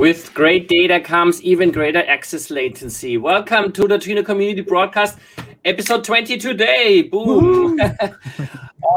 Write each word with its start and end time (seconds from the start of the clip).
With 0.00 0.32
great 0.32 0.66
data 0.66 0.98
comes 0.98 1.42
even 1.42 1.70
greater 1.70 2.02
access 2.06 2.50
latency. 2.50 3.18
Welcome 3.18 3.70
to 3.72 3.86
the 3.86 3.98
Trino 3.98 4.24
Community 4.24 4.62
Broadcast, 4.62 5.18
episode 5.66 6.04
20 6.04 6.38
today. 6.38 7.02
Boom. 7.02 7.78
uh, 8.00 8.08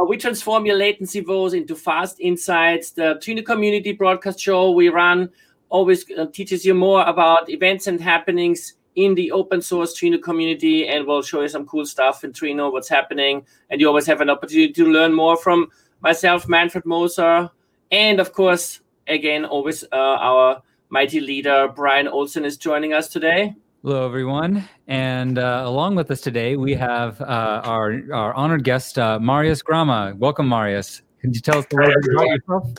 we 0.07 0.15
transform 0.15 0.65
your 0.65 0.77
latency 0.77 1.19
woes 1.19 1.53
into 1.53 1.75
fast 1.75 2.21
insights. 2.21 2.91
The 2.91 3.19
Trino 3.21 3.45
Community 3.45 3.91
Broadcast 3.91 4.39
show 4.39 4.71
we 4.71 4.87
run 4.87 5.29
always 5.67 6.09
uh, 6.17 6.27
teaches 6.27 6.63
you 6.63 6.73
more 6.73 7.03
about 7.05 7.49
events 7.49 7.87
and 7.87 7.99
happenings 7.99 8.75
in 8.95 9.13
the 9.13 9.29
open 9.33 9.61
source 9.61 9.99
Trino 9.99 10.23
community 10.23 10.87
and 10.87 11.05
we'll 11.05 11.21
show 11.21 11.41
you 11.41 11.49
some 11.49 11.65
cool 11.65 11.85
stuff 11.85 12.23
in 12.23 12.31
Trino, 12.31 12.71
what's 12.71 12.87
happening. 12.87 13.45
And 13.69 13.81
you 13.81 13.89
always 13.89 14.05
have 14.05 14.21
an 14.21 14.29
opportunity 14.29 14.71
to 14.71 14.85
learn 14.85 15.13
more 15.13 15.35
from 15.35 15.67
myself, 15.99 16.47
Manfred 16.47 16.85
Moser, 16.85 17.51
and 17.91 18.21
of 18.21 18.31
course, 18.31 18.79
again, 19.09 19.43
always 19.43 19.83
uh, 19.91 19.97
our 19.97 20.63
mighty 20.93 21.19
leader 21.19 21.67
Brian 21.75 22.07
Olsen 22.07 22.45
is 22.45 22.55
joining 22.55 22.93
us 22.93 23.07
today. 23.07 23.55
Hello, 23.81 24.05
everyone. 24.05 24.69
And 24.87 25.39
uh, 25.39 25.63
along 25.65 25.95
with 25.95 26.11
us 26.11 26.21
today, 26.21 26.55
we 26.55 26.75
have 26.75 27.19
uh, 27.19 27.61
our, 27.65 27.99
our 28.13 28.31
honored 28.35 28.63
guest, 28.63 28.99
uh, 28.99 29.17
Marius 29.19 29.63
Grama. 29.63 30.13
Welcome, 30.15 30.47
Marius. 30.47 31.01
Can 31.19 31.33
you 31.33 31.39
tell 31.39 31.57
us 31.57 31.65
a 31.73 31.75
little 31.75 31.95
bit 31.99 32.13
about 32.13 32.27
yourself? 32.27 32.73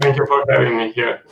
Thank 0.00 0.16
you 0.16 0.26
for 0.26 0.42
having 0.48 0.78
me 0.78 0.92
here. 0.92 1.22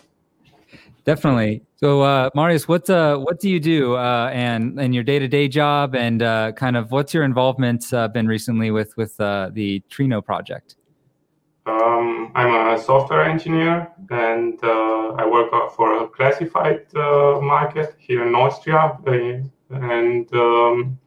Definitely. 1.04 1.62
So, 1.76 2.02
uh, 2.02 2.28
Marius, 2.34 2.68
what 2.68 2.88
uh, 2.90 3.16
what 3.16 3.40
do 3.40 3.48
you 3.48 3.58
do, 3.58 3.94
uh, 3.94 4.30
and 4.32 4.78
and 4.78 4.94
your 4.94 5.02
day 5.02 5.18
to 5.18 5.26
day 5.26 5.48
job, 5.48 5.96
and 5.96 6.22
uh, 6.22 6.52
kind 6.52 6.76
of 6.76 6.92
what's 6.92 7.12
your 7.12 7.24
involvement 7.24 7.92
uh, 7.92 8.06
been 8.06 8.28
recently 8.28 8.70
with 8.70 8.96
with 8.96 9.18
uh, 9.18 9.50
the 9.52 9.82
Trino 9.90 10.24
project? 10.24 10.76
Um, 11.64 12.32
I'm 12.34 12.74
a 12.74 12.78
software 12.78 13.22
engineer 13.22 13.88
and 14.10 14.58
uh, 14.64 15.14
I 15.16 15.26
work 15.26 15.50
for 15.76 16.02
a 16.02 16.08
classified 16.08 16.86
uh, 16.96 17.38
market 17.40 17.94
here 17.98 18.26
in 18.26 18.34
Austria. 18.34 18.98
and 19.70 20.34
um, 20.34 20.98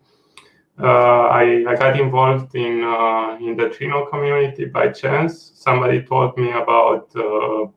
uh, 0.80 0.86
I, 0.86 1.66
I, 1.68 1.76
got 1.76 2.00
involved 2.00 2.56
in 2.56 2.84
uh, 2.84 3.38
in 3.40 3.56
the 3.56 3.70
Trino 3.70 4.10
community 4.10 4.66
by 4.66 4.90
chance. 4.90 5.52
Somebody 5.56 6.04
told 6.04 6.38
me 6.38 6.52
about 6.52 7.16
uh, 7.16 7.68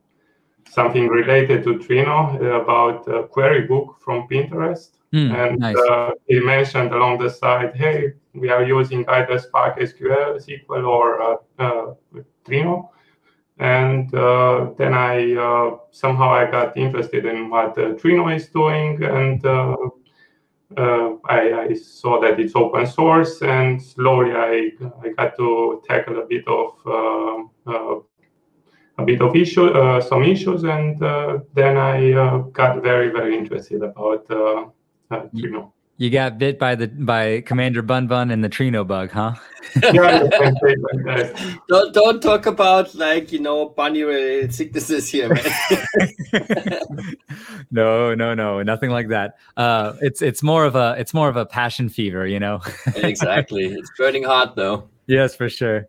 something 0.69 1.07
related 1.07 1.63
to 1.63 1.79
Trino, 1.79 2.35
about 2.61 3.07
a 3.07 3.23
Querybook 3.23 3.99
from 3.99 4.27
Pinterest. 4.27 4.91
Mm, 5.13 5.33
and 5.33 5.59
nice. 5.59 6.13
he 6.27 6.39
mentioned 6.39 6.93
along 6.93 7.17
the 7.19 7.29
side, 7.29 7.75
hey, 7.75 8.13
we 8.33 8.49
are 8.49 8.63
using 8.63 9.07
either 9.09 9.39
Spark 9.39 9.79
SQL, 9.79 10.37
SQL, 10.37 10.87
or 10.87 11.39
Trino. 12.49 12.89
And 13.59 14.13
uh, 14.15 14.71
then 14.77 14.93
I 14.93 15.35
uh, 15.35 15.77
somehow 15.91 16.29
I 16.29 16.49
got 16.49 16.77
interested 16.77 17.25
in 17.25 17.49
what 17.49 17.77
uh, 17.77 17.93
Trino 17.95 18.33
is 18.33 18.47
doing, 18.47 19.03
and 19.03 19.45
uh, 19.45 19.75
uh, 20.77 21.15
I, 21.25 21.67
I, 21.67 21.73
saw 21.73 22.21
that 22.21 22.39
it's 22.39 22.55
open 22.55 22.85
source, 22.85 23.41
and 23.41 23.81
slowly 23.81 24.31
I, 24.31 24.71
I 25.03 25.09
got 25.09 25.35
to 25.37 25.81
tackle 25.85 26.21
a 26.21 26.25
bit 26.25 26.47
of 26.47 26.71
uh, 26.85 27.99
a 28.97 29.05
bit 29.05 29.21
of 29.21 29.35
issue, 29.35 30.01
some 30.01 30.23
issues, 30.23 30.63
and 30.63 30.97
then 31.53 31.77
I 31.77 32.43
got 32.53 32.81
very 32.81 33.09
very 33.09 33.37
interested 33.37 33.83
about 33.83 34.25
Trino. 34.27 35.73
You 35.99 36.09
got 36.09 36.37
bit 36.37 36.57
by 36.57 36.75
the 36.75 36.87
by 36.87 37.41
Commander 37.41 37.81
Bun 37.81 38.07
Bun 38.07 38.31
and 38.31 38.41
the 38.41 38.47
Trino 38.47 38.87
bug, 38.87 39.11
huh? 39.11 39.35
don't 41.67 41.93
don't 41.93 42.21
talk 42.21 42.45
about 42.45 42.95
like 42.95 43.33
you 43.33 43.39
know 43.39 43.67
bunny 43.67 44.03
related 44.03 44.55
sicknesses 44.55 45.09
here, 45.09 45.27
man. 45.27 45.43
no, 47.71 48.15
no, 48.15 48.33
no, 48.33 48.63
nothing 48.63 48.91
like 48.91 49.09
that. 49.09 49.35
Uh, 49.57 49.91
it's 49.99 50.21
it's 50.21 50.41
more 50.41 50.63
of 50.63 50.77
a 50.77 50.95
it's 50.97 51.13
more 51.13 51.27
of 51.27 51.35
a 51.35 51.45
passion 51.45 51.89
fever, 51.89 52.25
you 52.25 52.39
know. 52.39 52.61
exactly, 52.95 53.65
it's 53.65 53.91
burning 53.97 54.23
hot 54.23 54.55
though. 54.55 54.87
Yes, 55.09 55.35
for 55.35 55.49
sure. 55.49 55.87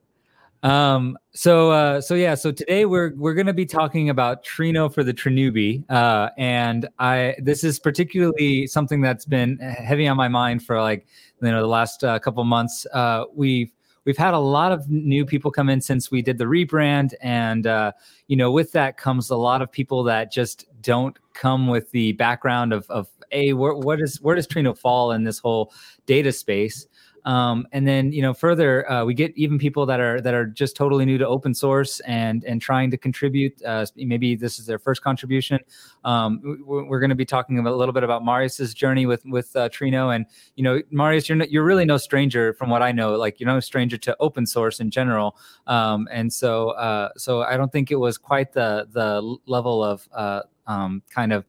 Um, 0.63 1.17
so 1.33 1.71
uh, 1.71 2.01
so 2.01 2.15
yeah, 2.15 2.35
so 2.35 2.53
today 2.53 2.85
we're 2.85 3.15
we're 3.17 3.35
to 3.47 3.55
be 3.55 3.65
talking 3.65 4.11
about 4.11 4.45
Trino 4.45 4.93
for 4.93 5.03
the 5.03 5.15
Trinewbie, 5.15 5.85
uh, 5.91 6.31
and 6.37 6.87
I 6.99 7.37
this 7.39 7.65
is 7.65 7.79
particularly 7.79 8.67
something 8.67 9.01
that's 9.01 9.25
been 9.25 9.59
heavy 9.59 10.07
on 10.07 10.17
my 10.17 10.29
mind 10.29 10.63
for 10.63 10.81
like 10.81 11.07
you 11.41 11.51
know 11.51 11.61
the 11.63 11.67
last 11.67 12.05
uh, 12.05 12.19
couple 12.19 12.45
months. 12.45 12.87
Uh, 12.93 13.25
we've 13.35 13.73
we've 14.05 14.19
had 14.19 14.35
a 14.35 14.39
lot 14.39 14.71
of 14.71 14.91
new 14.91 15.25
people 15.25 15.51
come 15.51 15.71
in 15.71 15.81
since 15.81 16.11
we 16.11 16.21
did 16.21 16.37
the 16.37 16.45
rebrand, 16.45 17.15
and 17.23 17.67
uh, 17.67 17.93
you 18.29 18.37
know 18.37 18.51
with 18.51 18.73
that 18.73 18.99
comes 18.99 19.31
a 19.31 19.37
lot 19.37 19.63
of 19.63 19.73
people 19.73 20.03
that 20.05 20.31
just 20.31 20.67
don't 20.83 21.19
come 21.33 21.69
with 21.69 21.91
the 21.93 22.13
background 22.13 22.75
of 22.75 22.85
of 22.91 23.09
a 23.33 23.55
where, 23.55 23.75
what 23.75 24.01
is 24.01 24.21
where 24.21 24.37
does 24.37 24.47
Trino 24.47 24.77
fall 24.77 25.13
in 25.13 25.25
this 25.25 25.39
whole 25.39 25.73
data 26.05 26.33
space 26.33 26.87
um, 27.25 27.67
and 27.73 27.87
then 27.87 28.13
you 28.13 28.23
know 28.23 28.33
further 28.33 28.91
uh, 28.91 29.05
we 29.05 29.15
get 29.15 29.37
even 29.37 29.59
people 29.59 29.87
that 29.87 30.01
are 30.01 30.21
that 30.21 30.35
are 30.35 30.47
just 30.47 30.77
totally 30.77 31.05
new 31.05 31.19
to 31.19 31.27
open 31.27 31.55
source 31.55 32.01
and 32.01 32.45
and 32.45 32.61
trying 32.61 32.91
to 32.91 32.97
contribute 32.97 33.61
uh, 33.65 33.85
maybe 33.97 34.35
this 34.35 34.59
is 34.59 34.67
their 34.67 34.79
first 34.79 35.03
contribution. 35.03 35.59
Um, 36.05 36.63
we're 36.65 37.01
going 37.01 37.11
to 37.11 37.17
be 37.17 37.25
talking 37.25 37.59
a 37.59 37.75
little 37.75 37.93
bit 37.93 38.03
about 38.03 38.25
marius's 38.25 38.75
journey 38.75 39.07
with 39.07 39.25
with 39.27 39.55
uh, 39.57 39.69
trino. 39.69 40.15
And 40.15 40.27
you 40.57 40.65
know 40.65 40.81
marius 40.91 41.29
you're, 41.29 41.43
you're 41.45 41.65
really 41.65 41.85
no 41.85 41.97
stranger 41.97 42.55
from 42.55 42.71
what 42.71 42.83
i 42.83 42.93
know. 42.93 43.17
Like 43.17 43.41
you're 43.41 43.49
no 43.49 43.61
stranger 43.61 43.99
to 43.99 44.17
open 44.21 44.47
source 44.47 44.81
in 44.81 44.91
general. 44.91 45.37
Um, 45.67 46.09
and 46.11 46.33
so 46.33 46.71
uh, 46.71 47.11
so 47.17 47.43
i 47.43 47.57
don't 47.57 47.73
think 47.73 47.91
it 47.91 47.97
was 47.97 48.19
quite 48.19 48.53
the 48.53 48.87
the 48.91 49.37
level 49.47 49.85
of 49.85 50.09
uh, 50.13 50.43
um, 50.67 51.03
kind 51.11 51.33
of 51.33 51.45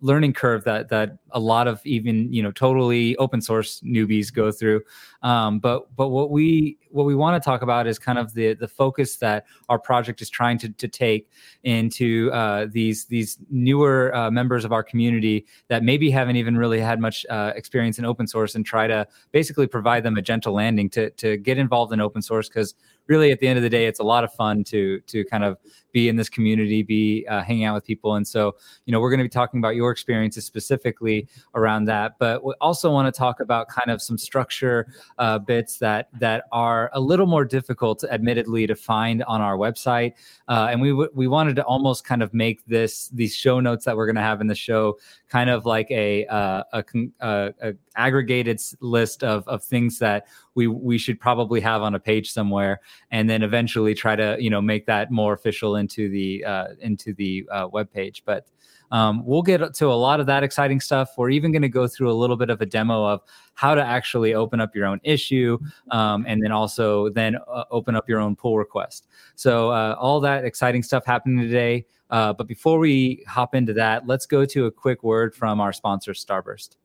learning 0.00 0.32
curve 0.32 0.64
that 0.64 0.88
that 0.88 1.18
a 1.32 1.40
lot 1.40 1.68
of 1.68 1.80
even 1.84 2.32
you 2.32 2.42
know 2.42 2.50
totally 2.50 3.16
open 3.16 3.40
source 3.40 3.80
newbies 3.80 4.32
go 4.32 4.50
through. 4.50 4.82
Um, 5.22 5.58
but 5.58 5.94
but 5.94 6.08
what 6.08 6.30
we 6.30 6.78
what 6.90 7.04
we 7.04 7.14
want 7.14 7.40
to 7.40 7.44
talk 7.44 7.62
about 7.62 7.86
is 7.86 7.98
kind 7.98 8.18
of 8.18 8.32
the 8.34 8.54
the 8.54 8.68
focus 8.68 9.16
that 9.16 9.46
our 9.68 9.78
project 9.78 10.22
is 10.22 10.30
trying 10.30 10.58
to, 10.58 10.68
to 10.70 10.88
take 10.88 11.28
into 11.64 12.30
uh, 12.32 12.66
these 12.70 13.04
these 13.06 13.38
newer 13.50 14.14
uh, 14.14 14.30
members 14.30 14.64
of 14.64 14.72
our 14.72 14.82
community 14.82 15.46
that 15.68 15.82
maybe 15.82 16.10
haven't 16.10 16.36
even 16.36 16.56
really 16.56 16.80
had 16.80 17.00
much 17.00 17.26
uh, 17.28 17.52
experience 17.54 17.98
in 17.98 18.04
open 18.04 18.26
source 18.26 18.54
and 18.54 18.64
try 18.64 18.86
to 18.86 19.06
basically 19.32 19.66
provide 19.66 20.02
them 20.02 20.16
a 20.16 20.22
gentle 20.22 20.54
landing 20.54 20.88
to 20.90 21.10
to 21.10 21.36
get 21.36 21.58
involved 21.58 21.92
in 21.92 22.00
open 22.00 22.22
source 22.22 22.48
because 22.48 22.74
really 23.06 23.32
at 23.32 23.40
the 23.40 23.48
end 23.48 23.56
of 23.56 23.62
the 23.62 23.70
day 23.70 23.86
it's 23.86 24.00
a 24.00 24.04
lot 24.04 24.24
of 24.24 24.32
fun 24.32 24.64
to 24.64 25.00
to 25.00 25.24
kind 25.26 25.44
of 25.44 25.58
be 25.92 26.08
in 26.08 26.16
this 26.16 26.28
community 26.28 26.82
be 26.82 27.26
uh, 27.28 27.42
hanging 27.42 27.64
out 27.64 27.74
with 27.74 27.84
people 27.84 28.14
and 28.14 28.26
so 28.26 28.54
you 28.86 28.92
know 28.92 29.00
we're 29.00 29.10
going 29.10 29.18
to 29.18 29.24
be 29.24 29.28
talking 29.28 29.58
about 29.58 29.76
your 29.76 29.90
experiences 29.90 30.44
specifically 30.44 31.28
around 31.54 31.84
that. 31.86 32.18
But 32.18 32.44
we 32.44 32.54
also 32.60 32.90
want 32.90 33.12
to 33.12 33.16
talk 33.16 33.40
about 33.40 33.68
kind 33.68 33.90
of 33.90 34.02
some 34.02 34.18
structure 34.18 34.92
uh, 35.18 35.38
bits 35.38 35.78
that 35.78 36.08
that 36.18 36.44
are 36.52 36.90
a 36.92 37.00
little 37.00 37.26
more 37.26 37.44
difficult, 37.44 38.04
admittedly, 38.04 38.66
to 38.66 38.74
find 38.74 39.22
on 39.24 39.40
our 39.40 39.56
website. 39.56 40.14
Uh, 40.48 40.68
and 40.70 40.80
we 40.80 40.90
w- 40.90 41.10
we 41.14 41.26
wanted 41.26 41.56
to 41.56 41.64
almost 41.64 42.04
kind 42.04 42.22
of 42.22 42.32
make 42.34 42.64
this 42.66 43.08
these 43.08 43.34
show 43.34 43.60
notes 43.60 43.84
that 43.84 43.96
we're 43.96 44.06
going 44.06 44.16
to 44.16 44.22
have 44.22 44.40
in 44.40 44.46
the 44.46 44.54
show 44.54 44.98
kind 45.28 45.50
of 45.50 45.64
like 45.64 45.90
a 45.90 46.26
uh, 46.26 46.62
a, 46.72 46.84
a, 47.20 47.54
a, 47.62 47.74
aggregated 47.96 48.60
list 48.80 49.22
of 49.22 49.46
of 49.48 49.62
things 49.62 49.98
that 49.98 50.26
we 50.54 50.66
we 50.66 50.98
should 50.98 51.20
probably 51.20 51.60
have 51.60 51.82
on 51.82 51.94
a 51.94 52.00
page 52.00 52.32
somewhere, 52.32 52.80
and 53.10 53.30
then 53.30 53.42
eventually 53.42 53.94
try 53.94 54.16
to 54.16 54.36
you 54.38 54.50
know 54.50 54.60
make 54.60 54.86
that 54.86 55.10
more 55.10 55.32
official 55.32 55.76
into 55.80 56.08
the 56.08 56.44
uh, 56.44 56.66
into 56.80 57.12
the 57.14 57.48
uh, 57.50 57.68
web 57.72 57.92
page. 57.92 58.22
But 58.24 58.46
um, 58.92 59.24
we'll 59.24 59.42
get 59.42 59.74
to 59.74 59.86
a 59.86 59.94
lot 59.94 60.20
of 60.20 60.26
that 60.26 60.42
exciting 60.42 60.80
stuff. 60.80 61.10
We're 61.16 61.30
even 61.30 61.52
going 61.52 61.62
to 61.62 61.68
go 61.68 61.86
through 61.86 62.10
a 62.10 62.14
little 62.14 62.36
bit 62.36 62.50
of 62.50 62.60
a 62.60 62.66
demo 62.66 63.04
of 63.04 63.22
how 63.54 63.74
to 63.74 63.82
actually 63.82 64.34
open 64.34 64.60
up 64.60 64.74
your 64.74 64.86
own 64.86 65.00
issue, 65.04 65.58
um, 65.90 66.24
and 66.28 66.42
then 66.42 66.52
also 66.52 67.08
then 67.10 67.36
uh, 67.48 67.64
open 67.70 67.94
up 67.96 68.08
your 68.08 68.20
own 68.20 68.36
pull 68.36 68.58
request. 68.58 69.06
So 69.36 69.70
uh, 69.70 69.96
all 69.98 70.20
that 70.20 70.44
exciting 70.44 70.82
stuff 70.82 71.04
happening 71.04 71.38
today. 71.38 71.86
Uh, 72.10 72.32
but 72.32 72.48
before 72.48 72.78
we 72.78 73.24
hop 73.28 73.54
into 73.54 73.72
that, 73.74 74.06
let's 74.06 74.26
go 74.26 74.44
to 74.44 74.66
a 74.66 74.70
quick 74.70 75.04
word 75.04 75.34
from 75.34 75.60
our 75.60 75.72
sponsor, 75.72 76.12
Starburst. 76.12 76.76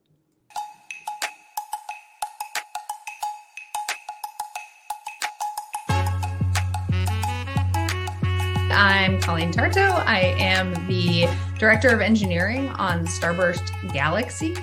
I'm 8.77 9.21
Colleen 9.21 9.51
Tartow. 9.51 10.03
I 10.05 10.35
am 10.37 10.73
the 10.85 11.29
Director 11.57 11.87
of 11.95 12.01
Engineering 12.01 12.67
on 12.71 13.05
Starburst 13.05 13.93
Galaxy. 13.93 14.53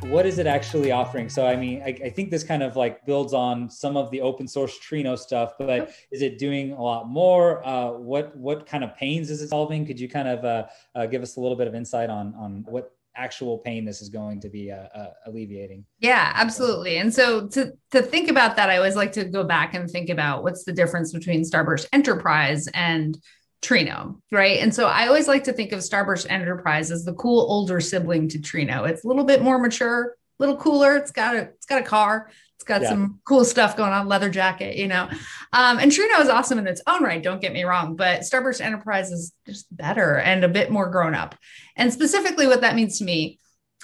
What 0.00 0.26
is 0.26 0.40
it 0.40 0.48
actually 0.48 0.90
offering? 0.90 1.28
So, 1.28 1.46
I 1.46 1.54
mean, 1.54 1.80
I, 1.82 1.96
I, 2.06 2.10
think 2.10 2.32
this 2.32 2.42
kind 2.42 2.64
of 2.64 2.74
like 2.74 3.06
builds 3.06 3.32
on 3.32 3.70
some 3.70 3.96
of 3.96 4.10
the 4.10 4.22
open 4.22 4.48
source 4.48 4.76
Trino 4.80 5.16
stuff, 5.16 5.52
but 5.56 5.92
is 6.10 6.20
it 6.20 6.36
doing 6.36 6.72
a 6.72 6.82
lot 6.82 7.08
more? 7.08 7.64
Uh, 7.64 7.92
what 7.92 8.36
what 8.36 8.66
kind 8.66 8.82
of 8.82 8.96
pains 8.96 9.30
is 9.30 9.40
it 9.40 9.50
solving? 9.50 9.86
Could 9.86 10.00
you 10.00 10.08
kind 10.08 10.26
of 10.26 10.44
uh, 10.44 10.66
uh, 10.96 11.06
give 11.06 11.22
us 11.22 11.36
a 11.36 11.40
little 11.40 11.56
bit 11.56 11.68
of 11.68 11.74
insight 11.76 12.10
on 12.10 12.34
on 12.34 12.64
what 12.66 12.90
actual 13.16 13.58
pain 13.58 13.84
this 13.84 14.00
is 14.00 14.08
going 14.08 14.40
to 14.40 14.48
be 14.48 14.70
uh, 14.70 14.86
uh, 14.94 15.10
alleviating. 15.26 15.84
Yeah, 15.98 16.32
absolutely. 16.34 16.98
And 16.98 17.12
so 17.12 17.48
to 17.48 17.72
to 17.90 18.02
think 18.02 18.30
about 18.30 18.56
that, 18.56 18.70
I 18.70 18.76
always 18.76 18.96
like 18.96 19.12
to 19.12 19.24
go 19.24 19.44
back 19.44 19.74
and 19.74 19.90
think 19.90 20.10
about 20.10 20.42
what's 20.42 20.64
the 20.64 20.72
difference 20.72 21.12
between 21.12 21.42
Starburst 21.42 21.86
Enterprise 21.92 22.68
and 22.68 23.18
Trino, 23.62 24.20
right? 24.32 24.60
And 24.60 24.74
so 24.74 24.86
I 24.86 25.06
always 25.06 25.28
like 25.28 25.44
to 25.44 25.52
think 25.52 25.72
of 25.72 25.80
Starburst 25.80 26.26
Enterprise 26.30 26.90
as 26.90 27.04
the 27.04 27.12
cool 27.12 27.40
older 27.40 27.80
sibling 27.80 28.28
to 28.28 28.38
Trino. 28.38 28.88
It's 28.88 29.04
a 29.04 29.08
little 29.08 29.24
bit 29.24 29.42
more 29.42 29.58
mature, 29.58 30.16
a 30.38 30.42
little 30.42 30.56
cooler. 30.56 30.96
It's 30.96 31.10
got 31.10 31.36
a 31.36 31.40
it's 31.40 31.66
got 31.66 31.80
a 31.80 31.84
car. 31.84 32.30
It's 32.56 32.64
got 32.64 32.82
yeah. 32.82 32.90
some 32.90 33.20
cool 33.24 33.44
stuff 33.44 33.76
going 33.76 33.92
on, 33.92 34.06
leather 34.06 34.28
jacket, 34.28 34.76
you 34.76 34.86
know. 34.86 35.08
Um, 35.52 35.78
and 35.78 35.90
Trino 35.90 36.20
is 36.20 36.28
awesome 36.28 36.58
in 36.58 36.66
its 36.66 36.82
own 36.86 37.02
right. 37.02 37.22
Don't 37.22 37.40
get 37.40 37.52
me 37.52 37.64
wrong, 37.64 37.96
but 37.96 38.20
Starburst 38.20 38.60
Enterprise 38.60 39.10
is 39.10 39.32
just 39.46 39.74
better 39.74 40.18
and 40.18 40.44
a 40.44 40.48
bit 40.48 40.70
more 40.70 40.90
grown 40.90 41.14
up. 41.14 41.34
And 41.76 41.92
specifically, 41.92 42.46
what 42.46 42.60
that 42.60 42.76
means 42.76 42.98
to 42.98 43.04
me 43.04 43.38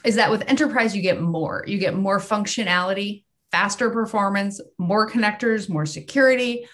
is 0.05 0.17
that 0.17 0.31
with 0.31 0.49
Enterprise, 0.49 0.95
you 0.95 1.03
get 1.03 1.21
more. 1.21 1.65
You 1.67 1.79
get 1.79 1.95
more 1.95 2.19
functionality, 2.19 3.25
faster 3.51 3.91
performance, 3.91 4.61
more 4.79 5.09
connectors, 5.09 5.69
more 5.69 5.87
security, 5.87 6.67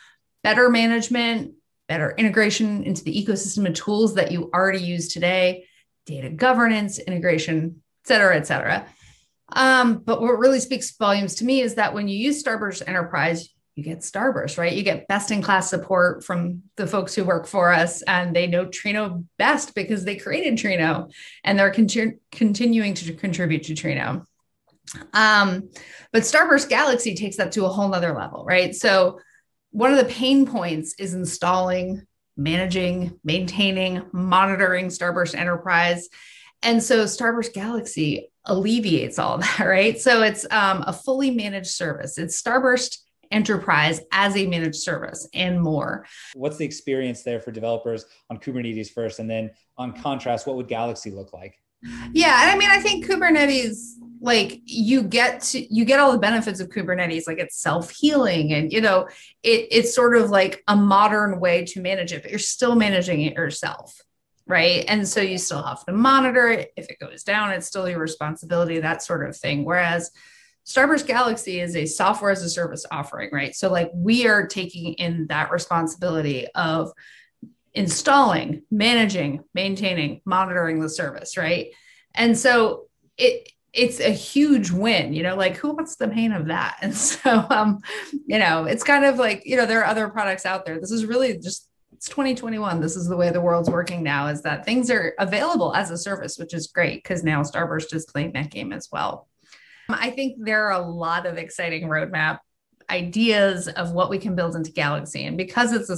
better 0.43 0.69
management, 0.69 1.55
better 1.89 2.15
integration 2.17 2.85
into 2.85 3.05
the 3.05 3.25
ecosystem 3.25 3.67
of 3.67 3.75
tools 3.75 4.15
that 4.15 4.33
you 4.33 4.51
already 4.55 4.83
use 4.83 5.13
today, 5.13 5.67
data 6.07 6.31
governance, 6.31 6.99
integration, 6.99 7.83
et 8.05 8.09
cetera, 8.09 8.37
et 8.37 8.47
cetera. 8.47 8.87
Um, 9.55 9.99
but 9.99 10.23
what 10.23 10.39
really 10.39 10.61
speaks 10.61 10.97
volumes 10.97 11.35
to 11.37 11.45
me 11.45 11.61
is 11.61 11.75
that 11.75 11.93
when 11.93 12.09
you 12.09 12.17
use 12.17 12.43
Starburst 12.43 12.83
Enterprise, 12.87 13.49
you 13.75 13.83
get 13.83 14.01
Starburst, 14.01 14.59
right? 14.59 14.73
You 14.73 14.83
get 14.83 15.09
best 15.09 15.31
in 15.31 15.43
class 15.43 15.71
support 15.71 16.25
from 16.25 16.63
the 16.77 16.87
folks 16.87 17.15
who 17.15 17.25
work 17.25 17.47
for 17.47 17.73
us, 17.73 18.03
and 18.03 18.37
they 18.37 18.47
know 18.47 18.67
Trino 18.67 19.25
best 19.39 19.75
because 19.75 20.05
they 20.05 20.17
created 20.17 20.59
Trino 20.59 21.11
and 21.43 21.59
they're 21.59 21.71
con- 21.71 22.19
continuing 22.31 22.95
to 22.95 23.15
contribute 23.15 23.65
to 23.65 23.75
Trino. 23.75 24.25
Um, 25.15 25.71
but 26.13 26.23
Starburst 26.23 26.69
Galaxy 26.69 27.15
takes 27.15 27.37
that 27.37 27.53
to 27.53 27.65
a 27.65 27.69
whole 27.69 27.89
nother 27.89 28.13
level, 28.13 28.45
right? 28.45 28.75
So 28.75 29.21
one 29.73 29.91
of 29.91 29.99
the 29.99 30.13
pain 30.13 30.47
points 30.47 30.95
is 30.99 31.15
installing, 31.15 32.07
managing, 32.37 33.19
maintaining, 33.25 34.03
monitoring 34.13 34.87
Starburst 34.87 35.35
Enterprise. 35.35 36.09
And 36.63 36.83
so 36.83 37.05
Starburst 37.05 37.55
Galaxy 37.55 38.31
alleviates 38.45 39.19
all 39.19 39.39
that, 39.39 39.61
right? 39.61 40.01
So 40.01 40.23
it's 40.23 40.47
um, 40.51 40.85
a 40.87 40.93
fully 40.93 41.31
managed 41.31 41.71
service. 41.71 42.19
It's 42.19 42.41
Starburst 42.41 42.99
Enterprise 43.31 44.01
as 44.13 44.37
a 44.37 44.47
managed 44.47 44.77
service 44.77 45.27
and 45.33 45.61
more. 45.61 46.05
What's 46.35 46.59
the 46.59 46.67
experience 46.67 47.23
there 47.23 47.41
for 47.41 47.51
developers 47.51 48.05
on 48.29 48.39
Kubernetes 48.39 48.91
first? 48.91 49.21
And 49.21 49.31
then 49.31 49.51
on 49.79 49.95
contrast, 49.95 50.47
what 50.47 50.57
would 50.57 50.69
Galaxy 50.69 51.11
look 51.11 51.33
like? 51.33 51.59
Yeah, 52.13 52.43
and 52.43 52.51
I 52.51 52.57
mean, 52.57 52.71
I 52.71 52.79
think 52.79 53.07
Kubernetes 53.07 53.95
like 54.23 54.61
you 54.65 55.03
get 55.03 55.41
to 55.41 55.75
you 55.75 55.85
get 55.85 55.99
all 55.99 56.13
the 56.13 56.19
benefits 56.19 56.61
of 56.61 56.69
kubernetes 56.69 57.25
like 57.27 57.39
it's 57.39 57.59
self-healing 57.59 58.53
and 58.53 58.73
you 58.73 58.81
know 58.81 59.09
it, 59.43 59.67
it's 59.71 59.95
sort 59.95 60.17
of 60.17 60.31
like 60.31 60.63
a 60.69 60.77
modern 60.77 61.41
way 61.41 61.65
to 61.65 61.81
manage 61.81 62.13
it 62.13 62.23
but 62.23 62.31
you're 62.31 62.39
still 62.39 62.77
managing 62.77 63.23
it 63.23 63.35
yourself 63.35 64.01
right? 64.47 64.85
And 64.89 65.07
so 65.07 65.21
you 65.21 65.39
still 65.39 65.63
have 65.63 65.85
to 65.87 65.93
monitor 65.93 66.49
it. 66.49 66.73
If 66.77 66.91
it 66.91 66.99
goes 66.99 67.23
down 67.23 67.53
it's 67.53 67.67
still 67.67 67.89
your 67.89 67.99
responsibility 67.99 68.79
that 68.81 69.03
sort 69.03 69.29
of 69.29 69.37
thing. 69.37 69.65
Whereas 69.65 70.11
starburst 70.65 71.07
galaxy 71.07 71.61
is 71.61 71.75
a 71.75 71.87
software 71.87 72.31
as 72.31 72.43
a 72.43 72.51
service 72.51 72.87
offering 72.91 73.31
right? 73.33 73.55
So 73.55 73.71
like 73.71 73.91
we 73.95 74.27
are 74.29 74.47
taking 74.47 74.95
in 74.95 75.27
that 75.29 75.51
responsibility 75.51 76.47
of 76.55 76.93
installing 77.75 78.63
managing 78.71 79.43
maintaining 79.55 80.21
monitoring 80.25 80.81
the 80.81 80.89
service 80.89 81.37
right? 81.37 81.69
And 82.15 82.39
so 82.39 82.87
it 83.17 83.49
it's 83.73 84.01
a 84.01 84.11
huge 84.11 84.71
win, 84.71 85.15
you 85.15 85.23
know, 85.23 85.35
like 85.35 85.57
who 85.57 85.73
wants 85.73 85.97
the 85.97 86.09
pain 86.09 86.33
of 86.33 86.47
that? 86.47 86.79
And 86.83 86.95
so, 86.95 87.47
um, 87.51 87.81
you 88.27 88.39
know, 88.39 88.65
it's 88.65 88.85
kind 88.85 89.05
of 89.05 89.19
like, 89.19 89.43
you 89.47 89.57
know, 89.57 89.67
there 89.67 89.81
are 89.81 89.87
other 89.87 90.09
products 90.09 90.45
out 90.45 90.67
there. 90.67 90.79
This 90.79 90.91
is 90.91 91.07
really 91.07 91.39
just, 91.39 91.69
it's 91.93 92.09
2021. 92.09 92.81
This 92.81 92.97
is 92.97 93.09
the 93.09 93.17
way 93.17 93.31
the 93.31 93.41
world's 93.41 93.71
working 93.71 94.03
now 94.03 94.27
is 94.27 94.43
that 94.43 94.65
things 94.65 94.91
are 94.91 95.15
available 95.19 95.75
as 95.75 95.91
a 95.91 95.97
service, 95.97 96.39
which 96.39 96.53
is 96.53 96.67
great 96.67 97.03
because 97.03 97.23
now 97.23 97.43
Starburst 97.43 97.95
is 97.95 98.07
playing 98.07 98.33
that 98.33 98.51
game 98.51 98.73
as 98.73 98.89
well. 98.93 99.29
I 99.89 100.11
think 100.11 100.37
there 100.39 100.67
are 100.67 100.81
a 100.81 100.87
lot 100.87 101.27
of 101.27 101.39
exciting 101.39 101.89
roadmap 101.89 102.39
ideas 102.91 103.69
of 103.69 103.93
what 103.93 104.11
we 104.11 104.19
can 104.19 104.35
build 104.35 104.57
into 104.57 104.73
Galaxy. 104.73 105.25
And 105.25 105.37
because 105.37 105.73
it's 105.73 105.91
a, 105.91 105.97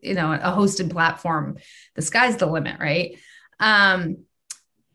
you 0.00 0.14
know, 0.14 0.32
a 0.32 0.52
hosted 0.52 0.90
platform, 0.90 1.58
the 1.94 2.02
sky's 2.02 2.36
the 2.36 2.46
limit, 2.46 2.80
right? 2.80 3.18
Um, 3.60 4.24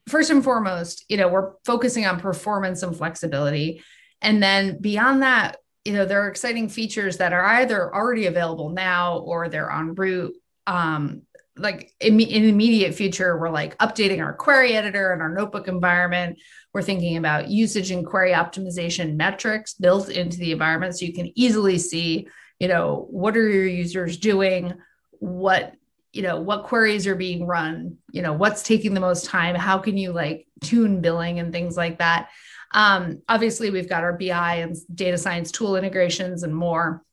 first 0.08 0.30
and 0.30 0.44
foremost, 0.44 1.06
you 1.10 1.18
know, 1.18 1.28
we're 1.28 1.54
focusing 1.66 2.06
on 2.06 2.20
performance 2.20 2.84
and 2.84 2.96
flexibility. 2.96 3.84
And 4.22 4.42
then 4.42 4.80
beyond 4.82 5.22
that, 5.24 5.58
you 5.86 5.94
know, 5.94 6.06
there 6.06 6.24
are 6.24 6.30
exciting 6.30 6.70
features 6.70 7.18
that 7.18 7.34
are 7.34 7.44
either 7.44 7.94
already 7.94 8.26
available 8.26 8.70
now 8.70 9.20
or 9.20 9.50
they're 9.50 9.72
en 9.72 9.96
route. 9.96 10.36
Um, 10.66 11.24
like 11.56 11.94
in, 12.00 12.20
in 12.20 12.46
immediate 12.46 12.96
future, 12.96 13.38
we're 13.38 13.50
like 13.50 13.78
updating 13.78 14.24
our 14.24 14.34
query 14.34 14.74
editor 14.74 15.12
and 15.12 15.22
our 15.22 15.30
notebook 15.30 15.68
environment. 15.68 16.40
We're 16.74 16.82
thinking 16.82 17.18
about 17.18 17.50
usage 17.50 17.92
and 17.92 18.06
query 18.06 18.32
optimization 18.32 19.16
metrics 19.16 19.76
built 19.76 20.10
into 20.10 20.38
the 20.38 20.52
environment 20.52 20.98
so 20.98 21.06
you 21.06 21.14
can 21.14 21.32
easily 21.36 21.78
see, 21.78 22.28
you 22.60 22.68
know, 22.68 23.08
what 23.10 23.38
are 23.38 23.48
your 23.48 23.68
users 23.68 24.18
doing, 24.18 24.74
what 25.20 25.76
you 26.14 26.22
know 26.22 26.40
what 26.40 26.64
queries 26.64 27.08
are 27.08 27.16
being 27.16 27.46
run 27.46 27.98
you 28.12 28.22
know 28.22 28.34
what's 28.34 28.64
taking 28.64 28.94
the 28.94 29.00
most 29.00 29.26
time 29.26 29.56
how 29.56 29.78
can 29.78 29.98
you 29.98 30.14
like 30.14 30.48
tune 30.64 31.02
billing 31.02 31.40
and 31.40 31.52
things 31.52 31.78
like 31.78 32.00
that. 32.00 32.30
Um, 32.74 33.22
obviously 33.30 33.70
we've 33.70 33.90
got 33.90 34.04
our 34.04 34.18
bi 34.18 34.56
and 34.56 34.76
data 34.94 35.18
science 35.18 35.52
tool 35.52 35.76
integrations 35.76 36.42
and 36.42 36.56
more. 36.56 37.04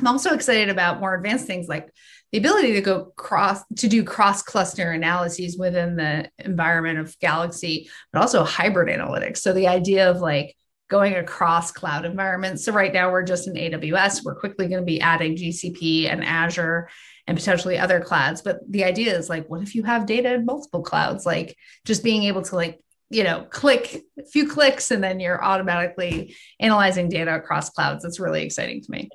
I'm 0.00 0.06
also 0.06 0.34
excited 0.34 0.68
about 0.68 1.00
more 1.00 1.14
advanced 1.14 1.46
things 1.46 1.66
like 1.66 1.90
the 2.30 2.38
ability 2.38 2.74
to 2.74 2.82
go 2.82 3.06
cross 3.16 3.62
to 3.78 3.88
do 3.88 4.04
cross 4.04 4.42
cluster 4.42 4.90
analyses 4.92 5.56
within 5.56 5.96
the 5.96 6.30
environment 6.38 6.98
of 6.98 7.18
galaxy 7.20 7.88
but 8.12 8.20
also 8.20 8.44
hybrid 8.44 8.94
analytics. 8.94 9.38
So 9.38 9.54
the 9.54 9.68
idea 9.68 10.10
of 10.10 10.18
like 10.18 10.54
going 10.90 11.14
across 11.14 11.72
cloud 11.72 12.04
environments. 12.04 12.64
So 12.64 12.72
right 12.72 12.92
now 12.92 13.10
we're 13.10 13.22
just 13.22 13.48
in 13.48 13.54
aws 13.54 14.24
we're 14.24 14.38
quickly 14.38 14.68
going 14.68 14.82
to 14.82 14.86
be 14.86 15.00
adding 15.00 15.36
gcp 15.36 16.10
and 16.10 16.22
azure 16.22 16.88
and 17.28 17.36
potentially 17.36 17.78
other 17.78 18.00
clouds. 18.00 18.40
But 18.40 18.60
the 18.68 18.84
idea 18.84 19.16
is 19.16 19.28
like, 19.28 19.48
what 19.48 19.62
if 19.62 19.74
you 19.74 19.82
have 19.84 20.06
data 20.06 20.32
in 20.34 20.46
multiple 20.46 20.82
clouds? 20.82 21.26
Like 21.26 21.56
just 21.84 22.02
being 22.02 22.22
able 22.24 22.40
to 22.42 22.56
like, 22.56 22.80
you 23.10 23.22
know, 23.22 23.46
click 23.50 24.02
a 24.18 24.24
few 24.24 24.48
clicks 24.48 24.90
and 24.90 25.04
then 25.04 25.20
you're 25.20 25.42
automatically 25.44 26.34
analyzing 26.58 27.10
data 27.10 27.34
across 27.34 27.68
clouds. 27.68 28.04
It's 28.06 28.18
really 28.18 28.42
exciting 28.42 28.82
to 28.82 28.90
me. 28.90 29.10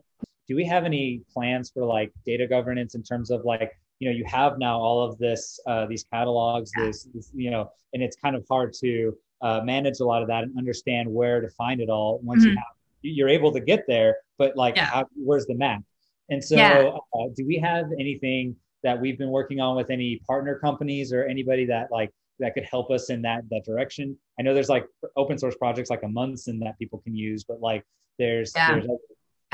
Do 0.47 0.55
we 0.55 0.63
have 0.65 0.85
any 0.85 1.21
plans 1.33 1.71
for 1.71 1.83
like 1.85 2.11
data 2.23 2.45
governance 2.45 2.93
in 2.93 3.01
terms 3.01 3.31
of 3.31 3.45
like, 3.45 3.71
you 3.97 4.09
know, 4.09 4.15
you 4.15 4.25
have 4.25 4.59
now 4.59 4.79
all 4.79 5.03
of 5.03 5.17
this, 5.17 5.59
uh, 5.65 5.87
these 5.87 6.05
catalogs, 6.13 6.71
this, 6.77 7.07
this, 7.15 7.31
you 7.33 7.49
know, 7.49 7.71
and 7.93 8.03
it's 8.03 8.15
kind 8.15 8.35
of 8.35 8.45
hard 8.47 8.73
to 8.81 9.17
uh, 9.41 9.61
manage 9.63 9.99
a 10.01 10.05
lot 10.05 10.21
of 10.21 10.27
that 10.27 10.43
and 10.43 10.55
understand 10.55 11.11
where 11.11 11.41
to 11.41 11.49
find 11.49 11.81
it 11.81 11.89
all 11.89 12.19
once 12.21 12.43
mm-hmm. 12.43 12.51
you 12.51 12.57
have 12.57 12.65
you're 13.05 13.27
able 13.27 13.51
to 13.51 13.59
get 13.59 13.83
there 13.85 14.15
but 14.37 14.55
like 14.55 14.77
yeah. 14.77 14.85
how, 14.85 15.05
where's 15.13 15.45
the 15.45 15.53
map 15.53 15.83
and 16.29 16.43
so, 16.43 16.55
yeah. 16.55 16.91
uh, 17.13 17.27
do 17.35 17.45
we 17.45 17.57
have 17.57 17.87
anything 17.99 18.55
that 18.83 18.99
we've 18.99 19.17
been 19.17 19.29
working 19.29 19.59
on 19.59 19.75
with 19.75 19.89
any 19.89 20.21
partner 20.27 20.59
companies 20.59 21.13
or 21.13 21.23
anybody 21.23 21.65
that 21.65 21.91
like 21.91 22.11
that 22.39 22.53
could 22.53 22.65
help 22.65 22.91
us 22.91 23.09
in 23.09 23.21
that 23.23 23.43
that 23.49 23.63
direction? 23.65 24.17
I 24.39 24.43
know 24.43 24.53
there's 24.53 24.69
like 24.69 24.85
open 25.15 25.37
source 25.37 25.55
projects 25.55 25.89
like 25.89 26.03
Amundsen 26.03 26.59
that 26.59 26.77
people 26.79 26.99
can 26.99 27.15
use, 27.15 27.43
but 27.43 27.61
like 27.61 27.83
there's, 28.17 28.53
yeah. 28.55 28.71
there's 28.71 28.87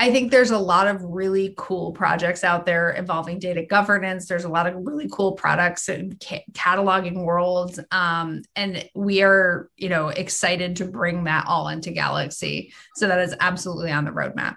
I 0.00 0.10
think 0.10 0.30
there's 0.30 0.50
a 0.50 0.58
lot 0.58 0.86
of 0.86 1.04
really 1.04 1.52
cool 1.58 1.92
projects 1.92 2.42
out 2.42 2.64
there 2.64 2.92
involving 2.92 3.38
data 3.38 3.66
governance. 3.66 4.26
There's 4.26 4.44
a 4.44 4.48
lot 4.48 4.66
of 4.66 4.74
really 4.76 5.10
cool 5.12 5.32
products 5.32 5.90
in 5.90 6.16
ca- 6.22 6.42
cataloging 6.52 7.22
worlds, 7.22 7.78
um, 7.90 8.40
and 8.56 8.88
we 8.94 9.20
are, 9.20 9.68
you 9.76 9.90
know, 9.90 10.08
excited 10.08 10.76
to 10.76 10.86
bring 10.86 11.24
that 11.24 11.44
all 11.46 11.68
into 11.68 11.90
Galaxy. 11.90 12.72
So 12.94 13.08
that 13.08 13.20
is 13.20 13.34
absolutely 13.40 13.90
on 13.90 14.06
the 14.06 14.10
roadmap. 14.10 14.56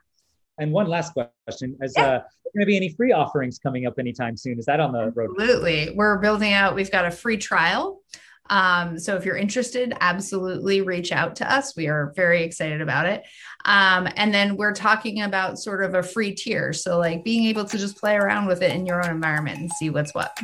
And 0.60 0.72
one 0.72 0.88
last 0.88 1.14
question: 1.14 1.78
Is 1.82 1.94
yeah. 1.98 2.04
uh, 2.04 2.20
going 2.54 2.62
to 2.62 2.66
be 2.66 2.78
any 2.78 2.90
free 2.90 3.12
offerings 3.12 3.60
coming 3.60 3.86
up 3.86 3.98
anytime 3.98 4.38
soon? 4.38 4.60
Is 4.60 4.66
that 4.66 4.80
on 4.80 4.92
the 4.92 5.12
road? 5.12 5.32
Absolutely, 5.40 5.94
we're 5.96 6.18
building 6.20 6.54
out. 6.54 6.76
We've 6.76 6.92
got 6.92 7.06
a 7.06 7.12
free 7.12 7.38
trial. 7.38 8.02
Um, 8.50 9.00
so 9.00 9.16
if 9.16 9.26
you're 9.26 9.38
interested, 9.38 9.94
absolutely 10.02 10.82
reach 10.82 11.12
out 11.12 11.38
to 11.38 11.52
us. 11.52 11.76
We 11.76 11.88
are 11.88 12.12
very 12.16 12.44
excited 12.44 12.82
about 12.82 13.06
it. 13.06 13.24
Um, 13.66 14.08
and 14.18 14.34
then 14.34 14.58
we're 14.58 14.74
talking 14.74 15.22
about 15.22 15.60
sort 15.60 15.84
of 15.84 15.96
a 15.96 16.04
free 16.04 16.34
tier. 16.34 16.74
So 16.74 17.00
like 17.00 17.24
being 17.24 17.46
able 17.46 17.66
to 17.66 17.78
just 17.78 17.98
play 17.98 18.16
around 18.16 18.48
with 18.48 18.62
it 18.62 18.72
in 18.72 18.86
your 18.86 19.04
own 19.04 19.12
environment 19.12 19.60
and 19.60 19.72
see 19.72 19.90
what's 19.90 20.14
what. 20.14 20.38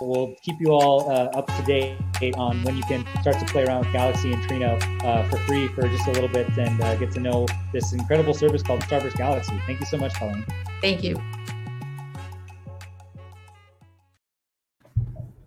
We'll 0.00 0.34
keep 0.42 0.60
you 0.60 0.72
all 0.72 1.08
uh, 1.08 1.26
up 1.36 1.46
to 1.46 1.62
date 1.62 1.96
on 2.36 2.62
when 2.64 2.76
you 2.76 2.82
can 2.84 3.06
start 3.20 3.38
to 3.38 3.44
play 3.46 3.64
around 3.64 3.84
with 3.84 3.92
Galaxy 3.92 4.32
and 4.32 4.42
Trino 4.42 5.04
uh, 5.04 5.28
for 5.28 5.36
free 5.38 5.68
for 5.68 5.82
just 5.82 6.08
a 6.08 6.10
little 6.10 6.28
bit 6.28 6.48
and 6.58 6.80
uh, 6.80 6.96
get 6.96 7.12
to 7.12 7.20
know 7.20 7.46
this 7.72 7.92
incredible 7.92 8.34
service 8.34 8.62
called 8.62 8.80
Starburst 8.80 9.16
Galaxy. 9.16 9.60
Thank 9.66 9.78
you 9.80 9.86
so 9.86 9.96
much, 9.96 10.14
Colleen. 10.14 10.44
Thank 10.80 11.04
you. 11.04 11.16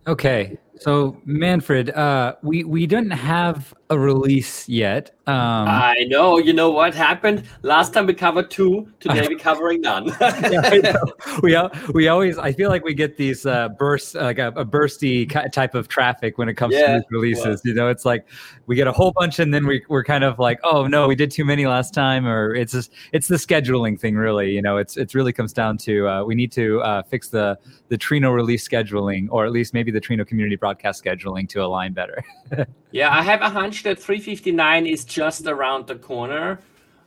Okay, 0.07 0.57
so 0.77 1.21
Manfred, 1.25 1.89
uh, 1.89 2.35
we 2.41 2.63
we 2.63 2.87
didn't 2.87 3.11
have 3.11 3.73
a 3.89 3.97
release 3.97 4.67
yet. 4.67 5.11
Um, 5.27 5.67
I 5.67 6.05
know. 6.07 6.37
You 6.37 6.53
know 6.53 6.71
what 6.71 6.93
happened 6.93 7.43
last 7.61 7.93
time? 7.93 8.05
We 8.05 8.13
covered 8.13 8.49
two. 8.49 8.91
Today 8.99 9.27
we're 9.27 9.37
covering 9.39 9.81
none. 9.81 10.07
yeah, 10.21 10.99
we 11.41 11.57
we 11.93 12.07
always. 12.07 12.37
I 12.37 12.53
feel 12.53 12.69
like 12.69 12.83
we 12.83 12.93
get 12.93 13.17
these 13.17 13.45
uh, 13.45 13.69
bursts, 13.69 14.15
like 14.15 14.39
a, 14.39 14.47
a, 14.49 14.65
bursty 14.65 15.29
type 15.51 15.75
of 15.75 15.87
traffic 15.87 16.37
when 16.37 16.47
it 16.47 16.55
comes 16.55 16.75
yeah, 16.75 16.99
to 16.99 17.03
releases. 17.09 17.43
Well. 17.45 17.61
You 17.65 17.73
know, 17.73 17.89
it's 17.89 18.05
like 18.05 18.25
we 18.67 18.75
get 18.75 18.87
a 18.87 18.91
whole 18.91 19.11
bunch, 19.11 19.39
and 19.39 19.53
then 19.53 19.67
we 19.67 19.83
we're 19.89 20.03
kind 20.03 20.23
of 20.23 20.39
like, 20.39 20.59
oh 20.63 20.87
no, 20.87 21.07
we 21.07 21.15
did 21.15 21.31
too 21.31 21.45
many 21.45 21.67
last 21.67 21.93
time, 21.93 22.25
or 22.25 22.55
it's 22.55 22.71
just 22.71 22.93
it's 23.11 23.27
the 23.27 23.35
scheduling 23.35 23.99
thing. 23.99 24.15
Really, 24.15 24.51
you 24.51 24.61
know, 24.61 24.77
it's 24.77 24.95
it 24.95 25.13
really 25.13 25.33
comes 25.33 25.51
down 25.51 25.77
to 25.79 26.07
uh, 26.07 26.23
we 26.23 26.35
need 26.35 26.53
to 26.53 26.81
uh, 26.81 27.03
fix 27.03 27.27
the 27.27 27.57
the 27.89 27.97
Trino 27.97 28.33
release 28.33 28.67
scheduling, 28.67 29.27
or 29.29 29.45
at 29.45 29.51
least 29.51 29.73
maybe 29.73 29.91
the 29.91 30.01
Trino 30.01 30.25
community 30.25 30.55
broadcast 30.55 31.03
scheduling 31.03 31.47
to 31.49 31.63
align 31.63 31.91
better. 31.91 32.23
yeah, 32.91 33.13
I 33.13 33.21
have 33.23 33.41
a 33.41 33.49
hunch 33.49 33.76
that 33.83 33.99
359 33.99 34.85
is 34.85 35.05
just 35.05 35.45
around 35.47 35.87
the 35.87 35.95
corner. 35.95 36.59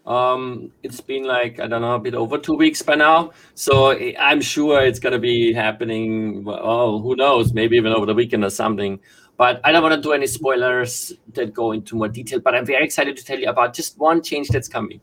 Um, 0.07 0.73
it's 0.83 1.01
been 1.01 1.25
like 1.25 1.61
I 1.61 1.67
don't 1.67 1.83
know 1.83 1.95
a 1.95 1.99
bit 1.99 2.15
over 2.15 2.39
two 2.39 2.55
weeks 2.55 2.83
by 2.83 2.95
now, 2.95 3.33
so 3.55 3.93
I'm 4.19 4.41
sure 4.41 4.81
it's 4.83 4.99
gonna 4.99 5.19
be 5.19 5.53
happening. 5.53 6.45
Oh, 6.49 7.01
who 7.01 7.17
knows? 7.17 7.53
Maybe 7.53 7.77
even 7.77 7.93
over 7.93 8.07
the 8.07 8.15
weekend 8.15 8.45
or 8.45 8.51
something. 8.51 8.99
But 9.37 9.59
I 9.65 9.73
don't 9.73 9.83
want 9.83 9.95
to 9.95 10.01
do 10.03 10.13
any 10.13 10.27
spoilers 10.27 11.15
that 11.33 11.55
go 11.55 11.73
into 11.73 11.97
more 11.97 12.09
detail. 12.09 12.41
But 12.41 12.55
I'm 12.55 12.67
very 12.67 12.85
excited 12.85 13.17
to 13.17 13.25
tell 13.25 13.39
you 13.39 13.49
about 13.49 13.73
just 13.73 13.99
one 13.99 14.23
change 14.23 14.49
that's 14.49 14.69
coming. 14.69 15.01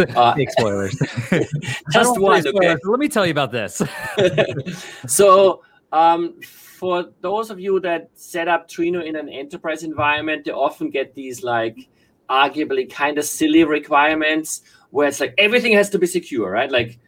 Uh, 0.00 0.34
Big 0.36 0.50
spoilers. 0.50 0.98
just 1.92 2.18
one. 2.18 2.44
Okay. 2.44 2.76
Let 2.82 2.98
me 2.98 3.08
tell 3.08 3.24
you 3.24 3.30
about 3.30 3.52
this. 3.52 3.80
so, 5.06 5.62
um, 5.92 6.40
for 6.42 7.12
those 7.20 7.50
of 7.50 7.60
you 7.60 7.80
that 7.80 8.10
set 8.14 8.48
up 8.48 8.68
Trino 8.68 9.04
in 9.04 9.16
an 9.16 9.28
enterprise 9.28 9.82
environment, 9.82 10.44
they 10.44 10.50
often 10.50 10.90
get 10.90 11.14
these 11.14 11.42
like 11.42 11.88
arguably 12.28 12.90
kind 12.90 13.18
of 13.18 13.24
silly 13.24 13.64
requirements 13.64 14.62
where 14.90 15.08
it's 15.08 15.20
like 15.20 15.34
everything 15.38 15.72
has 15.72 15.90
to 15.90 15.98
be 15.98 16.06
secure, 16.06 16.50
right? 16.50 16.70
Like 16.70 16.98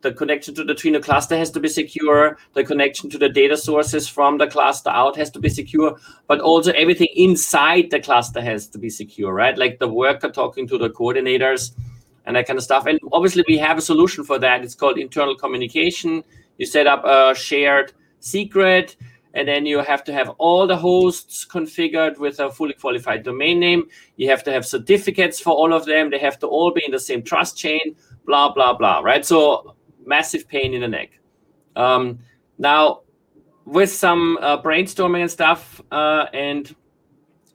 the 0.00 0.12
connection 0.12 0.54
to 0.54 0.64
the 0.64 0.74
Trino 0.74 1.02
cluster 1.02 1.36
has 1.36 1.50
to 1.52 1.60
be 1.60 1.68
secure, 1.68 2.36
the 2.54 2.64
connection 2.64 3.08
to 3.10 3.18
the 3.18 3.28
data 3.28 3.56
sources 3.56 4.08
from 4.08 4.38
the 4.38 4.46
cluster 4.46 4.90
out 4.90 5.16
has 5.16 5.30
to 5.30 5.38
be 5.38 5.48
secure, 5.48 5.96
but 6.26 6.40
also 6.40 6.72
everything 6.72 7.08
inside 7.14 7.90
the 7.90 8.00
cluster 8.00 8.40
has 8.40 8.66
to 8.68 8.78
be 8.78 8.90
secure, 8.90 9.32
right? 9.32 9.56
Like 9.56 9.78
the 9.78 9.88
worker 9.88 10.30
talking 10.30 10.66
to 10.68 10.78
the 10.78 10.90
coordinators 10.90 11.72
and 12.24 12.36
that 12.36 12.46
kind 12.46 12.58
of 12.58 12.64
stuff. 12.64 12.86
And 12.86 12.98
obviously, 13.12 13.44
we 13.46 13.58
have 13.58 13.78
a 13.78 13.82
solution 13.82 14.24
for 14.24 14.38
that. 14.38 14.64
It's 14.64 14.74
called 14.74 14.98
internal 14.98 15.36
communication. 15.36 16.24
You 16.58 16.66
set 16.66 16.86
up 16.86 17.04
a 17.04 17.34
shared 17.34 17.92
secret 18.22 18.96
and 19.34 19.48
then 19.48 19.64
you 19.64 19.78
have 19.78 20.04
to 20.04 20.12
have 20.12 20.30
all 20.38 20.66
the 20.66 20.76
hosts 20.76 21.46
configured 21.46 22.18
with 22.18 22.40
a 22.40 22.50
fully 22.50 22.74
qualified 22.74 23.22
domain 23.22 23.58
name. 23.58 23.88
You 24.16 24.28
have 24.28 24.44
to 24.44 24.52
have 24.52 24.66
certificates 24.66 25.40
for 25.40 25.52
all 25.52 25.72
of 25.72 25.86
them. 25.86 26.10
They 26.10 26.18
have 26.18 26.38
to 26.40 26.46
all 26.46 26.72
be 26.72 26.84
in 26.84 26.90
the 26.90 27.00
same 27.00 27.22
trust 27.22 27.56
chain, 27.56 27.96
blah, 28.26 28.52
blah, 28.52 28.74
blah, 28.74 29.00
right? 29.00 29.24
So 29.24 29.74
massive 30.04 30.46
pain 30.48 30.74
in 30.74 30.82
the 30.82 30.88
neck. 30.88 31.18
Um, 31.76 32.18
now, 32.58 33.00
with 33.64 33.90
some 33.90 34.38
uh, 34.42 34.60
brainstorming 34.60 35.22
and 35.22 35.30
stuff 35.30 35.80
uh, 35.90 36.26
and 36.34 36.74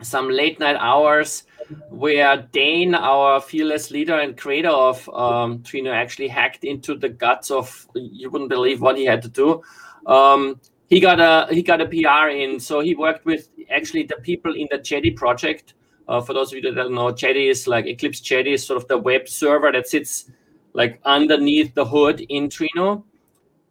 some 0.01 0.29
late 0.29 0.59
night 0.59 0.77
hours, 0.79 1.43
where 1.89 2.47
Dain, 2.53 2.95
our 2.95 3.41
fearless 3.41 3.91
leader 3.91 4.17
and 4.19 4.37
creator 4.37 4.69
of 4.69 5.07
um, 5.09 5.59
Trino, 5.59 5.91
actually 5.91 6.29
hacked 6.29 6.63
into 6.63 6.95
the 6.95 7.09
guts 7.09 7.51
of, 7.51 7.87
you 7.93 8.29
wouldn't 8.29 8.49
believe 8.49 8.81
what 8.81 8.97
he 8.97 9.05
had 9.05 9.21
to 9.21 9.29
do. 9.29 9.61
Um, 10.07 10.59
he 10.89 10.99
got 10.99 11.19
a 11.19 11.53
he 11.53 11.61
got 11.61 11.81
a 11.81 11.85
PR 11.85 12.29
in. 12.29 12.59
So 12.59 12.79
he 12.79 12.95
worked 12.95 13.25
with 13.25 13.49
actually 13.69 14.03
the 14.03 14.15
people 14.15 14.55
in 14.55 14.67
the 14.71 14.77
Jetty 14.77 15.11
project. 15.11 15.73
Uh, 16.07 16.21
for 16.21 16.33
those 16.33 16.51
of 16.51 16.55
you 16.55 16.61
that 16.61 16.75
don't 16.75 16.93
know, 16.93 17.11
Jetty 17.11 17.49
is 17.49 17.67
like 17.67 17.85
Eclipse 17.85 18.21
Jetty 18.21 18.53
is 18.53 18.65
sort 18.65 18.81
of 18.81 18.87
the 18.87 18.97
web 18.97 19.27
server 19.27 19.71
that 19.73 19.87
sits 19.87 20.31
like 20.73 21.01
underneath 21.03 21.75
the 21.75 21.83
hood 21.83 22.21
in 22.29 22.47
Trino. 22.47 23.03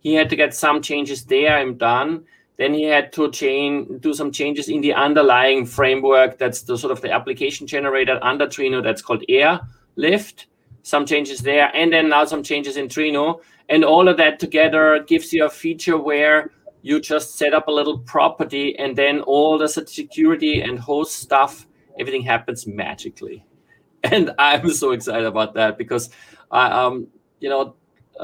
He 0.00 0.14
had 0.14 0.28
to 0.28 0.36
get 0.36 0.54
some 0.54 0.82
changes 0.82 1.24
there 1.24 1.58
and 1.58 1.78
done. 1.78 2.24
Then 2.58 2.74
he 2.74 2.84
had 2.84 3.12
to 3.14 3.30
chain 3.30 3.98
do 3.98 4.12
some 4.12 4.30
changes 4.30 4.68
in 4.68 4.82
the 4.82 4.92
underlying 4.92 5.64
framework. 5.64 6.38
That's 6.38 6.62
the 6.62 6.76
sort 6.76 6.92
of 6.92 7.00
the 7.00 7.10
application 7.12 7.66
generator 7.66 8.18
under 8.22 8.46
Trino. 8.46 8.82
That's 8.82 9.02
called 9.02 9.24
Airlift. 9.28 10.46
Some 10.86 11.04
changes 11.04 11.40
there, 11.40 11.68
and 11.74 11.92
then 11.92 12.10
now 12.10 12.24
some 12.26 12.44
changes 12.44 12.76
in 12.76 12.86
Trino. 12.86 13.40
And 13.68 13.84
all 13.84 14.06
of 14.06 14.18
that 14.18 14.38
together 14.38 15.02
gives 15.04 15.32
you 15.32 15.44
a 15.44 15.50
feature 15.50 15.98
where 15.98 16.52
you 16.82 17.00
just 17.00 17.34
set 17.34 17.52
up 17.54 17.66
a 17.66 17.72
little 17.72 17.98
property 17.98 18.78
and 18.78 18.94
then 18.94 19.20
all 19.22 19.58
the 19.58 19.66
security 19.66 20.60
and 20.60 20.78
host 20.78 21.16
stuff 21.16 21.66
everything 21.98 22.22
happens 22.22 22.64
magically 22.68 23.44
and 24.04 24.30
i'm 24.38 24.70
so 24.70 24.92
excited 24.92 25.26
about 25.26 25.54
that 25.54 25.76
because 25.76 26.10
i 26.52 26.66
um 26.70 27.08
you 27.40 27.48
know 27.48 27.74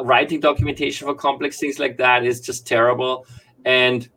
writing 0.04 0.38
documentation 0.38 1.08
for 1.08 1.14
complex 1.14 1.58
things 1.58 1.80
like 1.80 1.96
that 1.96 2.24
is 2.24 2.40
just 2.40 2.64
terrible 2.64 3.26
and 3.64 4.08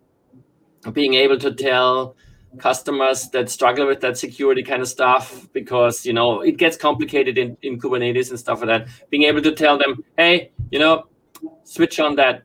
being 0.93 1.15
able 1.15 1.39
to 1.39 1.51
tell 1.51 2.15
customers 2.57 3.29
that 3.29 3.49
struggle 3.49 3.87
with 3.87 4.01
that 4.01 4.17
security 4.17 4.63
kind 4.63 4.81
of 4.81 4.87
stuff 4.87 5.47
because 5.53 6.05
you 6.05 6.13
know 6.13 6.41
it 6.41 6.57
gets 6.57 6.77
complicated 6.77 7.37
in, 7.37 7.57
in 7.61 7.79
kubernetes 7.79 8.29
and 8.29 8.39
stuff 8.39 8.61
like 8.61 8.67
that. 8.67 8.87
Being 9.09 9.23
able 9.23 9.41
to 9.41 9.51
tell 9.51 9.77
them 9.77 10.03
hey 10.17 10.51
you 10.71 10.79
know 10.79 11.07
switch 11.63 11.99
on 11.99 12.15
that 12.15 12.43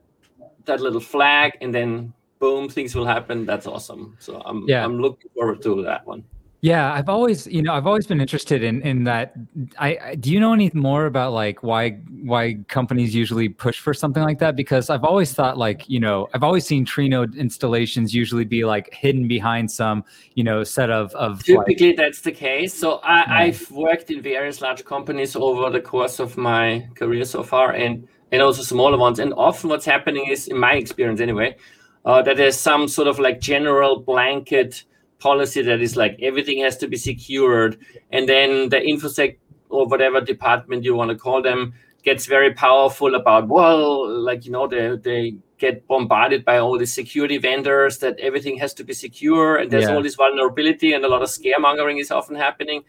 that 0.65 0.81
little 0.81 1.01
flag 1.01 1.53
and 1.61 1.75
then 1.75 2.13
boom 2.39 2.69
things 2.69 2.95
will 2.95 3.07
happen. 3.07 3.47
That's 3.47 3.67
awesome. 3.67 4.17
So 4.19 4.41
i'm 4.45 4.69
yeah. 4.69 4.85
I'm 4.85 4.99
looking 4.99 5.31
forward 5.35 5.63
to 5.63 5.83
that 5.83 6.07
one 6.07 6.25
yeah 6.63 6.93
i've 6.93 7.09
always 7.09 7.47
you 7.47 7.63
know 7.63 7.73
i've 7.73 7.87
always 7.87 8.07
been 8.07 8.21
interested 8.21 8.63
in 8.63 8.83
in 8.83 9.05
that 9.05 9.35
I, 9.79 9.99
I, 10.03 10.15
do 10.15 10.31
you 10.31 10.41
know 10.41 10.53
any 10.53 10.71
more 10.75 11.07
about 11.07 11.33
like 11.33 11.63
why 11.63 11.93
why 12.23 12.59
companies 12.69 13.15
usually 13.15 13.49
push 13.49 13.79
for 13.79 13.95
something 13.95 14.23
like 14.23 14.39
that 14.41 14.57
because 14.57 14.91
i've 14.91 15.05
always 15.05 15.33
thought 15.33 15.57
like 15.57 15.89
you 15.89 16.01
know 16.01 16.29
i've 16.35 16.43
always 16.43 16.67
seen 16.67 16.85
trino 16.85 17.35
installations 17.37 18.15
usually 18.15 18.45
be 18.45 18.65
like 18.65 18.93
hidden 18.93 19.27
behind 19.27 19.71
some 19.71 20.05
you 20.35 20.45
know 20.45 20.63
set 20.63 20.91
of 20.91 21.15
of 21.15 21.43
typically 21.45 21.89
like, 21.89 21.97
that's 21.97 22.21
the 22.21 22.33
case 22.33 22.75
so 22.75 22.95
I, 23.05 23.19
yeah. 23.19 23.25
i've 23.45 23.71
worked 23.71 24.11
in 24.11 24.21
various 24.23 24.61
large 24.61 24.85
companies 24.85 25.37
over 25.37 25.71
the 25.71 25.81
course 25.81 26.21
of 26.21 26.37
my 26.37 26.87
career 26.95 27.25
so 27.25 27.43
far 27.43 27.73
and 27.73 28.07
and 28.33 28.43
also 28.43 28.63
smaller 28.63 28.97
ones. 28.97 29.19
And 29.19 29.33
often 29.35 29.71
what's 29.71 29.85
happening 29.85 30.27
is, 30.27 30.49
in 30.49 30.59
my 30.59 30.75
experience 30.75 31.21
anyway, 31.21 31.57
uh, 32.05 32.23
that 32.23 32.37
there's 32.37 32.57
some 32.57 32.89
sort 32.89 33.09
of 33.09 33.19
like 33.19 33.41
general 33.41 34.01
blanket 34.01 34.85
policy 35.21 35.63
that 35.63 35.81
is 35.81 35.97
like 35.97 36.19
everything 36.21 36.61
has 36.63 36.77
to 36.79 36.89
be 36.89 36.97
secured. 36.97 37.79
And 38.11 38.29
then 38.29 38.69
the 38.71 38.79
InfoSec 38.79 39.39
or 39.69 39.87
whatever 39.87 40.21
department 40.21 40.85
you 40.85 40.95
want 40.95 41.11
to 41.11 41.17
call 41.17 41.43
them 41.43 41.75
gets 42.03 42.27
very 42.27 42.53
powerful 42.55 43.15
about, 43.15 43.49
well, 43.49 44.09
like, 44.09 44.45
you 44.45 44.51
know, 44.51 44.67
they, 44.67 44.97
they 44.97 45.37
get 45.59 45.87
bombarded 45.87 46.45
by 46.45 46.59
all 46.59 46.79
these 46.79 46.93
security 46.93 47.39
vendors 47.39 47.99
that 47.99 48.19
everything 48.19 48.57
has 48.57 48.75
to 48.75 48.85
be 48.85 48.95
secure. 48.95 49.57
And 49.57 49.71
there's 49.71 49.85
yeah. 49.85 49.95
all 49.95 50.03
this 50.03 50.15
vulnerability 50.15 50.95
and 50.95 51.05
a 51.05 51.09
lot 51.09 51.23
of 51.23 51.29
scaremongering 51.29 52.01
is 52.01 52.11
often 52.11 52.35
happening. 52.37 52.83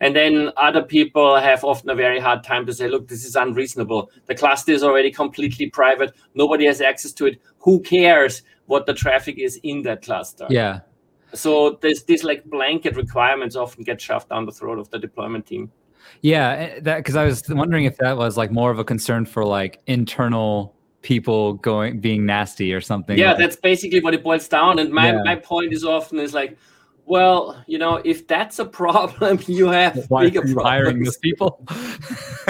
And 0.00 0.16
then 0.16 0.50
other 0.56 0.82
people 0.82 1.36
have 1.36 1.62
often 1.62 1.90
a 1.90 1.94
very 1.94 2.18
hard 2.18 2.42
time 2.42 2.64
to 2.66 2.72
say, 2.72 2.88
look, 2.88 3.06
this 3.06 3.24
is 3.24 3.36
unreasonable. 3.36 4.10
The 4.26 4.34
cluster 4.34 4.72
is 4.72 4.82
already 4.82 5.10
completely 5.10 5.68
private. 5.68 6.14
Nobody 6.34 6.64
has 6.66 6.80
access 6.80 7.12
to 7.12 7.26
it. 7.26 7.40
Who 7.60 7.80
cares 7.80 8.42
what 8.66 8.86
the 8.86 8.94
traffic 8.94 9.38
is 9.38 9.60
in 9.62 9.82
that 9.82 10.02
cluster? 10.02 10.46
Yeah. 10.48 10.80
So 11.34 11.78
there's 11.80 12.04
these 12.04 12.24
like 12.24 12.44
blanket 12.44 12.96
requirements 12.96 13.56
often 13.56 13.84
get 13.84 14.00
shoved 14.00 14.28
down 14.28 14.46
the 14.46 14.52
throat 14.52 14.78
of 14.78 14.90
the 14.90 14.98
deployment 14.98 15.46
team. 15.46 15.70
Yeah, 16.22 16.50
eh, 16.50 16.80
that 16.82 16.98
because 16.98 17.16
I 17.16 17.24
was 17.24 17.48
wondering 17.48 17.84
if 17.84 17.96
that 17.98 18.16
was 18.16 18.36
like 18.36 18.50
more 18.50 18.70
of 18.70 18.78
a 18.78 18.84
concern 18.84 19.24
for 19.24 19.44
like 19.44 19.80
internal 19.86 20.74
people 21.02 21.54
going 21.54 22.00
being 22.00 22.26
nasty 22.26 22.72
or 22.72 22.80
something. 22.80 23.18
Yeah, 23.18 23.30
like. 23.30 23.38
that's 23.38 23.56
basically 23.56 24.00
what 24.00 24.14
it 24.14 24.22
boils 24.22 24.48
down. 24.48 24.78
And 24.78 24.90
my, 24.90 25.12
yeah. 25.12 25.22
my 25.24 25.36
point 25.36 25.72
is 25.72 25.84
often 25.84 26.18
is 26.18 26.34
like, 26.34 26.56
well, 27.06 27.62
you 27.66 27.78
know, 27.78 28.00
if 28.04 28.26
that's 28.26 28.58
a 28.58 28.64
problem, 28.80 29.40
you 29.46 29.68
have 29.68 30.06
Why 30.08 30.24
bigger 30.24 30.40
are 30.40 30.46
you 30.46 30.54
problems. 30.54 30.68
hiring 30.68 31.02
these 31.02 31.16
people. 31.18 31.66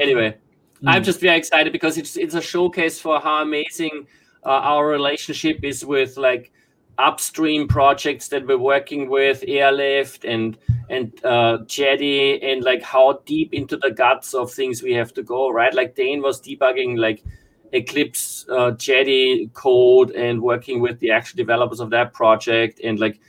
anyway, 0.00 0.36
mm. 0.82 0.86
I'm 0.86 1.04
just 1.04 1.20
very 1.20 1.38
excited 1.38 1.72
because 1.72 1.98
it's 1.98 2.16
it's 2.16 2.34
a 2.34 2.42
showcase 2.42 3.00
for 3.00 3.20
how 3.20 3.42
amazing 3.42 4.06
uh, 4.44 4.50
our 4.50 4.86
relationship 4.86 5.60
is 5.62 5.84
with 5.84 6.16
like 6.16 6.52
upstream 6.98 7.68
projects 7.68 8.28
that 8.28 8.46
we're 8.46 8.58
working 8.58 9.08
with, 9.08 9.44
Airlift 9.46 10.24
and 10.24 10.58
and 10.90 11.24
uh, 11.24 11.58
Jetty, 11.66 12.42
and 12.42 12.62
like 12.64 12.82
how 12.82 13.20
deep 13.24 13.54
into 13.54 13.76
the 13.76 13.90
guts 13.90 14.34
of 14.34 14.52
things 14.52 14.82
we 14.82 14.92
have 14.94 15.12
to 15.14 15.22
go. 15.22 15.50
Right, 15.50 15.72
like 15.72 15.94
Dain 15.94 16.22
was 16.22 16.40
debugging 16.40 16.98
like 16.98 17.22
Eclipse 17.72 18.46
uh, 18.50 18.72
Jetty 18.72 19.50
code 19.54 20.10
and 20.10 20.42
working 20.42 20.80
with 20.80 20.98
the 20.98 21.10
actual 21.10 21.36
developers 21.36 21.80
of 21.80 21.90
that 21.90 22.12
project, 22.12 22.80
and 22.82 22.98
like 22.98 23.20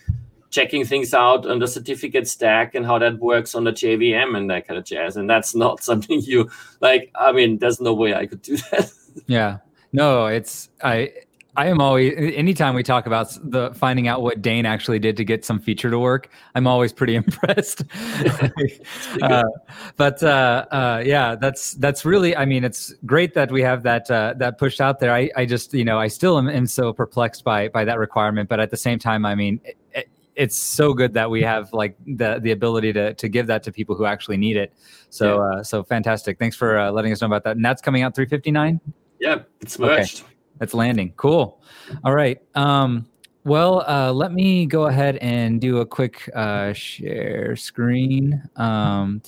checking 0.49 0.83
things 0.83 1.13
out 1.13 1.45
on 1.45 1.59
the 1.59 1.67
certificate 1.67 2.27
stack 2.27 2.73
and 2.73 2.85
how 2.85 2.97
that 2.97 3.19
works 3.19 3.53
on 3.53 3.63
the 3.63 3.71
JVM 3.71 4.35
and 4.35 4.49
that 4.49 4.67
kind 4.67 4.79
of 4.79 4.85
jazz. 4.85 5.15
And 5.15 5.29
that's 5.29 5.55
not 5.55 5.83
something 5.89 6.21
you 6.21 6.49
like. 6.81 7.11
I 7.15 7.31
mean, 7.31 7.59
there's 7.59 7.79
no 7.79 7.93
way 7.93 8.13
I 8.13 8.25
could 8.25 8.41
do 8.41 8.57
that. 8.71 8.91
yeah. 9.27 9.57
No, 9.91 10.27
it's 10.27 10.69
I 10.83 11.11
I 11.59 11.67
am 11.67 11.81
always 11.81 12.13
anytime 12.17 12.73
we 12.73 12.83
talk 12.83 13.05
about 13.05 13.37
the 13.43 13.73
finding 13.73 14.07
out 14.07 14.21
what 14.21 14.41
Dain 14.41 14.65
actually 14.65 14.97
did 14.97 15.17
to 15.17 15.25
get 15.25 15.43
some 15.43 15.59
feature 15.59 15.89
to 15.89 15.99
work, 15.99 16.29
I'm 16.55 16.65
always 16.65 16.93
pretty 16.93 17.15
impressed. 17.23 17.83
uh, 19.21 19.43
but 19.97 20.23
uh, 20.23 20.65
uh, 20.71 21.03
yeah, 21.05 21.35
that's 21.35 21.73
that's 21.73 22.05
really. 22.05 22.33
I 22.33 22.45
mean, 22.45 22.63
it's 22.63 22.93
great 23.05 23.33
that 23.33 23.51
we 23.51 23.61
have 23.61 23.83
that 23.83 24.09
uh, 24.09 24.35
that 24.37 24.57
pushed 24.57 24.79
out 24.79 25.01
there. 25.01 25.13
I, 25.13 25.29
I 25.35 25.45
just 25.45 25.73
you 25.73 25.83
know 25.83 25.99
I 25.99 26.07
still 26.07 26.37
am, 26.37 26.47
am, 26.47 26.65
so 26.65 26.93
perplexed 26.93 27.43
by 27.43 27.67
by 27.67 27.83
that 27.83 27.99
requirement, 27.99 28.47
but 28.47 28.61
at 28.61 28.71
the 28.71 28.77
same 28.77 28.97
time, 28.97 29.25
I 29.25 29.35
mean. 29.35 29.59
It, 29.65 30.09
it's 30.35 30.57
so 30.57 30.93
good 30.93 31.15
that 31.15 31.29
we 31.29 31.41
have 31.41 31.73
like 31.73 31.97
the 32.07 32.39
the 32.41 32.51
ability 32.51 32.93
to 32.93 33.13
to 33.15 33.27
give 33.27 33.47
that 33.47 33.61
to 33.63 33.73
people 33.73 33.93
who 33.97 34.05
actually 34.05 34.37
need 34.37 34.55
it. 34.55 34.71
So 35.09 35.35
yeah. 35.35 35.59
uh, 35.59 35.63
so 35.63 35.83
fantastic. 35.83 36.39
Thanks 36.39 36.55
for 36.55 36.79
uh, 36.79 36.91
letting 36.91 37.11
us 37.11 37.19
know 37.19 37.27
about 37.27 37.43
that. 37.43 37.57
And 37.57 37.65
that's 37.65 37.81
coming 37.81 38.03
out 38.03 38.15
359. 38.15 38.79
Yeah, 39.19 39.39
it's 39.59 39.77
merged. 39.77 40.21
Okay. 40.21 40.38
That's 40.59 40.73
landing. 40.73 41.13
Cool. 41.15 41.61
All 42.03 42.13
right. 42.13 42.41
Um, 42.55 43.07
well, 43.45 43.83
uh, 43.87 44.11
let 44.11 44.33
me 44.33 44.65
go 44.65 44.87
ahead 44.87 45.17
and 45.17 45.59
do 45.59 45.79
a 45.79 45.85
quick 45.85 46.29
uh, 46.35 46.73
share 46.73 47.55
screen. 47.55 48.43
Um, 48.57 49.21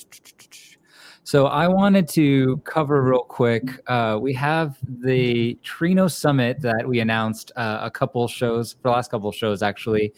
so 1.24 1.48
I 1.48 1.68
wanted 1.70 2.10
to 2.10 2.58
cover 2.66 3.02
real 3.02 3.24
quick. 3.24 3.64
Uh, 3.88 4.20
we 4.22 4.34
have 4.34 4.78
the 4.84 5.58
Trino 5.64 6.12
Summit 6.12 6.62
that 6.62 6.86
we 6.86 7.00
announced 7.00 7.54
uh, 7.56 7.80
a 7.82 7.90
couple 7.90 8.28
shows 8.28 8.74
for 8.74 8.82
the 8.84 8.90
last 8.90 9.12
couple 9.12 9.32
shows 9.32 9.64
actually, 9.64 10.14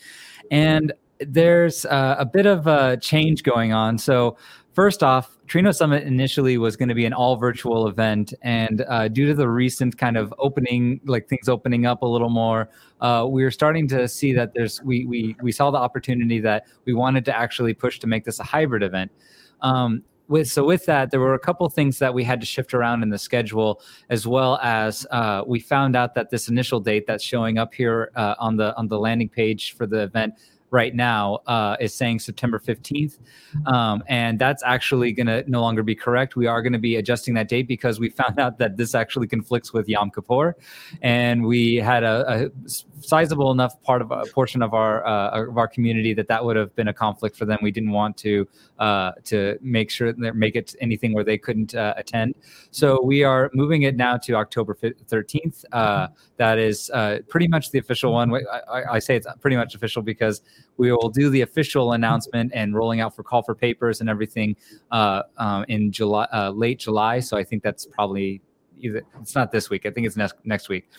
and 0.50 0.92
there's 1.20 1.86
uh, 1.86 2.16
a 2.18 2.26
bit 2.26 2.48
of 2.48 2.66
a 2.66 2.98
change 2.98 3.44
going 3.44 3.74
on. 3.74 3.98
So 3.98 4.38
First 4.74 5.04
off, 5.04 5.38
Trino 5.48 5.74
Summit 5.74 6.04
initially 6.04 6.58
was 6.58 6.76
going 6.76 6.90
to 6.90 6.96
be 6.96 7.06
an 7.06 7.14
all 7.14 7.36
virtual 7.36 7.88
event, 7.88 8.34
and 8.42 8.82
uh, 8.88 9.08
due 9.08 9.28
to 9.28 9.36
the 9.36 9.48
recent 9.48 10.00
kind 10.00 10.18
of 10.18 10.34
opening, 10.40 11.00
like 11.06 11.28
things 11.28 11.48
opening 11.48 11.86
up 11.86 12.02
a 12.02 12.08
little 12.08 12.30
more, 12.30 12.70
uh, 13.00 13.28
we 13.30 13.44
are 13.44 13.52
starting 13.52 13.88
to 13.90 14.08
see 14.08 14.34
that 14.34 14.56
there's 14.56 14.82
we 14.82 15.06
we 15.06 15.36
we 15.44 15.52
saw 15.52 15.70
the 15.70 15.78
opportunity 15.78 16.40
that 16.40 16.66
we 16.86 16.94
wanted 16.96 17.24
to 17.26 17.38
actually 17.38 17.76
push 17.76 18.00
to 18.00 18.08
make 18.08 18.26
this 18.26 18.40
a 18.40 18.44
hybrid 18.44 18.82
event. 18.82 19.12
Um, 19.62 20.02
with 20.28 20.50
so 20.50 20.64
with 20.64 20.88
that, 20.88 21.12
there 21.12 21.20
were 21.20 21.36
a 21.36 21.40
couple 21.40 21.70
things 21.70 22.00
that 22.00 22.12
we 22.12 22.24
had 22.24 22.40
to 22.40 22.46
shift 22.48 22.74
around 22.74 23.04
in 23.04 23.10
the 23.10 23.20
schedule, 23.20 23.80
as 24.10 24.26
well 24.26 24.58
as 24.64 25.06
uh, 25.12 25.44
we 25.46 25.60
found 25.60 25.96
out 25.96 26.16
that 26.16 26.32
this 26.32 26.50
initial 26.50 26.80
date 26.80 27.06
that's 27.06 27.24
showing 27.24 27.60
up 27.60 27.76
here 27.76 28.12
uh, 28.16 28.34
on 28.40 28.58
the 28.58 28.76
on 28.76 28.88
the 28.88 28.98
landing 28.98 29.30
page 29.30 29.76
for 29.76 29.86
the 29.86 30.02
event 30.02 30.34
right 30.74 30.96
now 30.96 31.40
uh, 31.46 31.78
is 31.80 31.94
saying 31.94 32.20
September 32.20 32.60
15th. 32.60 33.20
Um, 33.68 34.04
and 34.08 34.40
that's 34.40 34.64
actually 34.64 35.12
going 35.14 35.28
to 35.28 35.50
no 35.50 35.62
longer 35.62 35.84
be 35.84 35.94
correct. 35.94 36.36
We 36.36 36.48
are 36.48 36.64
going 36.64 36.74
to 36.74 36.80
be 36.80 36.96
adjusting 36.96 37.36
that 37.36 37.48
date 37.48 37.68
because 37.68 38.00
we 38.00 38.10
found 38.22 38.40
out 38.40 38.58
that 38.58 38.76
this 38.76 38.96
actually 38.96 39.28
conflicts 39.28 39.72
with 39.72 39.88
Yom 39.88 40.10
Kippur. 40.10 40.58
And 41.02 41.46
we 41.46 41.76
had 41.76 42.04
a, 42.04 42.50
a 42.68 42.70
sizable 43.04 43.52
enough 43.52 43.82
part 43.84 44.02
of 44.02 44.12
a 44.12 44.24
portion 44.34 44.62
of 44.62 44.74
our 44.74 45.06
uh, 45.06 45.48
of 45.48 45.58
our 45.58 45.68
community 45.68 46.14
that 46.14 46.28
that 46.28 46.44
would 46.44 46.56
have 46.56 46.76
been 46.76 46.88
a 46.88 46.94
conflict 46.94 47.36
for 47.36 47.46
them. 47.46 47.60
We 47.62 47.72
didn't 47.72 47.92
want 47.92 48.18
to 48.18 48.48
uh, 48.80 49.12
to 49.26 49.58
make 49.62 49.90
sure 49.90 50.14
that 50.14 50.36
make 50.36 50.56
it 50.56 50.76
anything 50.82 51.14
where 51.14 51.24
they 51.24 51.38
couldn't 51.38 51.76
uh, 51.76 51.94
attend. 51.98 52.36
So 52.72 53.02
we 53.04 53.24
are 53.24 53.50
moving 53.54 53.84
it 53.84 53.96
now 53.96 54.18
to 54.18 54.34
October 54.36 54.76
13th. 54.76 55.66
Uh, 55.72 56.08
that 56.38 56.58
is 56.58 56.90
uh, 56.92 57.20
pretty 57.30 57.48
much 57.48 57.72
the 57.72 57.80
official 57.80 58.14
one. 58.14 58.34
I, 58.34 58.84
I, 58.94 59.00
say 59.00 59.16
it's 59.16 59.28
pretty 59.40 59.58
much 59.58 59.76
official 59.76 60.02
because 60.02 60.42
we 60.78 60.92
will 60.92 61.10
do 61.10 61.30
the 61.30 61.42
official 61.42 61.94
announcement 61.94 62.52
and 62.56 62.74
rolling 62.74 63.02
out 63.02 63.16
for 63.16 63.24
call 63.24 63.44
for 63.44 63.56
papers 63.56 64.02
and 64.02 64.10
everything 64.10 64.56
uh, 64.92 65.24
um, 65.38 65.66
in 65.68 65.92
July, 65.92 66.28
late 66.50 66.80
July. 66.80 67.20
So 67.20 67.38
I 67.38 67.44
think 67.44 67.64
that's 67.64 67.86
probably 67.86 68.42
either 68.84 69.04
it's 69.22 69.36
not 69.36 69.52
this 69.52 69.70
week. 69.70 69.86
I 69.86 69.92
think 69.92 70.06
it's 70.06 70.18
next 70.18 70.36
next 70.44 70.70
week. 70.70 70.90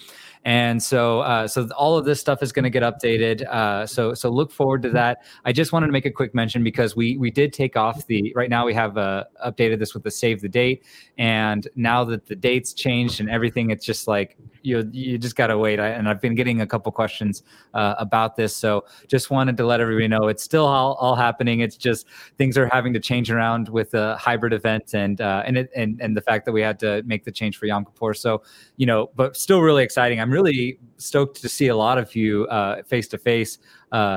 And 0.44 0.83
so, 0.83 1.20
uh, 1.20 1.48
so 1.48 1.68
all 1.76 1.96
of 1.96 2.04
this 2.04 2.20
stuff 2.20 2.42
is 2.42 2.52
going 2.52 2.64
to 2.64 2.70
get 2.70 2.83
updated. 2.83 3.46
Uh, 3.46 3.87
so, 3.87 4.12
so 4.12 4.28
look 4.28 4.52
forward 4.52 4.83
to 4.83 4.90
that. 4.90 5.24
I 5.46 5.52
just 5.52 5.72
wanted 5.72 5.87
to 5.87 5.92
make 5.92 6.04
a 6.04 6.11
quick 6.11 6.35
mention 6.35 6.62
because 6.62 6.94
we 6.94 7.16
we 7.16 7.30
did 7.30 7.52
take 7.52 7.76
off 7.76 8.07
the. 8.07 8.33
Right 8.37 8.50
now, 8.50 8.66
we 8.66 8.74
have 8.74 8.98
uh, 8.98 9.24
updated 9.44 9.78
this 9.78 9.94
with 9.94 10.02
the 10.02 10.11
save 10.11 10.42
the 10.42 10.48
date, 10.48 10.85
and 11.16 11.66
now 11.76 12.04
that 12.04 12.26
the 12.26 12.37
dates 12.37 12.74
changed 12.74 13.20
and 13.20 13.30
everything, 13.30 13.70
it's 13.70 13.87
just 13.87 14.07
like 14.07 14.37
you 14.61 14.87
you 14.92 15.16
just 15.16 15.35
got 15.35 15.46
to 15.46 15.57
wait. 15.57 15.80
I, 15.80 15.88
and 15.88 16.09
I've 16.09 16.20
been 16.20 16.35
getting 16.35 16.61
a 16.61 16.66
couple 16.66 16.92
questions 16.92 17.42
uh, 17.72 17.94
about 17.98 18.37
this, 18.37 18.54
so 18.54 18.85
just 19.09 19.30
wanted 19.30 19.57
to 19.57 19.64
let 19.64 19.80
everybody 19.80 20.09
know 20.09 20.28
it's 20.28 20.42
still 20.42 20.66
all, 20.66 20.94
all 20.94 21.16
happening. 21.16 21.61
It's 21.61 21.76
just 21.76 22.07
things 22.37 22.59
are 22.59 22.68
having 22.70 22.92
to 22.92 23.00
change 23.00 23.30
around 23.30 23.70
with 23.70 23.92
the 23.92 24.16
hybrid 24.18 24.52
event 24.52 24.94
and 24.94 25.22
uh, 25.22 25.42
and 25.46 25.57
it 25.57 25.70
and 25.74 26.00
and 26.02 26.14
the 26.14 26.22
fact 26.22 26.44
that 26.44 26.52
we 26.52 26.61
had 26.61 26.78
to 26.80 27.02
make 27.04 27.24
the 27.24 27.33
change 27.33 27.57
for 27.57 27.64
Yom 27.64 27.87
Kippur. 27.87 28.12
So 28.12 28.42
you 28.76 28.85
know, 28.85 29.11
but 29.16 29.38
still 29.38 29.62
really 29.62 29.85
exciting. 29.85 30.20
I'm 30.20 30.33
really 30.34 30.78
stoked 30.98 31.40
to 31.40 31.48
see 31.48 31.68
a 31.68 31.76
lot 31.76 31.96
of 31.98 32.14
you 32.16 32.46
uh, 32.46 32.82
face 32.82 33.08
to 33.08 33.18
face 33.18 33.58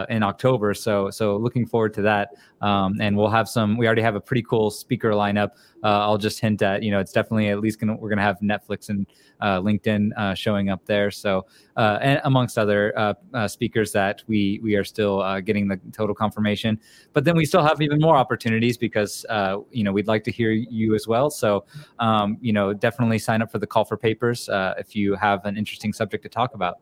in 0.10 0.24
October. 0.24 0.74
So 0.74 1.10
so 1.10 1.38
looking 1.38 1.66
forward 1.66 1.94
to 1.96 2.02
that. 2.04 2.30
Um, 2.62 2.96
and 3.00 3.16
we'll 3.16 3.30
have 3.30 3.48
some. 3.48 3.78
We 3.78 3.86
already 3.86 4.02
have 4.02 4.16
a 4.16 4.22
pretty 4.22 4.42
cool 4.42 4.72
speaker 4.72 5.12
lineup. 5.12 5.52
Uh, 5.84 6.00
I'll 6.00 6.18
just 6.18 6.40
hint 6.40 6.62
at 6.62 6.82
you 6.82 6.90
know 6.90 7.00
it's 7.00 7.12
definitely 7.12 7.50
at 7.50 7.60
least 7.60 7.80
gonna 7.80 7.96
we're 7.96 8.10
gonna 8.10 8.24
have 8.24 8.40
Netflix 8.40 8.90
and 8.90 9.06
uh, 9.42 9.60
LinkedIn 9.60 10.10
uh, 10.18 10.34
showing 10.34 10.70
up 10.70 10.84
there. 10.86 11.12
So 11.12 11.46
uh, 11.76 12.00
and 12.02 12.20
amongst 12.24 12.58
other 12.58 12.98
uh, 12.98 13.14
uh, 13.34 13.48
speakers 13.48 13.92
that 13.92 14.24
we 14.28 14.60
we 14.64 14.76
are 14.76 14.84
still 14.84 15.40
getting 15.42 15.68
the 15.68 15.80
total 15.92 16.16
confirmation. 16.16 16.80
But 17.14 17.26
then 17.26 17.36
we 17.36 17.46
still 17.46 17.64
have 17.64 17.82
even 17.82 18.00
more 18.00 18.16
opportunities 18.16 18.78
because 18.78 19.26
you 19.72 19.84
know 19.84 19.92
we'd 19.92 20.08
like 20.08 20.24
to 20.24 20.32
hear 20.32 20.52
you 20.52 20.96
as 20.96 21.08
well. 21.08 21.30
So 21.30 21.66
um, 22.00 22.38
you 22.42 22.54
know 22.54 22.74
definitely 22.74 23.20
sign 23.20 23.42
up 23.42 23.52
for 23.52 23.60
the 23.60 23.68
call 23.68 23.86
for 23.86 23.98
papers 23.98 24.50
if 24.52 24.96
you 24.96 25.16
have 25.16 25.46
an 25.46 25.58
interesting 25.58 25.94
subject 25.94 26.24
to 26.24 26.30
talk 26.30 26.56
about. 26.56 26.80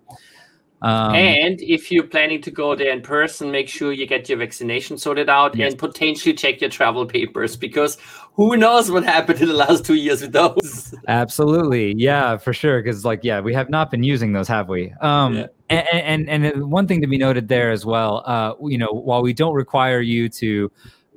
Um, 0.81 1.15
and 1.15 1.61
if 1.61 1.91
you're 1.91 2.05
planning 2.05 2.41
to 2.43 2.51
go 2.51 2.75
there 2.75 2.91
in 2.91 3.01
person, 3.01 3.49
make 3.49 3.67
sure 3.67 3.91
you 3.91 4.05
get 4.05 4.29
your 4.29 4.38
vaccination 4.38 4.97
sorted 4.97 5.29
out 5.29 5.55
yes. 5.55 5.71
and 5.71 5.79
potentially 5.79 6.33
check 6.33 6.61
your 6.61 6.69
travel 6.69 7.05
papers 7.05 7.55
because 7.55 7.97
who 8.33 8.55
knows 8.57 8.91
what 8.91 9.03
happened 9.03 9.41
in 9.41 9.47
the 9.47 9.53
last 9.53 9.85
two 9.85 9.95
years 9.95 10.21
with 10.21 10.33
those. 10.33 10.93
Absolutely. 11.07 11.95
Yeah, 11.97 12.38
for 12.38 12.53
sure. 12.53 12.83
Because, 12.83 13.05
like, 13.05 13.23
yeah, 13.23 13.39
we 13.39 13.53
have 13.53 13.69
not 13.69 13.89
been 13.89 14.03
using 14.03 14.33
those, 14.33 14.47
have 14.47 14.67
we? 14.69 14.93
Um, 15.01 15.35
yeah. 15.35 15.47
and, 15.69 16.29
and, 16.29 16.45
and 16.45 16.69
one 16.69 16.88
thing 16.88 17.01
to 17.01 17.07
be 17.07 17.17
noted 17.17 17.47
there 17.47 17.71
as 17.71 17.85
well, 17.85 18.23
uh, 18.25 18.53
you 18.61 18.77
know, 18.77 18.89
while 18.91 19.23
we 19.23 19.33
don't 19.33 19.55
require 19.55 20.01
you 20.01 20.29
to 20.29 20.71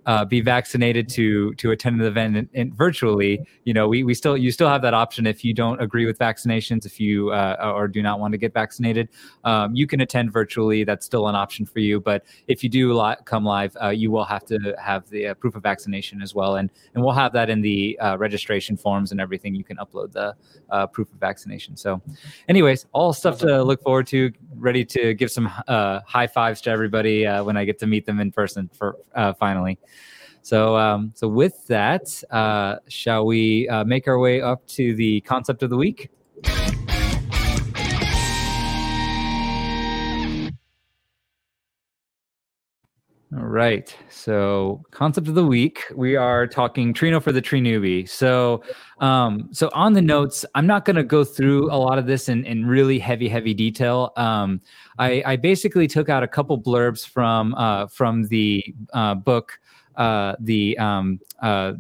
uh, 0.09 0.25
be 0.25 0.41
vaccinated 0.41 1.07
to 1.07 1.53
to 1.57 1.71
attend 1.71 2.01
the 2.01 2.07
event 2.07 2.35
in, 2.35 2.49
in 2.55 2.73
virtually, 2.73 3.47
you 3.65 3.75
know, 3.75 3.87
we, 3.87 4.03
we 4.05 4.15
still 4.15 4.39
you 4.39 4.51
still 4.51 4.69
have 4.69 4.81
that 4.81 4.95
option 4.95 5.27
if 5.27 5.45
you 5.45 5.53
don't 5.53 5.83
agree 5.83 6.07
with 6.07 6.19
vaccinations, 6.19 6.87
if 6.87 6.99
you 6.99 7.31
uh, 7.31 7.73
or 7.77 7.87
do 7.87 8.03
not 8.03 8.19
want 8.19 8.33
to 8.33 8.39
get 8.39 8.55
vaccinated, 8.55 9.11
um, 9.45 9.75
you 9.77 9.87
can 9.87 10.01
attend 10.01 10.33
virtually. 10.33 10.83
That's 10.83 11.05
still 11.05 11.29
an 11.29 11.35
option 11.35 11.67
for 11.67 11.81
you. 11.81 12.01
But 12.01 12.25
if 12.47 12.65
you 12.65 12.71
do 12.71 12.95
li- 12.95 13.17
come 13.27 13.45
live, 13.45 13.77
uh, 13.83 13.91
you 13.91 14.11
will 14.11 14.25
have 14.25 14.47
to 14.47 14.75
have 14.83 15.07
the 15.11 15.27
uh, 15.27 15.35
proof 15.35 15.55
of 15.57 15.63
vaccination 15.63 16.23
as 16.23 16.35
well, 16.35 16.57
and 16.57 16.71
and 16.95 17.05
we'll 17.05 17.13
have 17.13 17.35
that 17.35 17.51
in 17.51 17.61
the 17.61 17.99
uh, 17.99 18.17
registration 18.17 18.79
forms 18.79 19.13
and 19.13 19.21
everything. 19.21 19.55
You 19.55 19.65
can 19.65 19.77
upload 19.77 20.13
the 20.13 20.35
uh, 20.71 20.87
proof 20.87 21.13
of 21.13 21.19
vaccination. 21.21 21.77
So, 21.77 22.01
anyways, 22.49 22.87
all 22.93 23.13
stuff 23.13 23.41
to 23.41 23.63
look 23.63 23.83
forward 23.83 24.07
to. 24.07 24.33
Ready 24.57 24.87
to 24.87 25.13
give 25.13 25.31
some 25.31 25.45
high 25.45 26.27
fives 26.27 26.63
to 26.63 26.71
everybody 26.71 27.27
when 27.27 27.59
I 27.59 27.67
get 27.67 27.79
to 27.81 27.87
meet 27.87 28.07
them 28.07 28.21
in 28.21 28.33
person 28.33 28.71
for 28.73 28.97
finally. 29.39 29.79
So, 30.43 30.77
um, 30.77 31.13
so 31.15 31.29
with 31.29 31.67
that, 31.67 32.23
uh, 32.31 32.77
shall 32.89 33.27
we 33.27 33.69
uh, 33.69 33.85
make 33.85 34.09
our 34.09 34.19
way 34.19 34.41
up 34.41 34.67
to 34.69 34.95
the 34.95 35.21
concept 35.23 35.63
of 35.63 35.71
the 35.71 35.77
week? 35.77 36.11
All 43.37 43.45
right. 43.45 43.95
So, 44.09 44.83
concept 44.91 45.29
of 45.29 45.35
the 45.35 45.45
week, 45.45 45.85
we 45.95 46.17
are 46.17 46.47
talking 46.47 46.95
Trino 46.95 47.23
for 47.23 47.31
the 47.31 47.43
Trinewbie. 47.43 48.09
So, 48.09 48.63
um, 49.01 49.51
so 49.53 49.69
on 49.75 49.93
the 49.93 50.01
notes, 50.01 50.47
I'm 50.55 50.67
not 50.67 50.87
going 50.87 50.97
to 50.97 51.05
go 51.05 51.25
through 51.25 51.71
a 51.71 51.77
lot 51.77 51.99
of 51.99 52.07
this 52.07 52.31
in, 52.31 52.47
in 52.47 52.65
really 52.65 52.99
heavy, 52.99 53.29
heavy 53.29 53.53
detail. 53.53 54.15
Um, 54.17 54.63
I, 54.99 55.23
I 55.27 55.37
basically 55.37 55.87
took 55.87 56.09
out 56.09 56.23
a 56.23 56.27
couple 56.27 56.59
blurbs 56.59 57.07
from 57.07 57.55
uh, 57.57 57.89
from 57.89 58.29
the 58.29 58.65
uh, 58.95 59.15
book 59.15 59.61
uh, 59.99 60.37
the 60.41 60.79
um, 60.79 61.21
uh, 61.43 61.75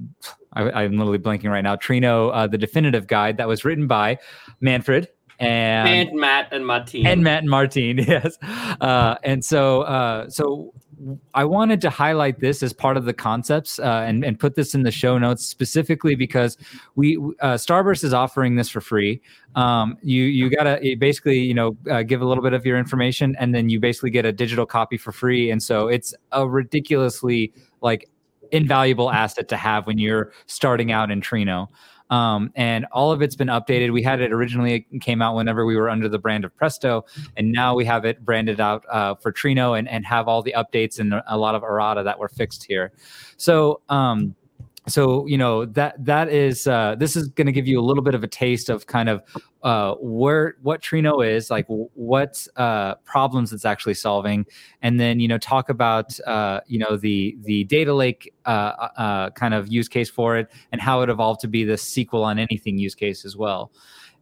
I, 0.52 0.84
am 0.84 0.98
literally 0.98 1.18
blanking 1.18 1.50
right 1.50 1.62
now. 1.62 1.76
Trino, 1.76 2.30
uh, 2.34 2.46
the 2.46 2.58
definitive 2.58 3.06
guide 3.06 3.36
that 3.36 3.48
was 3.48 3.64
written 3.64 3.86
by 3.86 4.18
Manfred 4.60 5.08
and, 5.38 5.88
and 6.10 6.18
Matt 6.18 6.48
and 6.52 6.66
Martin 6.66 7.06
and 7.06 7.22
Matt 7.22 7.40
and 7.40 7.50
Martin. 7.50 7.98
Yes, 8.08 8.36
uh, 8.80 9.16
and 9.22 9.44
so 9.44 9.82
uh, 9.82 10.28
so 10.28 10.74
I 11.34 11.44
wanted 11.44 11.80
to 11.82 11.90
highlight 11.90 12.40
this 12.40 12.62
as 12.62 12.72
part 12.72 12.96
of 12.96 13.04
the 13.04 13.12
concepts 13.12 13.78
uh, 13.78 14.04
and, 14.06 14.24
and 14.24 14.38
put 14.38 14.54
this 14.54 14.74
in 14.74 14.82
the 14.82 14.90
show 14.90 15.18
notes 15.18 15.44
specifically 15.44 16.14
because 16.14 16.56
we 16.96 17.16
uh, 17.40 17.54
Starburst 17.54 18.04
is 18.04 18.12
offering 18.12 18.56
this 18.56 18.68
for 18.68 18.80
free. 18.80 19.20
Um, 19.54 19.96
you 20.02 20.24
you 20.24 20.50
gotta 20.50 20.80
basically 20.98 21.38
you 21.38 21.54
know 21.54 21.76
uh, 21.90 22.02
give 22.02 22.20
a 22.20 22.24
little 22.24 22.42
bit 22.42 22.52
of 22.52 22.66
your 22.66 22.78
information 22.78 23.36
and 23.38 23.54
then 23.54 23.68
you 23.68 23.80
basically 23.80 24.10
get 24.10 24.24
a 24.24 24.32
digital 24.32 24.66
copy 24.66 24.96
for 24.96 25.12
free. 25.12 25.50
And 25.50 25.62
so 25.62 25.88
it's 25.88 26.14
a 26.32 26.48
ridiculously 26.48 27.52
like 27.80 28.08
invaluable 28.50 29.10
asset 29.10 29.48
to 29.48 29.56
have 29.56 29.86
when 29.86 29.98
you're 29.98 30.32
starting 30.46 30.92
out 30.92 31.10
in 31.10 31.20
Trino. 31.20 31.68
Um, 32.10 32.52
and 32.54 32.86
all 32.92 33.12
of 33.12 33.22
it's 33.22 33.36
been 33.36 33.48
updated. 33.48 33.92
We 33.92 34.02
had 34.02 34.20
it 34.20 34.32
originally 34.32 34.86
it 34.90 35.00
came 35.00 35.22
out 35.22 35.34
whenever 35.34 35.64
we 35.66 35.76
were 35.76 35.88
under 35.88 36.08
the 36.08 36.18
brand 36.18 36.44
of 36.44 36.56
Presto, 36.56 37.04
and 37.36 37.52
now 37.52 37.74
we 37.74 37.84
have 37.84 38.04
it 38.04 38.24
branded 38.24 38.60
out 38.60 38.84
uh, 38.90 39.14
for 39.14 39.32
Trino 39.32 39.78
and 39.78 39.88
and 39.88 40.04
have 40.06 40.28
all 40.28 40.42
the 40.42 40.54
updates 40.56 40.98
and 40.98 41.14
a 41.26 41.36
lot 41.36 41.54
of 41.54 41.62
errata 41.62 42.02
that 42.02 42.18
were 42.18 42.28
fixed 42.28 42.64
here. 42.64 42.92
So. 43.36 43.80
Um, 43.88 44.34
so 44.88 45.26
you 45.26 45.38
know 45.38 45.64
that 45.64 46.04
that 46.04 46.28
is 46.28 46.66
uh, 46.66 46.94
this 46.98 47.16
is 47.16 47.28
going 47.28 47.46
to 47.46 47.52
give 47.52 47.66
you 47.66 47.80
a 47.80 47.82
little 47.82 48.02
bit 48.02 48.14
of 48.14 48.22
a 48.22 48.28
taste 48.28 48.68
of 48.68 48.86
kind 48.86 49.08
of 49.08 49.22
uh, 49.62 49.94
where 50.00 50.56
what 50.62 50.80
Trino 50.80 51.26
is 51.26 51.50
like 51.50 51.66
what 51.68 52.46
uh, 52.56 52.94
problems 53.04 53.52
it's 53.52 53.64
actually 53.64 53.94
solving. 53.94 54.46
And 54.82 55.00
then 55.00 55.20
you 55.20 55.28
know 55.28 55.38
talk 55.38 55.68
about 55.68 56.18
uh, 56.26 56.60
you 56.66 56.78
know 56.78 56.96
the 56.96 57.36
the 57.42 57.64
data 57.64 57.92
lake 57.94 58.32
uh, 58.46 58.88
uh, 58.96 59.30
kind 59.30 59.54
of 59.54 59.68
use 59.68 59.88
case 59.88 60.10
for 60.10 60.36
it 60.36 60.50
and 60.72 60.80
how 60.80 61.02
it 61.02 61.10
evolved 61.10 61.40
to 61.40 61.48
be 61.48 61.64
the 61.64 61.74
SQL 61.74 62.24
on 62.24 62.38
anything 62.38 62.78
use 62.78 62.94
case 62.94 63.24
as 63.24 63.36
well 63.36 63.70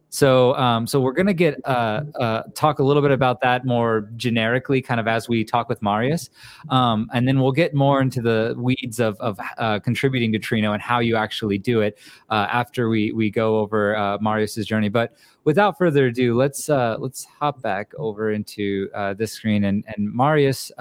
so, 0.09 0.55
um, 0.55 0.87
so 0.87 1.01
we're 1.01 1.13
gonna 1.13 1.33
get 1.33 1.59
uh, 1.65 2.03
uh, 2.19 2.43
talk 2.55 2.79
a 2.79 2.83
little 2.83 3.01
bit 3.01 3.11
about 3.11 3.41
that 3.41 3.65
more 3.65 4.09
generically, 4.15 4.81
kind 4.81 4.99
of 4.99 5.07
as 5.07 5.27
we 5.27 5.43
talk 5.43 5.67
with 5.67 5.81
Marius, 5.81 6.29
um, 6.69 7.09
and 7.13 7.27
then 7.27 7.41
we'll 7.41 7.51
get 7.51 7.73
more 7.73 8.01
into 8.01 8.21
the 8.21 8.55
weeds 8.57 8.99
of, 8.99 9.19
of 9.19 9.39
uh, 9.57 9.79
contributing 9.79 10.31
to 10.31 10.39
Trino 10.39 10.73
and 10.73 10.81
how 10.81 10.99
you 10.99 11.15
actually 11.15 11.57
do 11.57 11.81
it 11.81 11.97
uh, 12.29 12.47
after 12.49 12.89
we 12.89 13.11
we 13.11 13.29
go 13.29 13.59
over 13.59 13.95
uh, 13.97 14.17
Marius's 14.21 14.65
journey. 14.65 14.89
But 14.89 15.13
without 15.43 15.77
further 15.77 16.07
ado, 16.07 16.35
let's 16.35 16.69
uh, 16.69 16.95
let's 16.99 17.25
hop 17.25 17.61
back 17.61 17.91
over 17.97 18.31
into 18.31 18.89
this 19.17 19.33
screen 19.33 19.65
and 19.65 19.83
and 19.87 20.13
Marius 20.13 20.71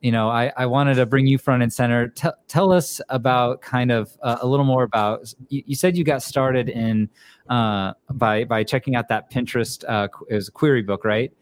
you 0.00 0.10
know, 0.10 0.30
I, 0.30 0.52
I 0.56 0.66
wanted 0.66 0.94
to 0.94 1.06
bring 1.06 1.26
you 1.26 1.36
front 1.36 1.62
and 1.62 1.72
center. 1.72 2.08
T- 2.08 2.28
tell 2.48 2.72
us 2.72 3.00
about 3.10 3.60
kind 3.60 3.90
of 3.90 4.16
uh, 4.22 4.38
a 4.40 4.46
little 4.46 4.64
more 4.64 4.82
about. 4.82 5.32
You, 5.48 5.62
you, 5.66 5.74
said 5.76 5.96
you 5.96 6.04
got 6.04 6.22
started 6.22 6.70
in 6.70 7.08
uh, 7.50 7.92
by 8.12 8.44
by 8.44 8.64
checking 8.64 8.96
out 8.96 9.08
that 9.08 9.30
Pinterest. 9.30 9.84
Uh, 9.86 10.08
it 10.28 10.34
was 10.34 10.48
a 10.48 10.52
Querybook, 10.52 11.04
right? 11.04 11.32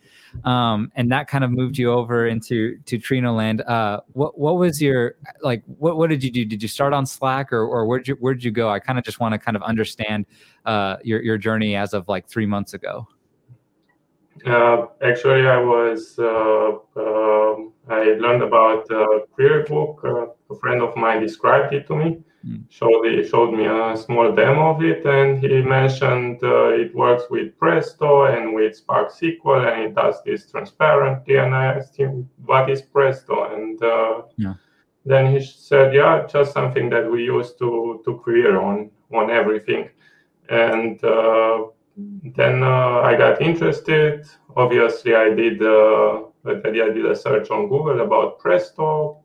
Um, 0.44 0.90
and 0.94 1.10
that 1.12 1.28
kind 1.28 1.44
of 1.44 1.50
moved 1.50 1.78
you 1.78 1.92
over 1.92 2.26
into 2.26 2.78
to 2.86 2.98
Trino 2.98 3.36
land. 3.36 3.60
Uh, 3.62 4.00
what 4.12 4.38
what 4.38 4.56
was 4.56 4.82
your 4.82 5.14
like? 5.42 5.62
What 5.66 5.96
what 5.96 6.10
did 6.10 6.24
you 6.24 6.30
do? 6.30 6.44
Did 6.44 6.60
you 6.60 6.68
start 6.68 6.92
on 6.92 7.06
Slack 7.06 7.52
or 7.52 7.64
or 7.64 7.86
where'd 7.86 8.08
you 8.08 8.14
where'd 8.14 8.42
you 8.42 8.50
go? 8.50 8.70
I 8.70 8.80
kind 8.80 8.98
of 8.98 9.04
just 9.04 9.20
want 9.20 9.32
to 9.34 9.38
kind 9.38 9.56
of 9.56 9.62
understand 9.62 10.26
uh, 10.66 10.96
your 11.04 11.22
your 11.22 11.38
journey 11.38 11.76
as 11.76 11.94
of 11.94 12.08
like 12.08 12.28
three 12.28 12.46
months 12.46 12.74
ago. 12.74 13.06
Uh, 14.46 14.86
actually, 15.02 15.46
I 15.46 15.58
was 15.58 16.18
uh, 16.18 16.70
um, 16.96 17.72
I 17.88 18.16
learned 18.20 18.42
about 18.42 18.90
uh, 18.90 19.20
Querybook. 19.36 20.04
Uh, 20.04 20.32
a 20.50 20.58
friend 20.58 20.82
of 20.82 20.96
mine 20.96 21.20
described 21.20 21.72
it 21.74 21.86
to 21.86 21.96
me. 21.96 22.18
Mm. 22.46 22.64
Showed 22.68 23.04
he 23.04 23.26
showed 23.26 23.52
me 23.52 23.66
a 23.66 23.96
small 23.96 24.32
demo 24.32 24.74
of 24.74 24.82
it, 24.82 25.04
and 25.04 25.40
he 25.40 25.60
mentioned 25.62 26.42
uh, 26.42 26.68
it 26.68 26.94
works 26.94 27.24
with 27.30 27.58
Presto 27.58 28.26
and 28.26 28.54
with 28.54 28.76
Spark 28.76 29.10
SQL, 29.12 29.66
and 29.72 29.82
it 29.86 29.94
does 29.94 30.22
this 30.24 30.50
transparently. 30.50 31.36
And 31.36 31.54
I 31.54 31.64
asked 31.76 31.96
him, 31.96 32.28
"What 32.44 32.70
is 32.70 32.82
Presto?" 32.82 33.52
And 33.52 33.82
uh, 33.82 34.22
yeah. 34.36 34.54
then 35.04 35.32
he 35.32 35.40
said, 35.40 35.92
"Yeah, 35.92 36.26
just 36.26 36.52
something 36.52 36.88
that 36.90 37.10
we 37.10 37.24
use 37.24 37.54
to 37.54 38.00
to 38.04 38.18
query 38.18 38.56
on 38.56 38.90
on 39.12 39.30
everything." 39.30 39.90
And 40.48 41.02
uh, 41.02 41.66
then 41.98 42.62
uh, 42.62 43.00
I 43.00 43.16
got 43.16 43.42
interested. 43.42 44.26
Obviously, 44.56 45.14
I 45.14 45.30
did. 45.34 45.60
Uh, 45.62 46.22
I 46.46 46.70
did 46.70 47.04
a 47.04 47.16
search 47.16 47.50
on 47.50 47.68
Google 47.68 48.00
about 48.00 48.38
Presto. 48.38 49.18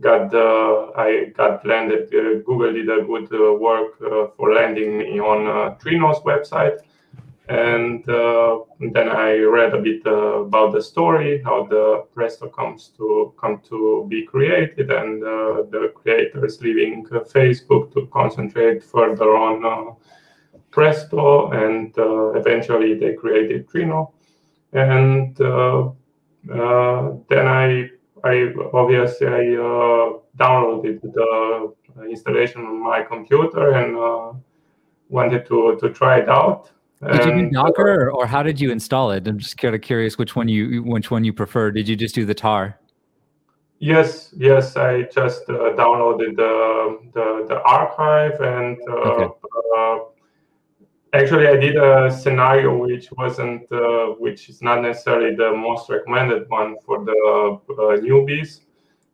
Got 0.00 0.32
uh, 0.32 0.92
I 0.96 1.32
got 1.36 1.66
landed. 1.66 2.14
Uh, 2.14 2.40
Google 2.46 2.72
did 2.72 2.88
a 2.88 3.02
good 3.02 3.28
uh, 3.32 3.54
work 3.54 4.00
uh, 4.00 4.28
for 4.36 4.54
landing 4.54 4.98
me 4.98 5.18
on 5.18 5.76
Trino's 5.78 6.20
website, 6.20 6.78
and 7.48 8.04
then 8.04 9.08
I 9.08 9.38
read 9.38 9.74
a 9.74 9.80
bit 9.80 10.02
about 10.06 10.72
the 10.72 10.82
story, 10.82 11.42
how 11.42 11.64
the 11.64 12.04
Presto 12.14 12.48
comes 12.48 12.92
to 12.98 13.34
come 13.40 13.60
to 13.70 14.06
be 14.08 14.24
created, 14.24 14.90
and 14.90 15.22
the 15.22 15.92
creators 15.96 16.60
leaving 16.60 17.04
Facebook 17.06 17.92
to 17.94 18.06
concentrate 18.12 18.84
further 18.84 19.36
on 19.36 19.96
Presto, 20.70 21.50
and 21.50 21.96
uh, 21.98 22.32
eventually 22.32 22.94
they 22.94 23.14
created 23.14 23.68
Trino. 23.68 24.12
And 24.72 25.40
uh, 25.40 25.88
uh, 26.52 27.12
then 27.28 27.46
I, 27.46 27.90
I 28.24 28.52
obviously 28.72 29.26
I 29.26 29.42
downloaded 30.36 31.00
the 31.02 31.74
installation 32.08 32.64
on 32.64 32.82
my 32.82 33.02
computer 33.02 33.72
and 33.72 34.40
wanted 35.08 35.46
to 35.46 35.76
to 35.80 35.90
try 35.90 36.18
it 36.18 36.28
out. 36.28 36.70
Did 37.00 37.24
you 37.26 37.42
do 37.42 37.50
Docker, 37.50 38.06
or, 38.06 38.10
or, 38.10 38.26
how 38.26 38.42
did 38.42 38.60
you 38.60 38.72
install 38.72 39.12
it? 39.12 39.28
I'm 39.28 39.38
just 39.38 39.56
kind 39.56 39.72
of 39.72 39.80
curious 39.80 40.18
which 40.18 40.34
one 40.34 40.48
you 40.48 40.82
which 40.82 41.12
one 41.12 41.22
you 41.24 41.32
prefer. 41.32 41.70
Did 41.70 41.88
you 41.88 41.94
just 41.94 42.14
do 42.14 42.26
the 42.26 42.34
tar? 42.34 42.78
Yes, 43.78 44.34
yes. 44.36 44.76
I 44.76 45.02
just 45.02 45.48
uh, 45.48 45.72
downloaded 45.76 46.36
the, 46.36 46.98
the, 47.14 47.46
the 47.48 47.62
archive 47.62 48.40
and 48.40 48.76
uh, 48.88 48.92
okay. 48.92 49.34
Uh, 51.12 51.16
Actually, 51.16 51.46
I 51.48 51.56
did 51.56 51.76
a 51.76 52.10
scenario 52.10 52.76
which 52.76 53.10
wasn't, 53.12 53.70
uh, 53.72 54.14
which 54.18 54.48
is 54.48 54.62
not 54.62 54.82
necessarily 54.82 55.34
the 55.34 55.52
most 55.52 55.88
recommended 55.90 56.48
one 56.48 56.76
for 56.84 57.04
the 57.04 57.60
uh, 57.70 57.96
newbies, 58.00 58.60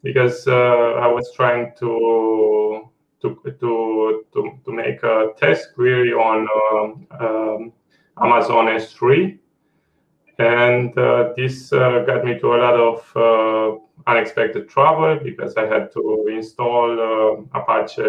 because 0.02 0.46
uh, 0.46 1.00
I 1.00 1.06
was 1.06 1.32
trying 1.34 1.72
to 1.78 2.90
to 3.22 3.40
to 3.44 4.24
to, 4.32 4.58
to 4.64 4.72
make 4.72 5.02
a 5.02 5.28
test 5.36 5.74
query 5.74 6.12
on 6.12 6.48
um, 6.72 7.06
um, 7.20 7.72
Amazon 8.20 8.66
S3, 8.66 9.38
and 10.38 10.96
uh, 10.98 11.32
this 11.36 11.72
uh, 11.72 12.04
got 12.06 12.24
me 12.24 12.38
to 12.38 12.54
a 12.54 12.58
lot 12.58 12.74
of 12.74 13.16
uh, 13.16 13.78
unexpected 14.10 14.68
trouble 14.68 15.18
because 15.22 15.56
I 15.56 15.66
had 15.66 15.92
to 15.92 16.26
install 16.28 17.46
Apache 17.54 18.02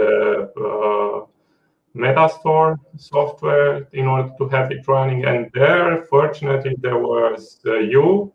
Metastore 1.95 2.77
software 2.97 3.87
in 3.93 4.05
order 4.07 4.31
to 4.37 4.49
have 4.49 4.71
it 4.71 4.87
running. 4.87 5.25
And 5.25 5.49
there, 5.53 6.03
fortunately, 6.03 6.75
there 6.81 6.97
was 6.97 7.59
uh, 7.65 7.79
you 7.79 8.33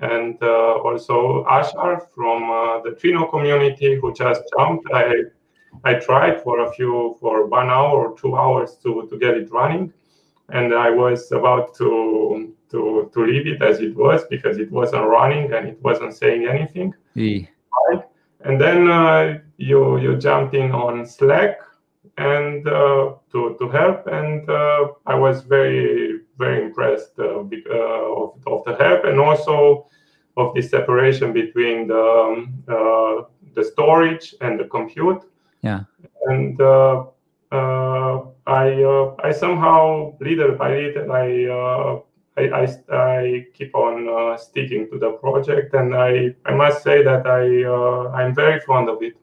and 0.00 0.42
uh, 0.42 0.74
also 0.76 1.44
Ashhar 1.44 2.00
from 2.14 2.50
uh, 2.50 2.80
the 2.80 2.90
Trino 2.90 3.30
community 3.30 3.98
who 4.00 4.12
just 4.14 4.42
jumped. 4.56 4.86
I 4.92 5.12
I 5.84 5.94
tried 5.94 6.42
for 6.42 6.60
a 6.60 6.72
few 6.72 7.16
for 7.20 7.46
one 7.46 7.68
hour 7.68 8.08
or 8.08 8.16
two 8.16 8.36
hours 8.36 8.76
to 8.82 9.06
to 9.10 9.18
get 9.18 9.36
it 9.36 9.50
running, 9.50 9.92
and 10.48 10.74
I 10.74 10.90
was 10.90 11.30
about 11.32 11.74
to 11.76 12.54
to 12.70 13.10
to 13.12 13.20
leave 13.24 13.46
it 13.46 13.62
as 13.62 13.80
it 13.80 13.94
was 13.94 14.24
because 14.24 14.58
it 14.58 14.70
wasn't 14.70 15.06
running 15.06 15.52
and 15.52 15.68
it 15.68 15.78
wasn't 15.82 16.14
saying 16.14 16.46
anything. 16.46 16.94
E. 17.14 17.46
Right? 17.88 18.02
And 18.40 18.60
then 18.60 18.88
uh, 18.88 19.38
you 19.58 19.98
you 19.98 20.16
jumped 20.16 20.54
in 20.54 20.72
on 20.72 21.06
Slack 21.06 21.60
and 22.18 22.66
uh, 22.66 23.14
to, 23.32 23.56
to 23.58 23.68
help. 23.68 24.06
And 24.06 24.48
uh, 24.48 24.88
I 25.06 25.14
was 25.14 25.42
very, 25.42 26.20
very 26.38 26.64
impressed 26.64 27.18
uh, 27.18 27.24
of, 27.24 27.52
of 28.46 28.64
the 28.64 28.76
help 28.78 29.04
and 29.04 29.20
also 29.20 29.86
of 30.36 30.54
the 30.54 30.62
separation 30.62 31.32
between 31.32 31.88
the, 31.88 32.02
um, 32.02 32.62
the 33.54 33.64
storage 33.64 34.34
and 34.40 34.60
the 34.60 34.64
compute. 34.64 35.22
Yeah. 35.62 35.84
And 36.26 36.60
I, 38.48 39.14
I 39.22 39.32
somehow, 39.32 40.16
little 40.20 40.54
by 40.56 40.76
little, 40.76 41.12
I 41.12 42.02
I, 42.38 42.42
I, 42.50 42.68
I, 42.92 43.46
keep 43.54 43.74
on 43.74 44.08
uh, 44.08 44.36
sticking 44.36 44.90
to 44.90 44.98
the 44.98 45.12
project, 45.12 45.72
and 45.72 45.94
I, 45.94 46.34
I 46.44 46.54
must 46.54 46.82
say 46.82 47.02
that 47.02 47.26
I 47.26 47.64
uh, 47.64 48.10
I'm 48.14 48.34
very 48.34 48.60
fond 48.60 48.90
of 48.90 49.02
it. 49.02 49.14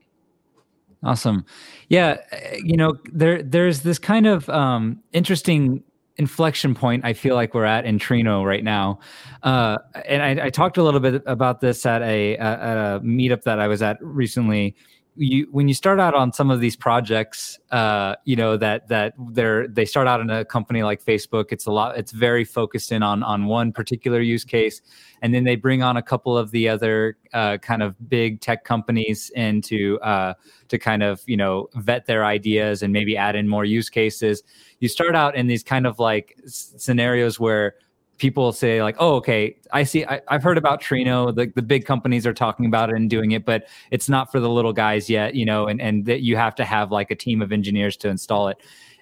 Awesome. 1.03 1.45
Yeah, 1.89 2.17
you 2.63 2.77
know, 2.77 2.93
there 3.11 3.43
there's 3.43 3.81
this 3.81 3.99
kind 3.99 4.25
of 4.25 4.49
um, 4.49 5.01
interesting 5.11 5.83
inflection 6.17 6.75
point 6.75 7.03
I 7.03 7.13
feel 7.13 7.35
like 7.35 7.53
we're 7.53 7.65
at 7.65 7.85
in 7.85 7.97
Trino 7.97 8.45
right 8.45 8.63
now. 8.63 8.99
Uh, 9.41 9.77
and 10.05 10.21
I, 10.21 10.45
I, 10.45 10.49
talked 10.51 10.77
a 10.77 10.83
little 10.83 10.99
bit 10.99 11.23
about 11.25 11.59
this 11.59 11.87
at 11.87 12.03
a, 12.03 12.37
at 12.37 12.77
a 12.77 12.99
meetup 13.01 13.41
that 13.43 13.59
I 13.59 13.67
was 13.67 13.81
at 13.81 13.97
recently 13.99 14.75
you 15.15 15.47
when 15.51 15.67
you 15.67 15.73
start 15.73 15.99
out 15.99 16.13
on 16.13 16.33
some 16.33 16.49
of 16.49 16.59
these 16.59 16.75
projects 16.75 17.59
uh 17.71 18.15
you 18.25 18.35
know 18.35 18.57
that 18.57 18.87
that 18.87 19.13
they're 19.31 19.67
they 19.67 19.85
start 19.85 20.07
out 20.07 20.19
in 20.19 20.29
a 20.29 20.43
company 20.45 20.81
like 20.81 21.03
facebook 21.03 21.45
it's 21.51 21.65
a 21.67 21.71
lot 21.71 21.97
it's 21.97 22.11
very 22.11 22.43
focused 22.43 22.91
in 22.91 23.03
on 23.03 23.21
on 23.21 23.45
one 23.45 23.71
particular 23.71 24.21
use 24.21 24.43
case 24.43 24.81
and 25.21 25.33
then 25.33 25.43
they 25.43 25.55
bring 25.55 25.83
on 25.83 25.97
a 25.97 26.01
couple 26.01 26.37
of 26.37 26.51
the 26.51 26.67
other 26.67 27.17
uh, 27.33 27.57
kind 27.59 27.81
of 27.83 27.95
big 28.09 28.41
tech 28.41 28.63
companies 28.63 29.31
into 29.35 29.99
uh 30.01 30.33
to 30.73 30.79
kind 30.79 31.03
of 31.03 31.21
you 31.27 31.37
know 31.37 31.69
vet 31.75 32.07
their 32.07 32.25
ideas 32.25 32.81
and 32.81 32.91
maybe 32.91 33.15
add 33.15 33.35
in 33.35 33.47
more 33.47 33.63
use 33.63 33.89
cases. 33.89 34.41
You 34.79 34.89
start 34.89 35.15
out 35.15 35.35
in 35.35 35.45
these 35.45 35.63
kind 35.63 35.85
of 35.85 35.99
like 35.99 36.35
s- 36.43 36.73
scenarios 36.77 37.39
where 37.39 37.75
people 38.17 38.51
say 38.51 38.81
like, 38.81 38.95
"Oh, 38.99 39.15
okay, 39.15 39.57
I 39.71 39.83
see. 39.83 40.05
I, 40.05 40.21
have 40.29 40.43
heard 40.43 40.57
about 40.57 40.81
Trino. 40.81 41.33
The 41.35 41.51
the 41.55 41.61
big 41.61 41.85
companies 41.85 42.25
are 42.27 42.33
talking 42.33 42.65
about 42.65 42.89
it 42.89 42.95
and 42.95 43.09
doing 43.09 43.31
it, 43.31 43.45
but 43.45 43.67
it's 43.91 44.09
not 44.09 44.31
for 44.31 44.39
the 44.39 44.49
little 44.49 44.73
guys 44.73 45.09
yet, 45.09 45.35
you 45.35 45.45
know. 45.45 45.67
And 45.67 45.81
and 45.81 46.05
that 46.05 46.21
you 46.21 46.35
have 46.37 46.55
to 46.55 46.65
have 46.65 46.91
like 46.91 47.11
a 47.11 47.15
team 47.15 47.41
of 47.41 47.51
engineers 47.51 47.97
to 47.97 48.09
install 48.09 48.47
it. 48.47 48.57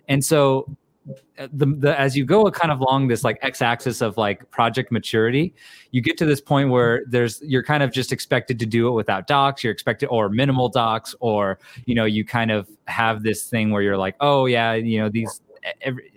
and 0.08 0.24
so 0.24 0.78
uh, 1.40 1.48
the, 1.52 1.66
the 1.66 2.00
as 2.00 2.16
you 2.16 2.24
go 2.24 2.44
kind 2.52 2.72
of 2.72 2.80
along 2.80 3.08
this 3.08 3.24
like 3.24 3.40
x-axis 3.42 4.02
of 4.02 4.18
like 4.18 4.48
project 4.52 4.92
maturity 4.92 5.56
you 5.90 6.00
get 6.00 6.16
to 6.16 6.26
this 6.26 6.40
point 6.40 6.70
where 6.70 7.04
there's 7.08 7.42
you're 7.42 7.64
kind 7.64 7.82
of 7.82 7.92
just 7.92 8.12
expected 8.12 8.60
to 8.60 8.68
do 8.68 8.88
it 8.88 8.92
without 8.92 9.26
docs 9.26 9.64
you're 9.64 9.74
expected 9.74 10.06
or 10.08 10.30
minimal 10.30 10.70
docs 10.70 11.16
or 11.20 11.58
you 11.86 11.96
know 11.96 12.06
you 12.06 12.24
kind 12.24 12.52
of 12.52 12.70
have 12.86 13.24
this 13.24 13.50
thing 13.50 13.72
where 13.72 13.82
you're 13.82 13.98
like 13.98 14.16
oh 14.20 14.46
yeah 14.46 14.74
you 14.74 15.00
know 15.00 15.10
these 15.10 15.42
every, 15.82 16.12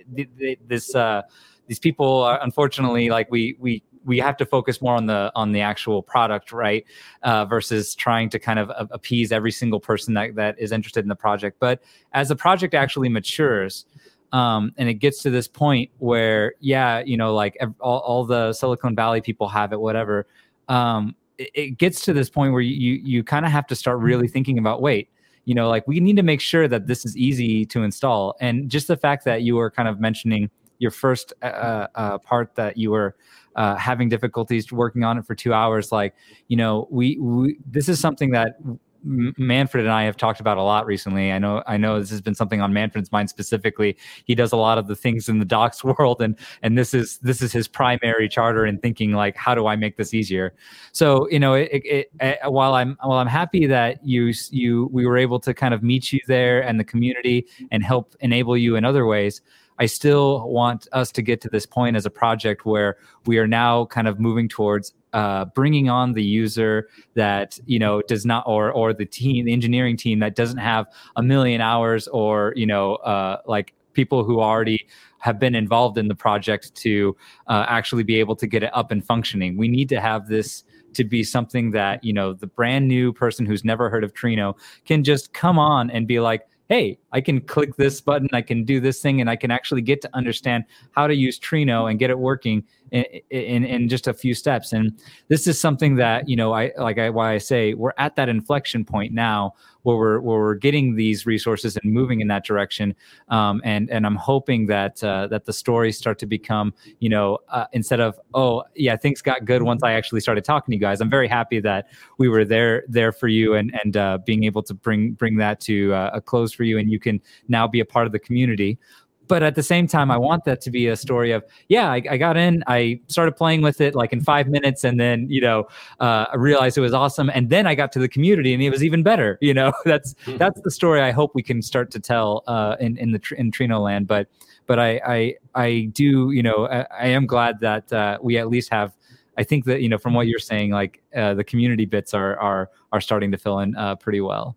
this 0.66 0.94
uh 0.94 1.22
these 1.66 1.78
people 1.78 2.22
are 2.22 2.42
unfortunately 2.42 3.10
like 3.10 3.30
we 3.30 3.56
we 3.58 3.82
we 4.04 4.18
have 4.18 4.36
to 4.36 4.44
focus 4.44 4.82
more 4.82 4.94
on 4.94 5.06
the 5.06 5.32
on 5.34 5.52
the 5.52 5.60
actual 5.60 6.02
product 6.02 6.52
right? 6.52 6.84
Uh, 7.22 7.44
versus 7.44 7.94
trying 7.94 8.28
to 8.30 8.38
kind 8.38 8.58
of 8.58 8.70
appease 8.90 9.32
every 9.32 9.52
single 9.52 9.80
person 9.80 10.14
that 10.14 10.34
that 10.34 10.58
is 10.58 10.72
interested 10.72 11.04
in 11.04 11.08
the 11.08 11.16
project. 11.16 11.58
But 11.58 11.82
as 12.12 12.28
the 12.28 12.36
project 12.36 12.74
actually 12.74 13.08
matures 13.08 13.86
um, 14.32 14.72
and 14.76 14.88
it 14.88 14.94
gets 14.94 15.22
to 15.22 15.30
this 15.30 15.48
point 15.48 15.90
where 15.98 16.54
yeah 16.60 17.00
you 17.00 17.16
know 17.16 17.34
like 17.34 17.56
all, 17.80 18.00
all 18.00 18.24
the 18.24 18.52
silicon 18.52 18.94
valley 18.94 19.20
people 19.20 19.48
have 19.48 19.72
it 19.72 19.80
whatever 19.80 20.26
um, 20.68 21.14
it, 21.38 21.50
it, 21.54 21.78
gets 21.78 22.04
to 22.04 22.12
this 22.12 22.28
point 22.30 22.52
where 22.52 22.62
you 22.62 22.74
you, 22.74 23.00
you 23.04 23.24
kind 23.24 23.46
of 23.46 23.52
have 23.52 23.66
to 23.66 23.76
start 23.76 23.98
really 23.98 24.28
thinking 24.28 24.58
about 24.58 24.82
wait 24.82 25.08
you 25.44 25.54
know 25.54 25.68
like 25.68 25.86
we 25.86 26.00
need 26.00 26.16
to 26.16 26.22
make 26.22 26.40
sure 26.40 26.66
that 26.66 26.86
this 26.86 27.04
is 27.04 27.16
easy 27.16 27.64
to 27.66 27.82
install. 27.82 28.34
And 28.40 28.70
just 28.70 28.88
the 28.88 28.96
fact 28.96 29.24
that 29.24 29.42
you 29.42 29.56
were 29.56 29.70
kind 29.70 29.88
of 29.88 30.00
mentioning 30.00 30.50
your 30.78 30.90
first 30.90 31.32
uh, 31.42 31.46
uh, 31.46 31.86
uh 31.94 32.18
part 32.18 32.54
that 32.54 32.76
you 32.76 32.90
were 32.90 33.16
uh, 33.56 33.76
having 33.76 34.08
difficulties 34.08 34.72
working 34.72 35.04
on 35.04 35.18
it 35.18 35.26
for 35.26 35.34
two 35.34 35.54
hours 35.54 35.92
like 35.92 36.14
you 36.48 36.56
know 36.56 36.88
we, 36.90 37.18
we 37.18 37.56
this 37.66 37.88
is 37.88 38.00
something 38.00 38.30
that 38.30 38.56
Manfred 39.04 39.84
and 39.84 39.92
I 39.92 40.04
have 40.04 40.16
talked 40.16 40.40
about 40.40 40.56
a 40.56 40.62
lot 40.62 40.86
recently. 40.86 41.30
I 41.30 41.38
know 41.38 41.62
I 41.66 41.76
know 41.76 42.00
this 42.00 42.10
has 42.10 42.20
been 42.20 42.34
something 42.34 42.60
on 42.60 42.72
Manfred's 42.72 43.12
mind 43.12 43.28
specifically. 43.28 43.96
He 44.24 44.34
does 44.34 44.52
a 44.52 44.56
lot 44.56 44.78
of 44.78 44.86
the 44.86 44.96
things 44.96 45.28
in 45.28 45.38
the 45.38 45.44
docs 45.44 45.84
world, 45.98 46.22
and 46.22 46.38
and 46.62 46.78
this 46.78 46.94
is 46.94 47.18
this 47.18 47.42
is 47.42 47.52
his 47.52 47.68
primary 47.68 48.28
charter 48.28 48.64
in 48.64 48.78
thinking 48.78 49.12
like, 49.12 49.36
how 49.36 49.54
do 49.54 49.66
I 49.66 49.76
make 49.76 49.96
this 49.96 50.14
easier? 50.14 50.54
So 50.92 51.28
you 51.30 51.38
know, 51.38 51.54
it, 51.54 51.68
it, 51.72 52.10
it, 52.20 52.38
while 52.50 52.74
I'm 52.74 52.96
while 53.02 53.18
I'm 53.18 53.26
happy 53.26 53.66
that 53.66 54.04
you 54.04 54.32
you 54.50 54.88
we 54.92 55.06
were 55.06 55.18
able 55.18 55.38
to 55.40 55.52
kind 55.52 55.74
of 55.74 55.82
meet 55.82 56.12
you 56.12 56.20
there 56.26 56.62
and 56.62 56.80
the 56.80 56.84
community 56.84 57.46
and 57.70 57.84
help 57.84 58.14
enable 58.20 58.56
you 58.56 58.76
in 58.76 58.84
other 58.84 59.06
ways. 59.06 59.42
I 59.78 59.86
still 59.86 60.48
want 60.48 60.86
us 60.92 61.10
to 61.12 61.22
get 61.22 61.40
to 61.42 61.48
this 61.48 61.66
point 61.66 61.96
as 61.96 62.06
a 62.06 62.10
project 62.10 62.64
where 62.64 62.96
we 63.26 63.38
are 63.38 63.46
now 63.46 63.86
kind 63.86 64.06
of 64.06 64.20
moving 64.20 64.48
towards 64.48 64.94
uh, 65.12 65.44
bringing 65.46 65.88
on 65.88 66.12
the 66.12 66.22
user 66.22 66.88
that 67.14 67.58
you 67.66 67.78
know 67.78 68.02
does 68.02 68.26
not 68.26 68.44
or 68.46 68.72
or 68.72 68.92
the 68.92 69.06
team 69.06 69.44
the 69.46 69.52
engineering 69.52 69.96
team 69.96 70.18
that 70.18 70.34
doesn't 70.34 70.58
have 70.58 70.86
a 71.16 71.22
million 71.22 71.60
hours 71.60 72.08
or 72.08 72.52
you 72.56 72.66
know 72.66 72.96
uh, 72.96 73.40
like 73.46 73.74
people 73.92 74.24
who 74.24 74.40
already 74.40 74.86
have 75.18 75.38
been 75.38 75.54
involved 75.54 75.96
in 75.96 76.08
the 76.08 76.14
project 76.14 76.74
to 76.74 77.16
uh, 77.46 77.64
actually 77.68 78.02
be 78.02 78.18
able 78.18 78.36
to 78.36 78.46
get 78.46 78.62
it 78.62 78.70
up 78.74 78.90
and 78.90 79.06
functioning. 79.06 79.56
We 79.56 79.68
need 79.68 79.88
to 79.90 80.00
have 80.00 80.26
this 80.26 80.64
to 80.94 81.04
be 81.04 81.22
something 81.24 81.70
that 81.70 82.02
you 82.04 82.12
know 82.12 82.32
the 82.32 82.46
brand 82.46 82.88
new 82.88 83.12
person 83.12 83.46
who's 83.46 83.64
never 83.64 83.88
heard 83.88 84.04
of 84.04 84.12
trino 84.14 84.56
can 84.84 85.02
just 85.04 85.32
come 85.32 85.58
on 85.58 85.90
and 85.90 86.06
be 86.06 86.20
like 86.20 86.46
hey, 86.68 86.98
I 87.14 87.20
can 87.20 87.40
click 87.40 87.76
this 87.76 88.00
button, 88.00 88.28
I 88.32 88.42
can 88.42 88.64
do 88.64 88.80
this 88.80 89.00
thing, 89.00 89.20
and 89.20 89.30
I 89.30 89.36
can 89.36 89.50
actually 89.50 89.82
get 89.82 90.02
to 90.02 90.10
understand 90.14 90.64
how 90.90 91.06
to 91.06 91.14
use 91.14 91.38
Trino 91.38 91.88
and 91.88 91.98
get 91.98 92.10
it 92.10 92.18
working 92.18 92.64
in, 92.90 93.04
in, 93.30 93.64
in 93.64 93.88
just 93.88 94.08
a 94.08 94.12
few 94.12 94.34
steps. 94.34 94.72
And 94.72 95.00
this 95.28 95.46
is 95.46 95.60
something 95.60 95.96
that, 95.96 96.28
you 96.28 96.36
know, 96.36 96.52
I 96.52 96.72
like 96.76 96.98
I, 96.98 97.10
why 97.10 97.32
I 97.32 97.38
say 97.38 97.74
we're 97.74 97.92
at 97.98 98.16
that 98.16 98.28
inflection 98.28 98.84
point 98.84 99.12
now 99.12 99.54
where 99.84 99.96
we're 99.96 100.20
where 100.20 100.38
we're 100.38 100.54
getting 100.54 100.96
these 100.96 101.26
resources 101.26 101.76
and 101.76 101.92
moving 101.92 102.20
in 102.20 102.28
that 102.28 102.44
direction. 102.44 102.94
Um, 103.28 103.60
and 103.64 103.90
and 103.90 104.04
I'm 104.04 104.16
hoping 104.16 104.66
that 104.66 105.02
uh, 105.04 105.28
that 105.28 105.44
the 105.44 105.52
stories 105.52 105.96
start 105.96 106.18
to 106.20 106.26
become, 106.26 106.74
you 106.98 107.08
know, 107.08 107.38
uh, 107.48 107.66
instead 107.72 108.00
of 108.00 108.18
oh 108.34 108.64
yeah, 108.74 108.96
things 108.96 109.22
got 109.22 109.44
good 109.44 109.62
once 109.62 109.82
I 109.82 109.92
actually 109.92 110.20
started 110.20 110.44
talking 110.44 110.72
to 110.72 110.76
you 110.76 110.80
guys. 110.80 111.00
I'm 111.00 111.10
very 111.10 111.28
happy 111.28 111.60
that 111.60 111.88
we 112.18 112.28
were 112.28 112.44
there 112.44 112.84
there 112.88 113.12
for 113.12 113.28
you 113.28 113.54
and 113.54 113.78
and 113.84 113.96
uh, 113.96 114.18
being 114.24 114.44
able 114.44 114.62
to 114.64 114.74
bring 114.74 115.12
bring 115.12 115.36
that 115.36 115.60
to 115.62 115.94
uh, 115.94 116.10
a 116.14 116.20
close 116.20 116.52
for 116.52 116.64
you, 116.64 116.78
and 116.78 116.90
you 116.90 116.98
can 117.04 117.20
now 117.48 117.68
be 117.68 117.80
a 117.80 117.84
part 117.84 118.06
of 118.06 118.12
the 118.12 118.18
community 118.18 118.78
but 119.26 119.42
at 119.42 119.54
the 119.54 119.62
same 119.62 119.86
time 119.86 120.10
i 120.10 120.16
want 120.16 120.44
that 120.44 120.60
to 120.60 120.70
be 120.70 120.88
a 120.88 120.96
story 120.96 121.32
of 121.32 121.44
yeah 121.68 121.90
I, 121.90 122.02
I, 122.10 122.16
got 122.16 122.36
in 122.36 122.62
i 122.66 123.00
started 123.08 123.32
playing 123.36 123.62
with 123.62 123.80
it 123.80 123.94
like 123.94 124.12
in 124.12 124.20
five 124.20 124.48
minutes 124.48 124.84
and 124.84 124.98
then 125.00 125.28
you 125.28 125.40
know 125.40 125.66
uh, 126.00 126.26
i 126.32 126.36
realized 126.36 126.76
it 126.76 126.82
was 126.82 126.94
awesome 126.94 127.30
and 127.32 127.50
then 127.50 127.66
i 127.66 127.74
got 127.74 127.92
to 127.92 127.98
the 127.98 128.08
community 128.08 128.52
and 128.54 128.62
it 128.62 128.70
was 128.70 128.84
even 128.84 129.02
better 129.02 129.38
you 129.42 129.54
know 129.54 129.72
that's 129.84 130.14
hmm. 130.24 130.36
that's 130.36 130.60
the 130.62 130.70
story 130.70 131.00
i 131.00 131.10
hope 131.10 131.32
we 131.34 131.42
can 131.42 131.62
start 131.62 131.90
to 131.92 132.00
tell 132.00 132.42
uh, 132.46 132.76
in 132.80 132.96
in 132.98 133.12
the 133.12 133.20
in 133.38 133.50
trino 133.50 133.80
land 133.82 134.06
but 134.06 134.28
but 134.66 134.78
i 134.78 135.00
i 135.06 135.34
i 135.54 135.88
do 135.92 136.30
you 136.30 136.42
know 136.42 136.66
i, 136.68 136.86
I 136.90 137.06
am 137.08 137.26
glad 137.26 137.60
that 137.60 137.92
uh, 137.92 138.18
we 138.22 138.38
at 138.38 138.48
least 138.48 138.70
have 138.72 138.94
I 139.36 139.42
think 139.42 139.64
that 139.64 139.80
you 139.80 139.88
know 139.88 139.98
from 139.98 140.14
what 140.14 140.28
you're 140.28 140.38
saying, 140.38 140.70
like 140.70 141.02
uh, 141.14 141.34
the 141.34 141.42
community 141.42 141.86
bits 141.86 142.14
are 142.14 142.38
are 142.38 142.70
are 142.92 143.00
starting 143.00 143.32
to 143.32 143.36
fill 143.36 143.58
in 143.58 143.74
uh, 143.76 143.96
pretty 143.96 144.20
well. 144.20 144.56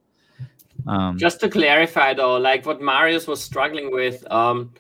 Um, 0.88 1.18
Just 1.18 1.40
to 1.42 1.50
clarify, 1.50 2.14
though, 2.14 2.38
like 2.38 2.66
what 2.66 2.82
Marius 2.82 3.28
was 3.28 3.42
struggling 3.42 3.92
with 3.92 4.30
um, 4.32 4.74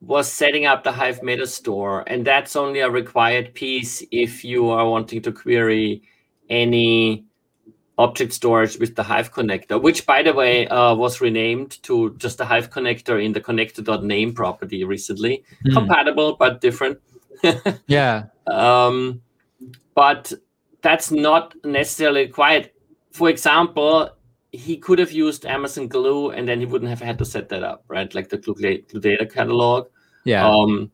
was 0.00 0.30
setting 0.30 0.66
up 0.66 0.84
the 0.84 0.92
Hive 0.92 1.20
Metastore, 1.20 2.04
and 2.06 2.24
that's 2.24 2.56
only 2.56 2.80
a 2.80 2.90
required 2.90 3.54
piece 3.54 4.02
if 4.10 4.44
you 4.44 4.68
are 4.70 4.88
wanting 4.88 5.22
to 5.22 5.32
query 5.32 6.02
any 6.48 7.24
object 7.96 8.32
storage 8.32 8.78
with 8.78 8.96
the 8.96 9.02
Hive 9.02 9.32
connector, 9.32 9.80
which, 9.80 10.06
by 10.06 10.22
the 10.22 10.32
way, 10.32 10.66
uh, 10.68 10.94
was 10.94 11.20
renamed 11.20 11.82
to 11.84 12.14
just 12.16 12.38
the 12.38 12.44
Hive 12.44 12.70
connector 12.70 13.22
in 13.22 13.32
the 13.32 13.40
connector.name 13.40 14.34
property 14.34 14.84
recently. 14.84 15.44
Mm. 15.66 15.74
Compatible, 15.74 16.36
but 16.36 16.60
different. 16.60 16.98
yeah. 17.86 18.24
Um, 18.46 19.22
but 19.94 20.32
that's 20.82 21.10
not 21.10 21.54
necessarily 21.64 22.22
required. 22.22 22.70
For 23.12 23.28
example, 23.28 24.10
he 24.56 24.76
could 24.76 24.98
have 24.98 25.12
used 25.12 25.44
Amazon 25.46 25.88
Glue 25.88 26.30
and 26.30 26.46
then 26.46 26.60
he 26.60 26.66
wouldn't 26.66 26.90
have 26.90 27.00
had 27.00 27.18
to 27.18 27.24
set 27.24 27.48
that 27.48 27.62
up, 27.62 27.84
right? 27.88 28.14
Like 28.14 28.28
the 28.28 28.38
Glue, 28.38 28.54
Glue 28.54 29.00
data 29.00 29.26
catalog. 29.26 29.88
Yeah. 30.24 30.46
Um, 30.48 30.90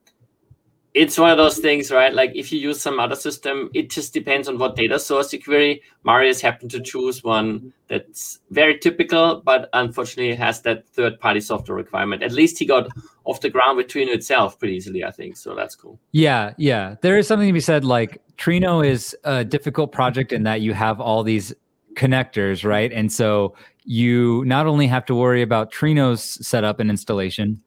it's 0.92 1.16
one 1.16 1.30
of 1.30 1.36
those 1.36 1.58
things, 1.58 1.92
right? 1.92 2.12
Like 2.12 2.32
if 2.34 2.50
you 2.50 2.58
use 2.58 2.80
some 2.80 2.98
other 2.98 3.14
system, 3.14 3.70
it 3.74 3.90
just 3.90 4.12
depends 4.12 4.48
on 4.48 4.58
what 4.58 4.74
data 4.74 4.98
source 4.98 5.32
you 5.32 5.40
query. 5.40 5.82
Marius 6.02 6.40
happened 6.40 6.72
to 6.72 6.80
choose 6.80 7.22
one 7.22 7.72
that's 7.86 8.40
very 8.50 8.76
typical, 8.76 9.40
but 9.44 9.68
unfortunately 9.72 10.34
has 10.34 10.62
that 10.62 10.88
third-party 10.88 11.42
software 11.42 11.76
requirement. 11.76 12.24
At 12.24 12.32
least 12.32 12.58
he 12.58 12.66
got 12.66 12.88
off 13.24 13.40
the 13.40 13.50
ground 13.50 13.76
with 13.76 13.86
Trino 13.86 14.12
itself 14.12 14.58
pretty 14.58 14.74
easily, 14.74 15.04
I 15.04 15.12
think. 15.12 15.36
So 15.36 15.54
that's 15.54 15.76
cool. 15.76 16.00
Yeah, 16.10 16.54
yeah. 16.56 16.96
There 17.02 17.18
is 17.18 17.28
something 17.28 17.48
to 17.48 17.52
be 17.52 17.60
said. 17.60 17.84
Like 17.84 18.20
Trino 18.36 18.84
is 18.84 19.16
a 19.22 19.44
difficult 19.44 19.92
project 19.92 20.32
in 20.32 20.42
that 20.42 20.60
you 20.60 20.74
have 20.74 21.00
all 21.00 21.22
these 21.22 21.54
connectors, 22.00 22.64
right? 22.64 22.90
And 22.92 23.12
so 23.12 23.54
you 23.84 24.42
not 24.46 24.66
only 24.66 24.86
have 24.86 25.04
to 25.06 25.14
worry 25.14 25.42
about 25.42 25.70
Trino's 25.70 26.22
setup 26.46 26.80
and 26.80 26.88
installation, 26.88 27.60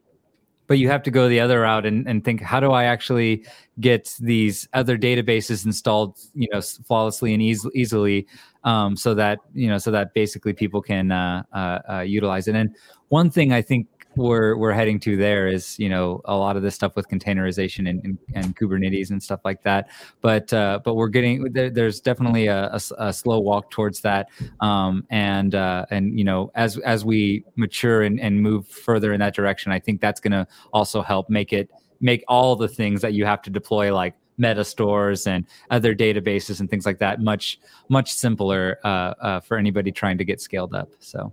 but 0.68 0.80
you 0.80 0.90
have 0.90 1.04
to 1.04 1.12
go 1.12 1.30
the 1.30 1.40
other 1.40 1.62
route 1.62 1.86
and, 1.86 2.08
and 2.08 2.24
think, 2.24 2.42
how 2.42 2.60
do 2.60 2.72
I 2.72 2.86
actually 2.86 3.46
get 3.80 4.16
these 4.20 4.68
other 4.74 4.98
databases 4.98 5.66
installed, 5.66 6.18
you 6.34 6.48
know, 6.52 6.62
flawlessly 6.62 7.34
and 7.34 7.44
eas- 7.44 7.70
easily, 7.76 8.26
um, 8.64 8.96
so 8.96 9.14
that 9.14 9.40
you 9.54 9.68
know, 9.68 9.78
so 9.78 9.92
that 9.92 10.14
basically 10.14 10.54
people 10.54 10.82
can 10.82 11.12
uh, 11.12 11.44
uh, 11.52 11.80
uh, 11.90 12.00
utilize 12.00 12.48
it. 12.48 12.56
And 12.56 12.76
one 13.10 13.30
thing 13.30 13.52
I 13.52 13.62
think 13.62 13.88
we're 14.16 14.56
we're 14.58 14.72
heading 14.72 15.00
to 15.02 15.18
there 15.18 15.48
is 15.48 15.78
you 15.80 15.90
know 15.90 16.22
a 16.26 16.36
lot 16.36 16.56
of 16.56 16.64
this 16.64 16.76
stuff 16.76 16.96
with 16.96 17.08
containerization 17.08 17.90
and, 17.90 18.04
and, 18.04 18.18
and 18.36 18.56
Kubernetes 18.56 19.10
and 19.10 19.22
stuff 19.22 19.42
like 19.44 19.64
that. 19.64 19.90
But 20.22 20.52
uh, 20.54 20.80
but 20.84 20.96
we're 20.96 21.10
getting 21.10 21.44
there, 21.52 21.70
there's 21.70 22.00
definitely 22.00 22.48
a, 22.48 22.66
a, 22.68 22.82
a, 22.98 23.14
slow 23.14 23.40
walk 23.40 23.72
towards 23.72 24.02
that. 24.02 24.30
Um, 24.60 25.06
and 25.10 25.56
uh, 25.56 25.86
and 25.90 26.18
you 26.18 26.26
know 26.26 26.52
as 26.56 26.78
as 26.80 27.06
we 27.06 27.44
mature 27.56 28.04
and, 28.04 28.20
and 28.20 28.42
move 28.42 28.68
further 28.68 29.14
in 29.14 29.20
that 29.20 29.36
direction, 29.36 29.72
I 29.72 29.80
think 29.80 30.02
that's 30.02 30.20
going 30.20 30.32
to 30.32 30.48
also 30.72 31.02
help 31.02 31.30
make 31.30 31.54
it 31.54 31.70
make 32.02 32.24
all 32.28 32.56
the 32.56 32.68
things 32.68 33.02
that 33.02 33.14
you 33.14 33.26
have 33.26 33.42
to 33.44 33.50
deploy 33.50 33.94
like 33.94 34.14
meta 34.38 34.64
stores 34.64 35.28
and 35.28 35.46
other 35.70 35.96
databases 35.96 36.60
and 36.60 36.70
things 36.70 36.86
like 36.86 37.00
that 37.00 37.22
much 37.22 37.60
much 37.90 38.12
simpler 38.12 38.80
uh, 38.84 39.14
uh, 39.22 39.40
for 39.40 39.58
anybody 39.58 39.92
trying 39.92 40.18
to 40.18 40.26
get 40.26 40.42
scaled 40.42 40.74
up 40.74 40.90
so 41.00 41.32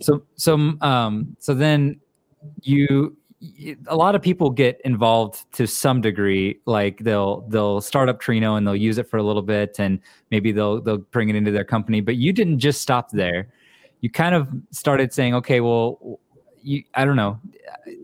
so 0.00 0.22
so 0.34 0.54
um 0.80 1.36
so 1.38 1.54
then 1.54 1.98
you 2.62 3.16
a 3.88 3.96
lot 3.96 4.14
of 4.14 4.22
people 4.22 4.48
get 4.48 4.80
involved 4.84 5.44
to 5.52 5.66
some 5.66 6.00
degree 6.00 6.58
like 6.66 6.98
they'll 7.00 7.42
they'll 7.42 7.80
start 7.80 8.08
up 8.08 8.20
trino 8.20 8.56
and 8.56 8.66
they'll 8.66 8.76
use 8.76 8.98
it 8.98 9.08
for 9.08 9.18
a 9.18 9.22
little 9.22 9.42
bit 9.42 9.76
and 9.78 10.00
maybe 10.30 10.52
they'll 10.52 10.80
they'll 10.80 10.98
bring 10.98 11.28
it 11.28 11.36
into 11.36 11.50
their 11.50 11.64
company 11.64 12.00
but 12.00 12.16
you 12.16 12.32
didn't 12.32 12.58
just 12.58 12.80
stop 12.80 13.10
there. 13.10 13.48
You 14.00 14.10
kind 14.10 14.34
of 14.34 14.48
started 14.70 15.12
saying 15.12 15.34
okay 15.34 15.60
well 15.60 16.20
you 16.62 16.84
i 16.94 17.04
don't 17.04 17.16
know. 17.16 17.38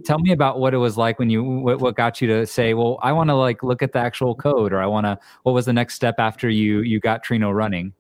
Tell 0.05 0.19
me 0.19 0.33
about 0.33 0.61
what 0.61 0.75
it 0.75 0.77
was 0.77 0.99
like 0.99 1.19
when 1.19 1.31
you 1.31 1.43
what, 1.43 1.81
what 1.81 1.97
got 1.97 2.21
you 2.21 2.29
to 2.29 2.47
say 2.47 2.75
well 2.75 2.99
i 3.03 3.13
want 3.13 3.31
to 3.31 3.35
like 3.35 3.63
look 3.63 3.83
at 3.83 3.93
the 3.93 3.99
actual 3.99 4.35
code 4.35 4.73
or 4.73 4.81
i 4.81 4.87
want 4.87 5.07
to 5.07 5.19
what 5.45 5.53
was 5.53 5.65
the 5.65 5.73
next 5.73 5.95
step 5.95 6.17
after 6.19 6.51
you 6.51 6.81
you 6.81 7.01
got 7.01 7.25
trino 7.25 7.55
running? 7.55 7.93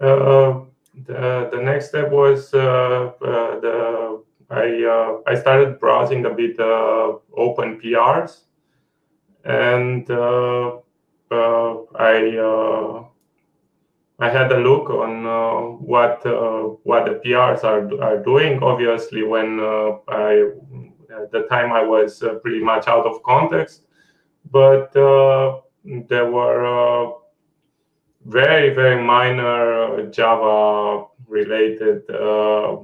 Uh, 0.00 0.60
the, 1.06 1.48
the 1.52 1.60
next 1.62 1.88
step 1.88 2.10
was 2.10 2.52
uh, 2.54 3.12
uh, 3.22 3.60
the 3.60 4.23
I 4.54 4.84
uh, 4.84 5.20
I 5.26 5.34
started 5.34 5.80
browsing 5.80 6.26
a 6.26 6.30
bit 6.30 6.58
uh, 6.60 7.14
open 7.36 7.80
PRs, 7.80 8.44
and 9.44 10.08
uh, 10.10 10.78
uh, 11.30 11.74
I 11.96 13.04
I 14.20 14.28
had 14.30 14.52
a 14.52 14.58
look 14.58 14.90
on 14.90 15.24
what 15.80 16.22
what 16.84 17.04
the 17.06 17.20
PRs 17.24 17.64
are 17.64 17.84
are 18.02 18.22
doing. 18.22 18.62
Obviously, 18.62 19.22
when 19.24 19.60
I 20.08 20.50
at 21.10 21.30
the 21.32 21.46
time 21.50 21.72
I 21.72 21.82
was 21.82 22.22
pretty 22.42 22.60
much 22.60 22.86
out 22.86 23.06
of 23.06 23.22
context, 23.24 23.86
but 24.50 24.92
there 24.92 26.30
were 26.30 27.12
very 28.26 28.72
very 28.72 29.02
minor 29.02 30.06
Java 30.10 31.06
related 31.26 32.08
uh, 32.10 32.76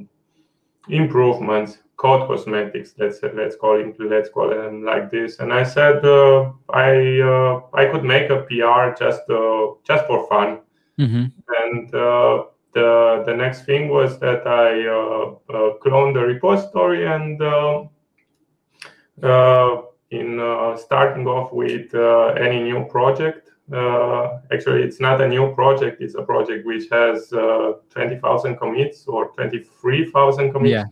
improvements, 0.88 1.78
code 1.96 2.26
cosmetics. 2.26 2.94
Let's 2.98 3.18
let's 3.22 3.56
call 3.56 3.80
it 3.80 3.94
let's 3.98 4.30
call 4.30 4.48
them 4.48 4.84
like 4.84 5.10
this. 5.10 5.38
And 5.38 5.52
I 5.52 5.64
said 5.64 6.04
uh, 6.04 6.52
I 6.70 7.20
uh, 7.20 7.60
I 7.74 7.86
could 7.86 8.04
make 8.04 8.30
a 8.30 8.42
PR 8.48 8.96
just 8.98 9.28
uh, 9.28 9.66
just 9.84 10.06
for 10.06 10.26
fun. 10.28 10.60
Mm-hmm. 10.98 11.24
And 11.62 11.94
uh, 11.94 12.44
the 12.72 13.22
the 13.26 13.34
next 13.34 13.64
thing 13.64 13.88
was 13.88 14.18
that 14.20 14.46
I 14.46 14.70
uh, 14.98 15.78
cloned 15.82 16.14
the 16.14 16.24
repository 16.34 17.06
and. 17.06 17.40
in 20.10 20.40
starting 20.76 21.26
off 21.28 21.52
with 21.52 21.94
any 22.44 22.60
new 22.62 22.84
project, 22.86 23.49
uh, 23.49 23.49
actually, 24.52 24.82
it's 24.82 25.00
not 25.00 25.20
a 25.20 25.28
new 25.28 25.54
project. 25.54 26.00
It's 26.00 26.14
a 26.14 26.22
project 26.22 26.66
which 26.66 26.84
has 26.90 27.32
uh, 27.32 27.74
20,000 27.90 28.56
commits 28.56 29.06
or 29.06 29.28
23,000 29.32 30.52
commits. 30.52 30.72
Yeah. 30.72 30.84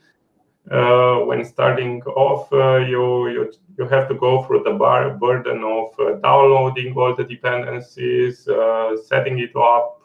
Uh, 0.70 1.24
when 1.24 1.44
starting 1.44 2.02
off, 2.02 2.52
uh, 2.52 2.76
you, 2.76 3.28
you 3.28 3.52
you 3.78 3.86
have 3.86 4.06
to 4.06 4.14
go 4.14 4.42
through 4.42 4.62
the 4.64 4.72
bar, 4.72 5.10
burden 5.10 5.64
of 5.64 5.98
uh, 5.98 6.18
downloading 6.18 6.94
all 6.94 7.14
the 7.14 7.24
dependencies, 7.24 8.46
uh, 8.48 8.94
setting 9.06 9.38
it 9.38 9.56
up, 9.56 10.02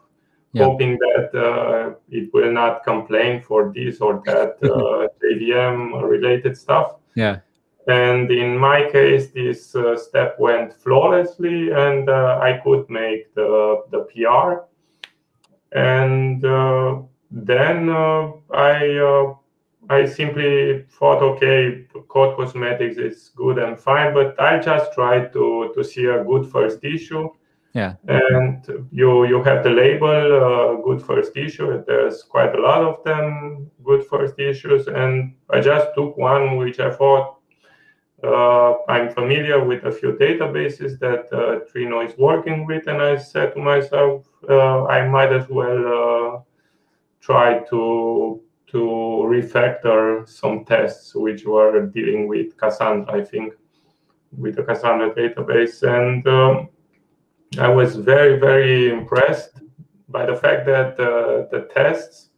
yeah. 0.54 0.64
hoping 0.64 0.98
that 1.00 1.98
it 2.10 2.34
will 2.34 2.52
not 2.52 2.84
complain 2.86 3.42
for 3.42 3.74
this 3.76 4.00
or 4.00 4.22
that 4.26 4.62
JVM 4.62 6.02
related 6.02 6.58
stuff. 6.58 6.96
Yeah. 7.16 7.40
And 7.88 8.32
in 8.32 8.58
my 8.58 8.90
case, 8.90 9.32
this 9.32 9.76
uh, 9.76 9.98
step 9.98 10.40
went 10.40 10.74
flawlessly, 10.74 11.72
and 11.72 12.10
uh, 12.10 12.40
I 12.42 12.62
could 12.64 12.90
make 12.90 13.34
the, 13.36 13.84
the 13.92 14.08
PR. 14.12 14.66
And 15.78 16.46
uh, 16.46 17.02
then 17.30 17.90
uh, 17.90 18.32
I 18.54 18.98
uh, 18.98 19.34
I 19.90 20.06
simply 20.06 20.86
thought, 20.90 21.22
okay, 21.22 21.86
code 22.08 22.38
cosmetics 22.38 22.98
is 22.98 23.32
good 23.36 23.58
and 23.58 23.78
fine, 23.78 24.14
but 24.14 24.40
I 24.40 24.60
just 24.60 24.94
tried 24.94 25.34
to 25.34 25.74
to 25.76 25.84
see 25.84 26.06
a 26.06 26.24
good 26.24 26.50
first 26.50 26.84
issue. 26.84 27.30
Yeah. 27.74 27.96
And 28.08 28.88
you 28.92 29.26
you 29.26 29.44
have 29.44 29.64
the 29.64 29.72
label 29.72 30.08
uh, 30.08 30.82
good 30.84 31.02
first 31.02 31.36
issue. 31.36 31.84
There's 31.86 32.24
quite 32.24 32.56
a 32.56 32.62
lot 32.62 32.82
of 32.82 33.04
them, 33.04 33.70
good 33.84 34.06
first 34.06 34.40
issues, 34.40 34.88
and 34.88 35.34
I 35.50 35.60
just 35.60 35.88
took 35.96 36.16
one 36.18 36.58
which 36.58 36.80
I 36.80 36.92
thought 36.92 37.40
uh, 38.24 38.76
I'm 38.88 39.12
familiar 39.14 39.64
with 39.64 39.84
a 39.86 39.92
few 39.92 40.14
databases 40.14 40.98
that 41.00 41.32
uh, 41.34 41.60
Trino 41.70 42.08
is 42.08 42.18
working 42.18 42.66
with, 42.66 42.88
and 42.88 43.02
I 43.02 43.18
said 43.18 43.54
to 43.54 43.60
myself, 43.62 44.26
uh, 44.50 44.86
I 44.86 45.08
might 45.08 45.34
as 45.34 45.50
well 45.50 45.82
uh, 46.00 46.40
try 47.20 47.60
to 47.70 48.42
to 48.68 48.80
refactor 49.30 50.28
some 50.28 50.66
tests 50.66 51.14
which 51.14 51.46
were 51.46 51.86
dealing 51.88 52.28
with 52.28 52.58
Cassandra, 52.58 53.14
I 53.14 53.24
think, 53.24 53.54
with 54.36 54.56
the 54.56 54.64
Cassandra 54.64 55.14
database, 55.14 55.84
and 55.84 56.26
um, 56.28 56.70
I 57.60 57.68
was 57.68 57.96
very 57.98 58.40
very 58.40 58.90
impressed 58.90 59.60
by 60.08 60.26
the 60.26 60.36
fact 60.36 60.66
that 60.66 61.00
uh, 61.00 61.48
the 61.52 61.68
tests 61.74 62.30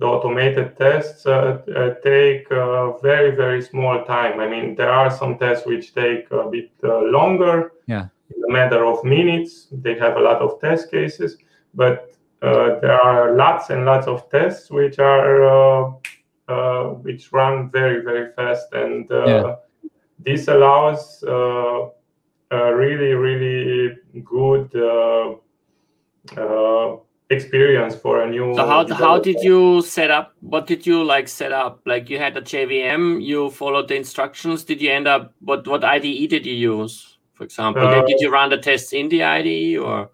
the 0.00 0.06
automated 0.06 0.78
tests 0.78 1.26
uh, 1.26 1.60
uh, 1.76 1.94
take 2.02 2.50
uh, 2.50 2.96
very 2.98 3.36
very 3.36 3.60
small 3.60 4.02
time. 4.04 4.40
I 4.40 4.48
mean, 4.48 4.74
there 4.74 4.90
are 4.90 5.10
some 5.10 5.36
tests 5.38 5.66
which 5.66 5.94
take 5.94 6.30
a 6.30 6.48
bit 6.50 6.70
longer. 6.82 7.72
Yeah. 7.86 8.06
In 8.34 8.44
a 8.48 8.52
matter 8.52 8.86
of 8.86 9.04
minutes, 9.04 9.66
they 9.70 9.98
have 9.98 10.16
a 10.16 10.20
lot 10.20 10.40
of 10.40 10.58
test 10.60 10.90
cases, 10.90 11.36
but 11.74 12.14
there 12.40 12.98
are 13.00 13.36
lots 13.36 13.68
and 13.68 13.84
lots 13.84 14.06
of 14.06 14.30
tests 14.30 14.70
which 14.70 14.98
are 14.98 15.92
which 17.02 17.30
run 17.32 17.70
very 17.70 18.02
very 18.02 18.32
fast, 18.32 18.72
and 18.72 19.06
yeah. 19.10 19.56
this 20.18 20.48
allows 20.48 21.22
a 21.24 21.90
really 22.50 23.12
really 23.14 23.96
good 24.24 24.74
uh, 26.38 26.96
experience 27.30 27.94
for 27.94 28.22
a 28.22 28.28
new 28.28 28.52
so 28.54 28.66
how, 28.66 28.86
how 28.94 29.18
did 29.18 29.36
you 29.40 29.80
set 29.82 30.10
up 30.10 30.34
what 30.40 30.66
did 30.66 30.84
you 30.84 31.04
like 31.04 31.28
set 31.28 31.52
up? 31.52 31.80
Like 31.86 32.10
you 32.10 32.18
had 32.18 32.36
a 32.36 32.42
jvm 32.42 33.22
you 33.22 33.50
followed 33.50 33.88
the 33.88 33.96
instructions. 33.96 34.64
Did 34.64 34.82
you 34.82 34.90
end 34.90 35.06
up 35.06 35.32
what 35.40 35.66
what 35.66 35.84
ide 35.84 36.02
did 36.02 36.44
you 36.44 36.54
use 36.54 37.18
for 37.34 37.44
example? 37.44 37.86
Uh, 37.86 38.04
did 38.04 38.20
you 38.20 38.30
run 38.30 38.50
the 38.50 38.58
tests 38.58 38.92
in 38.92 39.08
the 39.08 39.22
ide 39.22 39.78
or? 39.78 40.10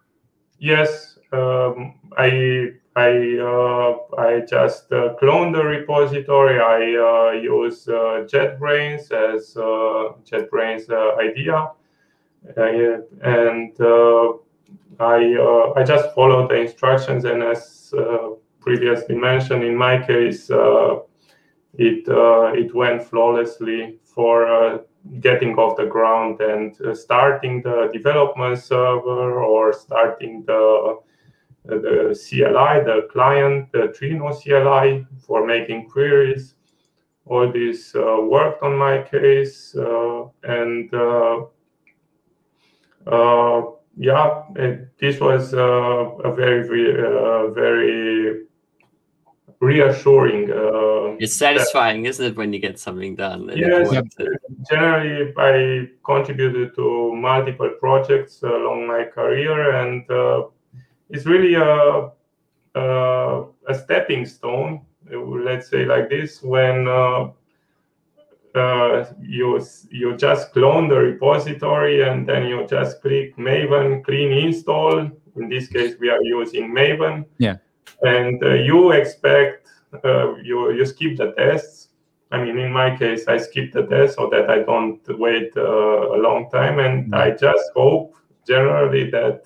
Yes 0.58 1.16
um, 1.32 1.94
i 2.16 2.70
i 2.96 3.10
uh, 3.38 3.96
i 4.18 4.40
just 4.48 4.92
uh, 4.92 5.14
cloned 5.20 5.52
the 5.52 5.62
repository. 5.62 6.58
I 6.60 6.80
uh, 6.96 7.32
use 7.32 7.88
uh, 7.88 8.24
jetbrains 8.30 9.10
as 9.12 9.56
uh, 9.56 10.14
jetbrains 10.24 10.88
idea. 11.18 11.70
And 12.56 13.76
I 14.98 15.34
uh, 15.34 15.72
I 15.76 15.84
just 15.84 16.14
followed 16.14 16.50
the 16.50 16.60
instructions, 16.60 17.24
and 17.24 17.42
as 17.42 17.92
uh, 17.96 18.30
previously 18.60 19.14
mentioned, 19.14 19.62
in 19.64 19.76
my 19.76 20.04
case, 20.04 20.50
uh, 20.50 21.00
it 21.74 22.04
it 22.58 22.74
went 22.74 23.02
flawlessly 23.02 23.98
for 24.02 24.84
getting 25.20 25.54
off 25.56 25.76
the 25.76 25.86
ground 25.86 26.40
and 26.40 26.76
starting 26.96 27.62
the 27.62 27.90
development 27.92 28.58
server 28.58 29.42
or 29.44 29.72
starting 29.72 30.44
the 30.46 30.98
the 31.66 32.14
CLI, 32.14 32.84
the 32.84 33.08
client, 33.10 33.70
the 33.72 33.88
Trino 33.88 34.32
CLI 34.32 35.06
for 35.18 35.46
making 35.46 35.88
queries. 35.88 36.54
All 37.26 37.50
this 37.50 37.94
uh, 37.94 38.18
worked 38.22 38.62
on 38.62 38.76
my 38.76 39.02
case, 39.02 39.74
uh, 39.76 40.26
and 40.44 40.94
uh, 40.94 41.46
yeah, 43.96 44.42
this 45.00 45.20
was 45.20 45.54
uh, 45.54 45.58
a 45.58 46.34
very, 46.34 46.92
uh, 46.92 47.48
very 47.48 48.44
reassuring. 49.60 50.50
Uh, 50.50 51.16
it's 51.18 51.34
satisfying, 51.34 52.04
isn't 52.04 52.26
it, 52.26 52.36
when 52.36 52.52
you 52.52 52.58
get 52.58 52.78
something 52.78 53.16
done? 53.16 53.50
Yes, 53.54 53.90
generally, 54.70 55.32
I 55.38 55.88
contributed 56.04 56.74
to 56.74 57.14
multiple 57.14 57.70
projects 57.80 58.42
along 58.42 58.86
my 58.86 59.04
career, 59.04 59.76
and 59.76 60.10
uh, 60.10 60.42
it's 61.08 61.24
really 61.24 61.54
a, 61.54 62.10
a, 62.74 63.44
a 63.68 63.74
stepping 63.74 64.26
stone, 64.26 64.84
let's 65.10 65.68
say 65.68 65.86
like 65.86 66.10
this, 66.10 66.42
when 66.42 66.86
uh, 68.56 69.12
you 69.20 69.60
you 69.90 70.16
just 70.16 70.52
clone 70.52 70.88
the 70.88 70.96
repository 70.96 72.08
and 72.08 72.28
then 72.28 72.46
you 72.46 72.66
just 72.68 73.00
click 73.02 73.36
Maven 73.36 74.04
clean 74.04 74.32
install. 74.32 75.10
In 75.36 75.48
this 75.48 75.68
case, 75.68 75.94
we 76.00 76.08
are 76.08 76.22
using 76.22 76.74
Maven. 76.74 77.26
Yeah. 77.38 77.56
And 78.02 78.42
uh, 78.42 78.54
you 78.54 78.92
expect 78.92 79.68
uh, 80.04 80.34
you 80.36 80.72
you 80.72 80.86
skip 80.86 81.16
the 81.16 81.32
tests. 81.32 81.88
I 82.32 82.42
mean, 82.42 82.58
in 82.58 82.72
my 82.72 82.96
case, 82.96 83.28
I 83.28 83.36
skip 83.36 83.72
the 83.72 83.86
test 83.86 84.16
so 84.16 84.28
that 84.30 84.50
I 84.50 84.62
don't 84.62 85.00
wait 85.18 85.52
uh, 85.56 86.16
a 86.16 86.18
long 86.18 86.50
time, 86.50 86.80
and 86.80 87.12
mm. 87.12 87.16
I 87.16 87.30
just 87.30 87.70
hope 87.74 88.14
generally 88.46 89.10
that 89.10 89.42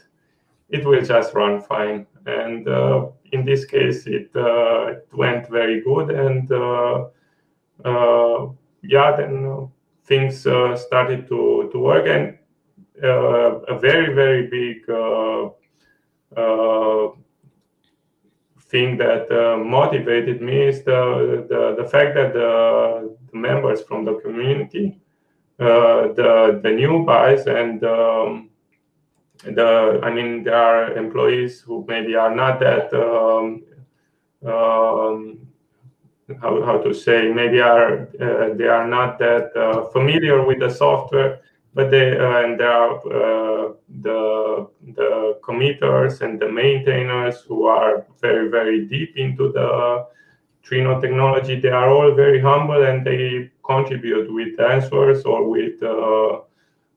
it 0.71 0.87
will 0.87 1.03
just 1.03 1.35
run 1.35 1.61
fine. 1.61 2.07
And 2.27 2.69
uh, 2.69 3.09
in 3.33 3.45
this 3.45 3.65
case, 3.65 4.07
it, 4.07 4.31
uh, 4.35 4.93
it 4.93 5.09
went 5.13 5.49
very 5.49 5.81
good 5.83 6.11
and 6.11 6.51
yeah, 8.83 9.17
then 9.17 9.47
uh, 9.47 9.67
things 10.05 10.47
uh, 10.47 10.77
started 10.77 11.29
to, 11.29 11.69
to 11.73 11.79
work. 11.79 12.07
And 12.07 12.39
uh, 13.03 13.61
a 13.61 13.79
very, 13.79 14.15
very 14.15 14.47
big 14.47 14.87
thing 18.71 18.97
that 18.99 19.27
motivated 19.65 20.41
me 20.41 20.69
is 20.69 20.85
the, 20.85 21.45
the, 21.49 21.83
the 21.83 21.89
fact 21.89 22.15
that 22.15 22.33
the, 22.33 23.17
the 23.33 23.37
members 23.39 23.83
from 23.83 24.05
the 24.05 24.15
community, 24.21 25.01
the, 25.59 26.61
the 26.63 26.71
new 26.71 27.05
guys 27.05 27.47
and 27.47 27.83
um, 27.85 28.51
the 29.45 30.01
i 30.03 30.11
mean 30.13 30.45
there 30.45 30.55
are 30.55 30.97
employees 30.97 31.61
who 31.61 31.85
maybe 31.89 32.15
are 32.15 32.35
not 32.35 32.61
that 32.61 32.93
um, 32.93 33.63
um, 34.47 35.39
how, 36.41 36.63
how 36.63 36.79
to 36.79 36.93
say 36.93 37.33
maybe 37.33 37.61
are 37.61 38.09
uh, 38.21 38.55
they 38.55 38.67
are 38.67 38.87
not 38.87 39.19
that 39.19 39.55
uh, 39.57 39.87
familiar 39.87 40.45
with 40.45 40.61
the 40.61 40.71
software 40.71 41.41
but 41.75 41.91
they 41.91 42.17
uh, 42.19 42.45
and 42.45 42.61
there 42.61 42.73
are 42.73 42.95
uh, 42.97 43.73
the 44.03 44.69
the 44.95 45.39
committers 45.45 46.21
and 46.21 46.41
the 46.41 46.49
maintainers 46.49 47.41
who 47.43 47.67
are 47.67 48.07
very 48.21 48.49
very 48.49 48.87
deep 48.87 49.17
into 49.17 49.53
the 49.53 50.07
Trino 50.63 51.01
technology. 51.01 51.59
They 51.59 51.71
are 51.71 51.89
all 51.89 52.15
very 52.15 52.41
humble 52.41 52.83
and 52.85 53.05
they 53.05 53.51
contribute 53.65 54.33
with 54.33 54.61
answers 54.61 55.25
or 55.25 55.49
with 55.49 55.83
uh, 55.83 56.41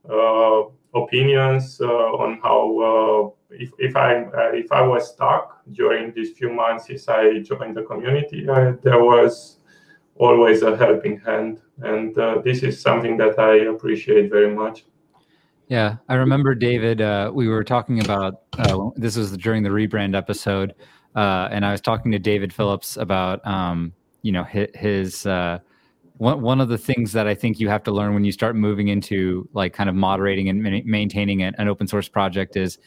uh 0.10 0.64
opinions 0.96 1.80
on 1.82 2.40
how 2.44 3.34
if, 3.60 3.72
if 3.80 3.96
I 3.96 4.26
if 4.54 4.72
I 4.72 4.82
was 4.82 5.12
stuck 5.14 5.62
during 5.72 6.14
these 6.14 6.32
few 6.32 6.52
months 6.52 6.88
since 6.88 7.08
I 7.08 7.40
joined 7.40 7.76
the 7.76 7.84
community, 7.84 8.46
there 8.46 9.04
was 9.04 9.58
always 10.16 10.62
a 10.62 10.78
helping 10.78 11.20
hand, 11.20 11.62
and 11.82 12.16
this 12.44 12.64
is 12.64 12.80
something 12.80 13.18
that 13.18 13.40
I 13.40 13.56
appreciate 13.74 14.30
very 14.30 14.54
much. 14.54 14.86
Yeah, 15.68 15.98
I 16.10 16.16
remember 16.16 16.56
David. 16.56 17.02
Uh, 17.02 17.32
we 17.34 17.48
were 17.48 17.64
talking 17.64 18.00
about 18.00 18.44
uh, 18.60 18.90
this 18.96 19.16
was 19.16 19.36
during 19.38 19.64
the 19.64 19.70
rebrand 19.70 20.16
episode, 20.16 20.76
uh, 21.16 21.48
and 21.52 21.66
I 21.66 21.72
was 21.72 21.82
talking 21.82 22.12
to 22.12 22.20
David 22.20 22.54
Phillips 22.54 22.98
about 22.98 23.46
um, 23.48 23.94
you 24.22 24.32
know 24.32 24.44
his, 24.44 24.68
his 24.76 25.26
uh, 25.26 25.60
one 26.18 26.42
one 26.42 26.62
of 26.62 26.70
the 26.70 26.78
things 26.78 27.12
that 27.14 27.28
I 27.28 27.36
think 27.36 27.60
you 27.60 27.70
have 27.70 27.84
to 27.84 27.92
learn 27.92 28.14
when 28.14 28.24
you 28.24 28.32
start 28.32 28.56
moving 28.56 28.88
into 28.88 29.48
like 29.54 29.74
kind 29.74 29.90
of 29.90 29.96
moderating 29.96 30.50
and 30.50 30.62
ma- 30.62 30.80
maintaining 30.86 31.42
an, 31.42 31.56
an, 31.58 31.68
open 31.68 31.88
source 31.88 32.08
project 32.08 32.56
is 32.56 32.78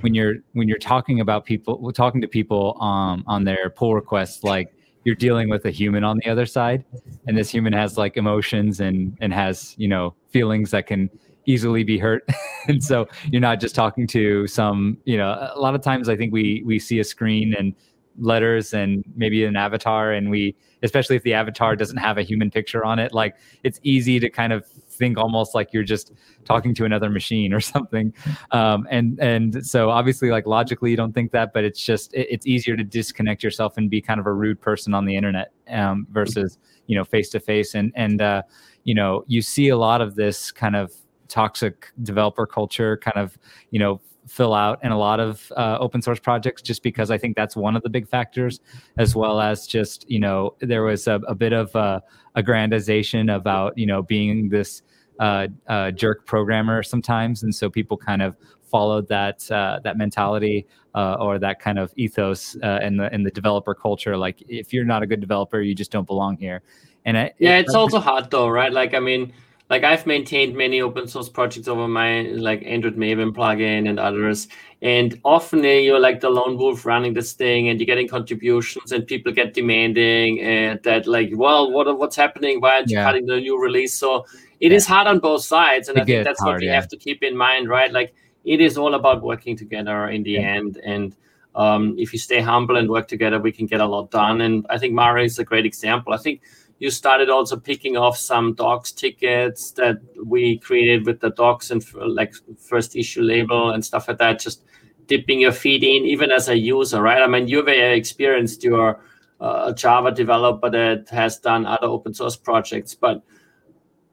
when 0.00 0.14
you're 0.14 0.36
when 0.52 0.68
you're 0.68 0.78
talking 0.78 1.20
about 1.20 1.44
people 1.44 1.92
talking 1.92 2.20
to 2.20 2.28
people 2.28 2.80
um, 2.80 3.24
on 3.26 3.44
their 3.44 3.70
pull 3.70 3.94
requests 3.94 4.44
like 4.44 4.74
you're 5.04 5.16
dealing 5.16 5.48
with 5.48 5.64
a 5.64 5.70
human 5.70 6.04
on 6.04 6.18
the 6.18 6.30
other 6.30 6.46
side 6.46 6.84
and 7.26 7.36
this 7.36 7.50
human 7.50 7.72
has 7.72 7.96
like 7.98 8.16
emotions 8.16 8.80
and 8.80 9.16
and 9.20 9.32
has 9.32 9.74
you 9.78 9.88
know 9.88 10.14
feelings 10.30 10.70
that 10.70 10.86
can 10.86 11.10
easily 11.46 11.84
be 11.84 11.98
hurt. 11.98 12.28
And 12.68 12.82
so 12.82 13.06
you're 13.30 13.40
not 13.40 13.60
just 13.60 13.76
talking 13.76 14.08
to 14.08 14.48
some 14.48 14.98
you 15.04 15.16
know 15.16 15.28
a 15.54 15.60
lot 15.60 15.76
of 15.76 15.82
times 15.82 16.08
i 16.08 16.16
think 16.16 16.32
we 16.32 16.64
we 16.66 16.80
see 16.80 16.98
a 16.98 17.04
screen 17.04 17.54
and 17.56 17.76
letters 18.18 18.74
and 18.74 19.04
maybe 19.14 19.44
an 19.44 19.54
avatar 19.54 20.10
and 20.10 20.30
we 20.30 20.56
especially 20.82 21.16
if 21.16 21.22
the 21.22 21.34
avatar 21.34 21.74
doesn't 21.76 21.96
have 21.96 22.18
a 22.18 22.22
human 22.22 22.50
picture 22.50 22.84
on 22.84 22.98
it 22.98 23.12
like 23.12 23.36
it's 23.62 23.80
easy 23.82 24.20
to 24.20 24.28
kind 24.28 24.52
of 24.52 24.66
think 24.96 25.18
almost 25.18 25.54
like 25.54 25.72
you're 25.72 25.84
just 25.84 26.12
talking 26.44 26.74
to 26.74 26.84
another 26.84 27.10
machine 27.10 27.52
or 27.52 27.60
something. 27.74 28.12
Um, 28.50 28.86
and 28.90 29.20
and 29.20 29.64
so 29.66 29.90
obviously 29.90 30.30
like 30.30 30.46
logically 30.46 30.90
you 30.90 30.96
don't 30.96 31.12
think 31.12 31.32
that 31.32 31.52
but 31.52 31.64
it's 31.64 31.80
just 31.80 32.12
it, 32.14 32.26
it's 32.30 32.46
easier 32.46 32.76
to 32.76 32.84
disconnect 32.84 33.42
yourself 33.42 33.76
and 33.76 33.90
be 33.90 34.00
kind 34.00 34.18
of 34.18 34.26
a 34.26 34.32
rude 34.32 34.60
person 34.60 34.94
on 34.94 35.04
the 35.04 35.14
internet 35.14 35.52
um, 35.68 36.06
versus 36.10 36.58
you 36.86 36.96
know 36.96 37.04
face 37.04 37.28
to 37.30 37.40
face 37.40 37.74
and 37.74 37.92
and 37.94 38.22
uh, 38.22 38.42
you 38.84 38.94
know 38.94 39.24
you 39.26 39.42
see 39.42 39.68
a 39.68 39.76
lot 39.76 40.00
of 40.00 40.14
this 40.14 40.50
kind 40.50 40.74
of 40.74 40.92
toxic 41.28 41.90
developer 42.02 42.46
culture 42.46 42.96
kind 42.98 43.16
of 43.16 43.36
you 43.70 43.78
know 43.78 44.00
fill 44.26 44.54
out 44.54 44.78
in 44.84 44.90
a 44.92 44.98
lot 44.98 45.20
of 45.20 45.52
uh, 45.56 45.78
open 45.78 46.02
source 46.02 46.18
projects 46.18 46.60
just 46.60 46.82
because 46.82 47.10
i 47.10 47.18
think 47.18 47.36
that's 47.36 47.56
one 47.56 47.76
of 47.76 47.82
the 47.82 47.88
big 47.88 48.08
factors 48.08 48.60
as 48.98 49.14
well 49.14 49.40
as 49.40 49.66
just 49.66 50.08
you 50.10 50.18
know 50.18 50.54
there 50.60 50.82
was 50.82 51.06
a, 51.06 51.20
a 51.28 51.34
bit 51.34 51.52
of 51.52 51.74
uh, 51.76 52.00
aggrandization 52.36 53.34
about 53.34 53.76
you 53.78 53.86
know 53.86 54.02
being 54.02 54.48
this 54.48 54.82
uh, 55.18 55.48
uh, 55.68 55.90
jerk 55.90 56.26
programmer 56.26 56.82
sometimes. 56.82 57.42
And 57.42 57.54
so 57.54 57.70
people 57.70 57.96
kind 57.96 58.22
of 58.22 58.36
followed 58.70 59.08
that 59.08 59.50
uh, 59.50 59.80
that 59.84 59.96
mentality 59.96 60.66
uh, 60.94 61.14
or 61.14 61.38
that 61.38 61.60
kind 61.60 61.78
of 61.78 61.92
ethos 61.96 62.56
uh, 62.62 62.80
in 62.82 62.96
the 62.96 63.12
in 63.14 63.22
the 63.22 63.30
developer 63.30 63.74
culture. 63.74 64.16
Like 64.16 64.42
if 64.48 64.72
you're 64.72 64.84
not 64.84 65.02
a 65.02 65.06
good 65.06 65.20
developer 65.20 65.60
you 65.60 65.74
just 65.74 65.90
don't 65.90 66.06
belong 66.06 66.36
here. 66.36 66.62
And 67.04 67.16
I, 67.16 67.32
yeah 67.38 67.58
it, 67.58 67.66
it's 67.66 67.74
also 67.74 68.00
hard 68.00 68.30
though 68.30 68.48
right? 68.48 68.72
Like 68.72 68.94
i 68.94 69.00
mean 69.00 69.32
like 69.68 69.82
I've 69.82 70.06
maintained 70.06 70.56
many 70.56 70.80
open 70.80 71.08
source 71.08 71.28
projects 71.28 71.66
over 71.66 71.88
my 71.88 72.22
like 72.22 72.62
Android 72.64 72.96
Maven 72.96 73.34
plugin 73.34 73.88
and 73.88 73.98
others. 73.98 74.46
And 74.82 75.18
often 75.24 75.64
you're 75.64 75.98
like 75.98 76.20
the 76.20 76.30
lone 76.30 76.56
wolf 76.56 76.86
running 76.86 77.14
this 77.14 77.32
thing 77.32 77.68
and 77.68 77.80
you're 77.80 77.86
getting 77.86 78.06
contributions 78.06 78.92
and 78.92 79.06
people 79.06 79.32
get 79.32 79.54
demanding 79.54 80.40
and 80.40 80.80
that 80.84 81.06
like, 81.06 81.30
well, 81.34 81.72
what 81.72 81.98
what's 81.98 82.14
happening? 82.14 82.60
Why 82.60 82.76
aren't 82.76 82.90
you 82.90 82.98
yeah. 82.98 83.04
cutting 83.04 83.26
the 83.26 83.40
new 83.40 83.60
release? 83.60 83.94
So 83.94 84.26
it 84.60 84.70
yeah. 84.70 84.76
is 84.76 84.86
hard 84.86 85.08
on 85.08 85.18
both 85.18 85.44
sides. 85.44 85.88
And 85.88 85.98
it 85.98 86.02
I 86.02 86.04
think 86.04 86.24
that's 86.24 86.40
hard, 86.40 86.56
what 86.56 86.62
you 86.62 86.68
yeah. 86.68 86.74
have 86.76 86.88
to 86.88 86.96
keep 86.96 87.24
in 87.24 87.36
mind, 87.36 87.68
right? 87.68 87.92
Like 87.92 88.14
it 88.44 88.60
is 88.60 88.78
all 88.78 88.94
about 88.94 89.22
working 89.22 89.56
together 89.56 90.08
in 90.08 90.22
the 90.22 90.38
end. 90.38 90.80
And 90.84 91.16
um, 91.56 91.96
if 91.98 92.12
you 92.12 92.18
stay 92.20 92.40
humble 92.40 92.76
and 92.76 92.88
work 92.88 93.08
together, 93.08 93.40
we 93.40 93.50
can 93.50 93.66
get 93.66 93.80
a 93.80 93.86
lot 93.86 94.12
done. 94.12 94.42
And 94.42 94.64
I 94.70 94.78
think 94.78 94.94
Mario 94.94 95.24
is 95.24 95.40
a 95.40 95.44
great 95.44 95.66
example. 95.66 96.12
I 96.12 96.18
think 96.18 96.42
you 96.78 96.90
started 96.90 97.30
also 97.30 97.56
picking 97.56 97.96
off 97.96 98.18
some 98.18 98.54
docs 98.54 98.92
tickets 98.92 99.70
that 99.72 99.96
we 100.24 100.58
created 100.58 101.06
with 101.06 101.20
the 101.20 101.30
docs 101.30 101.70
and 101.70 101.84
like 101.94 102.34
first 102.58 102.96
issue 102.96 103.22
label 103.22 103.70
and 103.70 103.84
stuff 103.84 104.08
like 104.08 104.18
that 104.18 104.38
just 104.38 104.62
dipping 105.06 105.40
your 105.40 105.52
feet 105.52 105.82
in 105.82 106.04
even 106.04 106.30
as 106.30 106.48
a 106.48 106.58
user 106.58 107.00
right? 107.00 107.22
I 107.22 107.26
mean 107.26 107.48
you're 107.48 107.64
very 107.64 107.96
experienced 107.96 108.62
you're 108.62 109.00
a 109.40 109.44
uh, 109.44 109.72
java 109.72 110.10
developer 110.12 110.70
that 110.70 111.08
has 111.10 111.38
done 111.38 111.66
other 111.66 111.86
open 111.86 112.14
source 112.14 112.36
projects 112.36 112.94
but 112.94 113.22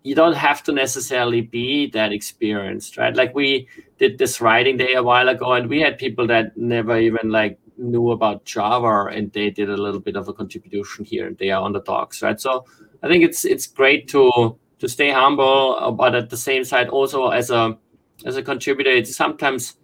you 0.03 0.15
don't 0.15 0.35
have 0.35 0.61
to 0.63 0.73
necessarily 0.73 1.41
be 1.41 1.89
that 1.91 2.13
experienced 2.13 2.97
right? 2.97 3.15
Like 3.15 3.33
we 3.35 3.67
did 3.97 4.17
this 4.17 4.39
writing 4.39 4.77
day 4.77 4.93
a 4.93 5.03
while 5.03 5.27
ago 5.27 5.53
and 5.53 5.69
we 5.69 5.81
had 5.81 5.97
people 5.97 6.27
that 6.27 6.55
never 6.57 6.97
even 6.97 7.29
like 7.29 7.57
knew 7.77 8.11
about 8.11 8.45
Java 8.45 9.05
and 9.11 9.31
they 9.31 9.49
did 9.49 9.69
a 9.69 9.77
little 9.77 9.99
bit 9.99 10.15
of 10.15 10.27
a 10.27 10.33
contribution 10.33 11.05
here 11.05 11.27
and 11.27 11.37
they 11.37 11.49
are 11.51 11.61
on 11.61 11.73
the 11.73 11.81
docs, 11.81 12.21
right? 12.21 12.39
So 12.39 12.65
I 13.01 13.07
think 13.07 13.23
it's 13.23 13.45
it's 13.45 13.67
great 13.67 14.07
to 14.09 14.57
to 14.79 14.89
stay 14.89 15.11
humble, 15.11 15.77
uh, 15.79 15.91
but 15.91 16.15
at 16.15 16.29
the 16.29 16.37
same 16.37 16.63
side 16.63 16.89
also 16.89 17.29
as 17.29 17.49
a 17.49 17.77
as 18.25 18.37
a 18.37 18.43
contributor, 18.43 18.91
it's 18.91 19.15
sometimes 19.15 19.75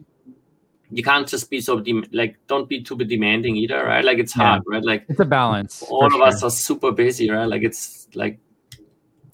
you 0.92 1.04
can't 1.04 1.28
just 1.28 1.50
be 1.50 1.62
so 1.62 1.80
de- 1.80 2.08
like 2.12 2.38
don't 2.48 2.68
be 2.68 2.82
too 2.82 2.98
demanding 2.98 3.56
either, 3.56 3.84
right? 3.86 4.04
Like 4.04 4.18
it's 4.18 4.34
hard, 4.34 4.64
yeah. 4.68 4.76
right? 4.76 4.84
Like 4.84 5.06
it's 5.08 5.20
a 5.20 5.26
balance. 5.26 5.84
All 5.84 6.06
of 6.06 6.14
sure. 6.14 6.24
us 6.24 6.44
are 6.44 6.50
super 6.50 6.92
busy, 6.92 7.30
right? 7.30 7.46
Like 7.46 7.64
it's 7.64 8.08
like 8.16 8.40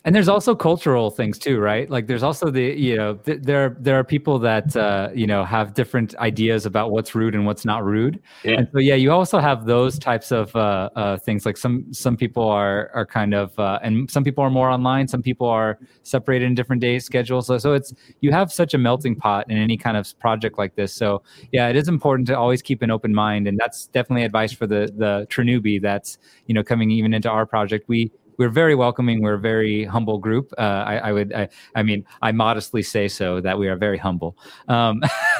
and 0.06 0.14
there's 0.14 0.30
also 0.30 0.56
cultural 0.56 1.10
things 1.10 1.38
too 1.40 1.60
right? 1.60 1.90
Like 1.90 2.06
there's 2.08 2.24
also 2.24 2.52
the 2.52 2.64
you 2.80 2.96
know 2.96 3.16
th- 3.16 3.42
there 3.42 3.76
there 3.80 3.98
are 4.00 4.04
people 4.04 4.38
that 4.40 4.76
uh, 4.78 5.10
you 5.14 5.26
know 5.26 5.44
have 5.44 5.74
different 5.74 6.16
ideas 6.18 6.66
about 6.66 6.92
what's 6.92 7.16
rude 7.16 7.34
and 7.34 7.46
what's 7.46 7.66
not 7.66 7.84
rude. 7.84 8.22
Yeah. 8.44 8.60
and 8.60 8.68
so 8.72 8.80
yeah 8.80 8.96
you 8.96 9.12
also 9.12 9.40
have 9.40 9.66
those 9.66 9.98
types 9.98 10.32
of 10.32 10.56
uh, 10.56 10.90
uh, 10.96 11.18
things. 11.18 11.46
Like 11.46 11.58
some 11.58 11.92
some 11.92 12.16
people 12.16 12.44
are 12.48 12.92
are 12.94 13.06
kind 13.06 13.34
of 13.34 13.58
uh, 13.60 13.80
and 13.82 14.10
some 14.10 14.24
people 14.24 14.44
are 14.44 14.52
more 14.52 14.70
online. 14.70 15.08
Some 15.08 15.24
people 15.24 15.48
are 15.48 15.80
separated 16.04 16.46
in 16.46 16.56
different 16.56 16.82
day 16.82 17.00
schedules. 17.00 17.48
So, 17.48 17.58
so 17.58 17.74
it's 17.74 17.94
you 18.22 18.32
have 18.32 18.54
such 18.54 18.76
a 18.76 18.78
melting 18.78 19.16
pot 19.16 19.50
in 19.50 19.58
any 19.58 19.78
kind 19.78 19.98
of 19.98 20.18
project 20.20 20.58
like 20.60 20.76
this. 20.76 20.94
So 20.94 21.24
yeah 21.52 21.68
it 21.68 21.76
is 21.76 21.88
important 21.88 22.28
to 22.28 22.38
always 22.38 22.62
keep 22.62 22.84
an 22.84 22.92
open 22.92 23.14
mind. 23.14 23.48
And 23.48 23.58
that's 23.58 23.88
definitely 23.88 24.24
advice 24.24 24.54
for 24.54 24.68
the 24.68 24.92
the 24.96 25.26
Trinewbie 25.32 25.82
that's 25.82 26.20
you 26.46 26.54
know 26.54 26.64
coming 26.64 26.92
even 26.92 27.14
into 27.14 27.30
our 27.30 27.48
project. 27.48 27.90
We 27.90 28.12
we're 28.38 28.50
very 28.50 28.76
welcoming. 28.76 29.22
We're 29.22 29.36
a 29.36 29.40
very 29.40 29.86
humble 29.86 30.18
group. 30.18 30.54
Uh, 30.58 30.62
I, 30.62 30.98
I, 30.98 31.12
would, 31.12 31.34
I, 31.34 31.50
I, 31.76 31.84
mean, 31.84 32.06
I 32.22 32.32
modestly 32.32 32.84
say 32.84 33.08
so 33.08 33.42
that 33.42 33.58
we 33.58 33.68
are 33.68 33.76
very 33.76 33.98
humble. 33.98 34.38
Um, 34.68 35.02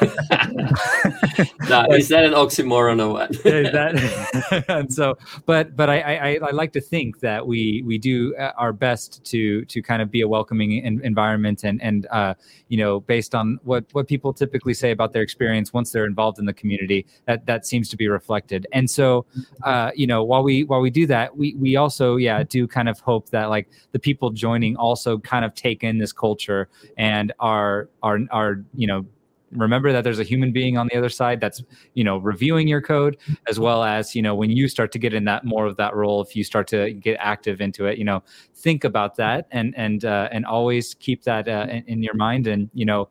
no, 1.68 1.86
is 1.90 2.08
that 2.08 2.24
an 2.24 2.32
oxymoron 2.32 3.00
or 3.00 3.12
what? 3.12 3.32
that, 3.42 4.64
and 4.68 4.92
so, 4.92 5.16
but 5.46 5.76
but 5.76 5.90
I, 5.90 6.00
I, 6.00 6.38
I 6.42 6.50
like 6.50 6.72
to 6.72 6.80
think 6.80 7.20
that 7.20 7.46
we 7.46 7.82
we 7.86 7.98
do 7.98 8.34
uh, 8.36 8.52
our 8.56 8.72
best 8.72 9.24
to 9.26 9.64
to 9.66 9.82
kind 9.82 10.02
of 10.02 10.10
be 10.10 10.20
a 10.22 10.28
welcoming 10.28 10.72
in, 10.72 11.00
environment 11.04 11.64
and 11.64 11.80
and 11.82 12.06
uh, 12.10 12.34
you 12.68 12.76
know 12.76 13.00
based 13.00 13.34
on 13.34 13.58
what 13.64 13.84
what 13.92 14.06
people 14.06 14.32
typically 14.32 14.74
say 14.74 14.90
about 14.90 15.12
their 15.12 15.22
experience 15.22 15.72
once 15.72 15.90
they're 15.90 16.06
involved 16.06 16.38
in 16.38 16.44
the 16.44 16.54
community 16.54 17.06
that 17.26 17.46
that 17.46 17.66
seems 17.66 17.88
to 17.88 17.96
be 17.96 18.08
reflected. 18.08 18.66
And 18.72 18.90
so, 18.90 19.26
uh, 19.64 19.90
you 19.94 20.06
know, 20.06 20.22
while 20.24 20.42
we 20.42 20.64
while 20.64 20.80
we 20.80 20.90
do 20.90 21.06
that, 21.06 21.36
we 21.36 21.54
we 21.54 21.76
also 21.76 22.16
yeah 22.16 22.42
do 22.42 22.66
kind 22.66 22.85
kind 22.86 22.96
of 22.96 23.00
hope 23.00 23.30
that 23.30 23.46
like 23.46 23.68
the 23.92 23.98
people 23.98 24.30
joining 24.30 24.76
also 24.76 25.18
kind 25.18 25.44
of 25.44 25.54
take 25.54 25.82
in 25.82 25.98
this 25.98 26.12
culture 26.12 26.68
and 26.96 27.32
are 27.40 27.88
are 28.02 28.20
are 28.30 28.62
you 28.74 28.86
know 28.86 29.04
remember 29.52 29.92
that 29.92 30.02
there's 30.02 30.18
a 30.18 30.24
human 30.24 30.52
being 30.52 30.76
on 30.76 30.88
the 30.90 30.96
other 30.96 31.08
side 31.08 31.40
that's 31.40 31.62
you 31.94 32.04
know 32.04 32.18
reviewing 32.18 32.68
your 32.68 32.80
code 32.80 33.16
as 33.48 33.58
well 33.58 33.82
as 33.82 34.14
you 34.14 34.22
know 34.22 34.34
when 34.34 34.50
you 34.50 34.68
start 34.68 34.92
to 34.92 34.98
get 34.98 35.14
in 35.14 35.24
that 35.24 35.44
more 35.44 35.66
of 35.66 35.76
that 35.76 35.94
role 35.94 36.20
if 36.20 36.36
you 36.36 36.44
start 36.44 36.66
to 36.66 36.92
get 36.92 37.16
active 37.20 37.60
into 37.60 37.86
it 37.86 37.98
you 37.98 38.04
know 38.04 38.22
think 38.54 38.84
about 38.84 39.16
that 39.16 39.46
and 39.50 39.74
and 39.76 40.04
uh, 40.04 40.28
and 40.30 40.44
always 40.46 40.94
keep 40.94 41.22
that 41.22 41.48
uh, 41.48 41.66
in, 41.70 41.82
in 41.86 42.02
your 42.02 42.14
mind 42.14 42.46
and 42.46 42.70
you 42.72 42.84
know 42.84 43.08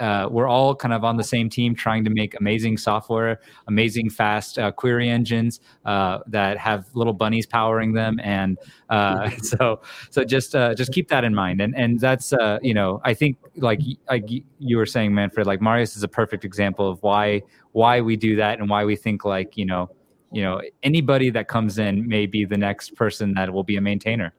uh, 0.00 0.28
we're 0.30 0.48
all 0.48 0.74
kind 0.74 0.94
of 0.94 1.04
on 1.04 1.16
the 1.16 1.24
same 1.24 1.48
team 1.48 1.74
trying 1.74 2.04
to 2.04 2.10
make 2.10 2.38
amazing 2.38 2.76
software, 2.76 3.40
amazing 3.66 4.10
fast 4.10 4.58
uh, 4.58 4.70
query 4.70 5.08
engines 5.08 5.60
uh, 5.84 6.18
that 6.26 6.58
have 6.58 6.86
little 6.94 7.12
bunnies 7.12 7.46
powering 7.46 7.92
them, 7.92 8.20
and 8.22 8.58
uh, 8.90 9.30
so 9.42 9.80
so 10.10 10.24
just 10.24 10.54
uh, 10.54 10.74
just 10.74 10.92
keep 10.92 11.08
that 11.08 11.24
in 11.24 11.34
mind. 11.34 11.60
And 11.60 11.76
and 11.76 12.00
that's 12.00 12.32
uh, 12.32 12.58
you 12.62 12.74
know 12.74 13.00
I 13.04 13.14
think 13.14 13.38
like 13.56 13.80
like 14.08 14.28
you 14.58 14.76
were 14.76 14.86
saying, 14.86 15.14
Manfred, 15.14 15.46
like 15.46 15.60
Marius 15.60 15.96
is 15.96 16.02
a 16.02 16.08
perfect 16.08 16.44
example 16.44 16.88
of 16.88 17.02
why 17.02 17.42
why 17.72 18.00
we 18.00 18.16
do 18.16 18.36
that 18.36 18.60
and 18.60 18.68
why 18.68 18.84
we 18.84 18.96
think 18.96 19.24
like 19.24 19.56
you 19.56 19.66
know 19.66 19.90
you 20.32 20.42
know 20.42 20.60
anybody 20.82 21.30
that 21.30 21.48
comes 21.48 21.78
in 21.78 22.06
may 22.06 22.26
be 22.26 22.44
the 22.44 22.56
next 22.56 22.94
person 22.94 23.34
that 23.34 23.52
will 23.52 23.64
be 23.64 23.76
a 23.76 23.80
maintainer. 23.80 24.34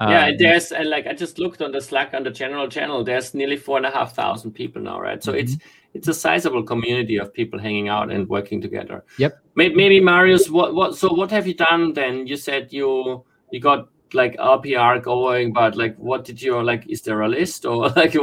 Yeah, 0.00 0.26
um, 0.26 0.36
there's 0.38 0.72
uh, 0.72 0.82
like 0.86 1.06
I 1.06 1.12
just 1.12 1.38
looked 1.38 1.62
on 1.62 1.72
the 1.72 1.80
Slack 1.80 2.14
on 2.14 2.24
the 2.24 2.30
general 2.30 2.68
channel. 2.68 3.04
There's 3.04 3.34
nearly 3.34 3.56
four 3.56 3.76
and 3.76 3.86
a 3.86 3.90
half 3.90 4.14
thousand 4.14 4.52
people 4.52 4.82
now, 4.82 5.00
right? 5.00 5.22
So 5.22 5.32
mm-hmm. 5.32 5.40
it's 5.40 5.56
it's 5.94 6.08
a 6.08 6.14
sizable 6.14 6.64
community 6.64 7.16
of 7.16 7.32
people 7.32 7.58
hanging 7.58 7.88
out 7.88 8.10
and 8.10 8.28
working 8.28 8.60
together. 8.60 9.04
Yep. 9.18 9.38
Maybe, 9.54 9.74
maybe 9.74 10.00
Marius, 10.00 10.50
what 10.50 10.74
what? 10.74 10.96
So 10.96 11.12
what 11.12 11.30
have 11.30 11.46
you 11.46 11.54
done 11.54 11.92
then? 11.92 12.26
You 12.26 12.36
said 12.36 12.72
you 12.72 13.24
you 13.50 13.60
got 13.60 13.88
like 14.12 14.36
RPR 14.36 15.02
going, 15.02 15.52
but 15.52 15.76
like 15.76 15.96
what 15.96 16.24
did 16.24 16.42
you 16.42 16.60
like? 16.62 16.88
Is 16.88 17.02
there 17.02 17.20
a 17.22 17.28
list 17.28 17.64
or 17.64 17.88
like 17.96 18.16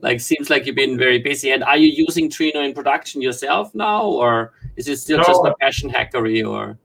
like 0.00 0.20
seems 0.20 0.50
like 0.50 0.66
you've 0.66 0.76
been 0.76 0.98
very 0.98 1.18
busy? 1.18 1.52
And 1.52 1.62
are 1.64 1.76
you 1.76 1.88
using 1.88 2.28
Trino 2.28 2.64
in 2.64 2.74
production 2.74 3.22
yourself 3.22 3.74
now, 3.74 4.04
or 4.04 4.52
is 4.76 4.88
it 4.88 4.96
still 4.96 5.18
no. 5.18 5.24
just 5.24 5.40
a 5.44 5.54
passion 5.60 5.90
hackery 5.90 6.46
or? 6.48 6.78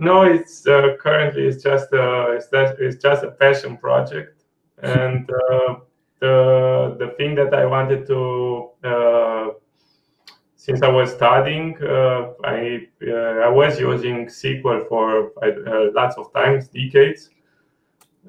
No, 0.00 0.22
it's 0.22 0.64
uh, 0.64 0.96
currently 1.00 1.48
it's 1.48 1.60
just 1.60 1.92
a 1.92 2.38
it's, 2.78 3.02
just 3.02 3.24
a 3.24 3.32
passion 3.32 3.76
project, 3.76 4.44
and 4.80 5.28
uh, 5.28 5.74
the 6.20 6.96
the 7.00 7.14
thing 7.18 7.34
that 7.34 7.52
I 7.52 7.66
wanted 7.66 8.06
to 8.06 8.70
uh, 8.84 9.48
since 10.54 10.82
I 10.82 10.88
was 10.88 11.12
studying, 11.12 11.76
uh, 11.82 12.34
I 12.44 12.86
uh, 13.02 13.46
I 13.46 13.48
was 13.48 13.80
using 13.80 14.26
SQL 14.26 14.88
for 14.88 15.32
uh, 15.42 15.90
lots 15.92 16.16
of 16.16 16.32
times, 16.32 16.68
decades 16.68 17.30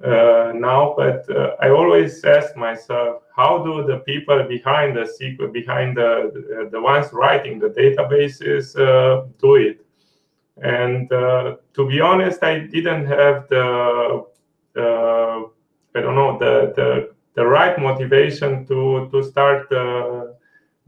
now. 0.02 0.96
But 0.98 1.28
I 1.62 1.70
always 1.70 2.26
asked 2.26 2.58
myself, 2.58 3.22
how 3.36 3.64
do 3.64 3.86
the 3.86 4.00
people 4.00 4.44
behind 4.50 4.98
the 4.98 5.06
SQL, 5.22 5.54
behind 5.54 5.98
the 5.98 6.68
the 6.72 6.82
ones 6.82 7.14
writing 7.14 7.60
the 7.60 7.70
databases, 7.70 8.74
do 9.38 9.56
it? 9.56 9.86
And 10.62 11.12
uh, 11.12 11.55
to 11.74 11.88
be 11.88 12.01
honest, 12.01 12.43
I 12.43 12.60
didn't 12.60 13.05
have 13.05 13.47
the, 13.49 14.26
uh, 14.78 15.43
I 15.95 16.01
don't 16.01 16.16
know, 16.16 16.38
the, 16.38 16.74
the, 16.76 17.12
the 17.36 17.45
right 17.45 17.80
motivation 17.80 18.66
to, 18.68 19.10
to 19.12 19.24
start 19.24 19.72
uh, 19.72 20.28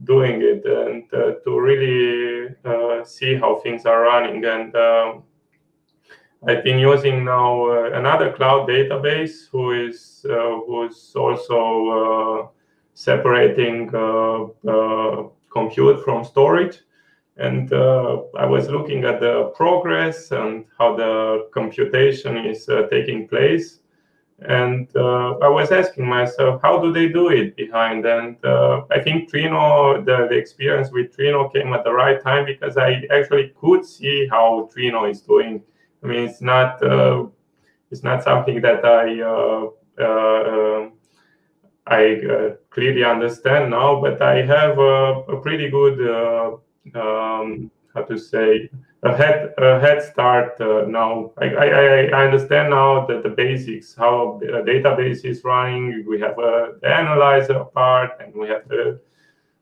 doing 0.03 0.41
it 0.41 0.65
and 0.65 1.03
uh, 1.13 1.39
to 1.43 1.59
really 1.59 2.55
uh, 2.65 3.03
see 3.05 3.35
how 3.35 3.59
things 3.59 3.85
are 3.85 4.01
running. 4.01 4.43
And 4.43 4.75
um, 4.75 5.23
I've 6.47 6.63
been 6.63 6.79
using 6.79 7.23
now 7.23 7.71
another 7.93 8.33
cloud 8.33 8.67
database 8.67 9.47
who 9.51 9.87
is 9.87 10.25
who's 10.25 11.13
also 11.15 12.51
separating 12.95 13.91
compute 15.51 16.03
from 16.03 16.23
storage 16.25 16.79
and 17.37 17.71
uh, 17.71 18.21
I 18.37 18.45
was 18.45 18.69
looking 18.69 19.05
at 19.05 19.19
the 19.19 19.51
progress 19.55 20.31
and 20.31 20.65
how 20.77 20.95
the 20.95 21.49
computation 21.53 22.37
is 22.37 22.67
uh, 22.67 22.87
taking 22.91 23.27
place. 23.27 23.79
And 24.41 24.89
uh, 24.95 25.37
I 25.37 25.47
was 25.47 25.71
asking 25.71 26.07
myself, 26.07 26.61
how 26.63 26.79
do 26.79 26.91
they 26.91 27.07
do 27.07 27.29
it 27.29 27.55
behind? 27.55 28.05
And 28.05 28.43
uh, 28.43 28.81
I 28.91 28.99
think 28.99 29.31
Trino, 29.31 30.03
the, 30.03 30.27
the, 30.29 30.35
experience 30.35 30.91
with 30.91 31.15
Trino 31.15 31.53
came 31.53 31.73
at 31.73 31.83
the 31.83 31.93
right 31.93 32.21
time 32.21 32.45
because 32.45 32.75
I 32.75 33.03
actually 33.11 33.53
could 33.61 33.85
see 33.85 34.27
how 34.27 34.67
Trino 34.75 35.09
is 35.09 35.21
doing. 35.21 35.61
I 36.03 36.07
mean, 36.07 36.27
it's 36.27 36.41
not 36.41 36.83
uh, 36.83 37.27
it's 37.91 38.01
not 38.01 38.23
something 38.23 38.61
that 38.61 38.83
I 38.83 39.21
uh, 39.21 40.89
I 41.85 42.55
clearly 42.71 43.03
understand 43.03 43.69
now, 43.69 44.01
but 44.01 44.21
I 44.21 44.43
have 44.43 44.79
a, 44.79 45.21
a 45.27 45.41
pretty 45.41 45.69
good 45.69 46.59
um, 46.95 47.71
how 47.93 48.03
to 48.03 48.17
say 48.17 48.69
a 49.03 49.15
head 49.15 49.53
a 49.57 49.79
head 49.79 50.03
start 50.03 50.59
uh, 50.61 50.85
now. 50.87 51.31
I, 51.37 51.45
I, 51.45 52.05
I 52.05 52.25
understand 52.25 52.69
now 52.69 53.05
that 53.07 53.23
the 53.23 53.29
basics 53.29 53.95
how 53.95 54.39
a 54.43 54.61
database 54.61 55.25
is 55.25 55.43
running. 55.43 56.05
We 56.07 56.19
have 56.21 56.37
a 56.37 56.75
the 56.81 56.87
analyzer 56.87 57.63
part, 57.65 58.11
and 58.19 58.33
we 58.33 58.47
have 58.49 58.67
the, 58.67 58.99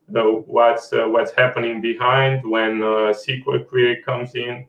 the 0.10 0.24
what's 0.46 0.92
uh, 0.92 1.06
what's 1.08 1.32
happening 1.32 1.82
behind 1.82 2.44
when 2.44 2.82
a 2.82 3.14
SQL 3.14 3.68
query 3.68 4.02
comes 4.04 4.36
in, 4.36 4.66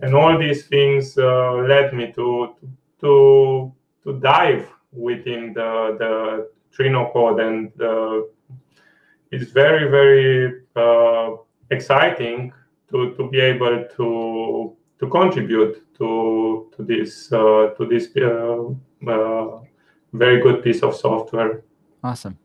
and 0.00 0.14
all 0.14 0.38
these 0.38 0.66
things 0.66 1.16
uh, 1.16 1.54
led 1.54 1.94
me 1.94 2.12
to 2.12 2.54
to 3.00 3.72
to 4.04 4.12
dive 4.20 4.68
within 4.92 5.54
the 5.54 5.96
the 5.98 6.50
Trino 6.76 7.10
code, 7.12 7.40
and 7.40 7.72
uh, 7.80 8.20
it's 9.30 9.50
very 9.50 9.88
very 9.90 10.60
uh, 10.76 11.36
exciting 11.70 12.52
to, 12.90 13.14
to 13.14 13.28
be 13.30 13.40
able 13.40 13.84
to 13.96 14.76
to 14.98 15.08
contribute 15.08 15.82
to 15.96 16.70
to 16.76 16.82
this 16.82 17.32
uh, 17.32 17.70
to 17.76 17.86
this 17.86 18.08
uh, 18.16 19.10
uh, 19.10 19.60
very 20.12 20.40
good 20.40 20.62
piece 20.62 20.82
of 20.82 20.94
software. 20.94 21.62
Awesome. 22.02 22.38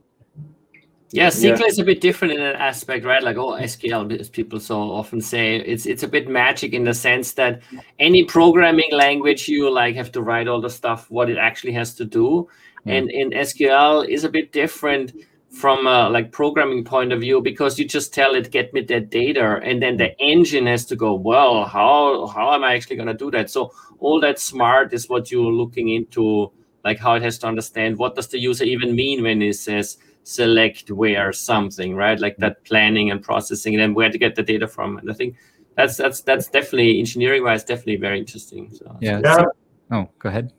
Yeah, 1.11 1.27
SQL 1.27 1.59
yeah. 1.59 1.65
is 1.67 1.79
a 1.79 1.83
bit 1.83 2.01
different 2.01 2.33
in 2.33 2.41
an 2.41 2.55
aspect, 2.55 3.05
right? 3.05 3.23
Like, 3.23 3.37
oh, 3.37 3.53
SQL, 3.53 4.19
as 4.19 4.29
people 4.29 4.59
so 4.59 4.81
often 4.81 5.21
say, 5.21 5.57
it's 5.57 5.85
it's 5.85 6.03
a 6.03 6.07
bit 6.07 6.27
magic 6.27 6.73
in 6.73 6.83
the 6.83 6.93
sense 6.93 7.33
that 7.33 7.61
any 7.99 8.25
programming 8.25 8.91
language 8.91 9.47
you 9.47 9.71
like 9.71 9.95
have 9.95 10.11
to 10.13 10.21
write 10.21 10.47
all 10.47 10.59
the 10.59 10.69
stuff 10.69 11.09
what 11.09 11.29
it 11.29 11.37
actually 11.37 11.73
has 11.73 11.93
to 11.95 12.05
do, 12.05 12.49
yeah. 12.85 12.95
and 12.95 13.11
in 13.11 13.29
SQL 13.29 14.07
is 14.07 14.23
a 14.23 14.29
bit 14.29 14.51
different 14.51 15.13
from 15.55 15.87
a 15.87 16.09
like 16.09 16.31
programming 16.33 16.83
point 16.83 17.13
of 17.13 17.21
view 17.21 17.41
because 17.41 17.79
you 17.79 17.85
just 17.85 18.13
tell 18.13 18.35
it 18.35 18.51
get 18.51 18.73
me 18.73 18.81
that 18.81 19.09
data 19.09 19.59
and 19.63 19.81
then 19.81 19.95
the 19.95 20.17
engine 20.19 20.67
has 20.67 20.85
to 20.85 20.97
go 20.97 21.13
well 21.13 21.63
how 21.63 22.27
how 22.27 22.53
am 22.53 22.63
i 22.63 22.75
actually 22.75 22.97
going 22.97 23.07
to 23.07 23.13
do 23.13 23.31
that? 23.31 23.49
So 23.49 23.71
all 23.99 24.19
that 24.19 24.37
smart 24.37 24.93
is 24.93 25.07
what 25.07 25.31
you're 25.31 25.51
looking 25.51 25.89
into 25.89 26.51
like 26.83 26.99
how 26.99 27.15
it 27.15 27.23
has 27.23 27.37
to 27.39 27.47
understand 27.47 27.97
what 27.97 28.15
does 28.15 28.27
the 28.27 28.37
user 28.37 28.65
even 28.65 28.95
mean 28.95 29.23
when 29.23 29.41
it 29.41 29.55
says 29.55 29.97
select 30.23 30.91
where 30.91 31.31
something 31.31 31.95
right? 31.95 32.19
Like 32.19 32.37
that 32.37 32.63
planning 32.65 33.09
and 33.11 33.23
processing 33.23 33.75
and 33.75 33.81
then 33.81 33.93
where 33.93 34.09
to 34.09 34.17
get 34.17 34.35
the 34.35 34.43
data 34.43 34.67
from. 34.67 34.97
And 34.97 35.09
i 35.09 35.13
think 35.13 35.35
that's 35.75 35.95
that's 35.95 36.21
that's 36.21 36.47
definitely 36.47 36.99
engineering 36.99 37.43
wise 37.43 37.63
definitely 37.63 37.97
very 37.97 38.19
interesting 38.19 38.73
so. 38.73 38.97
Yeah, 38.99 39.21
yeah. 39.23 39.45
oh 39.91 40.09
go 40.19 40.29
ahead. 40.29 40.51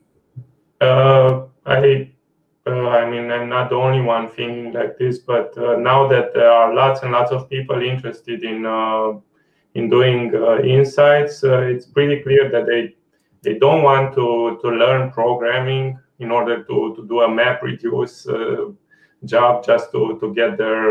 Uh, 0.81 1.45
i 1.65 2.09
I 2.67 3.09
mean, 3.09 3.31
I'm 3.31 3.49
not 3.49 3.69
the 3.69 3.75
only 3.75 4.01
one 4.01 4.29
thinking 4.29 4.73
like 4.73 4.97
this, 4.97 5.19
but 5.19 5.57
uh, 5.57 5.77
now 5.77 6.07
that 6.07 6.33
there 6.33 6.51
are 6.51 6.73
lots 6.73 7.03
and 7.03 7.11
lots 7.11 7.31
of 7.31 7.49
people 7.49 7.81
interested 7.81 8.43
in 8.43 8.65
uh, 8.65 9.13
in 9.75 9.89
doing 9.89 10.33
uh, 10.33 10.59
insights, 10.59 11.43
uh, 11.43 11.59
it's 11.59 11.85
pretty 11.85 12.21
clear 12.23 12.49
that 12.49 12.65
they 12.65 12.95
they 13.43 13.59
don't 13.59 13.83
want 13.83 14.15
to 14.15 14.59
to 14.61 14.69
learn 14.69 15.11
programming 15.11 15.99
in 16.19 16.31
order 16.31 16.63
to 16.63 16.95
to 16.95 17.07
do 17.07 17.21
a 17.21 17.29
map 17.29 17.61
reduce 17.61 18.27
uh, 18.27 18.71
job 19.25 19.63
just 19.63 19.91
to 19.91 20.17
to 20.19 20.33
get 20.33 20.57
their 20.57 20.83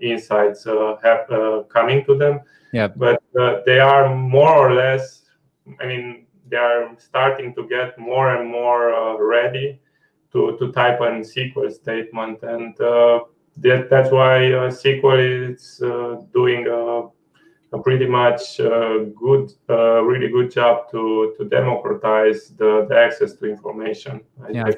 insights 0.00 0.64
have, 1.02 1.68
coming 1.68 2.04
to 2.04 2.16
them. 2.16 2.40
Yeah, 2.72 2.88
but 2.88 3.22
they 3.64 3.80
are 3.80 4.14
more 4.14 4.54
or 4.54 4.74
less. 4.74 5.22
I 5.80 5.86
mean, 5.86 6.26
they 6.48 6.58
are 6.58 6.94
starting 6.98 7.54
to 7.54 7.66
get 7.66 7.98
more 7.98 8.34
and 8.36 8.50
more 8.50 9.16
ready 9.24 9.80
to, 10.34 10.56
to 10.58 10.72
type 10.72 11.00
an 11.00 11.22
SQL 11.22 11.72
statement. 11.72 12.42
And 12.42 12.78
uh, 12.80 13.20
that, 13.58 13.88
that's 13.88 14.10
why 14.10 14.52
uh, 14.52 14.70
SQL 14.70 15.52
is 15.52 15.80
uh, 15.82 16.20
doing 16.34 16.66
a, 16.66 17.76
a, 17.76 17.82
pretty 17.82 18.06
much 18.06 18.58
good, 18.58 19.52
really 19.68 20.28
good 20.28 20.50
job 20.50 20.90
to, 20.90 21.34
to 21.38 21.44
democratize 21.48 22.50
the, 22.58 22.86
the 22.88 22.96
access 22.96 23.34
to 23.34 23.46
information. 23.46 24.20
I, 24.44 24.50
yeah. 24.50 24.64
I 24.66 24.74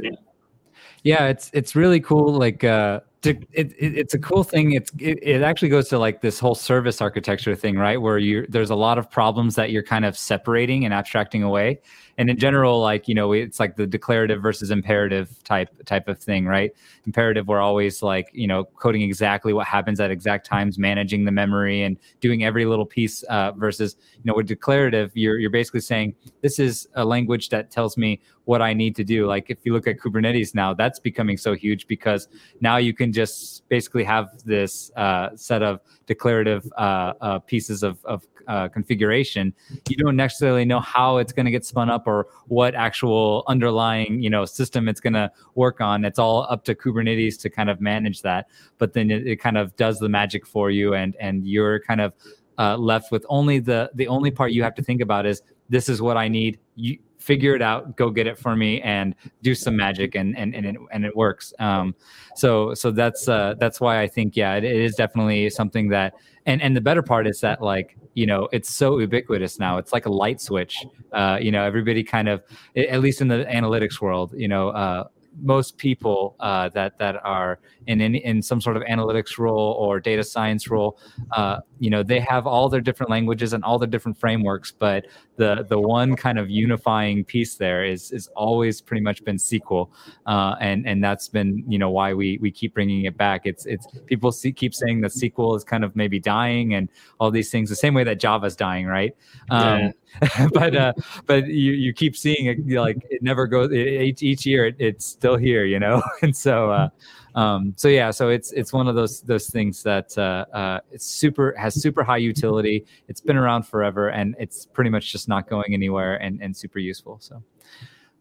yeah, 1.07 1.29
it's 1.29 1.51
it's 1.53 1.77
really 1.77 2.01
cool. 2.01 2.33
Like 2.33 2.65
uh, 2.65 3.01
to, 3.23 3.31
it, 3.53 3.73
it, 3.79 3.97
it's 3.97 4.15
a 4.15 4.19
cool 4.19 4.43
thing. 4.43 4.73
It's 4.73 4.91
it, 4.99 5.21
it 5.23 5.43
actually 5.43 5.69
goes 5.69 5.89
to 5.91 5.99
like 5.99 6.21
this 6.21 6.41
whole 6.41 6.57
service 6.57 7.01
architecture 7.01 7.55
thing, 7.55 7.77
right? 7.77 8.01
Where 8.01 8.19
you 8.19 8.45
there's 8.49 8.71
a 8.71 8.75
lot 8.75 8.99
of 8.99 9.09
problems 9.09 9.55
that 9.55 9.71
you're 9.71 9.85
kind 9.85 10.05
of 10.05 10.19
separating 10.19 10.85
and 10.85 10.93
abstracting 10.93 11.45
away 11.45 11.81
and 12.19 12.31
in 12.31 12.39
general 12.39 12.81
like 12.81 13.09
you 13.09 13.15
know 13.15 13.33
it's 13.33 13.61
like 13.61 13.77
the 13.77 13.87
declarative 13.87 14.41
versus 14.41 14.71
imperative 14.71 15.43
type 15.45 15.69
type 15.85 16.09
of 16.09 16.19
thing 16.19 16.47
right 16.47 16.73
imperative 17.07 17.47
we're 17.47 17.61
always 17.61 18.03
like 18.03 18.31
you 18.33 18.47
know 18.47 18.65
coding 18.65 19.03
exactly 19.03 19.53
what 19.53 19.67
happens 19.67 20.01
at 20.01 20.11
exact 20.11 20.47
times 20.47 20.79
managing 20.79 21.25
the 21.25 21.33
memory 21.33 21.83
and 21.83 21.99
doing 22.21 22.45
every 22.45 22.65
little 22.65 22.87
piece 22.87 23.23
uh, 23.25 23.53
versus 23.53 23.97
you 24.15 24.23
know 24.25 24.35
with 24.35 24.47
declarative 24.47 25.11
you're 25.15 25.39
you're 25.39 25.51
basically 25.51 25.81
saying 25.81 26.15
this 26.43 26.59
is 26.59 26.89
a 26.95 27.05
language 27.05 27.49
that 27.49 27.71
tells 27.71 27.97
me 27.97 28.21
what 28.47 28.63
I 28.63 28.73
need 28.73 28.97
to 28.97 29.05
do. 29.05 29.27
Like 29.27 29.51
if 29.51 29.59
you 29.65 29.73
look 29.73 29.87
at 29.87 29.99
Kubernetes 29.99 30.55
now, 30.55 30.73
that's 30.73 30.99
becoming 30.99 31.37
so 31.37 31.55
huge 31.55 31.87
because 31.89 32.29
now 32.61 32.77
you 32.77 32.95
can 32.95 33.13
just 33.13 33.69
basically 33.69 34.05
have 34.05 34.29
this 34.45 34.91
uh, 34.97 35.31
set 35.35 35.63
of 35.63 35.81
declarative 36.07 36.71
uh, 36.77 37.13
uh, 37.21 37.39
pieces 37.41 37.83
of, 37.83 38.05
of 38.05 38.27
uh, 38.49 38.69
configuration, 38.69 39.53
you 39.89 39.97
don't 39.97 40.17
necessarily 40.17 40.65
know 40.65 40.81
how 40.81 41.19
it's 41.19 41.33
going 41.33 41.47
to 41.47 41.51
get 41.51 41.65
spun 41.65 41.91
up 41.91 42.07
or 42.07 42.29
what 42.47 42.75
actual 42.75 43.43
underlying 43.49 44.23
you 44.23 44.31
know 44.31 44.45
system 44.45 44.89
it's 44.89 45.01
going 45.01 45.13
to 45.13 45.31
work 45.55 45.81
on. 45.81 46.05
It's 46.05 46.19
all 46.19 46.47
up 46.49 46.65
to 46.65 46.75
Kubernetes 46.75 47.41
to 47.41 47.51
kind 47.51 47.69
of 47.69 47.81
manage 47.81 48.23
that. 48.23 48.49
But 48.79 48.93
then 48.93 49.11
it, 49.11 49.27
it 49.27 49.37
kind 49.37 49.59
of 49.59 49.75
does 49.77 49.99
the 49.99 50.09
magic 50.09 50.47
for 50.47 50.71
you, 50.71 50.95
and 50.95 51.17
and 51.19 51.47
you're 51.47 51.81
kind 51.81 52.01
of 52.01 52.13
uh, 52.59 52.77
left 52.77 53.11
with 53.11 53.27
only 53.29 53.59
the 53.59 53.91
the 53.95 54.09
only 54.09 54.31
part 54.31 54.53
you 54.53 54.63
have 54.63 54.75
to 54.77 54.83
think 54.83 55.01
about 55.01 55.27
is 55.27 55.43
this 55.69 55.89
is 55.89 56.01
what 56.01 56.17
I 56.17 56.29
need. 56.29 56.59
You 56.77 56.99
figure 57.27 57.57
it 57.57 57.63
out, 57.63 57.97
go 57.97 58.09
get 58.09 58.29
it 58.29 58.39
for 58.39 58.55
me, 58.55 58.81
and 58.83 59.15
do 59.43 59.55
some 59.55 59.77
magic, 59.77 60.15
and 60.15 60.39
and 60.39 60.55
and 60.55 60.65
it, 60.65 60.77
and 60.93 61.05
it 61.05 61.15
works. 61.17 61.53
Um, 61.59 61.95
so 62.37 62.73
so 62.75 62.93
that's 62.93 63.29
uh, 63.29 63.55
that's 63.59 63.81
why 63.81 64.01
I 64.01 64.07
think 64.07 64.37
yeah, 64.37 64.55
it, 64.55 64.65
it 64.65 64.77
is 64.77 64.95
definitely 64.95 65.51
something 65.51 65.89
that. 65.89 66.15
And 66.47 66.63
and 66.63 66.77
the 66.77 66.81
better 66.81 67.03
part 67.03 67.27
is 67.27 67.41
that 67.41 67.61
like 67.61 67.97
you 68.15 68.25
know 68.25 68.49
it's 68.53 68.73
so 68.73 69.01
ubiquitous 69.01 69.59
now. 69.59 69.79
It's 69.79 69.93
like 69.93 70.07
a 70.07 70.13
light 70.13 70.41
switch. 70.41 70.87
Uh, 71.13 71.39
you 71.41 71.51
know 71.51 71.65
everybody 71.65 72.05
kind 72.05 72.29
of 72.29 72.45
at 72.77 73.01
least 73.01 73.21
in 73.21 73.27
the 73.27 73.45
analytics 73.47 74.01
world, 74.01 74.33
you 74.37 74.47
know. 74.47 74.69
Uh, 74.69 75.05
most 75.43 75.77
people 75.77 76.37
uh, 76.41 76.69
that 76.71 76.99
that 76.99 77.17
are 77.25 77.59
in, 77.87 78.01
in 78.01 78.15
in 78.15 78.43
some 78.43 78.61
sort 78.61 78.77
of 78.77 78.83
analytics 78.85 79.39
role 79.39 79.77
or 79.79 80.01
data 80.01 80.25
science 80.25 80.69
role, 80.69 80.99
uh, 81.33 81.61
you 81.79 81.91
know, 81.91 82.03
they 82.03 82.21
have 82.21 82.47
all 82.47 82.69
their 82.69 82.81
different 82.81 83.11
languages 83.11 83.53
and 83.53 83.63
all 83.65 83.79
their 83.79 83.89
different 83.89 84.19
frameworks, 84.19 84.73
but 84.73 85.07
the 85.37 85.67
the 85.69 85.79
one 85.79 86.17
kind 86.17 86.39
of 86.39 86.51
unifying 86.51 87.25
piece 87.25 87.57
there 87.57 87.85
is 87.85 88.11
is 88.13 88.29
always 88.29 88.81
pretty 88.81 89.03
much 89.03 89.25
been 89.25 89.37
SQL, 89.37 89.91
uh, 90.27 90.57
and 90.61 90.87
and 90.87 91.03
that's 91.03 91.29
been 91.29 91.65
you 91.69 91.79
know 91.79 91.91
why 91.91 92.15
we 92.15 92.39
we 92.41 92.51
keep 92.51 92.75
bringing 92.75 93.05
it 93.05 93.17
back. 93.17 93.43
It's 93.45 93.67
it's 93.67 93.87
people 94.07 94.33
see, 94.33 94.53
keep 94.53 94.75
saying 94.75 95.03
that 95.03 95.13
SQL 95.13 95.57
is 95.57 95.65
kind 95.65 95.85
of 95.85 95.95
maybe 95.95 96.19
dying 96.19 96.75
and 96.75 96.89
all 97.21 97.31
these 97.31 97.51
things 97.51 97.69
the 97.69 97.77
same 97.77 97.95
way 97.95 98.05
that 98.05 98.19
Java's 98.19 98.57
dying, 98.57 98.87
right? 98.87 99.15
Um, 99.51 99.81
yeah. 99.81 99.91
but 100.53 100.75
uh, 100.75 100.93
but 101.27 101.47
you 101.47 101.73
you 101.73 101.93
keep 101.93 102.17
seeing 102.17 102.47
it 102.47 102.67
like 102.81 102.99
it 103.11 103.23
never 103.23 103.47
goes. 103.47 103.71
It, 103.73 103.87
each 103.89 104.23
each 104.23 104.47
year 104.47 104.67
it, 104.67 104.77
it's 104.79 105.05
still 105.05 105.37
here, 105.37 105.65
you 105.65 105.79
know, 105.79 106.03
and 106.23 106.37
so. 106.37 106.71
Uh, 106.71 106.89
um, 107.35 107.75
so 107.77 107.89
yeah, 107.89 108.11
so 108.13 108.31
it's 108.31 108.53
it's 108.53 108.73
one 108.73 108.89
of 108.89 108.95
those 108.95 109.21
those 109.21 109.51
things 109.51 109.83
that 109.83 110.17
uh, 110.17 110.47
uh, 110.57 110.81
it's 110.91 111.05
super 111.05 111.55
has 111.59 111.75
super 111.75 112.03
high 112.03 112.17
utility. 112.17 112.87
It's 113.09 113.21
been 113.21 113.37
around 113.37 113.65
forever, 113.65 114.09
and 114.09 114.35
it's 114.39 114.65
pretty 114.65 114.89
much 114.89 115.13
just 115.13 115.29
not 115.29 115.47
going 115.47 115.75
anywhere, 115.75 116.17
and 116.17 116.41
and 116.41 116.57
super 116.57 116.79
useful. 116.79 117.19
So. 117.21 117.43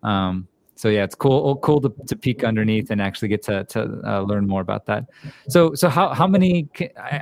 Um, 0.04 0.50
so 0.86 0.90
yeah, 0.90 1.04
it's 1.04 1.16
cool 1.16 1.50
oh, 1.50 1.56
cool 1.56 1.82
to, 1.82 1.92
to 2.06 2.16
peek 2.16 2.44
underneath 2.44 2.92
and 2.92 3.02
actually 3.02 3.28
get 3.28 3.42
to 3.42 3.64
to 3.64 4.00
uh, 4.06 4.22
learn 4.22 4.48
more 4.48 4.62
about 4.62 4.86
that. 4.86 5.06
So 5.50 5.74
so 5.74 5.90
how 5.90 6.14
how 6.14 6.28
many? 6.28 6.70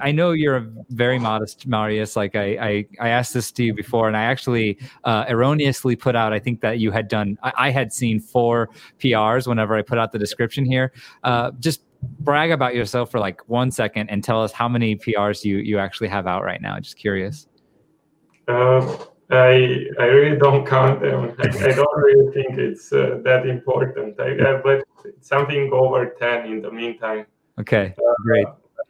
I, 0.01 0.11
know 0.11 0.32
you're 0.32 0.68
very 0.89 1.18
modest, 1.18 1.66
Marius. 1.66 2.18
Like 2.18 2.36
I, 2.36 2.57
I, 2.59 2.86
I 2.99 3.07
asked 3.07 3.34
this 3.34 3.53
to 3.53 3.64
you 3.64 3.74
before, 3.74 4.09
and 4.09 4.18
I 4.18 4.24
actually 4.24 4.80
uh, 5.05 5.24
erroneously 5.30 5.95
put 5.95 6.14
out. 6.14 6.34
I 6.34 6.39
think 6.39 6.59
that 6.59 6.80
you 6.80 6.91
had 6.91 7.07
done. 7.07 7.38
I, 7.41 7.53
I, 7.57 7.70
had 7.70 7.93
seen 7.93 8.20
four 8.20 8.70
PRs 8.99 9.47
whenever 9.47 9.78
I 9.78 9.82
put 9.82 9.97
out 9.97 10.11
the 10.11 10.20
description 10.20 10.66
here. 10.66 10.91
Uh, 11.24 11.51
just 11.61 11.84
brag 12.20 12.51
about 12.51 12.76
yourself 12.76 13.11
for 13.11 13.22
like 13.22 13.47
one 13.47 13.72
second 13.72 14.09
and 14.09 14.26
tell 14.26 14.43
us 14.43 14.51
how 14.51 14.68
many 14.68 14.97
PRs 14.97 15.45
you 15.45 15.59
you 15.59 15.80
actually 15.80 16.09
have 16.09 16.28
out 16.28 16.43
right 16.43 16.61
now. 16.61 16.78
Just 16.82 16.97
curious. 16.97 17.47
Uh, 18.45 19.05
I 19.30 19.88
I 19.99 20.05
really 20.05 20.38
don't 20.38 20.65
count 20.65 21.01
them. 21.01 21.36
I, 21.39 21.47
I 21.47 21.71
don't 21.71 21.97
really 21.97 22.32
think 22.34 22.57
it's 22.57 22.91
uh, 22.91 23.19
that 23.24 23.47
important. 23.47 24.19
I, 24.19 24.38
uh, 24.38 24.61
but 24.63 24.84
something 25.21 25.71
over 25.71 26.15
ten 26.19 26.45
in 26.45 26.61
the 26.61 26.71
meantime. 26.71 27.26
Okay, 27.59 27.93
uh, 27.97 28.13
great. 28.24 28.47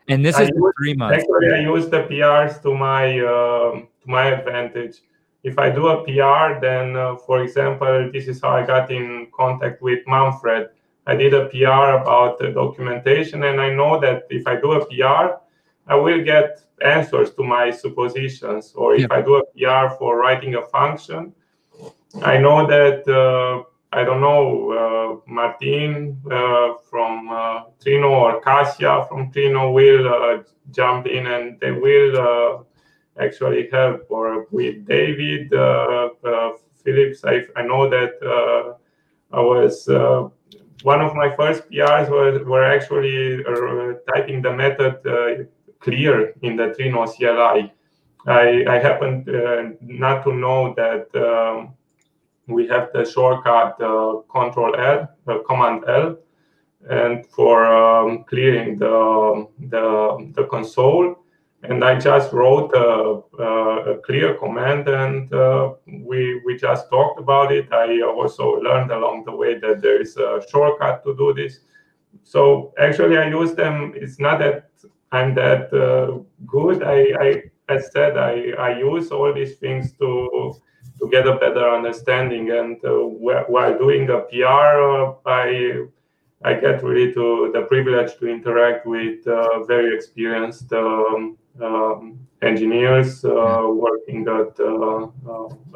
And 0.09 0.25
this 0.25 0.35
I 0.35 0.43
is 0.43 0.49
use, 0.49 0.73
three 0.77 0.93
months. 0.93 1.19
Actually, 1.19 1.53
I 1.53 1.59
use 1.59 1.87
the 1.89 2.03
PRs 2.03 2.61
to 2.63 2.73
my 2.73 3.19
um, 3.19 3.87
to 4.01 4.09
my 4.09 4.25
advantage. 4.27 5.01
If 5.43 5.59
I 5.59 5.69
do 5.69 5.87
a 5.89 6.03
PR, 6.05 6.61
then, 6.61 6.95
uh, 6.95 7.17
for 7.17 7.43
example, 7.43 8.09
this 8.13 8.29
is 8.29 8.41
how 8.41 8.51
I 8.51 8.65
got 8.65 8.89
in 8.89 9.27
contact 9.35 9.81
with 9.81 9.99
Manfred. 10.07 10.69
I 11.05 11.17
did 11.17 11.33
a 11.33 11.47
PR 11.47 11.99
about 12.01 12.39
the 12.39 12.51
documentation, 12.51 13.43
and 13.43 13.59
I 13.59 13.73
know 13.73 13.99
that 13.99 14.23
if 14.29 14.47
I 14.47 14.55
do 14.55 14.71
a 14.71 14.85
PR, 14.85 15.42
I 15.87 15.95
will 15.95 16.23
get 16.23 16.61
answers 16.83 17.33
to 17.35 17.43
my 17.43 17.71
suppositions. 17.71 18.73
Or 18.75 18.95
if 18.95 19.01
yeah. 19.01 19.07
I 19.11 19.21
do 19.21 19.35
a 19.35 19.45
PR 19.53 19.95
for 19.95 20.17
writing 20.17 20.55
a 20.55 20.61
function, 20.67 21.33
I 22.21 22.37
know 22.37 22.67
that 22.67 23.07
uh, 23.07 23.63
I 23.91 24.03
don't 24.03 24.21
know 24.21 24.71
uh, 24.71 25.31
Martin 25.31 26.21
uh, 26.31 26.73
from 26.89 27.29
uh, 27.29 27.63
Trino 27.83 28.09
or 28.09 28.41
Kasia 28.41 29.05
from 29.07 29.31
Trino 29.31 29.73
will 29.73 30.07
uh, 30.07 30.43
jump 30.71 31.07
in 31.07 31.27
and 31.27 31.59
they 31.59 31.71
will 31.71 32.17
uh, 32.17 33.23
actually 33.23 33.69
help. 33.71 34.05
Or 34.09 34.47
with 34.51 34.85
David 34.87 35.49
Phillips, 36.83 37.23
I, 37.23 37.45
I 37.55 37.63
know 37.63 37.89
that 37.89 38.77
I 39.31 39.39
was 39.39 39.87
one 40.83 41.01
of 41.01 41.15
my 41.15 41.33
first 41.35 41.69
PRs 41.69 42.09
was 42.09 42.43
were 42.45 42.63
actually 42.63 43.43
uh, 43.45 43.93
typing 44.13 44.41
the 44.41 44.53
method 44.53 44.99
uh, 45.05 45.43
clear 45.83 46.33
in 46.41 46.55
the 46.55 46.73
Trino 46.77 47.05
CLI. 47.05 47.71
I, 48.25 48.65
I 48.67 48.79
happened 48.79 49.29
uh, 49.29 49.63
not 49.81 50.23
to 50.23 50.33
know 50.33 50.73
that 50.75 51.13
um, 51.15 51.73
we 52.47 52.67
have 52.67 52.89
the 52.93 53.05
shortcut 53.05 53.79
uh, 53.81 54.21
Control 54.31 54.75
L, 54.75 55.09
uh, 55.27 55.37
Command 55.47 55.83
L, 55.87 56.17
and 56.89 57.25
for 57.27 57.65
um, 57.65 58.23
clearing 58.25 58.77
the, 58.77 59.47
the 59.69 60.31
the 60.35 60.45
console. 60.45 61.19
And 61.63 61.81
I 61.81 61.97
just 61.97 62.33
wrote 62.33 62.73
a, 62.75 63.23
a 63.41 63.97
clear 63.99 64.33
command, 64.35 64.89
and 64.89 65.33
uh, 65.33 65.75
we 65.87 66.41
we 66.45 66.57
just 66.57 66.89
talked 66.89 67.19
about 67.19 67.53
it. 67.53 67.71
I 67.71 68.01
also 68.01 68.59
learned 68.59 68.91
along 68.91 69.23
the 69.23 69.31
way 69.31 69.57
that 69.59 69.81
there 69.81 70.01
is 70.01 70.17
a 70.17 70.41
shortcut 70.51 71.05
to 71.05 71.15
do 71.15 71.33
this. 71.33 71.59
So 72.23 72.73
actually, 72.77 73.17
I 73.17 73.27
use 73.29 73.53
them. 73.53 73.93
It's 73.95 74.19
not 74.19 74.39
that 74.39 74.71
I'm 75.13 75.35
that 75.35 75.71
uh, 75.71 76.19
good. 76.47 76.83
I, 76.83 76.99
I, 77.25 77.43
as 77.69 77.91
said, 77.93 78.17
I, 78.17 78.51
I 78.59 78.79
use 78.79 79.11
all 79.11 79.31
these 79.33 79.55
things 79.57 79.93
to 79.99 80.55
to 80.99 81.09
get 81.09 81.27
a 81.27 81.35
better 81.35 81.69
understanding. 81.69 82.51
And 82.51 82.83
uh, 82.83 82.97
while 83.53 83.77
doing 83.77 84.09
a 84.09 84.19
PR, 84.29 84.73
uh, 84.91 85.13
I 85.25 85.85
I 86.43 86.55
get 86.55 86.83
really 86.83 87.13
to 87.13 87.51
the 87.53 87.61
privilege 87.61 88.17
to 88.19 88.27
interact 88.27 88.85
with 88.85 89.25
uh, 89.27 89.63
very 89.63 89.95
experienced 89.95 90.73
um, 90.73 91.37
um, 91.61 92.19
engineers 92.41 93.23
uh, 93.23 93.63
working 93.69 94.27
at, 94.27 94.59
uh, 94.59 95.05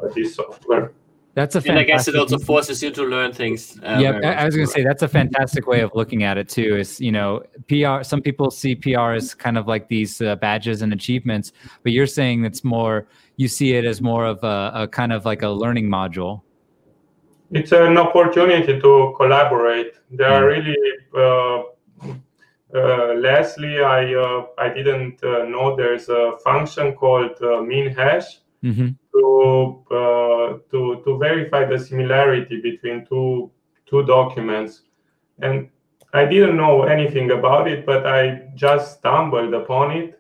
at 0.03 0.13
this 0.13 0.35
software. 0.35 0.91
That's 1.37 1.55
a 1.55 1.61
and 1.69 1.77
I 1.77 1.83
guess 1.83 2.07
it 2.07 2.15
also 2.15 2.39
forces 2.39 2.81
you 2.81 2.89
to 2.89 3.03
learn 3.03 3.31
things. 3.31 3.77
Uh, 3.83 3.99
yeah, 4.01 4.19
I, 4.23 4.41
I 4.41 4.45
was 4.45 4.55
going 4.55 4.65
to 4.65 4.73
say 4.73 4.83
that's 4.83 5.03
a 5.03 5.07
fantastic 5.07 5.67
way 5.67 5.81
of 5.81 5.91
looking 5.93 6.23
at 6.23 6.35
it 6.35 6.49
too. 6.49 6.77
Is 6.77 6.99
you 6.99 7.11
know 7.11 7.43
PR? 7.69 8.01
Some 8.01 8.23
people 8.23 8.49
see 8.49 8.73
PR 8.73 9.11
as 9.11 9.35
kind 9.35 9.55
of 9.55 9.67
like 9.67 9.87
these 9.87 10.19
uh, 10.19 10.35
badges 10.37 10.81
and 10.81 10.91
achievements, 10.93 11.51
but 11.83 11.91
you're 11.91 12.07
saying 12.07 12.43
it's 12.43 12.63
more. 12.63 13.07
You 13.35 13.47
see 13.47 13.75
it 13.75 13.85
as 13.85 14.01
more 14.01 14.25
of 14.25 14.43
a, 14.43 14.71
a 14.73 14.87
kind 14.87 15.13
of 15.13 15.25
like 15.25 15.43
a 15.43 15.49
learning 15.49 15.87
module. 15.87 16.41
It's 17.51 17.71
an 17.71 17.99
opportunity 17.99 18.81
to 18.81 19.13
collaborate. 19.15 19.93
There 20.09 20.31
are 20.31 20.47
really. 20.47 20.75
Uh, 21.15 21.61
uh, 22.73 23.13
lastly, 23.13 23.79
I 23.79 24.11
uh, 24.15 24.47
I 24.57 24.69
didn't 24.69 25.23
uh, 25.23 25.43
know 25.43 25.75
there's 25.75 26.09
a 26.09 26.31
function 26.43 26.95
called 26.95 27.39
uh, 27.43 27.61
min 27.61 27.93
hash, 27.93 28.39
mm-hmm. 28.63 28.89
To, 29.17 29.83
uh, 29.91 30.57
to, 30.71 31.01
to 31.03 31.17
verify 31.17 31.65
the 31.65 31.79
similarity 31.79 32.61
between 32.61 33.05
two, 33.05 33.51
two 33.89 34.03
documents. 34.05 34.81
And 35.39 35.69
I 36.13 36.25
didn't 36.25 36.57
know 36.57 36.83
anything 36.83 37.31
about 37.31 37.67
it, 37.67 37.85
but 37.85 38.05
I 38.05 38.49
just 38.55 38.99
stumbled 38.99 39.53
upon 39.53 39.91
it. 39.91 40.19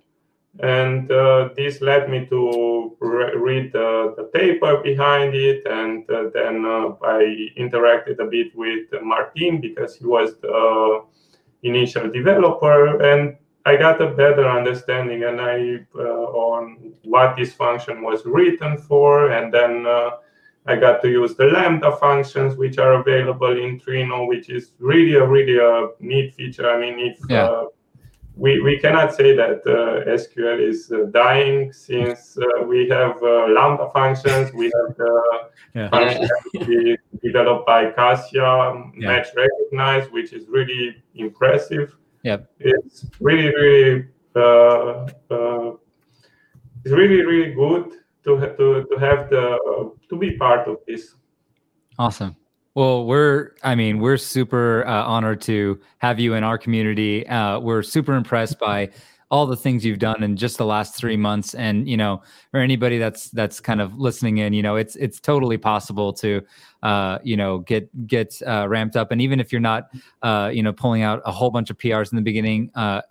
And 0.59 1.11
uh, 1.11 1.49
this 1.55 1.81
led 1.81 2.09
me 2.09 2.25
to 2.27 2.97
re- 2.99 3.35
read 3.35 3.73
the 3.73 4.29
paper 4.33 4.77
behind 4.77 5.35
it. 5.35 5.65
And 5.67 6.09
uh, 6.09 6.29
then 6.33 6.65
uh, 6.65 6.95
I 7.03 7.49
interacted 7.57 8.19
a 8.19 8.25
bit 8.25 8.55
with 8.55 8.87
Martin 9.01 9.61
because 9.61 9.95
he 9.95 10.05
was 10.05 10.35
the 10.41 11.03
initial 11.63 12.09
developer. 12.09 13.01
And 13.01 13.37
I 13.67 13.75
got 13.75 14.01
a 14.01 14.11
better 14.11 14.47
understanding 14.47 15.25
and 15.25 15.41
I 15.41 15.85
uh, 15.93 16.47
on 16.49 16.93
what 17.03 17.35
this 17.35 17.51
function 17.51 18.01
was 18.01 18.25
written 18.25 18.77
for, 18.77 19.31
and 19.31 19.53
then 19.53 19.85
uh, 19.85 20.11
I 20.65 20.77
got 20.77 21.01
to 21.01 21.09
use 21.09 21.35
the 21.35 21.47
lambda 21.47 21.91
functions 21.97 22.55
which 22.55 22.77
are 22.77 22.93
available 23.01 23.51
in 23.65 23.77
Trino, 23.77 24.25
which 24.25 24.49
is 24.49 24.71
really 24.79 25.15
a 25.15 25.25
really 25.25 25.57
a 25.57 25.89
neat 25.99 26.33
feature. 26.35 26.69
I 26.69 26.79
mean, 26.79 26.97
if 27.09 27.17
yeah. 27.29 27.43
uh, 27.43 27.65
we, 28.37 28.61
we 28.61 28.79
cannot 28.79 29.13
say 29.13 29.35
that 29.35 29.59
uh, 29.67 30.09
SQL 30.19 30.59
is 30.71 30.89
uh, 30.89 31.09
dying 31.11 31.73
since 31.73 32.37
uh, 32.37 32.63
we 32.63 32.87
have 32.87 33.21
lambda 33.21 33.89
functions, 33.91 34.53
we 34.53 34.71
have 34.77 34.95
the 34.95 35.13
yeah. 35.75 35.89
functions 35.89 36.99
developed 37.21 37.65
by 37.65 37.91
Kasia, 37.91 38.31
yeah. 38.95 39.07
match 39.09 39.27
recognize, 39.35 40.09
which 40.11 40.31
is 40.31 40.47
really 40.47 41.03
impressive. 41.15 41.97
Yeah, 42.27 42.39
it's 42.59 43.05
really, 43.21 43.55
really, 43.55 44.05
uh, 44.35 45.07
uh, 45.31 45.71
it's 46.83 46.93
really, 46.93 47.23
really 47.23 47.53
good 47.53 47.85
to 48.25 48.37
ha- 48.37 48.55
to 48.59 48.85
to 48.89 48.95
have 48.99 49.29
the 49.29 49.55
uh, 49.55 49.89
to 50.09 50.15
be 50.17 50.35
part 50.35 50.67
of 50.67 50.77
this. 50.85 51.15
Awesome. 51.97 52.35
Well, 52.75 53.05
we're, 53.05 53.53
I 53.63 53.75
mean, 53.75 53.99
we're 53.99 54.17
super 54.17 54.85
uh, 54.85 55.03
honored 55.03 55.39
to 55.43 55.79
have 55.99 56.19
you 56.19 56.33
in 56.33 56.43
our 56.43 56.57
community. 56.57 57.25
Uh, 57.25 57.59
we're 57.59 57.81
super 57.81 58.13
impressed 58.13 58.59
by 58.59 58.89
all 59.29 59.45
the 59.45 59.57
things 59.57 59.83
you've 59.83 59.99
done 59.99 60.23
in 60.23 60.37
just 60.37 60.57
the 60.57 60.65
last 60.65 60.95
three 60.95 61.17
months 61.17 61.53
and 61.53 61.87
you 61.87 61.97
know 61.97 62.21
or 62.53 62.61
anybody 62.61 62.97
that's 62.97 63.29
that's 63.31 63.59
kind 63.59 63.81
of 63.81 63.97
listening 63.97 64.37
in 64.37 64.53
you 64.53 64.63
know 64.63 64.75
it's 64.75 64.95
it's 64.95 65.19
totally 65.19 65.57
possible 65.57 66.13
to 66.13 66.41
uh, 66.83 67.19
you 67.23 67.35
know 67.35 67.59
get 67.59 68.07
get 68.07 68.39
uh, 68.47 68.67
ramped 68.67 68.95
up 68.95 69.11
and 69.11 69.21
even 69.21 69.39
if 69.39 69.51
you're 69.51 69.61
not 69.61 69.89
uh, 70.21 70.49
you 70.53 70.63
know 70.63 70.71
pulling 70.71 71.01
out 71.01 71.21
a 71.25 71.31
whole 71.31 71.49
bunch 71.49 71.69
of 71.69 71.77
prs 71.77 72.11
in 72.11 72.15
the 72.15 72.21
beginning 72.21 72.71
uh, 72.75 73.01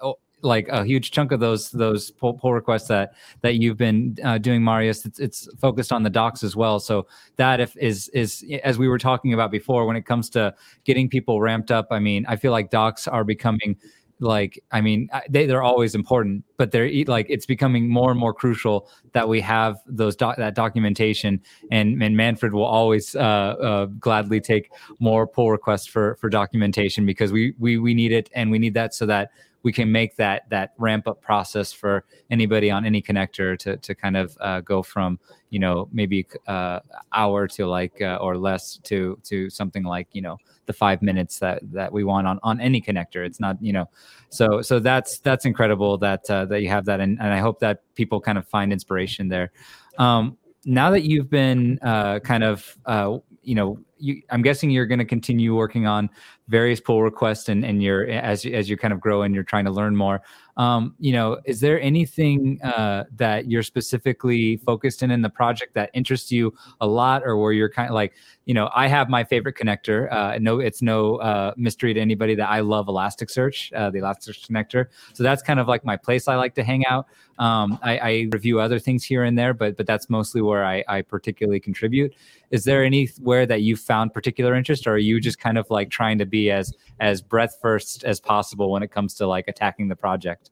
like 0.42 0.68
a 0.68 0.84
huge 0.84 1.10
chunk 1.10 1.32
of 1.32 1.40
those 1.40 1.70
those 1.70 2.10
pull, 2.10 2.34
pull 2.34 2.52
requests 2.52 2.88
that 2.88 3.14
that 3.40 3.54
you've 3.56 3.76
been 3.76 4.16
uh, 4.22 4.38
doing, 4.38 4.62
Marius. 4.62 5.04
It's, 5.04 5.18
it's 5.18 5.48
focused 5.58 5.92
on 5.92 6.02
the 6.02 6.10
docs 6.10 6.42
as 6.44 6.54
well. 6.54 6.78
So 6.78 7.06
that 7.36 7.60
if 7.60 7.76
is 7.76 8.08
is 8.10 8.44
as 8.62 8.78
we 8.78 8.88
were 8.88 8.98
talking 8.98 9.32
about 9.32 9.50
before, 9.50 9.86
when 9.86 9.96
it 9.96 10.06
comes 10.06 10.30
to 10.30 10.54
getting 10.84 11.08
people 11.08 11.40
ramped 11.40 11.70
up, 11.70 11.88
I 11.90 11.98
mean, 11.98 12.24
I 12.28 12.36
feel 12.36 12.52
like 12.52 12.70
docs 12.70 13.08
are 13.08 13.24
becoming 13.24 13.76
like 14.20 14.62
i 14.72 14.80
mean 14.80 15.08
they, 15.28 15.46
they're 15.46 15.62
always 15.62 15.94
important 15.94 16.42
but 16.56 16.70
they're 16.70 16.90
like 17.06 17.26
it's 17.28 17.44
becoming 17.44 17.88
more 17.88 18.10
and 18.10 18.18
more 18.18 18.32
crucial 18.32 18.88
that 19.12 19.28
we 19.28 19.40
have 19.40 19.76
those 19.86 20.16
doc, 20.16 20.36
that 20.36 20.54
documentation 20.54 21.40
and 21.70 22.02
and 22.02 22.16
manfred 22.16 22.52
will 22.54 22.64
always 22.64 23.14
uh, 23.14 23.18
uh, 23.18 23.86
gladly 24.00 24.40
take 24.40 24.70
more 25.00 25.26
pull 25.26 25.50
requests 25.50 25.86
for 25.86 26.16
for 26.16 26.30
documentation 26.30 27.04
because 27.04 27.30
we 27.30 27.54
we 27.58 27.76
we 27.78 27.92
need 27.92 28.12
it 28.12 28.30
and 28.34 28.50
we 28.50 28.58
need 28.58 28.74
that 28.74 28.94
so 28.94 29.04
that 29.04 29.30
we 29.66 29.72
can 29.72 29.90
make 29.90 30.14
that 30.14 30.48
that 30.48 30.74
ramp 30.78 31.08
up 31.08 31.20
process 31.20 31.72
for 31.72 32.04
anybody 32.30 32.70
on 32.70 32.86
any 32.86 33.02
connector 33.02 33.58
to 33.58 33.76
to 33.78 33.96
kind 33.96 34.16
of 34.16 34.38
uh, 34.40 34.60
go 34.60 34.80
from 34.80 35.18
you 35.50 35.58
know 35.58 35.88
maybe 35.92 36.24
uh, 36.46 36.78
hour 37.12 37.48
to 37.48 37.66
like 37.66 38.00
uh, 38.00 38.16
or 38.20 38.38
less 38.38 38.76
to 38.84 39.18
to 39.24 39.50
something 39.50 39.82
like 39.82 40.06
you 40.12 40.22
know 40.22 40.36
the 40.66 40.72
five 40.72 41.02
minutes 41.02 41.40
that 41.40 41.60
that 41.72 41.92
we 41.92 42.04
want 42.04 42.28
on 42.28 42.38
on 42.44 42.60
any 42.60 42.80
connector. 42.80 43.26
It's 43.26 43.40
not 43.40 43.60
you 43.60 43.72
know 43.72 43.88
so 44.28 44.62
so 44.62 44.78
that's 44.78 45.18
that's 45.18 45.44
incredible 45.44 45.98
that 45.98 46.30
uh, 46.30 46.44
that 46.44 46.62
you 46.62 46.68
have 46.68 46.84
that 46.84 47.00
and, 47.00 47.18
and 47.20 47.34
I 47.34 47.38
hope 47.38 47.58
that 47.58 47.82
people 47.96 48.20
kind 48.20 48.38
of 48.38 48.46
find 48.46 48.72
inspiration 48.72 49.26
there. 49.26 49.50
Um, 49.98 50.38
now 50.64 50.90
that 50.92 51.02
you've 51.02 51.28
been 51.28 51.80
uh, 51.82 52.20
kind 52.20 52.44
of 52.44 52.78
uh, 52.86 53.18
you 53.42 53.56
know 53.56 53.80
you, 53.98 54.22
I'm 54.30 54.42
guessing 54.42 54.70
you're 54.70 54.86
going 54.86 54.98
to 54.98 55.04
continue 55.04 55.54
working 55.54 55.86
on 55.86 56.10
various 56.48 56.80
pull 56.80 57.02
requests 57.02 57.48
and, 57.48 57.64
and 57.64 57.82
you're 57.82 58.08
as 58.08 58.46
as 58.46 58.68
you 58.68 58.76
kind 58.76 58.92
of 58.92 59.00
grow 59.00 59.22
and 59.22 59.34
you're 59.34 59.44
trying 59.44 59.64
to 59.64 59.70
learn 59.70 59.96
more. 59.96 60.22
Um, 60.56 60.94
you 60.98 61.12
know 61.12 61.38
is 61.44 61.60
there 61.60 61.78
anything 61.82 62.62
uh, 62.62 63.04
that 63.16 63.46
you're 63.46 63.62
specifically 63.62 64.56
focused 64.58 65.02
in 65.02 65.10
in 65.10 65.20
the 65.20 65.28
project 65.28 65.74
that 65.74 65.90
interests 65.92 66.32
you 66.32 66.54
a 66.80 66.86
lot 66.86 67.22
or 67.26 67.36
where 67.36 67.52
you're 67.52 67.68
kind 67.68 67.90
of 67.90 67.94
like 67.94 68.14
you 68.46 68.54
know 68.54 68.70
i 68.74 68.86
have 68.86 69.10
my 69.10 69.22
favorite 69.22 69.54
connector 69.54 70.10
uh, 70.10 70.38
no 70.40 70.58
it's 70.60 70.80
no 70.80 71.16
uh, 71.16 71.52
mystery 71.58 71.92
to 71.92 72.00
anybody 72.00 72.34
that 72.34 72.48
i 72.48 72.60
love 72.60 72.86
elasticsearch 72.86 73.70
uh, 73.76 73.90
the 73.90 73.98
elasticsearch 73.98 74.48
connector. 74.48 74.86
So 75.12 75.22
that's 75.22 75.42
kind 75.42 75.60
of 75.60 75.68
like 75.68 75.84
my 75.84 75.96
place 75.98 76.26
i 76.26 76.36
like 76.36 76.54
to 76.54 76.64
hang 76.64 76.86
out. 76.86 77.06
Um, 77.38 77.78
I, 77.82 77.98
I, 77.98 78.28
review 78.32 78.60
other 78.60 78.78
things 78.78 79.04
here 79.04 79.24
and 79.24 79.38
there 79.38 79.52
but 79.52 79.76
but 79.76 79.86
that's 79.86 80.08
mostly 80.08 80.40
where 80.40 80.64
I, 80.64 80.82
I 80.88 81.02
particularly 81.02 81.60
contribute. 81.60 82.14
Is 82.50 82.64
there 82.64 82.82
anywhere 82.82 83.44
that 83.44 83.60
you 83.60 83.76
found 83.86 84.12
particular 84.12 84.54
interest 84.54 84.86
or 84.86 84.94
are 84.94 84.98
you 84.98 85.20
just 85.20 85.38
kind 85.38 85.56
of 85.56 85.70
like 85.70 85.88
trying 85.90 86.18
to 86.18 86.26
be 86.26 86.50
as 86.50 86.74
as 87.00 87.22
breadth 87.22 87.56
first 87.62 88.04
as 88.04 88.20
possible 88.20 88.70
when 88.70 88.82
it 88.82 88.90
comes 88.90 89.14
to 89.14 89.26
like 89.26 89.46
attacking 89.48 89.88
the 89.88 89.96
project? 89.96 90.50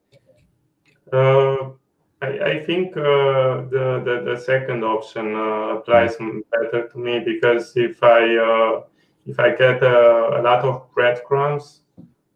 Uh, 1.13 1.71
I, 2.23 2.29
I, 2.53 2.65
think 2.65 2.97
uh, 2.97 3.69
the, 3.75 4.03
the, 4.05 4.33
the 4.33 4.41
second 4.41 4.83
option 4.85 5.35
uh, 5.35 5.77
applies 5.77 6.17
better 6.17 6.89
to 6.89 6.99
me 6.99 7.21
because 7.21 7.77
if 7.77 8.03
I 8.03 8.37
uh, 8.37 8.83
if 9.27 9.39
I 9.39 9.51
get 9.51 9.83
a, 9.83 10.39
a, 10.39 10.41
lot 10.43 10.65
of 10.65 10.87
breadcrumbs 10.95 11.81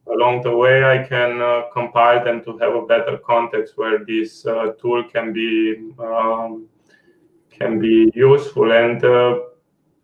along 0.06 0.42
the 0.42 0.54
way, 0.54 0.84
I 0.84 1.06
can 1.06 1.40
uh, 1.40 1.62
compile 1.72 2.24
them 2.24 2.42
to 2.44 2.56
have 2.58 2.74
a 2.74 2.86
better 2.86 3.18
context 3.18 3.74
where 3.76 4.04
this 4.04 4.46
uh, 4.46 4.72
tool 4.80 5.04
can 5.04 5.32
be 5.32 5.92
um, 5.98 6.66
can 7.50 7.78
be 7.78 8.10
useful 8.14 8.72
and 8.72 9.02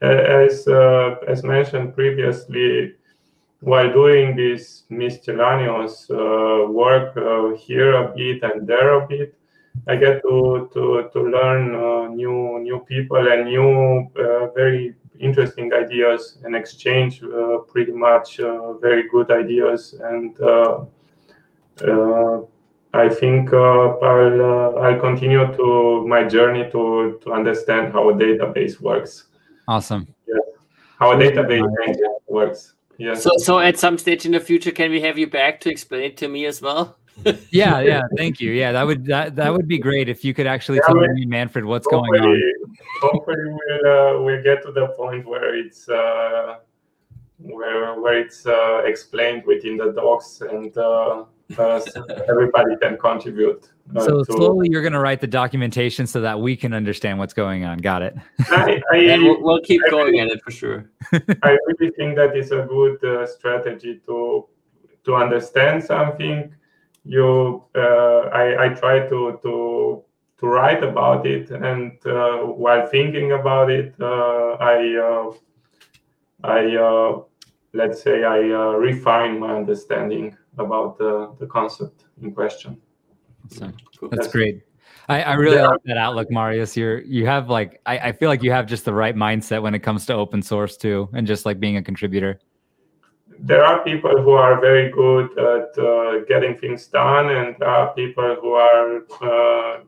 as 0.05 0.67
as 1.29 1.43
mentioned 1.43 1.95
previously 1.95 2.95
while 3.65 3.91
doing 3.91 4.37
this 4.37 4.85
miscellaneous 4.91 6.07
uh, 6.11 6.67
work 6.69 7.17
uh, 7.17 7.57
here 7.57 7.95
a 7.95 8.15
bit 8.15 8.43
and 8.43 8.67
there 8.67 8.93
a 9.01 9.09
bit, 9.09 9.35
I 9.89 9.97
get 9.97 10.23
to 10.23 10.69
to, 10.75 11.09
to 11.13 11.21
learn 11.21 11.75
uh, 11.75 12.09
new 12.09 12.61
new 12.61 12.81
people 12.81 13.27
and 13.33 13.47
new 13.47 14.11
uh, 14.23 14.49
very 14.55 14.95
interesting 15.19 15.73
ideas 15.73 16.39
and 16.45 16.55
exchange 16.55 17.23
uh, 17.23 17.59
pretty 17.73 17.93
much 17.93 18.41
uh, 18.41 18.75
very 18.75 19.09
good 19.09 19.31
ideas 19.31 19.95
and. 20.01 20.37
I 22.97 23.09
think 23.09 23.53
I'll 23.53 24.79
I'll 24.79 25.01
continue 25.01 25.45
to 25.57 26.07
my 26.07 26.23
journey 26.23 26.71
to 26.71 27.19
to 27.25 27.33
understand 27.33 27.93
how 27.93 28.09
a 28.11 28.15
database 28.15 28.81
works. 28.81 29.34
Awesome. 29.69 30.07
Yeah. 30.27 30.35
How 30.99 31.13
a 31.13 31.17
database 31.17 31.69
engine 31.87 32.17
works. 32.29 32.75
Yeah. 32.99 33.15
So, 33.15 33.31
so 33.39 33.59
at 33.59 33.79
some 33.79 33.99
stage 33.99 34.25
in 34.25 34.33
the 34.33 34.41
future, 34.41 34.71
can 34.71 34.91
we 34.91 35.01
have 35.01 35.19
you 35.19 35.27
back 35.27 35.61
to 35.61 35.71
explain 35.71 36.05
it 36.05 36.17
to 36.19 36.29
me 36.29 36.47
as 36.47 36.63
well? 36.63 36.97
yeah, 37.51 37.81
yeah. 37.81 38.03
Thank 38.17 38.41
you. 38.41 38.53
Yeah, 38.53 38.73
that 38.73 38.87
would 38.87 39.07
that 39.07 39.37
that 39.37 39.53
would 39.53 39.69
be 39.69 39.79
great 39.79 40.09
if 40.09 40.25
you 40.25 40.35
could 40.35 40.47
actually 40.47 40.79
yeah, 40.79 40.87
tell 40.87 40.97
me, 40.97 41.27
Manfred, 41.27 41.65
what's 41.65 41.87
going 41.87 42.13
on. 42.13 42.53
Hopefully, 43.01 43.37
we'll 43.39 43.87
uh, 43.87 44.23
we'll 44.23 44.43
get 44.43 44.63
to 44.63 44.73
the 44.73 44.89
point 44.97 45.27
where 45.27 45.55
it's 45.55 45.89
uh, 45.89 46.57
where 47.39 48.01
where 48.01 48.19
it's 48.19 48.47
uh, 48.47 48.83
explained 48.85 49.45
within 49.47 49.77
the 49.77 49.93
docs 49.93 50.41
and 50.41 50.77
uh, 50.77 51.25
uh, 51.57 51.81
everybody 52.29 52.77
can 52.81 52.99
contribute. 52.99 53.71
Uh, 53.95 54.05
so 54.05 54.25
to, 54.25 54.33
slowly, 54.33 54.69
you're 54.71 54.83
going 54.83 54.95
to 54.95 55.01
write 55.01 55.21
the 55.21 55.27
documentation 55.27 56.07
so 56.07 56.21
that 56.21 56.41
we 56.41 56.57
can 56.57 56.73
understand 56.73 57.19
what's 57.19 57.35
going 57.35 57.65
on. 57.65 57.79
Got 57.79 58.03
it. 58.03 58.17
I, 58.49 58.81
I, 58.93 59.19
we'll, 59.23 59.43
we'll, 59.43 59.61
keep 59.61 59.83
I 59.87 59.91
going 59.91 60.13
really, 60.13 60.21
at 60.21 60.29
it 60.29 60.43
for 60.43 60.51
sure. 60.51 60.91
I 61.13 61.59
really 61.67 61.93
think 61.95 62.17
that 62.17 62.37
is 62.37 62.51
a 62.51 62.63
good 62.63 63.03
uh, 63.05 63.27
strategy 63.27 64.01
to 64.07 64.47
to 65.05 65.15
understand 65.15 65.85
something. 65.85 66.55
You, 67.05 67.65
uh, 67.75 68.31
I, 68.33 68.65
I 68.65 68.69
try 68.71 69.01
to 69.01 69.39
to 69.43 70.03
to 70.39 70.47
write 70.47 70.83
about 70.83 71.27
it, 71.27 71.51
and 71.51 71.93
uh, 72.07 72.39
while 72.39 72.87
thinking 72.87 73.33
about 73.33 73.71
it, 73.71 73.95
uh, 74.01 74.57
I 74.61 75.31
I 76.43 77.23
let's 77.75 78.03
say 78.03 78.25
I 78.25 78.39
refine 78.39 79.39
my 79.41 79.55
understanding 79.55 80.37
about 80.57 80.97
the, 80.97 81.35
the 81.39 81.47
concept 81.47 82.05
in 82.23 82.33
question. 82.33 82.81
So, 83.51 83.73
cool. 83.99 84.09
That's 84.11 84.29
great. 84.29 84.63
I, 85.09 85.23
I 85.23 85.35
really 85.35 85.57
yeah. 85.57 85.69
like 85.69 85.83
that 85.85 85.99
outlook, 85.99 86.31
Marius. 86.31 86.77
You're 86.77 87.01
you 87.03 87.27
have 87.27 87.51
like 87.51 87.81
I, 87.85 87.99
I 87.99 88.13
feel 88.13 88.29
like 88.29 88.43
you 88.43 88.51
have 88.53 88.67
just 88.67 88.85
the 88.85 88.95
right 88.95 89.15
mindset 89.15 89.63
when 89.63 89.75
it 89.75 89.81
comes 89.81 90.07
to 90.07 90.15
open 90.15 90.41
source 90.43 90.77
too, 90.77 91.09
and 91.13 91.27
just 91.27 91.45
like 91.45 91.61
being 91.61 91.77
a 91.77 91.83
contributor. 91.83 92.41
There 93.39 93.65
are 93.65 93.85
people 93.85 94.23
who 94.23 94.31
are 94.31 94.61
very 94.61 94.91
good 94.91 95.37
at 95.39 95.77
uh, 95.79 96.25
getting 96.27 96.57
things 96.57 96.87
done, 96.87 97.31
and 97.31 97.57
there 97.59 97.69
are 97.69 97.93
people 97.95 98.37
who 98.41 98.53
are 98.53 99.03
uh, 99.21 99.81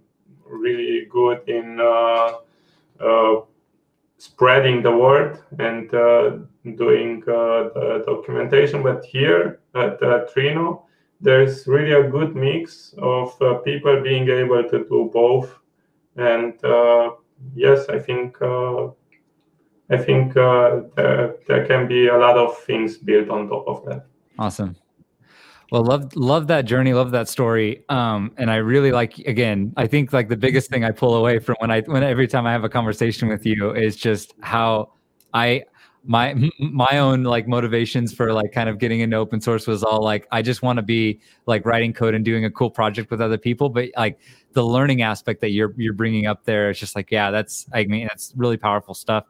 really 0.44 1.07
good 1.11 1.48
in 1.48 1.80
uh, 1.80 2.32
uh 3.00 3.40
spreading 4.18 4.82
the 4.82 4.90
word 4.90 5.38
and 5.59 5.92
uh, 5.94 6.38
doing 6.76 7.22
uh, 7.28 7.68
the 7.74 8.04
documentation. 8.07 8.82
But 8.82 9.04
here 9.04 9.61
at 9.74 10.02
uh, 10.02 10.26
Trino, 10.34 10.82
there's 11.20 11.66
really 11.66 11.92
a 11.92 12.08
good 12.08 12.36
mix 12.36 12.94
of 12.98 13.40
uh, 13.40 13.54
people 13.58 14.02
being 14.02 14.28
able 14.28 14.62
to 14.64 14.78
do 14.84 15.10
both. 15.12 15.58
And 16.16 16.62
uh, 16.64 17.12
yes, 17.54 17.88
I 17.88 17.98
think 17.98 18.40
uh, 18.40 18.88
I 19.90 19.96
think 19.98 20.34
there, 20.34 21.36
there 21.46 21.66
can 21.66 21.86
be 21.86 22.08
a 22.08 22.18
lot 22.18 22.36
of 22.36 22.58
things 22.58 22.98
built 22.98 23.30
on 23.30 23.48
top 23.48 23.68
of 23.68 23.84
that. 23.86 24.06
Awesome. 24.38 24.76
Well, 25.72 25.82
love 25.82 26.14
love 26.14 26.46
that 26.46 26.64
journey, 26.64 26.94
love 26.94 27.10
that 27.10 27.28
story. 27.28 27.84
Um, 27.88 28.32
and 28.36 28.50
I 28.50 28.56
really 28.56 28.92
like 28.92 29.18
again, 29.18 29.72
I 29.76 29.86
think 29.86 30.12
like 30.12 30.28
the 30.28 30.36
biggest 30.36 30.70
thing 30.70 30.84
I 30.84 30.92
pull 30.92 31.14
away 31.16 31.40
from 31.40 31.56
when 31.58 31.70
I 31.70 31.80
when 31.82 32.02
every 32.04 32.28
time 32.28 32.46
I 32.46 32.52
have 32.52 32.64
a 32.64 32.68
conversation 32.68 33.28
with 33.28 33.44
you 33.44 33.74
is 33.74 33.96
just 33.96 34.34
how 34.40 34.92
I 35.34 35.64
my 36.07 36.50
my 36.59 36.98
own 36.98 37.24
like 37.24 37.48
motivations 37.48 38.14
for 38.14 38.32
like 38.32 38.52
kind 38.52 38.68
of 38.68 38.78
getting 38.78 39.00
into 39.00 39.16
open 39.16 39.40
source 39.40 39.66
was 39.66 39.82
all 39.82 40.02
like 40.02 40.26
I 40.30 40.40
just 40.42 40.62
want 40.62 40.76
to 40.78 40.82
be 40.82 41.20
like 41.46 41.64
writing 41.66 41.92
code 41.92 42.14
and 42.14 42.24
doing 42.24 42.44
a 42.44 42.50
cool 42.50 42.70
project 42.70 43.11
with 43.11 43.20
other 43.20 43.38
people, 43.38 43.68
but 43.68 43.90
like 43.96 44.18
the 44.52 44.64
learning 44.64 45.02
aspect 45.02 45.40
that 45.40 45.50
you're 45.50 45.74
you're 45.76 45.92
bringing 45.92 46.26
up 46.26 46.44
there 46.44 46.70
is 46.70 46.78
just 46.78 46.94
like 46.94 47.11
yeah, 47.11 47.30
that's 47.30 47.66
I 47.72 47.84
mean 47.84 48.07
that's 48.07 48.32
really 48.36 48.57
powerful 48.57 48.94
stuff. 48.94 49.24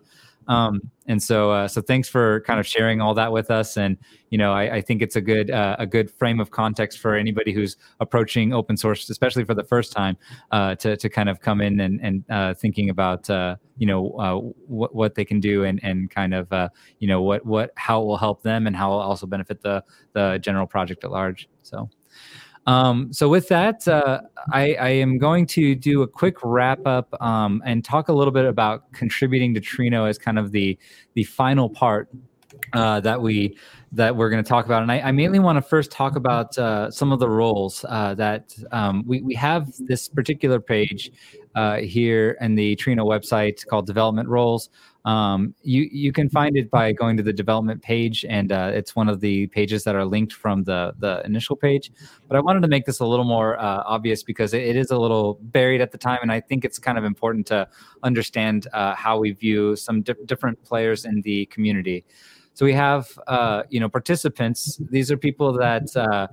Um, 0.48 0.80
and 1.08 1.22
so, 1.22 1.50
uh, 1.50 1.68
so 1.68 1.80
thanks 1.80 2.08
for 2.08 2.40
kind 2.40 2.58
of 2.58 2.66
sharing 2.66 3.00
all 3.00 3.14
that 3.14 3.32
with 3.32 3.50
us. 3.50 3.76
And 3.76 3.96
you 4.30 4.38
know, 4.38 4.52
I, 4.52 4.76
I 4.76 4.80
think 4.80 5.02
it's 5.02 5.16
a 5.16 5.20
good 5.20 5.50
uh, 5.50 5.76
a 5.78 5.86
good 5.86 6.10
frame 6.10 6.40
of 6.40 6.50
context 6.50 6.98
for 6.98 7.14
anybody 7.14 7.52
who's 7.52 7.76
approaching 8.00 8.52
open 8.52 8.76
source, 8.76 9.08
especially 9.08 9.44
for 9.44 9.54
the 9.54 9.64
first 9.64 9.92
time, 9.92 10.16
uh, 10.50 10.74
to 10.76 10.96
to 10.96 11.08
kind 11.08 11.28
of 11.28 11.40
come 11.40 11.60
in 11.60 11.80
and 11.80 12.00
and 12.00 12.24
uh, 12.30 12.54
thinking 12.54 12.90
about 12.90 13.28
uh, 13.30 13.56
you 13.76 13.86
know 13.86 14.10
uh, 14.12 14.34
what 14.66 14.94
what 14.94 15.14
they 15.14 15.24
can 15.24 15.40
do 15.40 15.64
and 15.64 15.80
and 15.82 16.10
kind 16.10 16.34
of 16.34 16.48
you 16.98 17.06
know 17.06 17.22
what 17.22 17.44
what 17.46 17.70
how 17.76 18.02
it 18.02 18.06
will 18.06 18.16
help 18.18 18.42
them 18.42 18.66
and 18.66 18.74
how 18.74 18.92
it 18.92 18.94
will 18.94 19.00
also 19.00 19.26
benefit 19.26 19.60
the 19.62 19.82
the 20.12 20.38
general 20.42 20.66
project 20.66 21.04
at 21.04 21.10
large. 21.10 21.48
So. 21.62 21.88
Um, 22.66 23.12
so 23.12 23.28
with 23.28 23.48
that, 23.48 23.86
uh, 23.86 24.22
I, 24.52 24.74
I, 24.74 24.88
am 24.88 25.18
going 25.18 25.46
to 25.48 25.76
do 25.76 26.02
a 26.02 26.08
quick 26.08 26.36
wrap 26.42 26.84
up 26.84 27.14
um, 27.22 27.62
and 27.64 27.84
talk 27.84 28.08
a 28.08 28.12
little 28.12 28.32
bit 28.32 28.44
about 28.44 28.92
contributing 28.92 29.54
to 29.54 29.60
Trino 29.60 30.08
as 30.08 30.18
kind 30.18 30.36
of 30.36 30.50
the 30.50 30.76
the 31.14 31.22
final 31.22 31.70
part 31.70 32.08
uh, 32.72 33.00
that 33.00 33.20
we 33.20 33.56
that 33.92 34.16
we're 34.16 34.28
going 34.30 34.42
to 34.42 34.48
talk 34.48 34.66
about. 34.66 34.82
And 34.82 34.90
I, 34.90 35.00
I 35.00 35.12
mainly 35.12 35.38
want 35.38 35.56
to 35.56 35.62
first 35.62 35.90
talk 35.90 36.16
about 36.16 36.56
uh, 36.58 36.90
some 36.90 37.12
of 37.12 37.20
the 37.20 37.28
roles 37.28 37.84
uh, 37.88 38.14
that 38.14 38.54
um, 38.72 39.04
we 39.06 39.22
we 39.22 39.34
have 39.34 39.72
this 39.78 40.08
particular 40.08 40.60
page 40.60 41.12
uh, 41.54 41.76
here 41.76 42.36
in 42.40 42.54
the 42.54 42.76
Trino 42.76 43.04
website 43.06 43.64
called 43.66 43.86
Development 43.86 44.28
Roles. 44.28 44.70
Um, 45.06 45.54
you 45.62 45.88
you 45.92 46.12
can 46.12 46.28
find 46.28 46.56
it 46.56 46.68
by 46.68 46.92
going 46.92 47.16
to 47.16 47.22
the 47.22 47.32
development 47.32 47.80
page, 47.80 48.24
and 48.28 48.50
uh, 48.50 48.72
it's 48.74 48.96
one 48.96 49.08
of 49.08 49.20
the 49.20 49.46
pages 49.46 49.84
that 49.84 49.94
are 49.94 50.04
linked 50.04 50.32
from 50.32 50.64
the 50.64 50.94
the 50.98 51.24
initial 51.24 51.54
page. 51.54 51.92
But 52.26 52.36
I 52.36 52.40
wanted 52.40 52.62
to 52.62 52.68
make 52.68 52.86
this 52.86 52.98
a 52.98 53.06
little 53.06 53.24
more 53.24 53.56
uh, 53.56 53.84
obvious 53.86 54.24
because 54.24 54.52
it, 54.52 54.62
it 54.62 54.76
is 54.76 54.90
a 54.90 54.98
little 54.98 55.38
buried 55.40 55.80
at 55.80 55.92
the 55.92 55.98
time, 55.98 56.18
and 56.22 56.32
I 56.32 56.40
think 56.40 56.64
it's 56.64 56.80
kind 56.80 56.98
of 56.98 57.04
important 57.04 57.46
to 57.46 57.68
understand 58.02 58.66
uh, 58.72 58.96
how 58.96 59.20
we 59.20 59.30
view 59.30 59.76
some 59.76 60.02
di- 60.02 60.14
different 60.24 60.60
players 60.64 61.04
in 61.04 61.22
the 61.22 61.46
community. 61.46 62.04
So 62.54 62.64
we 62.64 62.72
have, 62.72 63.06
uh, 63.28 63.62
you 63.68 63.80
know, 63.80 63.88
participants. 63.88 64.80
These 64.90 65.12
are 65.12 65.18
people 65.18 65.52
that 65.52 65.94
uh, 65.94 66.28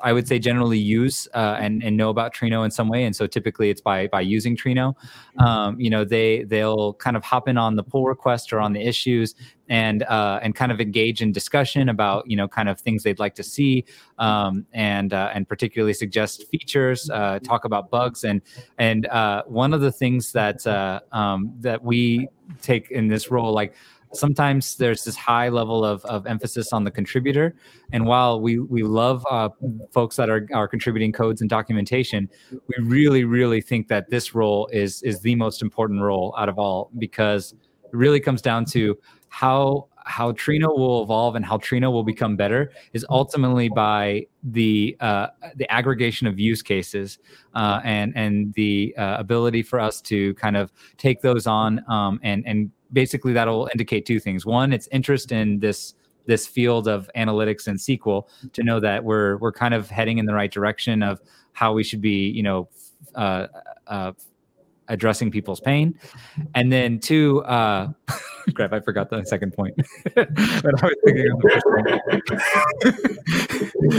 I 0.00 0.12
would 0.12 0.28
say 0.28 0.38
generally 0.38 0.78
use 0.78 1.26
uh, 1.34 1.56
and 1.58 1.82
and 1.82 1.96
know 1.96 2.10
about 2.10 2.34
Trino 2.34 2.64
in 2.64 2.70
some 2.70 2.88
way, 2.88 3.04
and 3.04 3.16
so 3.16 3.26
typically 3.26 3.70
it's 3.70 3.80
by 3.80 4.06
by 4.08 4.20
using 4.20 4.56
Trino. 4.56 4.94
Um, 5.38 5.80
you 5.80 5.90
know, 5.90 6.04
they 6.04 6.44
they'll 6.44 6.94
kind 6.94 7.16
of 7.16 7.24
hop 7.24 7.48
in 7.48 7.56
on 7.56 7.76
the 7.76 7.82
pull 7.82 8.04
request 8.04 8.52
or 8.52 8.60
on 8.60 8.72
the 8.72 8.80
issues 8.80 9.34
and 9.68 10.02
uh, 10.04 10.38
and 10.42 10.54
kind 10.54 10.70
of 10.70 10.80
engage 10.80 11.22
in 11.22 11.32
discussion 11.32 11.88
about 11.88 12.28
you 12.30 12.36
know 12.36 12.46
kind 12.46 12.68
of 12.68 12.80
things 12.80 13.02
they'd 13.02 13.18
like 13.18 13.34
to 13.34 13.42
see 13.42 13.84
um, 14.18 14.66
and 14.72 15.12
uh, 15.12 15.30
and 15.34 15.48
particularly 15.48 15.94
suggest 15.94 16.46
features, 16.48 17.08
uh, 17.10 17.38
talk 17.40 17.64
about 17.64 17.90
bugs, 17.90 18.24
and 18.24 18.42
and 18.78 19.06
uh, 19.06 19.42
one 19.46 19.72
of 19.72 19.80
the 19.80 19.92
things 19.92 20.32
that 20.32 20.66
uh, 20.66 21.00
um, 21.12 21.52
that 21.60 21.82
we 21.82 22.28
take 22.62 22.90
in 22.90 23.08
this 23.08 23.30
role 23.30 23.52
like 23.52 23.74
sometimes 24.12 24.76
there's 24.76 25.04
this 25.04 25.16
high 25.16 25.48
level 25.48 25.84
of, 25.84 26.04
of 26.04 26.26
emphasis 26.26 26.72
on 26.72 26.84
the 26.84 26.90
contributor. 26.90 27.54
And 27.92 28.06
while 28.06 28.40
we 28.40 28.58
we 28.58 28.82
love 28.82 29.24
uh, 29.30 29.48
folks 29.90 30.16
that 30.16 30.30
are, 30.30 30.46
are 30.54 30.68
contributing 30.68 31.12
codes 31.12 31.40
and 31.40 31.50
documentation 31.50 32.28
we 32.50 32.84
really 32.84 33.24
really 33.24 33.60
think 33.60 33.88
that 33.88 34.10
this 34.10 34.34
role 34.34 34.68
is 34.72 35.02
is 35.02 35.20
the 35.20 35.34
most 35.34 35.62
important 35.62 36.00
role 36.00 36.34
out 36.38 36.48
of 36.48 36.58
all 36.58 36.90
because 36.98 37.52
it 37.52 37.96
really 37.96 38.20
comes 38.20 38.42
down 38.42 38.64
to 38.66 38.96
how 39.28 39.87
how 40.08 40.32
Trino 40.32 40.76
will 40.76 41.02
evolve 41.02 41.36
and 41.36 41.44
how 41.44 41.58
Trino 41.58 41.92
will 41.92 42.02
become 42.02 42.34
better 42.34 42.72
is 42.94 43.04
ultimately 43.10 43.68
by 43.68 44.26
the 44.42 44.96
uh, 45.00 45.28
the 45.56 45.70
aggregation 45.70 46.26
of 46.26 46.40
use 46.40 46.62
cases 46.62 47.18
uh, 47.54 47.80
and 47.84 48.16
and 48.16 48.54
the 48.54 48.94
uh, 48.96 49.16
ability 49.18 49.62
for 49.62 49.78
us 49.78 50.00
to 50.00 50.34
kind 50.34 50.56
of 50.56 50.72
take 50.96 51.20
those 51.20 51.46
on 51.46 51.84
um, 51.88 52.18
and 52.22 52.42
and 52.46 52.70
basically 52.92 53.34
that'll 53.34 53.68
indicate 53.72 54.06
two 54.06 54.18
things. 54.18 54.46
One, 54.46 54.72
it's 54.72 54.88
interest 54.88 55.30
in 55.30 55.58
this 55.58 55.94
this 56.24 56.46
field 56.46 56.88
of 56.88 57.10
analytics 57.14 57.68
and 57.68 57.78
SQL 57.78 58.26
to 58.54 58.62
know 58.62 58.80
that 58.80 59.04
we're 59.04 59.36
we're 59.36 59.52
kind 59.52 59.74
of 59.74 59.90
heading 59.90 60.18
in 60.18 60.24
the 60.24 60.34
right 60.34 60.50
direction 60.50 61.02
of 61.02 61.20
how 61.52 61.74
we 61.74 61.84
should 61.84 62.00
be, 62.00 62.30
you 62.30 62.42
know, 62.42 62.68
uh, 63.14 63.46
uh, 63.86 64.12
addressing 64.88 65.30
people's 65.30 65.60
pain. 65.60 65.98
And 66.54 66.72
then 66.72 66.98
two, 66.98 67.42
uh, 67.44 67.88
crap, 68.54 68.72
I 68.72 68.80
forgot 68.80 69.10
the 69.10 69.24
second 69.24 69.52
point. 69.52 69.74
but 70.14 70.28
I 70.28 70.86
was 70.86 70.96
thinking 71.04 71.30
of 71.30 71.38
the 71.40 71.50
first 71.50 71.66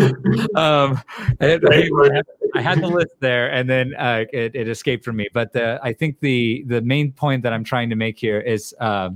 point. 0.06 0.56
um, 0.58 1.02
I, 1.40 1.60
I, 1.64 2.22
I, 2.56 2.62
had 2.62 2.82
the 2.82 2.88
list 2.88 3.14
there, 3.20 3.52
and 3.52 3.70
then 3.70 3.93
uh, 3.95 4.26
it, 4.32 4.56
it, 4.56 4.68
escaped 4.68 5.04
from 5.06 5.16
me. 5.18 5.28
But 5.34 5.54
the, 5.54 5.80
I 5.84 5.93
think 5.93 6.20
the 6.20 6.64
the 6.68 6.82
main 6.82 7.12
point 7.12 7.43
that 7.43 7.54
I'm 7.54 7.64
trying 7.64 7.89
to 7.89 7.95
make 7.95 8.20
here 8.20 8.39
is 8.39 8.74
uh, 8.80 9.10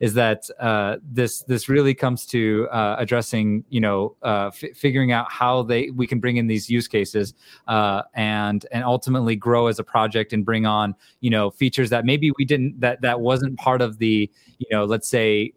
is 0.00 0.14
that 0.14 0.48
uh, 0.58 0.96
this 1.02 1.42
this 1.42 1.68
really 1.68 1.94
comes 1.94 2.26
to 2.26 2.68
uh, 2.70 2.96
addressing, 2.98 3.64
you 3.68 3.80
know, 3.80 4.16
uh, 4.22 4.50
f- 4.52 4.76
figuring 4.76 5.12
out 5.12 5.30
how 5.30 5.62
they 5.62 5.90
we 5.90 6.06
can 6.06 6.20
bring 6.20 6.36
in 6.36 6.46
these 6.46 6.68
use 6.68 6.88
cases 6.88 7.34
uh, 7.68 8.02
and 8.14 8.66
and 8.72 8.84
ultimately 8.84 9.36
grow 9.36 9.66
as 9.66 9.78
a 9.78 9.84
project 9.84 10.32
and 10.32 10.44
bring 10.44 10.66
on 10.66 10.94
you 11.20 11.30
know 11.30 11.50
features 11.50 11.90
that 11.90 12.04
maybe 12.04 12.32
we 12.38 12.44
didn't 12.44 12.78
that 12.80 13.00
that 13.00 13.20
wasn't 13.20 13.56
part 13.58 13.82
of 13.82 13.98
the 13.98 14.30
you 14.58 14.66
know 14.70 14.84
let's 14.84 15.08
say 15.08 15.52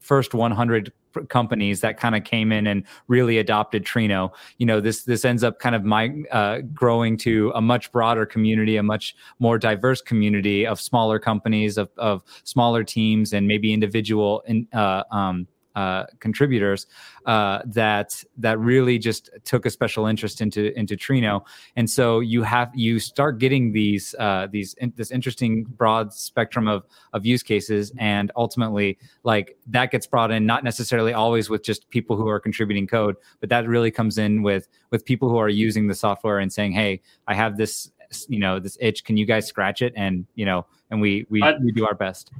first 0.00 0.34
100 0.34 0.92
companies 1.28 1.80
that 1.80 1.98
kind 1.98 2.14
of 2.14 2.24
came 2.24 2.52
in 2.52 2.66
and 2.66 2.84
really 3.08 3.38
adopted 3.38 3.84
Trino. 3.84 4.30
You 4.58 4.66
know, 4.66 4.80
this 4.80 5.04
this 5.04 5.24
ends 5.24 5.44
up 5.44 5.58
kind 5.58 5.74
of 5.74 5.84
my 5.84 6.10
uh, 6.30 6.58
growing 6.72 7.16
to 7.18 7.52
a 7.54 7.60
much 7.60 7.92
broader 7.92 8.26
community, 8.26 8.76
a 8.76 8.82
much 8.82 9.14
more 9.38 9.58
diverse 9.58 10.00
community 10.00 10.66
of 10.66 10.80
smaller 10.80 11.18
companies, 11.18 11.78
of, 11.78 11.90
of 11.96 12.22
smaller 12.44 12.84
teams, 12.84 13.32
and 13.32 13.46
maybe 13.46 13.72
individual 13.72 14.42
in, 14.46 14.66
uh, 14.72 15.04
um, 15.10 15.46
uh, 15.74 16.04
contributors 16.20 16.86
uh, 17.26 17.60
that 17.66 18.22
that 18.36 18.58
really 18.58 18.98
just 18.98 19.30
took 19.44 19.66
a 19.66 19.70
special 19.70 20.06
interest 20.06 20.40
into 20.40 20.76
into 20.78 20.96
Trino, 20.96 21.44
and 21.76 21.88
so 21.88 22.20
you 22.20 22.42
have 22.42 22.70
you 22.74 22.98
start 22.98 23.38
getting 23.38 23.72
these 23.72 24.14
uh, 24.18 24.48
these 24.50 24.74
in, 24.74 24.92
this 24.96 25.10
interesting 25.10 25.64
broad 25.64 26.12
spectrum 26.12 26.68
of 26.68 26.84
of 27.12 27.24
use 27.24 27.42
cases, 27.42 27.92
and 27.98 28.30
ultimately 28.36 28.98
like 29.22 29.56
that 29.66 29.90
gets 29.90 30.06
brought 30.06 30.30
in 30.30 30.46
not 30.46 30.64
necessarily 30.64 31.12
always 31.12 31.48
with 31.48 31.62
just 31.62 31.88
people 31.90 32.16
who 32.16 32.28
are 32.28 32.40
contributing 32.40 32.86
code, 32.86 33.16
but 33.40 33.48
that 33.48 33.66
really 33.66 33.90
comes 33.90 34.18
in 34.18 34.42
with 34.42 34.68
with 34.90 35.04
people 35.04 35.28
who 35.28 35.36
are 35.36 35.48
using 35.48 35.88
the 35.88 35.94
software 35.94 36.38
and 36.38 36.52
saying, 36.52 36.72
hey, 36.72 37.00
I 37.26 37.34
have 37.34 37.56
this 37.56 37.90
you 38.28 38.38
know 38.38 38.58
this 38.58 38.76
itch, 38.80 39.04
can 39.04 39.16
you 39.16 39.26
guys 39.26 39.46
scratch 39.46 39.82
it? 39.82 39.92
And 39.96 40.26
you 40.34 40.44
know, 40.44 40.66
and 40.90 41.00
we 41.00 41.26
we, 41.30 41.42
we 41.62 41.72
do 41.72 41.86
our 41.86 41.94
best. 41.94 42.30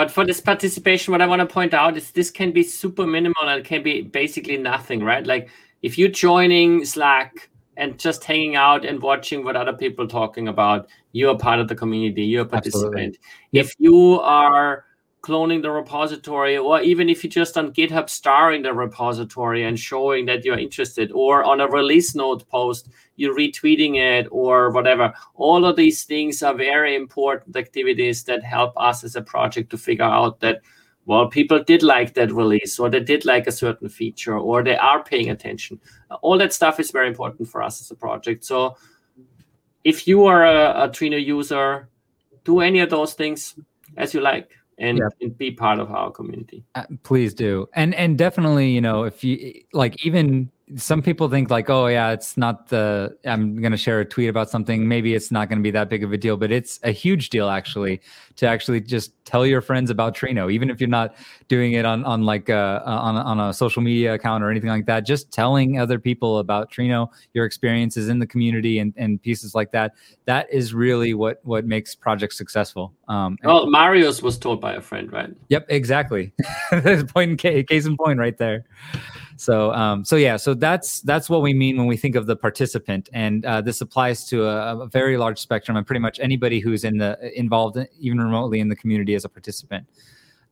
But 0.00 0.10
for 0.10 0.24
this 0.24 0.40
participation, 0.40 1.12
what 1.12 1.20
I 1.20 1.26
want 1.26 1.40
to 1.40 1.46
point 1.46 1.74
out 1.74 1.94
is 1.94 2.10
this 2.12 2.30
can 2.30 2.52
be 2.52 2.62
super 2.62 3.06
minimal 3.06 3.42
and 3.42 3.60
it 3.60 3.66
can 3.66 3.82
be 3.82 4.00
basically 4.00 4.56
nothing, 4.56 5.04
right? 5.04 5.26
Like 5.26 5.50
if 5.82 5.98
you're 5.98 6.08
joining 6.08 6.86
Slack 6.86 7.50
and 7.76 7.98
just 7.98 8.24
hanging 8.24 8.56
out 8.56 8.86
and 8.86 9.02
watching 9.02 9.44
what 9.44 9.56
other 9.56 9.74
people 9.74 10.06
are 10.06 10.08
talking 10.08 10.48
about, 10.48 10.88
you're 11.12 11.36
part 11.36 11.60
of 11.60 11.68
the 11.68 11.74
community, 11.74 12.22
you're 12.22 12.44
a 12.44 12.48
participant. 12.48 13.18
Yep. 13.52 13.66
If 13.66 13.74
you 13.76 14.18
are 14.20 14.86
cloning 15.22 15.60
the 15.60 15.70
repository, 15.70 16.56
or 16.56 16.80
even 16.80 17.10
if 17.10 17.22
you're 17.22 17.30
just 17.30 17.58
on 17.58 17.70
GitHub 17.74 18.08
starring 18.08 18.62
the 18.62 18.72
repository 18.72 19.64
and 19.64 19.78
showing 19.78 20.24
that 20.24 20.46
you're 20.46 20.58
interested, 20.58 21.12
or 21.12 21.44
on 21.44 21.60
a 21.60 21.68
release 21.68 22.14
note 22.14 22.48
post, 22.48 22.88
you're 23.20 23.36
retweeting 23.36 23.96
it 23.96 24.26
or 24.30 24.70
whatever. 24.70 25.12
All 25.34 25.66
of 25.66 25.76
these 25.76 26.04
things 26.04 26.42
are 26.42 26.54
very 26.54 26.96
important 26.96 27.54
activities 27.54 28.24
that 28.24 28.42
help 28.42 28.72
us 28.78 29.04
as 29.04 29.14
a 29.14 29.20
project 29.20 29.68
to 29.70 29.76
figure 29.78 30.06
out 30.06 30.40
that, 30.40 30.62
well, 31.04 31.28
people 31.28 31.62
did 31.62 31.82
like 31.82 32.14
that 32.14 32.32
release, 32.32 32.78
or 32.78 32.88
they 32.88 33.00
did 33.00 33.26
like 33.26 33.46
a 33.46 33.52
certain 33.52 33.90
feature, 33.90 34.38
or 34.38 34.64
they 34.64 34.78
are 34.78 35.04
paying 35.04 35.28
attention. 35.28 35.78
All 36.22 36.38
that 36.38 36.54
stuff 36.54 36.80
is 36.80 36.90
very 36.92 37.08
important 37.08 37.46
for 37.46 37.62
us 37.62 37.82
as 37.82 37.90
a 37.90 37.94
project. 37.94 38.42
So 38.42 38.76
if 39.84 40.08
you 40.08 40.24
are 40.24 40.46
a, 40.46 40.84
a 40.84 40.88
Trino 40.88 41.22
user, 41.22 41.90
do 42.44 42.60
any 42.60 42.80
of 42.80 42.88
those 42.88 43.12
things 43.12 43.54
as 43.98 44.14
you 44.14 44.22
like 44.22 44.56
and, 44.78 44.96
yeah. 44.96 45.08
and 45.20 45.36
be 45.36 45.50
part 45.50 45.78
of 45.78 45.90
our 45.90 46.10
community. 46.10 46.64
Uh, 46.74 46.84
please 47.02 47.34
do. 47.34 47.68
And 47.74 47.94
and 47.94 48.16
definitely, 48.16 48.70
you 48.70 48.80
know, 48.80 49.04
if 49.04 49.22
you 49.22 49.60
like 49.74 50.06
even 50.06 50.50
some 50.76 51.02
people 51.02 51.28
think 51.28 51.50
like, 51.50 51.68
oh 51.70 51.86
yeah, 51.86 52.10
it's 52.10 52.36
not 52.36 52.68
the. 52.68 53.16
I'm 53.24 53.60
going 53.60 53.72
to 53.72 53.78
share 53.78 54.00
a 54.00 54.04
tweet 54.04 54.28
about 54.28 54.50
something. 54.50 54.86
Maybe 54.86 55.14
it's 55.14 55.30
not 55.30 55.48
going 55.48 55.58
to 55.58 55.62
be 55.62 55.70
that 55.72 55.88
big 55.88 56.04
of 56.04 56.12
a 56.12 56.18
deal, 56.18 56.36
but 56.36 56.52
it's 56.52 56.78
a 56.82 56.90
huge 56.90 57.30
deal 57.30 57.48
actually 57.48 58.00
to 58.36 58.46
actually 58.46 58.80
just 58.80 59.12
tell 59.24 59.46
your 59.46 59.60
friends 59.60 59.90
about 59.90 60.14
Trino, 60.14 60.52
even 60.52 60.70
if 60.70 60.80
you're 60.80 60.88
not 60.88 61.14
doing 61.48 61.72
it 61.72 61.84
on 61.84 62.04
on 62.04 62.24
like 62.24 62.48
a, 62.48 62.82
uh, 62.86 62.90
on 62.90 63.16
on 63.16 63.40
a 63.40 63.52
social 63.52 63.82
media 63.82 64.14
account 64.14 64.44
or 64.44 64.50
anything 64.50 64.70
like 64.70 64.86
that. 64.86 65.06
Just 65.06 65.30
telling 65.32 65.78
other 65.78 65.98
people 65.98 66.38
about 66.38 66.70
Trino, 66.70 67.08
your 67.34 67.44
experiences 67.44 68.08
in 68.08 68.18
the 68.18 68.26
community 68.26 68.78
and, 68.78 68.94
and 68.96 69.20
pieces 69.22 69.54
like 69.54 69.72
that. 69.72 69.94
That 70.26 70.46
is 70.52 70.74
really 70.74 71.14
what 71.14 71.40
what 71.44 71.64
makes 71.64 71.94
projects 71.94 72.36
successful. 72.36 72.92
Um, 73.08 73.38
well, 73.42 73.66
Marius 73.66 74.22
was 74.22 74.38
told 74.38 74.60
by 74.60 74.74
a 74.74 74.80
friend, 74.80 75.12
right? 75.12 75.30
Yep, 75.48 75.66
exactly. 75.68 76.32
point 76.70 77.30
in 77.32 77.36
case, 77.36 77.66
case 77.66 77.86
in 77.86 77.96
point, 77.96 78.18
right 78.18 78.38
there. 78.38 78.64
So, 79.40 79.72
um, 79.72 80.04
so 80.04 80.16
yeah, 80.16 80.36
so 80.36 80.52
that's 80.52 81.00
that's 81.00 81.30
what 81.30 81.40
we 81.40 81.54
mean 81.54 81.78
when 81.78 81.86
we 81.86 81.96
think 81.96 82.14
of 82.14 82.26
the 82.26 82.36
participant, 82.36 83.08
and 83.14 83.42
uh, 83.46 83.62
this 83.62 83.80
applies 83.80 84.26
to 84.26 84.44
a, 84.44 84.80
a, 84.80 84.86
very 84.86 85.16
large 85.16 85.38
spectrum 85.38 85.78
and 85.78 85.86
pretty 85.86 86.00
much 86.00 86.20
anybody 86.20 86.60
who's 86.60 86.84
in 86.84 86.98
the 86.98 87.16
involved, 87.34 87.78
even 87.98 88.20
remotely 88.20 88.60
in 88.60 88.68
the 88.68 88.76
community 88.76 89.14
as 89.14 89.24
a 89.24 89.30
participant. 89.30 89.86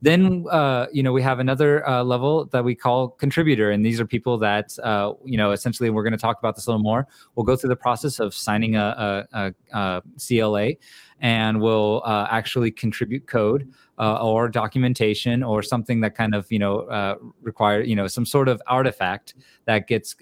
Then 0.01 0.45
uh, 0.49 0.87
you 0.91 1.03
know 1.03 1.11
we 1.11 1.21
have 1.21 1.39
another 1.39 1.87
uh, 1.87 2.03
level 2.03 2.45
that 2.45 2.63
we 2.63 2.73
call 2.73 3.09
contributor, 3.09 3.71
and 3.71 3.85
these 3.85 3.99
are 3.99 4.05
people 4.05 4.37
that 4.37 4.77
uh, 4.79 5.13
you 5.25 5.37
know 5.37 5.51
essentially 5.51 5.89
we're 5.89 6.03
going 6.03 6.13
to 6.13 6.17
talk 6.17 6.39
about 6.39 6.55
this 6.55 6.67
a 6.67 6.69
little 6.69 6.83
more. 6.83 7.07
We'll 7.35 7.45
go 7.45 7.55
through 7.55 7.69
the 7.69 7.75
process 7.75 8.19
of 8.19 8.33
signing 8.33 8.75
a, 8.75 9.25
a, 9.33 9.53
a, 9.73 9.77
a 9.77 10.01
CLA, 10.25 10.71
and 11.19 11.59
we'll 11.59 12.01
uh, 12.05 12.27
actually 12.29 12.71
contribute 12.71 13.27
code 13.27 13.69
uh, 13.97 14.25
or 14.25 14.47
documentation 14.47 15.43
or 15.43 15.61
something 15.61 15.99
that 15.99 16.15
kind 16.15 16.33
of 16.33 16.49
you 16.49 16.59
know 16.59 16.79
uh, 16.81 17.15
require 17.41 17.81
you 17.81 17.95
know 17.95 18.07
some 18.07 18.25
sort 18.25 18.47
of 18.47 18.61
artifact 18.67 19.35
that 19.65 19.87
gets 19.87 20.15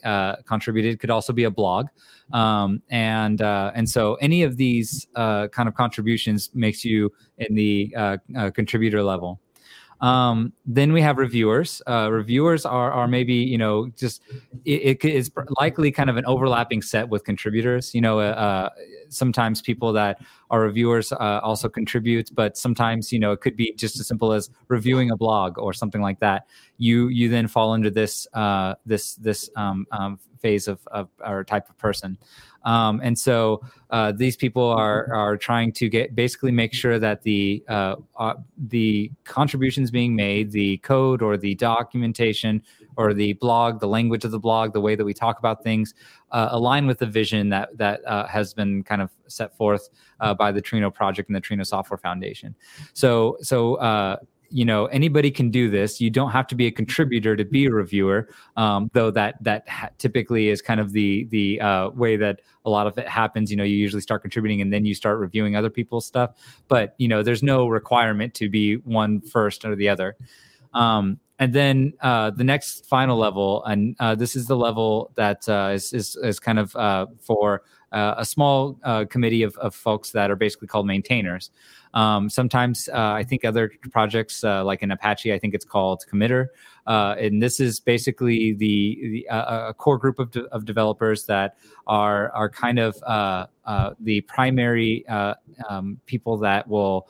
contributed. 0.46 1.00
Could 1.00 1.12
also 1.12 1.34
be 1.34 1.44
a 1.44 1.52
blog. 1.52 1.88
Um, 2.34 2.82
and 2.90 3.42
and 3.42 3.88
so 3.88 4.16
any 4.16 4.42
of 4.42 4.58
these 4.58 5.06
kind 5.16 5.68
of 5.68 5.76
contributions 5.76 6.50
makes 6.56 6.84
you 6.84 7.14
in 7.38 7.54
the 7.54 7.96
contributor 8.56 9.04
level 9.04 9.40
um, 10.02 10.54
then 10.66 10.94
we 10.94 11.02
have 11.02 11.18
reviewers. 11.18 11.82
Uh, 11.88 12.10
reviewers 12.12 12.66
are 12.66 12.92
are 12.92 13.08
maybe 13.08 13.34
you 13.34 13.58
know 13.58 13.88
just 13.98 14.22
it, 14.66 15.04
it 15.04 15.06
is 15.06 15.32
likely 15.60 15.92
kind 15.92 16.10
of 16.10 16.18
an 16.18 16.26
overlapping 16.26 16.82
set 16.82 17.10
with 17.10 17.24
contributors. 17.24 17.96
You 17.96 18.02
know, 18.02 18.20
uh, 18.20 18.24
uh, 18.24 18.70
sometimes 19.10 19.62
people 19.62 19.94
that 19.94 20.22
are 20.52 20.62
reviewers 20.62 21.12
uh, 21.12 21.40
also 21.44 21.68
contribute, 21.68 22.30
but 22.36 22.58
sometimes 22.58 23.12
you 23.12 23.20
know 23.20 23.32
it 23.32 23.42
could 23.42 23.56
be 23.56 23.74
just 23.74 24.00
as 24.00 24.08
simple 24.08 24.34
as 24.34 24.50
reviewing 24.68 25.10
a 25.10 25.18
blog 25.18 25.58
or 25.58 25.74
something 25.74 26.02
like 26.02 26.20
that. 26.20 26.46
You 26.78 27.08
you 27.08 27.30
then 27.30 27.48
fall 27.48 27.74
into 27.74 27.90
this 27.90 28.28
uh, 28.34 28.76
this 28.86 29.16
this 29.16 29.50
um, 29.56 29.88
um, 29.92 30.20
phase 30.40 30.68
of, 30.68 30.80
of 30.88 31.10
or 31.26 31.44
type 31.44 31.70
of 31.70 31.78
person. 31.78 32.18
Um, 32.68 33.00
and 33.02 33.18
so 33.18 33.62
uh, 33.92 34.12
these 34.12 34.36
people 34.36 34.70
are 34.70 35.14
are 35.14 35.38
trying 35.38 35.72
to 35.72 35.88
get 35.88 36.16
basically 36.16 36.52
make 36.52 36.74
sure 36.74 37.00
that 37.00 37.22
the 37.24 37.64
uh, 37.70 37.96
uh, 38.18 38.34
the 38.58 39.10
contributions 39.24 39.90
being 39.90 40.18
made, 40.18 40.52
the 40.52 40.78
code 40.80 41.22
or 41.22 41.38
the 41.38 41.56
documentation 41.56 42.62
or 42.98 43.14
the 43.14 43.34
blog, 43.34 43.80
the 43.80 43.88
language 43.88 44.26
of 44.26 44.32
the 44.32 44.40
blog, 44.40 44.74
the 44.74 44.82
way 44.82 44.96
that 44.96 45.06
we 45.06 45.14
talk 45.14 45.40
about 45.40 45.64
things, 45.64 45.94
uh, 46.32 46.50
align 46.52 46.86
with 46.88 47.00
the 47.00 47.06
vision 47.06 47.48
that 47.48 47.70
that 47.78 48.06
uh, 48.06 48.28
has 48.28 48.54
been 48.54 48.84
kind 48.84 49.02
of 49.02 49.12
set 49.28 49.56
forth 49.56 49.88
uh, 50.20 50.34
by 50.34 50.52
the 50.52 50.62
Trino 50.62 50.94
project 50.94 51.30
and 51.30 51.36
the 51.38 51.42
Trino 51.42 51.66
Software 51.66 51.98
Foundation. 51.98 52.54
So 52.94 53.38
so 53.40 53.78
you 54.50 54.66
know 54.66 54.86
anybody 54.88 55.32
can 55.32 55.50
do 55.50 55.70
this. 55.70 56.00
You 56.00 56.10
don't 56.10 56.32
have 56.32 56.48
to 56.48 56.56
be 56.56 56.68
a 56.68 56.72
contributor 56.72 57.36
to 57.36 57.46
be 57.46 57.66
a 57.66 57.72
reviewer 57.72 58.30
um, 58.56 58.90
though 58.94 59.12
that 59.12 59.44
that 59.44 59.68
ha- 59.68 59.90
typically 59.98 60.50
is 60.50 60.62
kind 60.62 60.80
of 60.80 60.92
the 60.94 61.26
the 61.26 61.62
uh, 61.62 61.90
way 61.90 62.18
that 62.18 62.42
a 62.66 62.70
lot 62.70 62.88
of 62.88 62.98
it 62.98 63.08
happens. 63.08 63.52
You 63.52 63.58
know 63.58 63.64
you 63.64 63.76
usually 63.76 64.02
start 64.02 64.22
contributing 64.22 64.62
and 64.62 64.72
then 64.72 64.86
you 64.86 64.96
start 64.96 65.20
reviewing 65.20 65.56
other 65.56 65.70
people's 65.70 66.06
stuff. 66.06 66.32
But 66.68 66.96
you 66.98 67.08
know 67.08 67.24
there's 67.24 67.44
no 67.44 67.68
requirement 67.68 68.34
to 68.36 68.50
be 68.50 68.76
one 68.76 69.22
first 69.22 69.66
or 69.66 69.76
the 69.76 69.90
other. 69.90 70.16
Um, 70.74 71.20
and 71.40 71.54
then 71.54 71.94
uh, 72.02 72.32
the 72.32 72.44
next 72.44 72.86
final 72.86 73.18
level 73.18 73.64
and 73.66 73.96
uh, 74.00 74.16
this 74.16 74.36
is 74.36 74.48
the 74.48 74.58
level 74.58 75.12
that 75.16 75.48
uh, 75.48 75.72
is, 75.74 75.94
is 75.94 76.16
is 76.18 76.40
kind 76.40 76.60
of 76.60 76.76
uh, 76.76 77.06
for 77.22 77.64
uh, 77.92 78.16
a 78.18 78.26
small 78.26 78.80
uh, 78.84 79.06
committee 79.06 79.44
of, 79.44 79.56
of 79.58 79.74
folks 79.76 80.12
that 80.12 80.30
are 80.30 80.36
basically 80.36 80.68
called 80.68 80.86
maintainers. 80.86 81.52
Um, 81.94 82.30
sometimes 82.30 82.90
uh, 82.90 82.98
I 82.98 83.24
think 83.24 83.46
other 83.46 83.72
projects 83.92 84.44
uh, 84.44 84.64
like 84.64 84.84
in 84.84 84.92
Apache, 84.92 85.34
I 85.34 85.40
think 85.40 85.54
it's 85.54 85.66
called 85.66 86.04
committer. 86.12 86.48
Uh, 86.86 87.16
and 87.20 87.42
this 87.42 87.60
is 87.60 87.80
basically 87.80 88.54
the, 88.54 89.26
the 89.26 89.30
uh, 89.30 89.70
a 89.70 89.74
core 89.74 89.98
group 89.98 90.20
of, 90.20 90.32
de- 90.32 90.46
of 90.46 90.66
developers 90.66 91.26
that 91.26 91.58
are 91.86 92.32
are 92.32 92.50
kind 92.50 92.80
of 92.80 92.96
the 94.00 94.22
primary 94.22 95.08
um, 95.08 96.00
people 96.06 96.38
that 96.38 96.68
will 96.68 97.08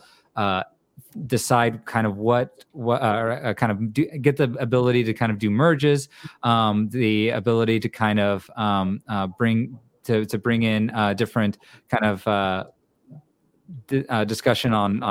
decide 1.25 1.83
kind 1.85 2.05
of 2.05 2.17
what 2.17 2.65
what 2.71 3.01
uh, 3.01 3.53
kind 3.53 3.71
of 3.71 3.93
do, 3.93 4.05
get 4.19 4.37
the 4.37 4.55
ability 4.59 5.03
to 5.03 5.13
kind 5.13 5.31
of 5.31 5.39
do 5.39 5.49
merges 5.49 6.09
um, 6.43 6.89
the 6.89 7.29
ability 7.29 7.79
to 7.79 7.89
kind 7.89 8.19
of 8.19 8.49
um, 8.55 9.01
uh, 9.07 9.25
bring 9.25 9.77
to 10.07 10.25
to 10.25 10.37
bring 10.37 10.63
in 10.63 10.89
uh, 10.91 11.13
different 11.13 11.57
kind 11.89 12.05
of 12.05 12.27
uh, 12.27 12.63
uh, 14.09 14.23
discussion 14.25 14.73
on 14.73 15.03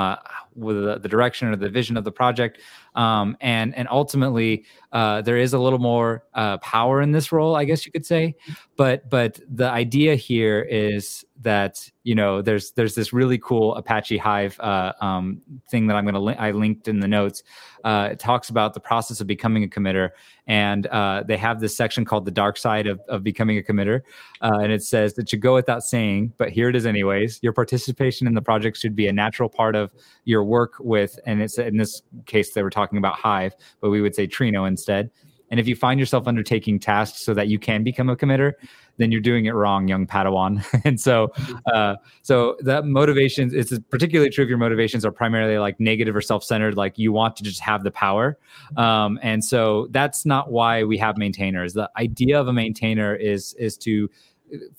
with 0.57 0.83
the, 0.83 0.99
the, 0.99 1.09
direction 1.09 1.49
or 1.49 1.57
the 1.57 1.69
vision 1.69 1.97
of 1.97 2.05
the 2.05 2.13
project, 2.13 2.61
um, 2.95 3.37
and 3.41 3.75
and 3.75 3.87
ultimately 3.91 4.65
uh, 4.93 5.23
there 5.23 5.37
is 5.37 5.53
a 5.53 5.59
little 5.59 5.79
more 5.79 6.25
uh, 6.35 6.59
power 6.59 7.03
in 7.03 7.13
this 7.13 7.31
role, 7.31 7.55
I 7.55 7.65
guess 7.65 7.85
you 7.87 7.93
could 7.93 8.07
say. 8.07 8.35
But 8.77 9.09
but 9.11 9.41
the 9.49 9.69
idea 9.69 10.15
here 10.15 10.61
is 10.63 11.25
that 11.43 11.91
you 12.03 12.15
know 12.15 12.43
there's 12.43 12.73
there's 12.73 12.95
this 12.95 13.13
really 13.13 13.39
cool 13.39 13.75
Apache 13.75 14.17
Hive 14.17 14.59
uh, 14.61 14.93
um, 15.01 15.43
thing 15.71 15.87
that 15.87 15.97
I'm 15.97 16.07
to 16.07 16.19
li- 16.19 16.37
I 16.37 16.51
linked 16.53 16.89
in 16.89 17.01
the 17.01 17.09
notes. 17.09 17.43
Uh, 17.85 18.09
it 18.13 18.19
talks 18.19 18.49
about 18.49 18.75
the 18.75 18.81
process 18.81 19.21
of 19.21 19.27
becoming 19.27 19.63
a 19.63 19.69
committer, 19.69 20.11
and 20.47 20.87
uh, 20.89 21.23
they 21.27 21.37
have 21.37 21.61
this 21.61 21.77
section 21.77 22.05
called 22.05 22.25
the 22.25 22.31
dark 22.31 22.57
side 22.57 22.87
of, 22.87 23.01
of 23.09 23.23
becoming 23.23 23.59
a 23.59 23.63
committer, 23.63 24.01
uh, 24.41 24.59
and 24.63 24.73
it 24.73 24.83
says 24.83 25.15
that 25.15 25.29
should 25.29 25.41
go 25.41 25.55
without 25.55 25.83
saying, 25.83 26.33
but 26.39 26.51
here 26.51 26.69
it 26.69 26.77
is 26.77 26.87
anyways. 26.87 27.39
Your 27.43 27.53
participation 27.53 28.27
in 28.27 28.35
the 28.35 28.43
project 28.43 28.77
should 28.77 28.97
be 28.97 29.07
a 29.07 29.13
natural 29.13 29.49
part 29.49 29.77
of 29.77 29.93
your 30.25 30.43
work 30.47 30.75
with, 30.81 31.19
and 31.27 31.43
it's 31.43 31.59
in 31.59 31.77
this 31.77 32.03
case 32.27 32.55
they 32.55 32.63
were 32.63 32.71
talking 32.71 32.99
about 32.99 33.17
Hive, 33.17 33.55
but 33.81 33.91
we 33.91 34.01
would 34.01 34.15
say 34.15 34.27
Trino 34.27 34.67
instead. 34.67 35.11
And 35.51 35.61
if 35.61 35.69
you 35.69 35.77
find 35.77 36.01
yourself 36.01 36.27
undertaking 36.27 36.81
tasks 36.81 37.21
so 37.21 37.33
that 37.35 37.49
you 37.49 37.59
can 37.59 37.85
become 37.85 38.09
a 38.09 38.17
committer, 38.17 38.53
then 38.99 39.13
you're 39.13 39.21
doing 39.21 39.47
it 39.47 39.53
wrong, 39.53 39.89
young 39.89 40.07
Padawan. 40.07 40.65
and 40.85 41.01
so, 41.01 41.33
uh, 41.73 41.97
so 42.23 42.57
that 42.61 42.85
motivations, 42.85 43.53
it's 43.53 43.79
particularly 43.91 44.31
true 44.31 44.45
if 44.45 44.49
your 44.49 44.59
motivations 44.59 45.05
are 45.05 45.13
primarily 45.13 45.59
like 45.59 45.79
negative 45.79 46.17
or 46.17 46.21
self-centered, 46.21 46.77
like 46.77 46.99
you 46.99 47.13
want 47.13 47.37
to 47.37 47.45
just 47.45 47.61
have 47.61 47.85
the 47.85 47.91
power. 47.91 48.39
Um, 48.77 49.19
and 49.23 49.45
so 49.45 49.89
that's 49.91 50.27
not 50.27 50.51
why 50.51 50.83
we 50.85 50.99
have 50.99 51.17
maintainers. 51.17 51.75
The 51.75 51.91
idea 51.97 52.41
of 52.41 52.49
a 52.49 52.53
maintainer 52.53 53.15
is 53.15 53.55
is 53.55 53.77
to 53.79 54.09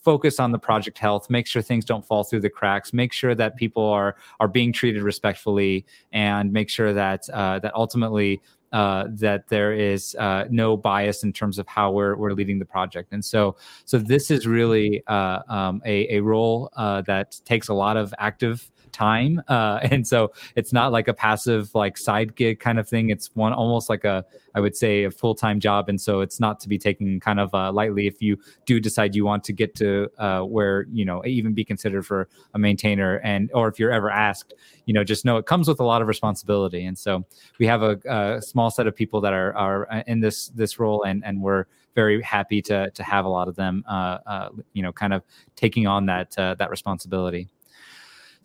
focus 0.02 0.40
on 0.40 0.52
the 0.52 0.60
project 0.60 0.98
health 0.98 1.30
make 1.30 1.46
sure 1.46 1.62
things 1.62 1.84
don't 1.84 2.06
fall 2.06 2.24
through 2.24 2.40
the 2.40 2.50
cracks 2.50 2.94
make 2.94 3.12
sure 3.12 3.36
that 3.36 3.56
people 3.56 3.84
are 3.84 4.16
are 4.40 4.48
being 4.48 4.72
treated 4.72 5.02
respectfully 5.04 5.86
and 6.12 6.52
make 6.54 6.70
sure 6.70 6.94
that 6.94 7.30
uh, 7.30 7.60
that 7.60 7.74
ultimately 7.76 8.42
uh, 8.74 9.06
that 9.10 9.48
there 9.48 9.74
is 9.74 10.16
uh, 10.16 10.46
no 10.50 10.76
bias 10.76 11.24
in 11.24 11.32
terms 11.32 11.58
of 11.58 11.68
how 11.68 11.92
we're, 11.92 12.16
we're 12.16 12.34
leading 12.34 12.60
the 12.60 12.66
project. 12.66 13.14
And 13.14 13.24
so, 13.24 13.56
so 13.86 13.98
this 13.98 14.30
is 14.30 14.46
really 14.46 15.04
uh, 15.08 15.40
um, 15.48 15.82
a, 15.86 16.18
a 16.18 16.20
role 16.22 16.70
uh, 16.76 17.02
that 17.04 17.40
takes 17.46 17.70
a 17.70 17.74
lot 17.74 17.96
of 17.96 18.14
active 18.20 18.70
time. 18.92 19.42
Uh, 19.58 19.80
and 19.84 20.06
so 20.06 20.32
it's 20.56 20.72
not 20.72 20.92
like 20.92 21.08
a 21.08 21.14
passive 21.14 21.74
like 21.74 21.98
side 21.98 22.36
gig 22.36 22.60
kind 22.60 22.80
of 22.80 22.88
thing. 22.88 23.10
It's 23.10 23.32
one 23.34 23.54
almost 23.54 23.90
like 23.90 24.04
a 24.04 24.24
I 24.54 24.60
would 24.60 24.76
say 24.76 25.06
a 25.06 25.12
full 25.12 25.36
time 25.36 25.60
job. 25.60 25.88
And 25.90 26.00
so 26.00 26.22
it's 26.22 26.40
not 26.40 26.60
to 26.62 26.70
be 26.70 26.78
taken 26.78 27.20
kind 27.20 27.40
of 27.40 27.54
uh, 27.54 27.72
lightly 27.72 28.08
if 28.08 28.22
you 28.22 28.38
do 28.66 28.80
decide 28.80 29.16
you 29.16 29.26
want 29.26 29.44
to 29.46 29.54
get 29.54 29.74
to 29.76 30.10
uh, 30.18 30.42
where 30.42 30.86
you 30.92 31.06
know 31.06 31.26
even 31.26 31.54
be 31.54 31.64
considered 31.64 32.06
for 32.06 32.28
a 32.54 32.60
maintainer 32.60 33.20
and 33.24 33.50
or 33.54 33.68
if 33.68 33.80
you're 33.80 33.92
ever 33.92 34.12
asked, 34.12 34.54
you 34.86 34.94
know, 34.94 35.04
just 35.04 35.26
know 35.26 35.38
it 35.38 35.46
comes 35.46 35.68
with 35.68 35.80
a 35.80 35.84
lot 35.84 36.02
of 36.02 36.08
responsibility. 36.08 36.86
And 36.86 36.98
so 36.98 37.26
we 37.58 37.66
have 37.68 37.82
a, 37.82 37.98
a 38.06 38.42
small 38.42 38.70
set 38.70 38.86
of 38.86 38.96
people 38.96 39.22
that 39.22 39.34
are 39.34 39.56
are 39.56 39.92
uh, 39.92 40.04
in 40.08 40.20
this 40.20 40.50
this 40.50 40.78
role 40.78 41.04
and 41.04 41.24
and 41.26 41.42
we're 41.42 41.66
very 41.98 42.22
happy 42.22 42.62
to 42.62 42.92
to 42.92 43.04
have 43.04 43.26
a 43.26 43.28
lot 43.28 43.48
of 43.48 43.56
them, 43.56 43.84
uh, 43.90 44.20
uh, 44.28 44.50
you 44.74 44.84
know, 44.84 44.94
kind 44.94 45.14
of 45.14 45.24
taking 45.56 45.88
on 45.88 46.06
that 46.06 46.38
uh, 46.38 46.54
that 46.60 46.70
responsibility. 46.70 47.50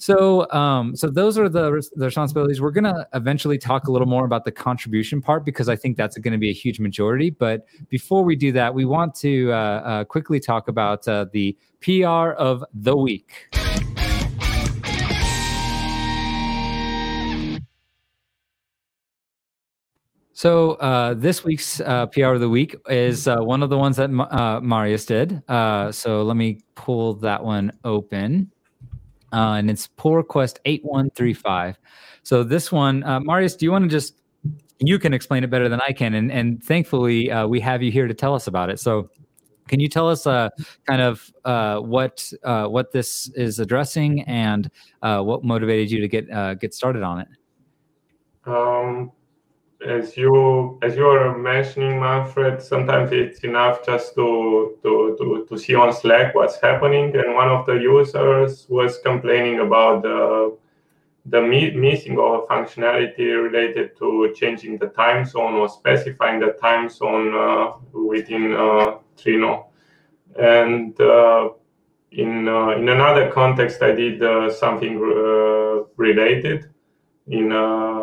So, 0.03 0.51
um, 0.51 0.97
so 0.97 1.09
those 1.09 1.39
are 1.39 1.49
the, 1.49 1.81
the 1.95 2.07
responsibilities. 2.07 2.61
We're 2.61 2.73
going 2.73 2.93
to 2.93 3.07
eventually 3.15 3.57
talk 3.57 3.87
a 3.87 3.93
little 3.93 4.09
more 4.09 4.25
about 4.25 4.45
the 4.45 4.51
contribution 4.51 5.23
part 5.23 5.45
because 5.45 5.69
I 5.69 5.77
think 5.77 5.97
that's 5.97 6.19
going 6.19 6.33
to 6.33 6.39
be 6.39 6.51
a 6.51 6.53
huge 6.53 6.81
majority. 6.81 7.31
But 7.31 7.67
before 7.89 8.25
we 8.25 8.35
do 8.35 8.51
that, 8.51 8.75
we 8.75 8.85
want 8.85 9.15
to 9.21 9.53
uh, 9.53 9.55
uh, 9.55 10.05
quickly 10.05 10.41
talk 10.41 10.67
about 10.67 11.07
uh, 11.07 11.27
the 11.33 11.57
PR 11.83 12.33
of 12.33 12.65
the 12.75 12.97
week. 12.97 13.55
So 20.33 20.73
uh, 20.73 21.15
this 21.15 21.45
week's 21.45 21.81
uh, 21.81 22.07
PR 22.07 22.35
of 22.35 22.41
the 22.41 22.49
week 22.49 22.75
is 22.89 23.29
uh, 23.29 23.37
one 23.37 23.63
of 23.63 23.71
the 23.71 23.79
ones 23.79 23.99
that 23.99 24.11
uh, 24.11 24.61
Marius 24.61 25.07
did. 25.07 25.49
Uh, 25.49 25.93
so 25.93 26.25
let 26.25 26.37
me 26.37 26.59
pull 26.75 27.15
that 27.15 27.45
one 27.45 27.71
open 27.85 28.51
uh, 29.33 29.55
and 29.59 29.71
it's 29.71 29.87
pull 29.87 30.17
request 30.17 30.61
8135. 30.65 31.79
So 32.23 32.45
this 32.45 32.71
one, 32.71 33.03
uh, 33.05 33.21
Marius, 33.21 33.57
do 33.57 33.67
you 33.67 33.73
want 33.73 33.85
to 33.85 33.89
just, 33.89 34.15
you 34.79 34.99
can 34.99 35.15
explain 35.15 35.45
it 35.45 35.51
better 35.51 35.69
than 35.69 35.81
I 35.87 35.93
can. 35.93 36.15
And, 36.15 36.31
and 36.31 36.63
thankfully, 36.63 37.31
uh, 37.31 37.47
we 37.47 37.61
have 37.61 37.83
you 37.83 37.91
here 37.91 38.07
to 38.07 38.15
tell 38.15 38.35
us 38.35 38.47
about 38.47 38.71
it. 38.71 38.79
So 38.81 39.11
can 39.69 39.81
you 39.81 39.89
tell 39.89 40.09
us 40.09 40.27
uh, 40.27 40.51
kind 40.87 41.01
of 41.01 41.33
uh, 41.45 41.79
what 41.79 42.33
uh, 42.43 42.67
what 42.67 42.93
this 42.93 43.29
is 43.31 43.59
addressing 43.59 44.23
and 44.23 44.71
uh, 45.03 45.23
what 45.23 45.45
motivated 45.45 45.91
you 45.91 46.01
to 46.01 46.09
get 46.09 46.31
uh, 46.31 46.55
get 46.55 46.75
started 46.75 47.03
on 47.03 47.21
it? 47.21 47.29
Um, 48.45 49.13
as 49.87 50.17
you 50.17 50.79
as 50.83 50.97
you 50.97 51.07
are 51.07 51.37
mentioning, 51.37 52.01
Manfred, 52.01 52.63
sometimes 52.63 53.13
it's 53.13 53.41
enough 53.41 53.85
just 53.85 54.15
to, 54.15 54.79
to 54.83 55.17
to 55.19 55.47
to 55.49 55.59
see 55.59 55.75
on 55.75 55.93
Slack 55.93 56.35
what's 56.35 56.61
happening. 56.61 57.15
And 57.17 57.35
one 57.35 57.49
of 57.49 57.67
the 57.67 57.75
users 57.75 58.67
was 58.69 58.99
complaining 58.99 59.61
about 59.61 60.03
the 60.03 60.57
the 61.27 61.41
mi- 61.41 61.73
missing 61.73 62.19
of 62.19 62.49
functionality 62.49 63.29
related 63.43 63.97
to 63.99 64.33
changing 64.37 64.79
the 64.79 64.89
time 64.89 65.25
zone 65.25 65.55
or 65.55 65.69
specifying 65.69 66.41
the 66.41 66.53
time 66.61 66.89
zone 66.89 67.35
uh, 67.35 67.73
within 67.93 68.53
uh, 68.55 68.99
Trino. 69.17 69.67
And 70.39 71.01
uh, 71.01 71.51
in 72.13 72.49
uh, 72.49 72.71
in 72.71 72.89
another 72.89 73.31
context, 73.31 73.83
I 73.83 73.93
did 73.93 74.23
uh, 74.23 74.51
something 74.53 74.97
uh, 74.97 75.85
related 75.97 76.72
in 77.27 77.53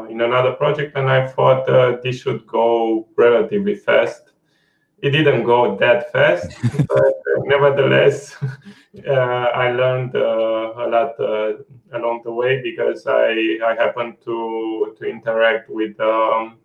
in 0.10 0.22
another 0.22 0.54
project, 0.54 0.96
and 0.96 1.10
I 1.10 1.28
thought 1.28 1.66
this 2.04 2.22
should 2.22 2.46
go 2.48 3.08
relatively 3.18 3.76
fast. 3.76 4.32
It 5.02 5.12
didn't 5.12 5.44
go 5.44 5.78
that 5.78 6.12
fast, 6.12 6.58
but 6.88 7.14
nevertheless, 7.46 8.36
uh, 9.08 9.12
I 9.12 9.72
learned 9.72 10.16
uh, 10.16 10.74
a 10.76 10.88
lot 10.88 11.20
uh, 11.20 11.54
along 11.94 12.22
the 12.24 12.32
way 12.32 12.62
because 12.62 13.08
I 13.08 13.60
I 13.66 13.76
happened 13.76 14.18
to 14.26 14.96
to 14.98 15.06
interact 15.06 15.70
with 15.70 16.00
um, 16.00 16.58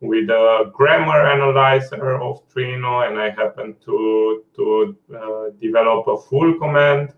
with 0.00 0.30
a 0.30 0.70
grammar 0.72 1.26
analyzer 1.26 2.20
of 2.20 2.48
Trino, 2.48 3.06
and 3.08 3.18
I 3.18 3.30
happened 3.30 3.76
to 3.84 4.44
to 4.56 4.96
uh, 5.14 5.50
develop 5.60 6.06
a 6.08 6.16
full 6.16 6.58
command 6.58 7.12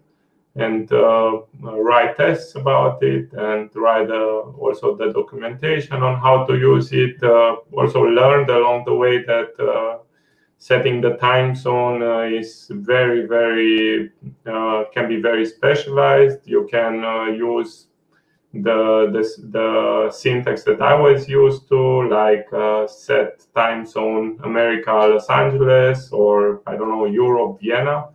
and 0.57 0.91
uh, 0.93 1.41
write 1.63 2.17
tests 2.17 2.55
about 2.57 3.03
it 3.03 3.33
and 3.33 3.71
write 3.77 4.11
uh, 4.11 4.41
also 4.59 4.97
the 4.97 5.13
documentation 5.13 6.03
on 6.03 6.19
how 6.21 6.45
to 6.45 6.59
use 6.59 6.91
it. 6.93 7.23
also 7.73 8.03
learned 8.03 8.51
along 8.51 8.85
the 8.85 8.95
way 8.95 9.23
that 9.25 9.51
setting 10.59 11.01
the 11.01 11.17
time 11.17 11.55
zone 11.55 12.03
uh, 12.03 12.23
is 12.23 12.67
very 12.71 13.27
very 13.27 14.11
uh, 14.47 14.85
can 14.93 15.09
be 15.09 15.21
very 15.21 15.47
specialized 15.47 16.41
you 16.45 16.67
can 16.71 17.05
uh, 17.05 17.27
use 17.27 17.87
the, 18.53 19.09
the 19.13 19.23
the 19.51 20.11
syntax 20.11 20.65
that 20.65 20.83
i 20.83 20.95
was 20.95 21.29
used 21.29 21.69
to 21.69 22.09
like 22.09 22.47
uh, 22.53 22.87
set 22.89 23.47
time 23.55 23.87
zone 23.87 24.39
america 24.43 24.91
los 24.91 25.31
angeles 25.31 26.11
or 26.11 26.61
i 26.67 26.77
don't 26.77 26.89
know 26.89 27.05
europe 27.05 27.61
vienna 27.61 28.09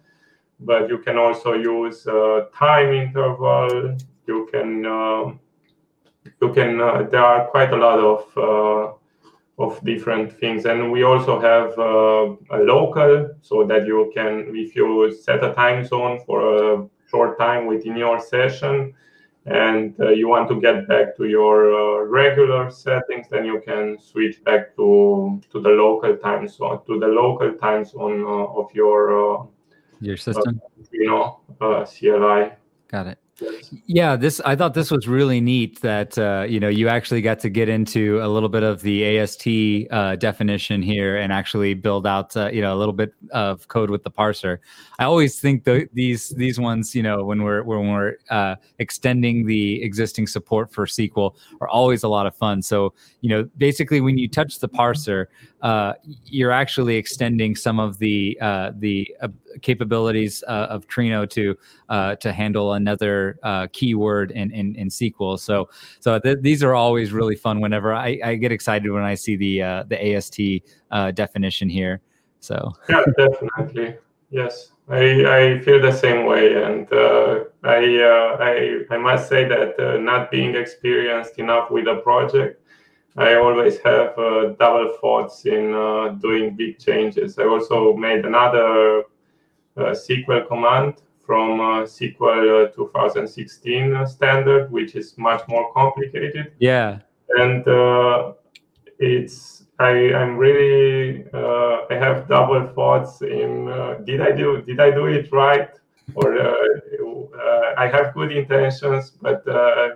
but 0.66 0.89
you 0.89 0.97
can 0.97 1.18
also 1.18 1.53
use 1.53 2.07
uh, 2.07 2.45
time 2.57 2.93
interval 2.93 3.97
you 4.28 4.47
can 4.51 4.86
um, 4.86 5.39
you 6.41 6.53
can 6.53 6.80
uh, 6.80 7.03
there 7.11 7.24
are 7.24 7.47
quite 7.47 7.72
a 7.74 7.78
lot 7.78 7.99
of 7.99 8.99
of 9.59 9.84
different 9.84 10.32
things. 10.39 10.66
And 10.66 10.91
we 10.91 11.03
also 11.03 11.39
have 11.39 11.78
uh, 11.78 12.57
a 12.57 12.59
local 12.64 13.30
so 13.41 13.66
that 13.66 13.86
you 13.86 14.11
can, 14.14 14.51
if 14.55 14.76
you 14.76 15.14
set 15.14 15.43
a 15.43 15.53
time 15.53 15.86
zone 15.86 16.20
for 16.26 16.74
a 16.74 16.89
short 17.09 17.38
time 17.38 17.68
within 17.68 17.95
your 17.95 18.20
session 18.20 18.93
and 19.45 19.93
uh, 19.99 20.09
you 20.09 20.28
want 20.28 20.49
to 20.49 20.59
get 20.59 20.88
back 20.88 21.16
to 21.18 21.26
your 21.26 21.74
uh, 21.74 22.05
regular 22.05 22.72
settings, 22.72 23.28
then 23.30 23.45
you 23.45 23.61
can 23.66 23.97
switch 23.99 24.43
back 24.43 24.76
to, 24.76 25.41
to 25.51 25.61
the 25.61 25.70
local 25.70 26.16
time 26.18 26.47
zone, 26.47 26.80
to 26.88 26.99
the 26.99 27.07
local 27.07 27.53
time 27.53 27.86
zone 27.86 28.24
uh, 28.24 28.59
of 28.59 28.74
your, 28.74 29.41
uh, 29.41 29.43
your 30.03 30.17
system, 30.17 30.61
you 30.91 31.05
know, 31.07 31.39
CLI. 31.59 32.51
Got 32.89 33.07
it. 33.07 33.19
Yeah, 33.87 34.15
this 34.15 34.39
I 34.41 34.55
thought 34.55 34.75
this 34.75 34.91
was 34.91 35.07
really 35.07 35.41
neat 35.41 35.81
that 35.81 36.17
uh, 36.17 36.45
you 36.47 36.59
know 36.59 36.69
you 36.69 36.87
actually 36.87 37.21
got 37.21 37.39
to 37.39 37.49
get 37.49 37.67
into 37.67 38.19
a 38.21 38.27
little 38.27 38.49
bit 38.49 38.61
of 38.61 38.81
the 38.81 39.17
AST 39.17 39.47
uh, 39.91 40.15
definition 40.17 40.83
here 40.83 41.17
and 41.17 41.33
actually 41.33 41.73
build 41.73 42.05
out 42.05 42.37
uh, 42.37 42.49
you 42.53 42.61
know 42.61 42.75
a 42.75 42.77
little 42.77 42.93
bit 42.93 43.13
of 43.31 43.67
code 43.67 43.89
with 43.89 44.03
the 44.03 44.11
parser. 44.11 44.59
I 44.99 45.05
always 45.05 45.39
think 45.39 45.63
the, 45.63 45.89
these 45.93 46.29
these 46.29 46.59
ones 46.59 46.93
you 46.93 47.01
know 47.01 47.25
when 47.25 47.43
we're 47.43 47.63
when 47.63 47.91
we're 47.91 48.17
uh, 48.29 48.55
extending 48.77 49.47
the 49.47 49.81
existing 49.81 50.27
support 50.27 50.71
for 50.71 50.85
SQL 50.85 51.35
are 51.59 51.67
always 51.67 52.03
a 52.03 52.07
lot 52.07 52.27
of 52.27 52.35
fun. 52.35 52.61
So 52.61 52.93
you 53.21 53.29
know 53.29 53.49
basically 53.57 53.99
when 53.99 54.19
you 54.19 54.29
touch 54.29 54.59
the 54.59 54.69
parser, 54.69 55.25
uh, 55.63 55.93
you're 56.25 56.51
actually 56.51 56.97
extending 56.97 57.55
some 57.55 57.79
of 57.79 57.97
the 57.97 58.37
uh, 58.39 58.71
the 58.77 59.13
uh, 59.21 59.29
capabilities 59.61 60.43
uh, 60.47 60.67
of 60.69 60.87
Trino 60.87 61.29
to 61.29 61.55
uh, 61.89 62.15
to 62.17 62.31
handle 62.31 62.73
another 62.73 63.39
uh, 63.43 63.67
keyword 63.71 64.31
in, 64.31 64.51
in, 64.51 64.75
in 64.75 64.89
SQL. 64.89 65.39
So 65.39 65.69
so 65.99 66.19
th- 66.19 66.39
these 66.41 66.63
are 66.63 66.73
always 66.73 67.11
really 67.11 67.35
fun. 67.35 67.61
Whenever 67.61 67.93
I, 67.93 68.19
I 68.23 68.35
get 68.35 68.51
excited 68.51 68.91
when 68.91 69.03
I 69.03 69.15
see 69.15 69.35
the 69.35 69.85
the 69.87 70.15
AST 70.15 70.39
definition 71.15 71.69
here. 71.69 72.01
So 72.39 72.73
yeah, 72.89 73.03
definitely 73.17 73.95
yes. 74.29 74.69
I, 74.89 75.55
I 75.55 75.59
feel 75.61 75.81
the 75.81 75.93
same 75.93 76.25
way, 76.25 76.61
and 76.61 76.85
I, 77.63 78.35
I 78.41 78.79
I 78.91 78.97
must 78.97 79.29
say 79.29 79.47
that 79.47 80.01
not 80.01 80.29
being 80.29 80.55
experienced 80.55 81.39
enough 81.39 81.71
with 81.71 81.87
a 81.87 82.01
project, 82.03 82.59
I 83.15 83.35
always 83.35 83.77
have 83.79 84.17
uh, 84.17 84.53
double 84.59 84.97
thoughts 84.99 85.45
in 85.45 85.73
uh, 85.73 86.09
doing 86.19 86.55
big 86.55 86.79
changes. 86.79 87.37
I 87.37 87.43
also 87.43 87.93
made 87.93 88.25
another 88.25 88.99
uh, 88.99 89.01
SQL 89.78 90.47
command 90.47 90.95
from 91.26 91.59
uh, 91.59 91.84
SQL 91.84 92.67
uh, 92.67 92.71
2016 92.71 94.07
standard, 94.07 94.71
which 94.71 94.95
is 94.95 95.17
much 95.17 95.41
more 95.47 95.71
complicated. 95.74 96.53
Yeah, 96.59 96.99
and 97.30 97.67
uh, 97.67 98.34
it's 98.99 99.65
I 99.80 100.13
I'm 100.13 100.38
really 100.38 101.26
I 101.34 101.95
have 101.95 102.28
double 102.28 102.67
thoughts 102.76 103.21
in 103.21 103.65
did 104.05 104.21
I 104.21 104.32
do 104.32 104.61
did 104.61 104.80
I 104.80 104.91
do 104.91 105.05
it 105.07 105.32
right 105.32 105.69
or 106.15 106.38
I 107.78 107.88
have 107.88 108.13
good 108.13 108.32
intentions, 108.32 109.11
but 109.21 109.47
uh, 109.47 109.89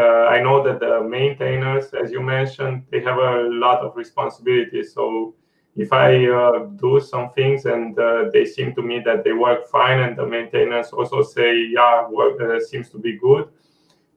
I 0.00 0.40
know 0.42 0.62
that 0.64 0.80
the 0.80 1.02
maintainers, 1.02 1.92
as 1.94 2.10
you 2.10 2.20
mentioned, 2.20 2.84
they 2.90 3.00
have 3.00 3.18
a 3.18 3.48
lot 3.48 3.80
of 3.80 3.96
responsibilities. 3.96 4.92
So 4.92 5.34
if 5.76 5.92
I 5.92 6.26
uh, 6.26 6.66
do 6.76 7.00
some 7.00 7.30
things 7.30 7.64
and 7.64 7.98
uh, 7.98 8.26
they 8.32 8.44
seem 8.44 8.74
to 8.74 8.82
me 8.82 9.00
that 9.04 9.24
they 9.24 9.32
work 9.32 9.68
fine, 9.68 10.00
and 10.00 10.16
the 10.16 10.26
maintainers 10.26 10.90
also 10.90 11.22
say, 11.22 11.66
yeah, 11.70 12.08
work 12.08 12.40
uh, 12.40 12.60
seems 12.60 12.90
to 12.90 12.98
be 12.98 13.18
good. 13.18 13.48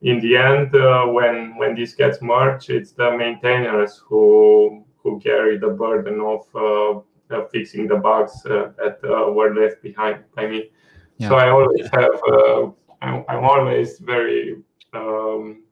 In 0.01 0.19
the 0.19 0.35
end, 0.37 0.75
uh, 0.75 1.05
when 1.05 1.55
when 1.57 1.75
this 1.75 1.95
gets 1.95 2.21
merged, 2.21 2.69
it's 2.69 2.91
the 2.91 3.15
maintainers 3.17 4.01
who 4.05 4.85
who 4.97 5.19
carry 5.19 5.57
the 5.57 5.69
burden 5.69 6.19
of 6.19 7.03
uh, 7.31 7.45
fixing 7.51 7.87
the 7.87 7.95
bugs 7.95 8.43
that 8.43 8.99
were 9.33 9.55
left 9.55 9.81
behind 9.81 10.23
by 10.35 10.47
me. 10.47 10.69
Yeah. 11.17 11.29
So 11.29 11.35
I 11.35 11.49
always 11.49 11.87
have. 11.93 12.73
I'm, 13.01 13.23
I'm 13.27 13.43
always 13.43 13.99
very 13.99 14.63
um, 14.93 15.63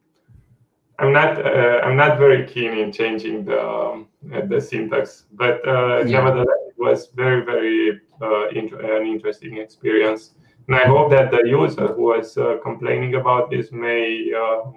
I'm 1.00 1.12
not 1.12 1.44
uh, 1.46 1.82
I'm 1.84 1.96
not 1.96 2.18
very 2.18 2.46
keen 2.48 2.78
in 2.78 2.92
changing 2.92 3.46
the 3.46 4.06
um, 4.32 4.50
the 4.50 4.62
syntax, 4.62 5.26
but 5.34 5.68
uh, 5.68 6.00
yeah. 6.00 6.18
nevertheless, 6.18 6.62
it 6.68 6.76
was 6.78 7.10
very 7.16 7.44
very 7.44 8.02
uh, 8.22 8.48
int- 8.50 8.74
an 8.74 9.06
interesting 9.08 9.58
experience, 9.58 10.32
and 10.68 10.76
I 10.76 10.86
hope 10.86 11.12
that 11.12 11.32
the 11.32 11.44
user 11.46 11.88
who 11.88 12.04
was 12.04 12.38
uh, 12.38 12.58
complaining 12.64 13.16
about 13.16 13.50
this 13.50 13.72
may. 13.72 14.32
Uh, 14.36 14.72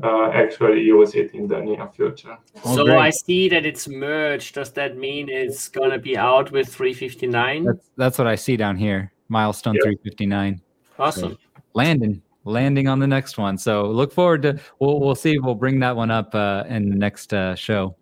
uh, 0.00 0.30
actually 0.30 0.80
use 0.80 1.14
it 1.14 1.34
in 1.34 1.48
the 1.48 1.58
near 1.58 1.88
future. 1.88 2.38
So 2.62 2.88
oh, 2.88 2.98
I 2.98 3.10
see 3.10 3.48
that 3.48 3.66
it's 3.66 3.88
merged. 3.88 4.54
Does 4.54 4.70
that 4.72 4.96
mean 4.96 5.28
it's 5.28 5.68
gonna 5.68 5.98
be 5.98 6.16
out 6.16 6.52
with 6.52 6.68
359? 6.68 7.64
That's, 7.64 7.90
that's 7.96 8.18
what 8.18 8.28
I 8.28 8.36
see 8.36 8.56
down 8.56 8.76
here. 8.76 9.12
Milestone 9.28 9.74
yeah. 9.74 9.82
359. 9.82 10.62
Awesome. 10.98 11.32
So, 11.32 11.38
Landon, 11.74 12.22
landing 12.44 12.88
on 12.88 12.98
the 12.98 13.06
next 13.06 13.38
one. 13.38 13.58
So 13.58 13.86
look 13.86 14.12
forward 14.12 14.42
to 14.42 14.60
we'll 14.78 15.00
we'll 15.00 15.14
see. 15.14 15.38
We'll 15.38 15.54
bring 15.54 15.78
that 15.80 15.94
one 15.94 16.10
up 16.10 16.34
uh, 16.34 16.64
in 16.68 16.88
the 16.88 16.96
next 16.96 17.34
uh, 17.34 17.54
show. 17.54 17.96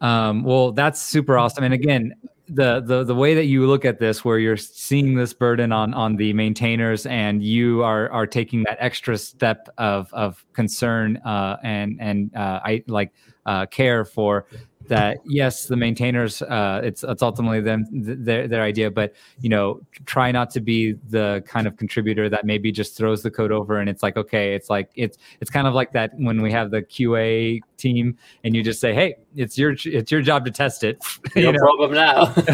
Um, 0.00 0.44
well, 0.44 0.72
that's 0.72 1.00
super 1.00 1.38
awesome. 1.38 1.64
And 1.64 1.74
again, 1.74 2.14
the 2.48 2.80
the 2.80 3.04
the 3.04 3.14
way 3.14 3.34
that 3.34 3.44
you 3.44 3.66
look 3.66 3.84
at 3.84 3.98
this, 3.98 4.24
where 4.24 4.38
you're 4.38 4.56
seeing 4.56 5.14
this 5.14 5.32
burden 5.32 5.72
on 5.72 5.94
on 5.94 6.16
the 6.16 6.32
maintainers, 6.32 7.06
and 7.06 7.42
you 7.42 7.82
are 7.82 8.10
are 8.10 8.26
taking 8.26 8.64
that 8.64 8.76
extra 8.80 9.16
step 9.16 9.68
of 9.78 10.12
of 10.12 10.44
concern 10.52 11.18
uh, 11.18 11.58
and 11.62 11.96
and 12.00 12.34
uh, 12.34 12.60
I 12.64 12.82
like 12.88 13.12
uh, 13.46 13.66
care 13.66 14.04
for 14.04 14.46
that 14.90 15.18
yes 15.24 15.66
the 15.66 15.76
maintainers 15.76 16.42
uh, 16.42 16.80
it's 16.82 17.04
it's 17.04 17.22
ultimately 17.22 17.60
them 17.60 17.86
their, 17.92 18.48
their 18.48 18.62
idea 18.62 18.90
but 18.90 19.14
you 19.40 19.48
know 19.48 19.80
try 20.04 20.32
not 20.32 20.50
to 20.50 20.60
be 20.60 20.94
the 21.10 21.42
kind 21.46 21.68
of 21.68 21.76
contributor 21.76 22.28
that 22.28 22.44
maybe 22.44 22.72
just 22.72 22.96
throws 22.96 23.22
the 23.22 23.30
code 23.30 23.52
over 23.52 23.78
and 23.78 23.88
it's 23.88 24.02
like 24.02 24.16
okay 24.16 24.52
it's 24.52 24.68
like 24.68 24.90
it's 24.96 25.16
it's 25.40 25.50
kind 25.50 25.68
of 25.68 25.74
like 25.74 25.92
that 25.92 26.10
when 26.16 26.42
we 26.42 26.50
have 26.50 26.72
the 26.72 26.82
qa 26.82 27.60
team 27.76 28.16
and 28.42 28.56
you 28.56 28.64
just 28.64 28.80
say 28.80 28.92
hey 28.92 29.14
it's 29.34 29.56
your 29.56 29.74
it's 29.84 30.10
your 30.10 30.20
job 30.20 30.44
to 30.44 30.50
test 30.50 30.84
it. 30.84 30.98
No 31.36 31.52
problem 31.52 31.92
now. 31.92 32.34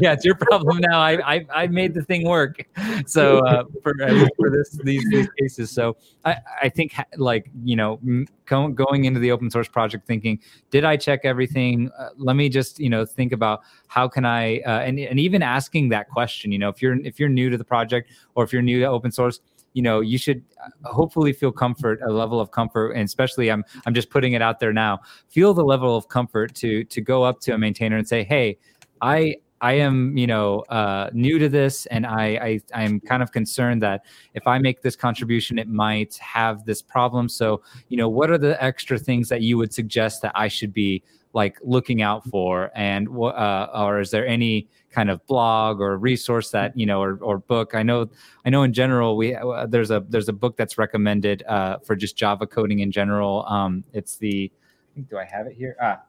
Yeah 0.00 0.12
it's 0.12 0.24
your 0.24 0.34
problem 0.34 0.78
now. 0.78 0.98
I, 1.00 1.36
I 1.36 1.46
i 1.54 1.66
made 1.66 1.94
the 1.94 2.02
thing 2.02 2.26
work. 2.26 2.66
So 3.06 3.38
uh, 3.46 3.64
for 3.82 3.94
for 4.36 4.50
this 4.50 4.70
these, 4.82 5.04
these 5.10 5.28
cases. 5.38 5.70
So 5.70 5.96
i 6.24 6.36
i 6.62 6.68
think 6.68 6.94
like 7.16 7.50
you 7.62 7.76
know 7.76 8.00
going 8.46 9.04
into 9.04 9.20
the 9.20 9.30
open 9.30 9.50
source 9.50 9.68
project 9.68 10.06
thinking 10.06 10.40
did 10.70 10.84
i 10.84 10.96
check 10.96 11.20
everything 11.24 11.65
uh, 11.74 12.08
let 12.16 12.36
me 12.36 12.48
just 12.48 12.78
you 12.78 12.90
know 12.90 13.04
think 13.04 13.32
about 13.32 13.60
how 13.88 14.06
can 14.08 14.24
i 14.24 14.58
uh, 14.60 14.80
and, 14.80 14.98
and 14.98 15.18
even 15.18 15.42
asking 15.42 15.88
that 15.88 16.08
question 16.08 16.52
you 16.52 16.58
know 16.58 16.68
if 16.68 16.80
you're 16.82 16.96
if 17.04 17.18
you're 17.18 17.28
new 17.28 17.48
to 17.50 17.58
the 17.58 17.64
project 17.64 18.10
or 18.34 18.44
if 18.44 18.52
you're 18.52 18.62
new 18.62 18.80
to 18.80 18.86
open 18.86 19.10
source 19.10 19.40
you 19.72 19.82
know 19.82 20.00
you 20.00 20.18
should 20.18 20.42
uh, 20.64 20.88
hopefully 20.88 21.32
feel 21.32 21.52
comfort 21.52 22.00
a 22.06 22.12
level 22.12 22.40
of 22.40 22.50
comfort 22.50 22.92
and 22.92 23.04
especially 23.04 23.50
i'm 23.50 23.64
i'm 23.86 23.94
just 23.94 24.10
putting 24.10 24.32
it 24.32 24.42
out 24.42 24.60
there 24.60 24.72
now 24.72 24.98
feel 25.28 25.52
the 25.54 25.64
level 25.64 25.96
of 25.96 26.08
comfort 26.08 26.54
to 26.54 26.84
to 26.84 27.00
go 27.00 27.22
up 27.22 27.40
to 27.40 27.52
a 27.52 27.58
maintainer 27.58 27.96
and 27.96 28.08
say 28.08 28.24
hey 28.24 28.56
i 29.00 29.34
I 29.60 29.72
am, 29.74 30.16
you 30.16 30.26
know, 30.26 30.60
uh, 30.68 31.10
new 31.12 31.38
to 31.38 31.48
this, 31.48 31.86
and 31.86 32.06
I, 32.06 32.24
I 32.24 32.60
I'm 32.74 33.00
kind 33.00 33.22
of 33.22 33.32
concerned 33.32 33.82
that 33.82 34.04
if 34.34 34.46
I 34.46 34.58
make 34.58 34.82
this 34.82 34.96
contribution, 34.96 35.58
it 35.58 35.68
might 35.68 36.16
have 36.18 36.66
this 36.66 36.82
problem. 36.82 37.28
So, 37.28 37.62
you 37.88 37.96
know, 37.96 38.08
what 38.08 38.30
are 38.30 38.38
the 38.38 38.62
extra 38.62 38.98
things 38.98 39.28
that 39.30 39.40
you 39.40 39.56
would 39.56 39.72
suggest 39.72 40.20
that 40.22 40.32
I 40.34 40.48
should 40.48 40.74
be 40.74 41.02
like 41.36 41.58
looking 41.62 42.02
out 42.02 42.24
for? 42.24 42.72
And 42.74 43.08
uh, 43.08 43.68
or 43.72 44.00
is 44.00 44.10
there 44.10 44.26
any 44.26 44.68
kind 44.90 45.10
of 45.10 45.24
blog 45.26 45.80
or 45.80 45.96
resource 45.96 46.50
that 46.50 46.76
you 46.76 46.86
know 46.86 47.00
or, 47.00 47.18
or 47.22 47.38
book? 47.38 47.76
I 47.76 47.84
know 47.84 48.08
i 48.44 48.50
know 48.50 48.64
in 48.64 48.72
general 48.72 49.16
we 49.16 49.36
uh, 49.36 49.66
there's 49.66 49.92
a 49.92 50.04
there's 50.08 50.28
a 50.28 50.32
book 50.32 50.56
that's 50.56 50.76
recommended 50.78 51.44
uh, 51.46 51.78
for 51.78 51.94
just 51.94 52.16
java 52.16 52.46
coding 52.46 52.80
in 52.80 52.90
general. 52.90 53.44
Um, 53.46 53.84
it's 53.92 54.16
the 54.16 54.50
I 54.50 54.94
think, 54.94 55.10
do 55.10 55.18
i 55.18 55.24
have 55.24 55.46
it 55.46 55.54
here? 55.54 55.76
Ah 55.80 56.02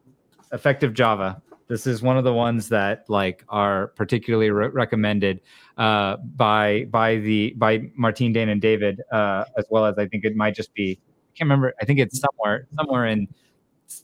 effective 0.52 0.94
java. 0.94 1.42
This 1.68 1.86
is 1.86 2.02
one 2.02 2.18
of 2.18 2.24
the 2.24 2.34
ones 2.34 2.70
that 2.70 3.04
like 3.10 3.44
are 3.50 3.88
particularly 3.88 4.52
re- 4.52 4.70
recommended 4.70 5.42
uh, 5.78 6.18
by 6.18 6.86
by 6.90 7.18
the 7.18 7.54
by 7.58 7.82
Martin 7.96 8.32
Dain 8.32 8.50
and 8.50 8.62
David, 8.62 9.02
uh, 9.12 9.44
as 9.58 9.66
well 9.70 9.86
as 9.86 9.98
I 9.98 10.08
think 10.08 10.24
it 10.24 10.36
might 10.36 10.56
just 10.56 10.74
be 10.74 10.98
I 11.02 11.32
can't 11.38 11.50
remember. 11.50 11.74
I 11.82 11.86
think 11.86 12.00
it's 12.00 12.20
somewhere 12.20 12.68
somewhere 12.78 13.08
in 13.08 13.28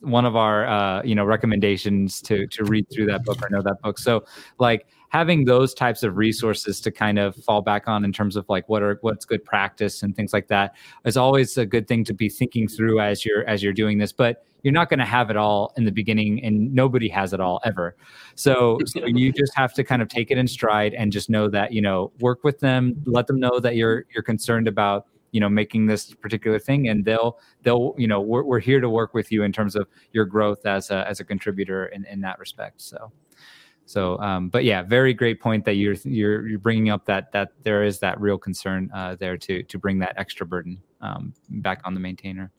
one 0.02 0.26
of 0.26 0.36
our 0.36 0.68
uh, 0.68 1.04
you 1.04 1.16
know 1.16 1.26
recommendations 1.26 2.22
to 2.22 2.48
to 2.48 2.64
read 2.66 2.86
through 2.92 3.06
that 3.08 3.24
book 3.24 3.42
or 3.42 3.50
know 3.50 3.62
that 3.62 3.82
book. 3.82 4.00
So 4.00 4.26
like 4.60 4.88
having 5.10 5.46
those 5.46 5.74
types 5.74 6.04
of 6.04 6.18
resources 6.18 6.82
to 6.82 6.92
kind 6.92 7.20
of 7.20 7.36
fall 7.36 7.62
back 7.62 7.88
on 7.88 8.04
in 8.04 8.12
terms 8.12 8.36
of 8.36 8.46
like 8.50 8.68
what 8.70 8.82
are 8.82 8.98
what's 9.02 9.26
good 9.26 9.44
practice 9.44 10.04
and 10.04 10.16
things 10.16 10.34
like 10.34 10.48
that 10.48 10.76
is 11.06 11.18
always 11.18 11.58
a 11.58 11.66
good 11.66 11.88
thing 11.88 12.04
to 12.06 12.14
be 12.14 12.30
thinking 12.30 12.68
through 12.68 13.00
as 13.00 13.26
you're 13.26 13.46
as 13.46 13.62
you're 13.62 13.74
doing 13.74 13.98
this. 13.98 14.12
But 14.12 14.46
you're 14.64 14.74
not 14.74 14.90
going 14.90 15.00
to 15.00 15.06
have 15.06 15.30
it 15.30 15.36
all 15.36 15.74
in 15.76 15.84
the 15.84 15.92
beginning 15.92 16.44
and 16.44 16.74
nobody 16.74 17.10
has 17.10 17.34
it 17.34 17.40
all 17.40 17.60
ever 17.66 17.96
so, 18.36 18.80
so 18.86 19.06
you 19.06 19.32
just 19.32 19.54
have 19.56 19.74
to 19.74 19.84
kind 19.84 20.02
of 20.02 20.08
take 20.08 20.32
it 20.32 20.38
in 20.38 20.48
stride 20.48 20.94
and 20.94 21.12
just 21.12 21.30
know 21.30 21.50
that 21.50 21.74
you 21.74 21.82
know 21.82 22.12
work 22.20 22.44
with 22.44 22.60
them 22.60 22.96
let 23.06 23.28
them 23.28 23.40
know 23.40 23.60
that 23.60 23.76
you're 23.76 24.06
you're 24.14 24.24
concerned 24.24 24.68
about 24.68 25.08
you 25.34 25.42
know 25.42 25.50
making 25.50 25.88
this 25.88 26.14
particular 26.14 26.60
thing 26.60 26.88
and 26.88 27.04
they'll 27.04 27.38
they'll 27.64 27.94
you 27.98 28.08
know 28.08 28.22
we're, 28.22 28.44
we're 28.44 28.60
here 28.60 28.80
to 28.80 28.90
work 28.90 29.14
with 29.14 29.32
you 29.32 29.44
in 29.44 29.52
terms 29.52 29.76
of 29.76 29.88
your 30.14 30.24
growth 30.24 30.66
as 30.66 30.92
a 30.92 31.06
as 31.08 31.20
a 31.20 31.26
contributor 31.26 31.88
in 31.88 32.06
in 32.06 32.22
that 32.22 32.40
respect 32.40 32.82
so. 32.82 33.12
So 33.86 34.18
um, 34.20 34.48
but 34.48 34.64
yeah 34.64 34.82
very 34.82 35.14
great 35.14 35.42
point 35.42 35.66
that 35.66 35.74
you're 35.74 35.96
you're 36.06 36.48
you're 36.48 36.60
bringing 36.60 36.90
up 36.90 37.06
that 37.08 37.34
that 37.34 37.50
there 37.64 37.84
is 37.84 38.00
that 38.00 38.18
real 38.22 38.38
concern 38.38 38.90
uh, 38.94 39.16
there 39.16 39.36
to 39.36 39.62
to 39.64 39.78
bring 39.78 40.00
that 40.00 40.14
extra 40.16 40.46
burden 40.46 40.82
um, 41.02 41.34
back 41.50 41.82
on 41.84 41.94
the 41.94 42.00
maintainer 42.00 42.50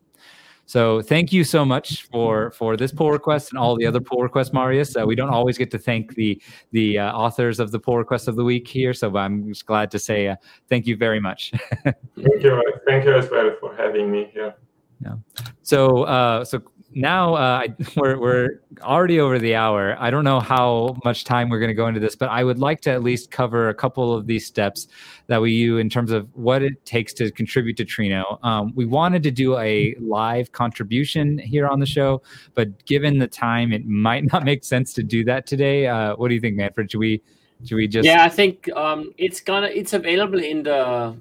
so 0.65 1.01
thank 1.01 1.31
you 1.31 1.43
so 1.43 1.63
much 1.63 2.03
for 2.03 2.51
for 2.51 2.75
this 2.75 2.91
pull 2.91 3.11
request 3.11 3.51
and 3.51 3.59
all 3.59 3.75
the 3.75 3.85
other 3.85 4.01
pull 4.01 4.21
requests, 4.21 4.51
Marius. 4.51 4.95
Uh, 4.95 5.05
we 5.05 5.15
don't 5.15 5.29
always 5.29 5.57
get 5.57 5.69
to 5.71 5.77
thank 5.77 6.15
the 6.15 6.41
the 6.71 6.99
uh, 6.99 7.11
authors 7.13 7.59
of 7.59 7.71
the 7.71 7.79
pull 7.79 7.97
request 7.97 8.27
of 8.27 8.35
the 8.35 8.43
week 8.43 8.67
here, 8.67 8.93
so 8.93 9.15
I'm 9.15 9.47
just 9.47 9.65
glad 9.65 9.91
to 9.91 9.99
say 9.99 10.27
uh, 10.27 10.35
thank 10.67 10.87
you 10.87 10.97
very 10.97 11.19
much. 11.19 11.51
thank 11.83 12.43
you, 12.43 12.61
thank 12.87 13.05
you 13.05 13.13
as 13.13 13.29
well 13.29 13.55
for 13.59 13.75
having 13.75 14.11
me 14.11 14.29
here. 14.33 14.55
Yeah. 15.03 15.15
So 15.61 16.03
uh, 16.03 16.43
so 16.43 16.61
now 16.95 17.35
uh, 17.35 17.67
we're, 17.95 18.17
we're 18.19 18.61
already 18.81 19.19
over 19.19 19.37
the 19.37 19.53
hour. 19.53 19.95
I 19.99 20.09
don't 20.09 20.23
know 20.23 20.39
how 20.39 20.97
much 21.03 21.25
time 21.25 21.49
we're 21.49 21.59
going 21.59 21.69
to 21.69 21.75
go 21.75 21.87
into 21.87 21.99
this, 21.99 22.15
but 22.15 22.29
I 22.29 22.43
would 22.43 22.57
like 22.57 22.81
to 22.81 22.91
at 22.91 23.03
least 23.03 23.29
cover 23.29 23.69
a 23.69 23.73
couple 23.73 24.13
of 24.13 24.25
these 24.25 24.45
steps 24.45 24.87
that 25.27 25.41
we 25.41 25.51
use 25.51 25.81
in 25.81 25.89
terms 25.89 26.11
of 26.11 26.27
what 26.33 26.63
it 26.63 26.83
takes 26.85 27.13
to 27.15 27.29
contribute 27.31 27.77
to 27.77 27.85
Trino. 27.85 28.43
Um, 28.43 28.73
we 28.75 28.85
wanted 28.85 29.21
to 29.23 29.31
do 29.31 29.57
a 29.57 29.95
live 29.99 30.51
contribution 30.53 31.37
here 31.37 31.67
on 31.67 31.79
the 31.79 31.85
show, 31.85 32.21
but 32.53 32.85
given 32.85 33.19
the 33.19 33.27
time, 33.27 33.73
it 33.73 33.85
might 33.85 34.31
not 34.31 34.43
make 34.43 34.63
sense 34.63 34.93
to 34.93 35.03
do 35.03 35.23
that 35.25 35.45
today. 35.45 35.87
Uh, 35.87 36.15
what 36.15 36.29
do 36.29 36.33
you 36.33 36.41
think, 36.41 36.55
Manfred? 36.55 36.91
Should 36.91 36.99
we? 36.99 37.21
Should 37.65 37.75
we 37.75 37.87
just? 37.87 38.05
Yeah, 38.05 38.23
I 38.23 38.29
think 38.29 38.69
um, 38.73 39.13
it's 39.17 39.39
gonna. 39.39 39.67
It's 39.67 39.93
available 39.93 40.43
in 40.43 40.63
the 40.63 41.15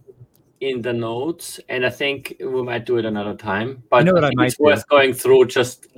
in 0.60 0.82
the 0.82 0.92
notes, 0.92 1.60
and 1.68 1.84
I 1.84 1.90
think 1.90 2.36
we 2.40 2.62
might 2.62 2.86
do 2.86 2.98
it 2.98 3.04
another 3.04 3.34
time. 3.34 3.82
But 3.90 3.98
you 3.98 4.04
know 4.04 4.14
what 4.14 4.24
I, 4.24 4.28
I 4.28 4.32
might 4.34 4.46
it's 4.46 4.56
do? 4.56 4.64
worth 4.64 4.88
going 4.88 5.12
through, 5.12 5.46
just 5.46 5.88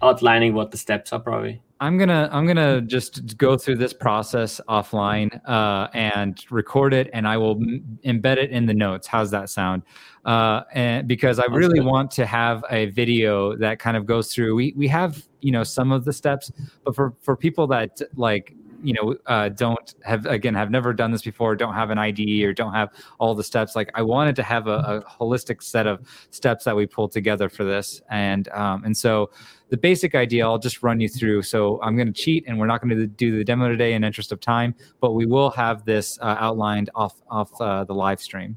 outlining 0.00 0.54
what 0.54 0.70
the 0.70 0.76
steps 0.76 1.12
are, 1.12 1.20
probably. 1.20 1.62
I'm 1.82 1.98
gonna 1.98 2.28
I'm 2.30 2.46
gonna 2.46 2.80
just 2.80 3.36
go 3.36 3.56
through 3.56 3.76
this 3.76 3.92
process 3.92 4.60
offline 4.68 5.40
uh, 5.48 5.88
and 5.92 6.38
record 6.48 6.94
it, 6.94 7.10
and 7.12 7.26
I 7.26 7.36
will 7.36 7.56
m- 7.60 7.98
embed 8.04 8.36
it 8.36 8.50
in 8.50 8.66
the 8.66 8.74
notes. 8.74 9.08
How's 9.08 9.32
that 9.32 9.50
sound? 9.50 9.82
Uh, 10.24 10.62
and 10.72 11.08
because 11.08 11.40
I 11.40 11.46
really 11.46 11.80
want 11.80 12.12
to 12.12 12.24
have 12.24 12.64
a 12.70 12.86
video 12.86 13.56
that 13.56 13.80
kind 13.80 13.96
of 13.96 14.06
goes 14.06 14.32
through. 14.32 14.54
We 14.54 14.74
we 14.76 14.86
have 14.88 15.26
you 15.40 15.50
know 15.50 15.64
some 15.64 15.90
of 15.90 16.04
the 16.04 16.12
steps, 16.12 16.52
but 16.84 16.94
for 16.94 17.14
for 17.20 17.36
people 17.36 17.66
that 17.68 18.00
like 18.14 18.54
you 18.82 18.92
know 18.92 19.16
uh, 19.26 19.48
don't 19.48 19.94
have 20.04 20.26
again 20.26 20.54
have 20.54 20.70
never 20.70 20.92
done 20.92 21.10
this 21.10 21.22
before 21.22 21.54
don't 21.56 21.74
have 21.74 21.90
an 21.90 21.98
id 21.98 22.44
or 22.44 22.52
don't 22.52 22.72
have 22.72 22.90
all 23.18 23.34
the 23.34 23.44
steps 23.44 23.76
like 23.76 23.90
i 23.94 24.02
wanted 24.02 24.36
to 24.36 24.42
have 24.42 24.66
a, 24.66 24.78
a 24.78 25.02
holistic 25.02 25.62
set 25.62 25.86
of 25.86 26.00
steps 26.30 26.64
that 26.64 26.74
we 26.74 26.86
pulled 26.86 27.12
together 27.12 27.48
for 27.48 27.64
this 27.64 28.02
and 28.10 28.48
um, 28.50 28.84
and 28.84 28.96
so 28.96 29.30
the 29.68 29.76
basic 29.76 30.14
idea 30.14 30.44
i'll 30.46 30.58
just 30.58 30.82
run 30.82 31.00
you 31.00 31.08
through 31.08 31.42
so 31.42 31.80
i'm 31.82 31.96
going 31.96 32.12
to 32.12 32.12
cheat 32.12 32.44
and 32.46 32.58
we're 32.58 32.66
not 32.66 32.82
going 32.82 32.96
to 32.96 33.06
do 33.06 33.36
the 33.36 33.44
demo 33.44 33.68
today 33.68 33.94
in 33.94 34.04
interest 34.04 34.32
of 34.32 34.40
time 34.40 34.74
but 35.00 35.12
we 35.12 35.26
will 35.26 35.50
have 35.50 35.84
this 35.84 36.18
uh, 36.20 36.36
outlined 36.38 36.90
off 36.94 37.22
off 37.30 37.50
uh, 37.60 37.84
the 37.84 37.94
live 37.94 38.20
stream 38.20 38.56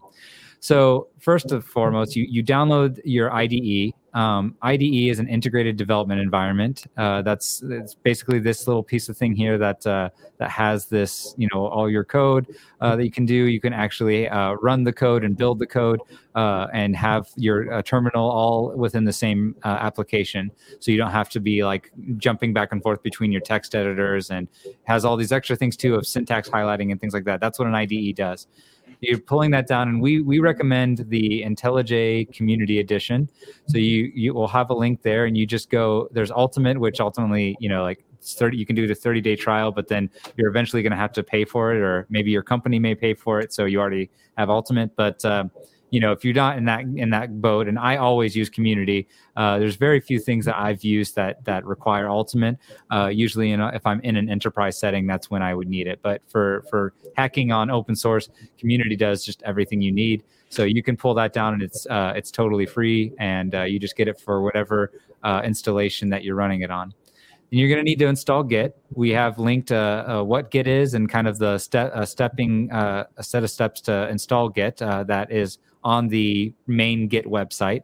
so 0.66 1.10
first 1.20 1.52
and 1.52 1.64
foremost, 1.64 2.16
you, 2.16 2.26
you 2.28 2.44
download 2.44 3.00
your 3.06 3.32
IDE. 3.32 3.94
Um, 4.16 4.56
IDE 4.62 5.10
is 5.10 5.20
an 5.20 5.28
integrated 5.28 5.76
development 5.76 6.22
environment. 6.22 6.86
Uh, 6.96 7.22
that's 7.22 7.62
it's 7.64 7.96
basically 7.96 8.40
this 8.40 8.66
little 8.66 8.82
piece 8.82 9.10
of 9.10 9.18
thing 9.18 9.36
here 9.36 9.58
that 9.58 9.86
uh, 9.86 10.10
that 10.38 10.50
has 10.50 10.86
this, 10.86 11.36
you 11.38 11.50
know, 11.54 11.68
all 11.68 11.90
your 11.90 12.06
code 12.06 12.48
uh, 12.80 12.96
that 12.96 13.04
you 13.04 13.12
can 13.12 13.26
do. 13.26 13.34
You 13.34 13.60
can 13.60 13.74
actually 13.74 14.30
uh, 14.30 14.54
run 14.54 14.86
the 14.86 14.94
code 14.94 15.26
and 15.26 15.36
build 15.36 15.60
the 15.60 15.68
code 15.68 16.00
uh, 16.34 16.68
and 16.72 16.96
have 16.96 17.28
your 17.36 17.74
uh, 17.74 17.82
terminal 17.82 18.30
all 18.30 18.72
within 18.78 19.04
the 19.04 19.14
same 19.14 19.54
application. 19.66 20.50
So 20.80 20.92
you 20.92 20.98
don't 20.98 21.12
have 21.12 21.30
to 21.32 21.42
be 21.42 21.66
like 21.66 21.92
jumping 22.16 22.54
back 22.54 22.72
and 22.72 22.82
forth 22.82 23.04
between 23.04 23.34
your 23.34 23.42
text 23.42 23.76
editors 23.76 24.32
and 24.32 24.48
has 24.86 25.04
all 25.04 25.18
these 25.18 25.34
extra 25.34 25.58
things 25.58 25.76
too 25.76 25.94
of 25.94 26.08
syntax 26.08 26.50
highlighting 26.50 26.90
and 26.90 27.02
things 27.02 27.14
like 27.14 27.26
that. 27.26 27.42
That's 27.42 27.60
what 27.60 27.68
an 27.68 27.76
IDE 27.76 28.16
does 28.16 28.48
you're 29.08 29.20
pulling 29.20 29.52
that 29.52 29.68
down 29.68 29.88
and 29.88 30.02
we 30.02 30.22
we 30.22 30.40
recommend 30.40 31.06
the 31.10 31.44
IntelliJ 31.44 32.34
community 32.34 32.80
edition. 32.80 33.30
So 33.68 33.78
you 33.78 34.12
you 34.14 34.34
will 34.34 34.48
have 34.48 34.70
a 34.70 34.74
link 34.74 35.02
there 35.02 35.26
and 35.26 35.38
you 35.38 35.46
just 35.46 35.70
go 35.70 36.08
there's 36.12 36.32
ultimate 36.32 36.80
which 36.80 37.00
ultimately 37.00 37.56
you 37.60 37.70
know 37.70 37.84
like 37.84 38.04
30 38.22 38.58
you 38.58 38.66
can 38.66 38.76
do 38.76 38.88
the 38.88 38.96
30 38.96 39.22
day 39.22 39.36
trial 39.36 39.72
but 39.72 39.88
then 39.88 40.10
you're 40.36 40.50
eventually 40.50 40.82
going 40.82 40.92
to 40.92 40.98
have 40.98 41.14
to 41.14 41.22
pay 41.22 41.46
for 41.46 41.74
it 41.74 41.80
or 41.80 42.08
maybe 42.10 42.32
your 42.32 42.42
company 42.42 42.80
may 42.80 42.96
pay 42.96 43.14
for 43.14 43.40
it 43.40 43.54
so 43.54 43.66
you 43.66 43.80
already 43.80 44.10
have 44.38 44.50
ultimate. 44.50 44.96
But 44.96 45.24
uh, 45.26 45.46
you 45.96 46.00
know 46.00 46.12
if 46.12 46.26
you're 46.26 46.34
not 46.46 46.58
in 46.58 46.66
that 46.66 46.82
in 47.04 47.10
that 47.10 47.42
boat 47.42 47.68
and 47.68 47.78
i 47.80 47.94
always 47.98 48.36
use 48.36 48.50
community 48.50 49.08
uh, 49.38 49.58
there's 49.60 49.78
very 49.78 50.00
few 50.00 50.20
things 50.20 50.46
that 50.46 50.58
i've 50.58 50.84
used 50.84 51.16
that 51.16 51.44
that 51.46 51.66
require 51.66 52.10
ultimate 52.10 52.58
uh, 52.92 53.08
usually 53.08 53.52
in 53.52 53.60
a, 53.62 53.68
if 53.74 53.86
i'm 53.86 54.02
in 54.02 54.16
an 54.16 54.30
enterprise 54.30 54.78
setting 54.78 55.08
that's 55.08 55.30
when 55.30 55.42
i 55.42 55.54
would 55.56 55.70
need 55.70 55.88
it. 55.88 56.00
But 56.02 56.22
for 56.28 56.64
for 56.70 56.94
hacking 57.16 57.52
on 57.52 57.70
open 57.70 57.96
source 57.96 58.30
community 58.58 58.96
does 58.96 59.26
just 59.26 59.42
everything 59.44 59.82
you 59.82 59.92
need. 59.92 60.24
So 60.50 60.64
you 60.64 60.84
can 60.84 60.96
pull 60.96 61.14
that 61.16 61.34
down 61.34 61.54
and 61.54 61.64
it's 61.64 61.86
uh, 61.88 62.14
it's 62.16 62.32
totally 62.32 62.66
free 62.66 63.14
and 63.20 63.56
uh, 63.56 63.64
you 63.64 63.80
just 63.80 63.96
get 63.96 64.08
it 64.08 64.20
for 64.20 64.42
whatever 64.42 64.92
uh, 65.24 65.42
installation 65.44 66.10
that 66.10 66.24
you're 66.24 66.36
running 66.36 66.62
it 66.62 66.72
on. 66.72 66.94
And 67.52 67.60
you're 67.60 67.70
going 67.70 67.80
to 67.80 67.84
need 67.84 68.00
to 68.00 68.08
install 68.08 68.44
Git. 68.44 68.76
We 68.94 69.12
have 69.12 69.38
linked 69.38 69.72
uh, 69.72 70.06
uh, 70.08 70.24
what 70.24 70.50
Git 70.50 70.68
is 70.68 70.94
and 70.96 71.08
kind 71.08 71.28
of 71.28 71.38
the 71.38 71.58
step, 71.60 71.92
uh, 71.94 72.06
stepping 72.06 72.72
a 72.72 73.08
set 73.22 73.44
of 73.44 73.52
steps 73.52 73.82
to 73.82 74.10
install 74.10 74.50
Git 74.50 74.78
that 74.78 75.32
is 75.32 75.60
on 75.86 76.10
the 76.10 76.52
main 76.68 77.08
Git 77.08 77.26
website. 77.26 77.84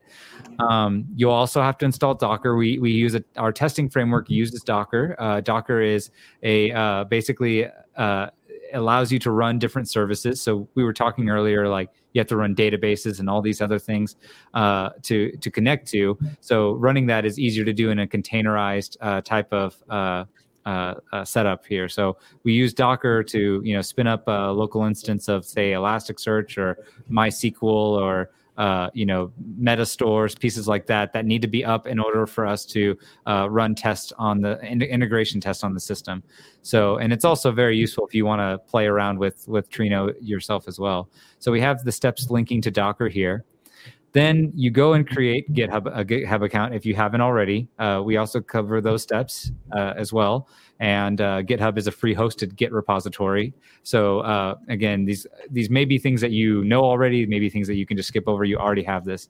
Um, 0.60 1.06
you'll 1.16 1.32
also 1.32 1.62
have 1.62 1.78
to 1.78 1.86
install 1.86 2.16
Docker. 2.16 2.56
We 2.58 2.80
we 2.80 2.92
use 2.92 3.16
a, 3.16 3.24
our 3.38 3.54
testing 3.54 3.90
framework 3.90 4.30
uses 4.30 4.62
Docker. 4.62 5.16
Uh, 5.18 5.40
Docker 5.40 5.82
is 5.82 6.10
a 6.44 6.72
uh, 6.72 7.06
basically 7.06 7.68
uh, 7.96 8.28
allows 8.74 9.12
you 9.12 9.20
to 9.20 9.32
run 9.32 9.60
different 9.60 9.90
services. 9.90 10.42
So 10.42 10.68
we 10.76 10.84
were 10.84 10.94
talking 10.94 11.30
earlier, 11.30 11.68
like 11.68 11.90
you 12.14 12.20
have 12.20 12.28
to 12.28 12.36
run 12.36 12.56
databases 12.56 13.20
and 13.20 13.30
all 13.30 13.42
these 13.42 13.62
other 13.62 13.80
things 13.80 14.16
uh, 14.54 14.90
to 15.04 15.32
to 15.38 15.52
connect 15.52 15.88
to. 15.90 16.18
So 16.42 16.74
running 16.74 17.06
that 17.08 17.26
is 17.26 17.40
easier 17.40 17.64
to 17.66 17.74
do 17.74 17.92
in 17.92 18.00
a 18.00 18.08
containerized 18.08 18.98
uh, 19.00 19.22
type 19.22 19.52
of 19.54 19.76
uh, 19.90 20.26
uh, 20.66 20.96
uh, 21.12 21.26
setup 21.26 21.66
here. 21.66 21.90
So 21.90 22.18
we 22.44 22.54
use 22.54 22.74
Docker 22.74 23.24
to 23.24 23.62
you 23.64 23.76
know 23.76 23.82
spin 23.82 24.08
up 24.08 24.28
a 24.28 24.52
local 24.52 24.84
instance 24.84 25.28
of 25.28 25.46
say 25.46 25.72
Elasticsearch 25.72 26.58
or 26.58 26.86
MySQL 27.10 27.64
or 27.64 28.32
uh, 28.58 28.90
you 28.94 29.06
know, 29.06 29.32
meta 29.58 29.86
stores, 29.86 30.36
pieces 30.36 30.68
like 30.68 30.86
that 30.86 31.14
that 31.14 31.26
need 31.26 31.42
to 31.42 31.48
be 31.48 31.64
up 31.64 31.88
in 31.88 32.00
order 32.00 32.28
for 32.28 32.46
us 32.46 32.66
to 32.66 32.98
uh, 33.26 33.50
run 33.50 33.74
tests 33.74 34.12
on 34.18 34.42
the 34.42 34.60
in- 34.64 34.82
integration 34.84 35.40
test 35.40 35.64
on 35.64 35.74
the 35.74 35.80
system. 35.80 36.22
So, 36.62 36.98
and 36.98 37.12
it's 37.14 37.26
also 37.26 37.52
very 37.52 37.78
useful 37.78 38.06
if 38.06 38.14
you 38.14 38.26
want 38.26 38.40
to 38.40 38.60
play 38.70 38.86
around 38.86 39.18
with 39.18 39.48
with 39.48 39.70
Trino 39.72 40.14
yourself 40.22 40.68
as 40.68 40.80
well. 40.80 41.10
So 41.40 41.52
we 41.52 41.62
have 41.62 41.84
the 41.84 41.92
steps 41.92 42.30
linking 42.30 42.62
to 42.62 42.72
Docker 42.72 43.08
here. 43.08 43.46
Then 44.14 44.52
you 44.54 44.72
go 44.72 44.94
and 44.94 45.08
create 45.08 45.52
GitHub 45.54 45.88
a 45.88 46.04
GitHub 46.04 46.44
account 46.44 46.74
if 46.74 46.86
you 46.86 46.96
haven't 46.96 47.22
already. 47.22 47.70
Uh, 47.80 48.02
we 48.04 48.18
also 48.18 48.42
cover 48.42 48.82
those 48.82 49.02
steps 49.02 49.52
uh, 49.72 49.94
as 49.96 50.12
well. 50.12 50.50
And 50.80 51.22
uh, 51.22 51.44
GitHub 51.44 51.78
is 51.78 51.88
a 51.88 51.92
free 51.92 52.14
hosted 52.14 52.56
Git 52.56 52.74
repository. 52.74 53.54
So 53.84 54.20
uh, 54.22 54.56
again, 54.68 55.06
these 55.06 55.28
these 55.50 55.70
may 55.70 55.86
be 55.86 55.98
things 55.98 56.20
that 56.22 56.32
you 56.32 56.64
know 56.66 56.84
already, 56.84 57.26
maybe 57.26 57.50
things 57.50 57.68
that 57.68 57.76
you 57.76 57.86
can 57.86 57.96
just 57.96 58.10
skip 58.10 58.26
over. 58.28 58.44
You 58.44 58.58
already 58.58 58.84
have 58.84 59.06
this. 59.06 59.30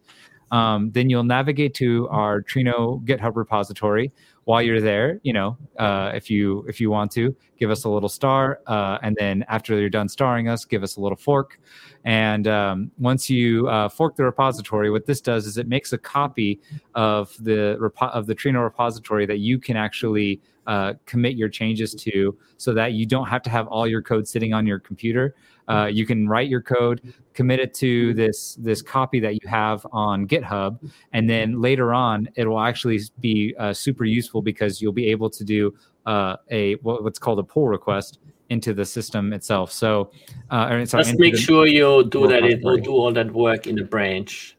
Um, 0.51 0.91
then 0.91 1.09
you'll 1.09 1.23
navigate 1.23 1.73
to 1.75 2.07
our 2.09 2.41
Trino 2.41 3.03
GitHub 3.05 3.35
repository. 3.35 4.11
While 4.45 4.63
you're 4.63 4.81
there, 4.81 5.19
you 5.21 5.33
know, 5.33 5.55
uh, 5.77 6.11
if 6.15 6.29
you 6.29 6.65
if 6.67 6.81
you 6.81 6.89
want 6.89 7.11
to, 7.11 7.35
give 7.59 7.69
us 7.69 7.83
a 7.83 7.89
little 7.89 8.09
star, 8.09 8.59
uh, 8.65 8.97
and 9.03 9.15
then 9.19 9.45
after 9.47 9.79
you're 9.79 9.89
done 9.89 10.09
starring 10.09 10.49
us, 10.49 10.65
give 10.65 10.81
us 10.81 10.97
a 10.97 10.99
little 10.99 11.15
fork. 11.15 11.59
And 12.05 12.47
um, 12.47 12.91
once 12.97 13.29
you 13.29 13.67
uh, 13.67 13.87
fork 13.87 14.15
the 14.15 14.23
repository, 14.23 14.89
what 14.89 15.05
this 15.05 15.21
does 15.21 15.45
is 15.45 15.57
it 15.57 15.67
makes 15.67 15.93
a 15.93 15.97
copy 15.97 16.59
of 16.95 17.35
the 17.39 17.77
repo- 17.79 18.09
of 18.11 18.25
the 18.25 18.33
Trino 18.33 18.63
repository 18.63 19.27
that 19.27 19.37
you 19.37 19.59
can 19.59 19.77
actually 19.77 20.41
uh, 20.65 20.93
commit 21.05 21.35
your 21.35 21.49
changes 21.49 21.93
to, 21.93 22.35
so 22.57 22.73
that 22.73 22.93
you 22.93 23.05
don't 23.05 23.27
have 23.27 23.43
to 23.43 23.49
have 23.51 23.67
all 23.67 23.87
your 23.87 24.01
code 24.01 24.27
sitting 24.27 24.53
on 24.53 24.65
your 24.65 24.79
computer. 24.79 25.35
Uh, 25.67 25.85
you 25.85 26.05
can 26.05 26.27
write 26.27 26.49
your 26.49 26.61
code, 26.61 27.13
commit 27.33 27.59
it 27.59 27.73
to 27.75 28.13
this 28.13 28.55
this 28.55 28.81
copy 28.81 29.19
that 29.19 29.33
you 29.33 29.47
have 29.47 29.85
on 29.91 30.27
GitHub, 30.27 30.79
and 31.13 31.29
then 31.29 31.61
later 31.61 31.93
on, 31.93 32.27
it 32.35 32.45
will 32.45 32.59
actually 32.59 32.99
be 33.19 33.55
uh, 33.59 33.73
super 33.73 34.05
useful 34.05 34.41
because 34.41 34.81
you'll 34.81 34.93
be 34.93 35.07
able 35.07 35.29
to 35.29 35.43
do 35.43 35.73
uh, 36.05 36.35
a 36.49 36.75
what's 36.75 37.19
called 37.19 37.39
a 37.39 37.43
pull 37.43 37.67
request 37.67 38.19
into 38.49 38.73
the 38.73 38.83
system 38.85 39.31
itself. 39.31 39.71
So, 39.71 40.11
uh, 40.49 40.85
sorry, 40.85 41.05
just 41.05 41.17
make 41.19 41.37
sure 41.37 41.65
you 41.65 42.03
do 42.09 42.27
that. 42.27 42.43
It 42.43 42.61
will 42.61 42.77
do 42.77 42.91
all 42.91 43.13
that 43.13 43.31
work 43.31 43.65
in 43.65 43.75
the 43.75 43.83
branch. 43.83 44.57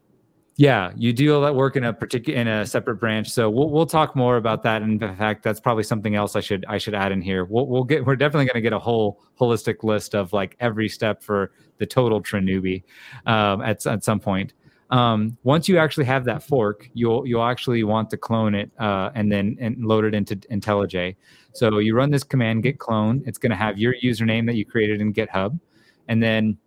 Yeah, 0.55 0.91
you 0.95 1.13
do 1.13 1.33
all 1.33 1.41
that 1.41 1.55
work 1.55 1.75
in 1.75 1.83
a 1.83 1.93
particular 1.93 2.39
in 2.39 2.47
a 2.47 2.65
separate 2.65 2.97
branch. 2.97 3.29
So 3.29 3.49
we'll 3.49 3.69
we'll 3.71 3.87
talk 3.87 4.15
more 4.15 4.37
about 4.37 4.61
that. 4.63 4.83
And 4.83 5.01
in 5.01 5.15
fact, 5.15 5.41
that's 5.41 5.59
probably 5.59 5.83
something 5.83 6.13
else 6.13 6.35
I 6.35 6.41
should 6.41 6.63
I 6.67 6.77
should 6.77 6.93
add 6.93 7.11
in 7.11 7.21
here. 7.21 7.45
We'll 7.45 7.65
we'll 7.65 7.83
get 7.83 8.05
we're 8.05 8.15
definitely 8.15 8.45
going 8.45 8.55
to 8.55 8.61
get 8.61 8.73
a 8.73 8.79
whole 8.79 9.23
holistic 9.39 9.83
list 9.83 10.13
of 10.13 10.31
like 10.31 10.55
every 10.59 10.89
step 10.89 11.23
for 11.23 11.51
the 11.79 11.87
total 11.87 12.21
Trinewbie 12.21 12.83
um, 13.25 13.61
at 13.61 13.85
at 13.87 14.03
some 14.03 14.19
point. 14.19 14.53
Um, 14.91 15.37
once 15.43 15.67
you 15.67 15.79
actually 15.79 16.05
have 16.05 16.23
that 16.25 16.43
fork, 16.43 16.87
you'll 16.93 17.25
you'll 17.25 17.45
actually 17.45 17.83
want 17.83 18.11
to 18.11 18.17
clone 18.17 18.53
it 18.53 18.69
uh, 18.77 19.09
and 19.15 19.31
then 19.31 19.57
and 19.59 19.83
load 19.83 20.05
it 20.05 20.13
into 20.13 20.35
IntelliJ. 20.35 21.15
So 21.53 21.79
you 21.79 21.95
run 21.95 22.11
this 22.11 22.23
command 22.23 22.61
git 22.61 22.77
clone. 22.77 23.23
It's 23.25 23.39
going 23.39 23.49
to 23.49 23.55
have 23.55 23.79
your 23.79 23.95
username 24.03 24.45
that 24.45 24.55
you 24.55 24.65
created 24.65 25.01
in 25.01 25.15
GitHub, 25.15 25.59
and 26.07 26.21
then 26.21 26.59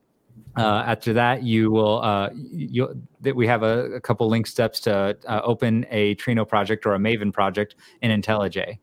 uh, 0.57 0.83
after 0.87 1.13
that, 1.13 1.43
you 1.43 1.71
will 1.71 2.03
uh, 2.03 2.31
you 2.33 2.89
that 3.21 3.37
we 3.37 3.47
have 3.47 3.63
a, 3.63 3.95
a, 3.95 4.01
couple 4.01 4.29
link 4.29 4.47
steps 4.47 4.81
to 4.81 5.17
uh, 5.27 5.41
open 5.45 5.85
a 5.91 6.15
Trino 6.15 6.49
project 6.49 6.87
or 6.87 6.95
a 6.95 6.99
Maven 6.99 7.33
project 7.33 7.75
in 8.01 8.11
IntelliJ. 8.11 8.79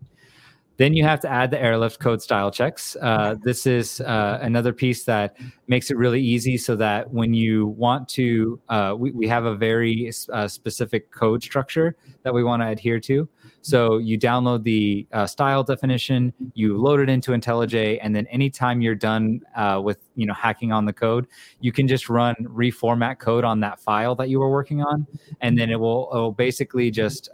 Then 0.77 0.93
you 0.93 1.03
have 1.03 1.19
to 1.19 1.29
add 1.29 1.51
the 1.51 1.61
airlift 1.61 1.99
code 1.99 2.21
style 2.21 2.49
checks. 2.49 2.97
Uh, 2.99 3.35
this 3.43 3.67
is 3.67 4.01
uh, 4.01 4.39
another 4.41 4.73
piece 4.73 5.03
that 5.03 5.37
makes 5.67 5.91
it 5.91 5.97
really 5.97 6.21
easy 6.21 6.57
so 6.57 6.75
that 6.75 7.11
when 7.11 7.33
you 7.33 7.67
want 7.67 8.09
to, 8.09 8.59
uh, 8.69 8.95
we, 8.97 9.11
we 9.11 9.27
have 9.27 9.45
a 9.45 9.55
very 9.55 10.11
uh, 10.31 10.47
specific 10.47 11.11
code 11.11 11.43
structure 11.43 11.95
that 12.23 12.33
we 12.33 12.43
want 12.43 12.61
to 12.61 12.67
adhere 12.67 12.99
to. 13.01 13.29
So 13.61 13.97
you 13.97 14.19
download 14.19 14.63
the 14.63 15.07
uh, 15.13 15.25
style 15.25 15.63
definition, 15.63 16.33
you 16.53 16.77
load 16.77 16.99
it 16.99 17.07
into 17.07 17.31
IntelliJ, 17.31 17.99
and 18.01 18.13
then 18.13 18.27
anytime 18.27 18.81
you're 18.81 18.93
done 18.93 19.39
uh, 19.55 19.79
with 19.81 19.99
you 20.15 20.25
know 20.25 20.33
hacking 20.33 20.73
on 20.73 20.85
the 20.85 20.91
code, 20.91 21.27
you 21.61 21.71
can 21.71 21.87
just 21.87 22.09
run 22.09 22.35
reformat 22.41 23.19
code 23.19 23.45
on 23.45 23.61
that 23.61 23.79
file 23.79 24.15
that 24.15 24.27
you 24.27 24.41
were 24.41 24.49
working 24.49 24.81
on, 24.81 25.07
and 25.39 25.57
then 25.57 25.69
it 25.69 25.79
will, 25.79 26.11
it 26.11 26.17
will 26.17 26.33
basically 26.33 26.91
just 26.91 27.29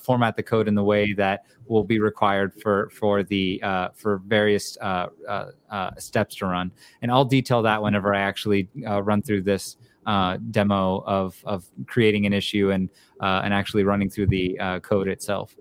format 0.00 0.36
the 0.36 0.44
code 0.44 0.68
in 0.68 0.76
the 0.76 0.84
way 0.84 1.12
that 1.14 1.44
will 1.66 1.84
be 1.84 1.98
required 1.98 2.52
for 2.60 2.90
for 2.90 3.22
the 3.22 3.60
uh, 3.62 3.88
for 3.94 4.18
various 4.26 4.76
uh, 4.80 5.08
steps 5.98 6.36
to 6.36 6.46
run. 6.46 6.70
And 7.02 7.10
I'll 7.10 7.24
detail 7.24 7.62
that 7.62 7.82
whenever 7.82 8.14
I 8.14 8.20
actually 8.20 8.68
run 8.84 9.22
through 9.22 9.42
this 9.42 9.76
uh, 10.08 10.38
demo 10.50 11.02
of 11.06 11.40
of 11.44 11.66
creating 11.86 12.26
an 12.26 12.32
issue 12.32 12.70
and 12.70 12.88
uh, 13.20 13.42
and 13.44 13.52
actually 13.54 13.84
running 13.84 14.10
through 14.10 14.26
the 14.26 14.58
uh, 14.58 14.80
code 14.80 15.06
itself. 15.06 15.54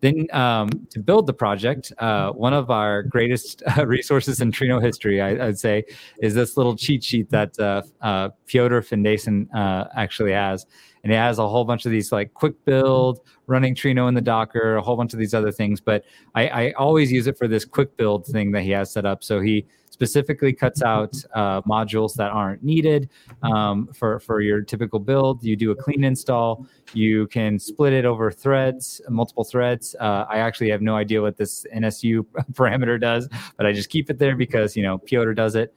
Then 0.00 0.28
um, 0.32 0.86
to 0.90 1.00
build 1.00 1.26
the 1.26 1.32
project, 1.32 1.92
uh, 1.98 2.30
one 2.30 2.52
of 2.52 2.70
our 2.70 3.02
greatest 3.02 3.62
uh, 3.76 3.86
resources 3.86 4.40
in 4.40 4.52
Trino 4.52 4.80
history, 4.80 5.20
I, 5.20 5.32
would 5.46 5.58
say, 5.58 5.84
is 6.22 6.34
this 6.34 6.56
little 6.56 6.76
cheat 6.76 7.02
sheet 7.02 7.30
that 7.30 7.58
uh, 7.58 7.82
uh, 8.00 8.28
Fyodor 8.46 8.80
Findeisen 8.80 9.48
uh, 9.54 9.88
actually 9.96 10.32
has, 10.32 10.66
and 11.04 11.12
it 11.12 11.16
has 11.16 11.38
a 11.38 11.48
whole 11.48 11.64
bunch 11.64 11.86
of 11.86 11.92
these 11.92 12.12
like 12.12 12.34
quick 12.34 12.54
build, 12.64 13.20
running 13.46 13.74
Trino 13.74 14.08
in 14.08 14.14
the 14.14 14.20
Docker, 14.20 14.76
a 14.76 14.82
whole 14.82 14.96
bunch 14.96 15.12
of 15.12 15.18
these 15.18 15.34
other 15.34 15.52
things. 15.52 15.80
But 15.80 16.04
I, 16.34 16.48
I 16.48 16.72
always 16.72 17.10
use 17.10 17.26
it 17.26 17.38
for 17.38 17.48
this 17.48 17.64
quick 17.64 17.96
build 17.96 18.26
thing 18.26 18.52
that 18.52 18.62
he 18.62 18.70
has 18.70 18.92
set 18.92 19.06
up. 19.06 19.22
So 19.22 19.40
he 19.40 19.66
specifically 19.98 20.52
cuts 20.52 20.80
out 20.80 21.12
uh, 21.34 21.60
modules 21.62 22.14
that 22.14 22.30
aren't 22.30 22.62
needed 22.62 23.10
um, 23.42 23.88
for, 23.92 24.20
for 24.20 24.40
your 24.40 24.62
typical 24.62 25.00
build. 25.00 25.42
You 25.42 25.56
do 25.56 25.72
a 25.72 25.74
clean 25.74 26.04
install. 26.04 26.68
You 26.92 27.26
can 27.26 27.58
split 27.58 27.92
it 27.92 28.04
over 28.04 28.30
threads, 28.30 29.00
multiple 29.08 29.42
threads. 29.42 29.96
Uh, 29.98 30.24
I 30.28 30.38
actually 30.38 30.70
have 30.70 30.82
no 30.82 30.94
idea 30.94 31.20
what 31.20 31.36
this 31.36 31.66
NSU 31.74 32.24
parameter 32.52 33.00
does, 33.00 33.28
but 33.56 33.66
I 33.66 33.72
just 33.72 33.90
keep 33.90 34.08
it 34.08 34.20
there 34.20 34.36
because, 34.36 34.76
you 34.76 34.84
know, 34.84 34.98
Piotr 34.98 35.32
does 35.32 35.56
it 35.56 35.74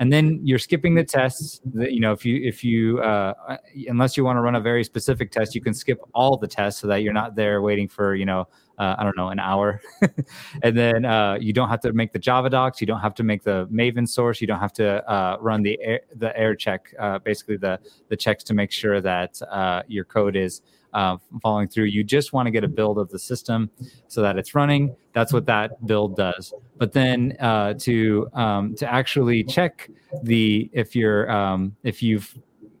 and 0.00 0.10
then 0.10 0.40
you're 0.42 0.58
skipping 0.58 0.94
the 0.94 1.04
tests 1.04 1.60
that 1.74 1.92
you 1.92 2.00
know 2.00 2.12
if 2.12 2.24
you 2.24 2.40
if 2.42 2.64
you 2.64 3.00
uh, 3.00 3.56
unless 3.86 4.16
you 4.16 4.24
want 4.24 4.36
to 4.36 4.40
run 4.40 4.56
a 4.56 4.60
very 4.60 4.82
specific 4.82 5.30
test 5.30 5.54
you 5.54 5.60
can 5.60 5.74
skip 5.74 6.00
all 6.14 6.36
the 6.36 6.48
tests 6.48 6.80
so 6.80 6.88
that 6.88 7.02
you're 7.02 7.12
not 7.12 7.36
there 7.36 7.60
waiting 7.62 7.86
for 7.86 8.14
you 8.14 8.24
know 8.24 8.48
uh, 8.78 8.96
i 8.98 9.04
don't 9.04 9.16
know 9.16 9.28
an 9.28 9.38
hour. 9.38 9.80
And 10.62 10.76
then 10.76 11.04
uh, 11.04 11.36
you 11.40 11.52
don't 11.52 11.68
have 11.68 11.80
to 11.80 11.92
make 11.92 12.12
the 12.12 12.18
java 12.18 12.50
docs. 12.50 12.80
You 12.80 12.86
don't 12.86 13.00
have 13.00 13.14
to 13.14 13.22
make 13.22 13.42
the 13.42 13.66
maven 13.66 14.08
source. 14.08 14.40
You 14.40 14.46
don't 14.46 14.58
have 14.58 14.72
to 14.74 15.08
uh, 15.08 15.36
run 15.40 15.62
the 15.62 15.78
air, 15.80 16.00
the 16.16 16.36
air 16.36 16.54
check 16.54 16.94
uh, 16.98 17.18
basically 17.18 17.56
the 17.56 17.78
the 18.08 18.16
checks 18.16 18.42
to 18.44 18.54
make 18.54 18.72
sure 18.72 19.00
that 19.00 19.40
uh, 19.50 19.82
your 19.86 20.04
code 20.04 20.36
is 20.36 20.62
uh, 20.92 21.16
following 21.42 21.68
through. 21.68 21.84
You 21.84 22.04
just 22.04 22.32
want 22.32 22.46
to 22.46 22.50
get 22.50 22.64
a 22.64 22.68
build 22.68 22.98
of 22.98 23.08
the 23.10 23.18
system 23.18 23.70
so 24.08 24.22
that 24.22 24.36
it's 24.36 24.54
running. 24.54 24.94
That's 25.12 25.32
what 25.32 25.46
that 25.46 25.84
build 25.86 26.16
does. 26.16 26.52
But 26.76 26.92
then 26.92 27.36
uh, 27.40 27.74
to 27.80 28.28
um, 28.34 28.74
to 28.76 28.90
actually 28.90 29.44
check 29.44 29.90
the 30.22 30.70
if 30.72 30.94
you're 30.94 31.30
um, 31.30 31.76
if 31.82 32.02
you've 32.02 32.36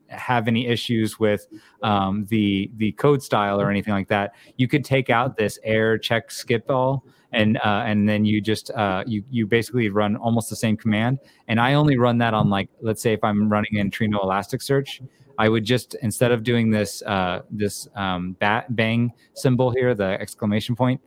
have 0.08 0.48
any 0.48 0.66
issues 0.66 1.20
with 1.20 1.46
um, 1.82 2.26
the 2.26 2.70
the 2.76 2.92
code 2.92 3.22
style 3.22 3.60
or 3.60 3.70
anything 3.70 3.94
like 3.94 4.08
that, 4.08 4.34
you 4.56 4.68
could 4.68 4.84
take 4.84 5.10
out 5.10 5.36
this 5.36 5.58
error 5.62 5.98
check 5.98 6.30
skip 6.30 6.68
all 6.68 7.04
and 7.32 7.58
uh, 7.58 7.82
and 7.86 8.08
then 8.08 8.24
you 8.24 8.40
just 8.40 8.70
uh, 8.72 9.04
you 9.06 9.22
you 9.30 9.46
basically 9.46 9.88
run 9.88 10.16
almost 10.16 10.50
the 10.50 10.56
same 10.56 10.76
command. 10.76 11.18
And 11.48 11.60
I 11.60 11.74
only 11.74 11.96
run 11.96 12.18
that 12.18 12.34
on 12.34 12.50
like 12.50 12.68
let's 12.80 13.02
say 13.02 13.12
if 13.12 13.22
I'm 13.22 13.48
running 13.48 13.74
in 13.74 13.90
Trino 13.90 14.22
Elasticsearch, 14.24 15.06
I 15.40 15.48
would 15.48 15.64
just 15.64 15.94
instead 16.02 16.32
of 16.32 16.42
doing 16.42 16.70
this 16.70 17.02
uh, 17.02 17.40
this 17.50 17.88
um, 17.94 18.32
bat 18.40 18.76
bang 18.76 19.10
symbol 19.32 19.70
here, 19.70 19.94
the 19.94 20.20
exclamation 20.20 20.76
point, 20.76 21.00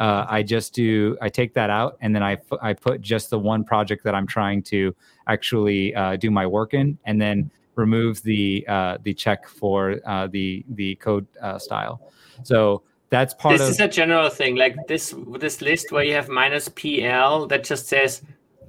uh, 0.00 0.26
I 0.28 0.42
just 0.42 0.74
do 0.74 1.16
I 1.22 1.28
take 1.28 1.54
that 1.54 1.70
out 1.70 1.96
and 2.00 2.12
then 2.12 2.24
I, 2.24 2.36
I 2.60 2.72
put 2.72 3.00
just 3.00 3.30
the 3.30 3.38
one 3.38 3.62
project 3.62 4.02
that 4.02 4.12
I'm 4.12 4.26
trying 4.26 4.64
to 4.74 4.92
actually 5.28 5.94
uh, 5.94 6.16
do 6.16 6.32
my 6.32 6.46
work 6.46 6.74
in, 6.74 6.98
and 7.04 7.22
then 7.22 7.48
remove 7.76 8.20
the 8.24 8.64
uh, 8.66 8.98
the 9.04 9.14
check 9.14 9.46
for 9.46 10.00
uh, 10.04 10.26
the 10.26 10.64
the 10.70 10.96
code 10.96 11.26
uh, 11.40 11.56
style. 11.56 12.00
So 12.42 12.82
that's 13.10 13.34
part 13.34 13.52
this 13.52 13.60
of. 13.60 13.66
This 13.68 13.76
is 13.76 13.80
a 13.80 13.88
general 13.88 14.30
thing, 14.30 14.56
like 14.56 14.74
this 14.88 15.14
this 15.38 15.62
list 15.62 15.92
where 15.92 16.02
you 16.02 16.14
have 16.14 16.28
minus 16.28 16.68
PL 16.68 17.46
that 17.46 17.62
just 17.62 17.86
says 17.86 18.22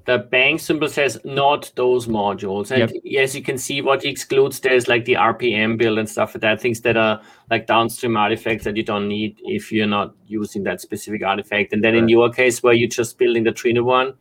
the 0.08 0.20
bang 0.20 0.58
symbol 0.58 0.88
says 0.88 1.20
not 1.26 1.70
those 1.76 2.08
modules. 2.08 2.72
And 2.72 2.90
yep. 3.04 3.24
as 3.24 3.36
you 3.36 3.44
can 3.44 3.58
see, 3.58 3.82
what 3.82 4.04
he 4.04 4.10
excludes 4.10 4.62
there's 4.62 4.88
like 4.88 5.04
the 5.04 5.16
RPM 5.16 5.78
build 5.78 6.00
and 6.00 6.10
stuff 6.10 6.34
like 6.34 6.42
that, 6.42 6.62
things 6.62 6.80
that 6.82 6.96
are 6.96 7.22
like 7.52 7.68
downstream 7.68 8.16
artifacts 8.16 8.64
that 8.64 8.78
you 8.78 8.84
don't 8.84 9.10
need 9.10 9.38
if 9.44 9.70
you're 9.70 9.86
not 9.86 10.16
using 10.26 10.64
that 10.64 10.80
specific 10.80 11.24
artifact. 11.24 11.74
And 11.74 11.84
then 11.84 11.94
right. 11.94 12.04
in 12.04 12.10
your 12.10 12.32
case, 12.32 12.64
where 12.64 12.74
you're 12.74 12.88
just 12.88 13.18
building 13.18 13.44
the 13.44 13.52
Trino 13.52 13.84
one, 13.84 14.14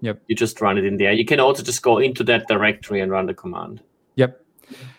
yep. 0.00 0.18
you 0.28 0.34
just 0.34 0.58
run 0.62 0.78
it 0.78 0.86
in 0.86 0.96
there. 0.96 1.12
You 1.12 1.26
can 1.26 1.40
also 1.40 1.62
just 1.62 1.82
go 1.82 1.98
into 1.98 2.24
that 2.24 2.48
directory 2.48 3.02
and 3.02 3.12
run 3.12 3.26
the 3.26 3.34
command. 3.34 3.82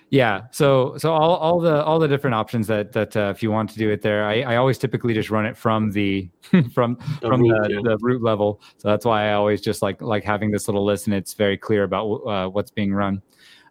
Yeah. 0.09 0.43
So 0.51 0.97
so 0.97 1.11
all, 1.13 1.35
all 1.35 1.59
the 1.59 1.83
all 1.83 1.99
the 1.99 2.07
different 2.07 2.35
options 2.35 2.67
that 2.67 2.93
that 2.93 3.17
uh, 3.17 3.33
if 3.35 3.43
you 3.43 3.51
want 3.51 3.69
to 3.71 3.77
do 3.77 3.89
it 3.89 4.01
there, 4.01 4.25
I, 4.25 4.41
I 4.41 4.55
always 4.57 4.77
typically 4.77 5.13
just 5.13 5.29
run 5.29 5.45
it 5.45 5.57
from 5.57 5.91
the 5.91 6.29
from 6.73 6.97
the 7.21 7.27
from 7.27 7.41
root, 7.41 7.63
the, 7.63 7.73
yeah. 7.73 7.79
the 7.83 7.97
root 8.01 8.21
level. 8.23 8.61
So 8.77 8.87
that's 8.87 9.05
why 9.05 9.29
I 9.29 9.33
always 9.33 9.61
just 9.61 9.81
like 9.81 10.01
like 10.01 10.23
having 10.23 10.51
this 10.51 10.67
little 10.67 10.85
list 10.85 11.07
and 11.07 11.15
it's 11.15 11.33
very 11.33 11.57
clear 11.57 11.83
about 11.83 12.13
uh, 12.27 12.47
what's 12.49 12.71
being 12.71 12.93
run. 12.93 13.21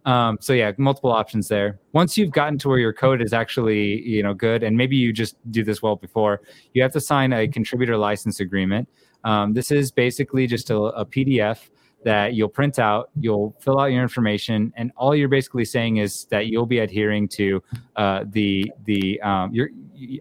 Um, 0.04 0.36
so 0.40 0.52
yeah, 0.52 0.72
multiple 0.76 1.12
options 1.12 1.48
there. 1.48 1.80
Once 1.92 2.18
you've 2.18 2.32
gotten 2.32 2.58
to 2.58 2.68
where 2.68 2.78
your 2.78 2.92
code 2.92 3.22
is 3.22 3.32
actually 3.32 4.02
you 4.02 4.22
know 4.22 4.34
good, 4.34 4.62
and 4.62 4.76
maybe 4.76 4.96
you 4.96 5.12
just 5.12 5.36
do 5.50 5.64
this 5.64 5.82
well 5.82 5.96
before, 5.96 6.42
you 6.74 6.82
have 6.82 6.92
to 6.92 7.00
sign 7.00 7.32
a 7.32 7.48
contributor 7.48 7.96
license 7.96 8.40
agreement. 8.40 8.88
Um, 9.24 9.54
this 9.54 9.70
is 9.70 9.90
basically 9.90 10.46
just 10.46 10.68
a, 10.68 10.76
a 10.76 11.06
PDF 11.06 11.70
that 12.04 12.34
you'll 12.34 12.48
print 12.48 12.78
out, 12.78 13.10
you'll 13.18 13.56
fill 13.60 13.80
out 13.80 13.86
your 13.86 14.02
information, 14.02 14.72
and 14.76 14.92
all 14.96 15.14
you're 15.14 15.28
basically 15.28 15.64
saying 15.64 15.96
is 15.96 16.26
that 16.26 16.46
you'll 16.46 16.66
be 16.66 16.78
adhering 16.78 17.28
to 17.28 17.62
uh, 17.96 18.24
the 18.30 18.70
the 18.84 19.20
um, 19.22 19.52
your 19.52 19.70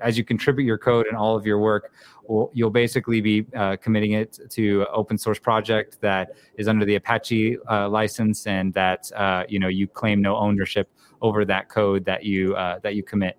as 0.01 0.17
you 0.17 0.23
contribute 0.23 0.65
your 0.65 0.77
code 0.77 1.07
and 1.07 1.17
all 1.17 1.35
of 1.35 1.45
your 1.45 1.59
work. 1.59 1.91
Well, 2.23 2.51
you'll 2.53 2.69
basically 2.69 3.19
be 3.19 3.45
uh, 3.53 3.75
committing 3.77 4.13
it 4.13 4.39
to 4.51 4.85
open 4.93 5.17
source 5.17 5.39
project 5.39 5.99
that 5.99 6.35
is 6.55 6.69
under 6.69 6.85
the 6.85 6.95
Apache 6.95 7.57
uh, 7.69 7.89
license, 7.89 8.47
and 8.47 8.73
that 8.73 9.11
uh, 9.13 9.43
you 9.49 9.59
know 9.59 9.67
you 9.67 9.87
claim 9.87 10.21
no 10.21 10.37
ownership 10.37 10.89
over 11.21 11.43
that 11.45 11.69
code 11.69 12.05
that 12.05 12.23
you 12.23 12.55
uh, 12.55 12.79
that 12.79 12.95
you 12.95 13.03
commit. 13.03 13.37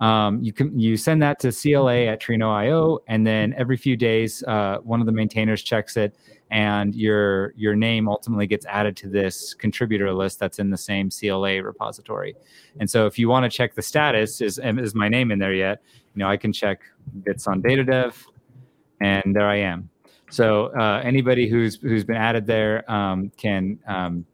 Um, 0.00 0.42
you 0.42 0.52
can 0.52 0.78
you 0.78 0.96
send 0.96 1.22
that 1.22 1.38
to 1.40 1.52
CLA 1.52 2.06
at 2.06 2.20
Trino.io, 2.20 2.98
and 3.08 3.26
then 3.26 3.54
every 3.56 3.76
few 3.76 3.96
days, 3.96 4.42
uh, 4.44 4.78
one 4.82 5.00
of 5.00 5.06
the 5.06 5.12
maintainers 5.12 5.62
checks 5.62 5.96
it, 5.96 6.14
and 6.50 6.94
your 6.94 7.52
your 7.56 7.74
name 7.74 8.08
ultimately 8.08 8.46
gets 8.46 8.66
added 8.66 8.96
to 8.98 9.08
this 9.08 9.54
contributor 9.54 10.12
list 10.12 10.38
that's 10.38 10.58
in 10.58 10.70
the 10.70 10.76
same 10.76 11.10
CLA 11.10 11.62
repository. 11.62 12.36
And 12.78 12.88
so, 12.88 13.06
if 13.06 13.18
you 13.18 13.28
want 13.28 13.50
to 13.50 13.56
check 13.56 13.74
the 13.74 13.82
status, 13.82 14.40
is 14.40 14.60
is 14.62 14.94
my 14.94 15.08
name 15.08 15.30
in 15.30 15.38
there 15.38 15.54
yet? 15.54 15.82
You 16.14 16.20
know, 16.20 16.28
I 16.28 16.36
can 16.36 16.52
check 16.52 16.80
bitsondatadev, 17.22 18.14
and 19.00 19.34
there 19.34 19.48
I 19.48 19.56
am. 19.56 19.90
So 20.30 20.66
uh, 20.78 21.00
anybody 21.04 21.48
who's 21.48 21.76
who's 21.76 22.04
been 22.04 22.16
added 22.16 22.46
there 22.46 22.90
um, 22.90 23.30
can 23.36 23.78
um, 23.86 24.26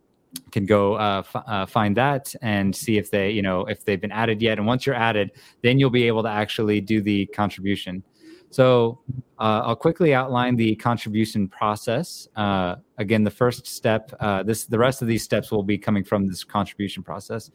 can 0.50 0.64
go 0.64 0.94
uh, 0.94 1.22
f- 1.24 1.44
uh, 1.46 1.66
find 1.66 1.96
that 1.96 2.34
and 2.40 2.74
see 2.74 2.96
if 2.96 3.10
they 3.10 3.30
you 3.30 3.42
know 3.42 3.66
if 3.66 3.84
they've 3.84 4.00
been 4.00 4.12
added 4.12 4.40
yet 4.40 4.58
and 4.58 4.66
once 4.66 4.86
you're 4.86 4.94
added 4.94 5.32
then 5.62 5.78
you'll 5.78 5.90
be 5.90 6.06
able 6.06 6.22
to 6.22 6.28
actually 6.28 6.80
do 6.80 7.02
the 7.02 7.26
contribution 7.26 8.02
so 8.52 9.00
uh, 9.38 9.62
i'll 9.66 9.76
quickly 9.76 10.14
outline 10.14 10.54
the 10.54 10.76
contribution 10.76 11.48
process. 11.48 12.28
Uh, 12.36 12.76
again 12.98 13.24
the 13.24 13.30
first 13.30 13.66
step 13.66 14.12
uh, 14.20 14.42
this 14.42 14.66
the 14.66 14.78
rest 14.78 15.02
of 15.02 15.08
these 15.08 15.24
steps 15.24 15.50
will 15.50 15.64
be 15.64 15.76
coming 15.76 16.04
from 16.04 16.28
this 16.28 16.44
contribution 16.44 17.02
process. 17.02 17.50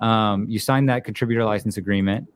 Um, 0.00 0.46
you 0.48 0.58
sign 0.58 0.86
that 0.86 1.04
contributor 1.04 1.44
license 1.44 1.76
agreement. 1.76 2.28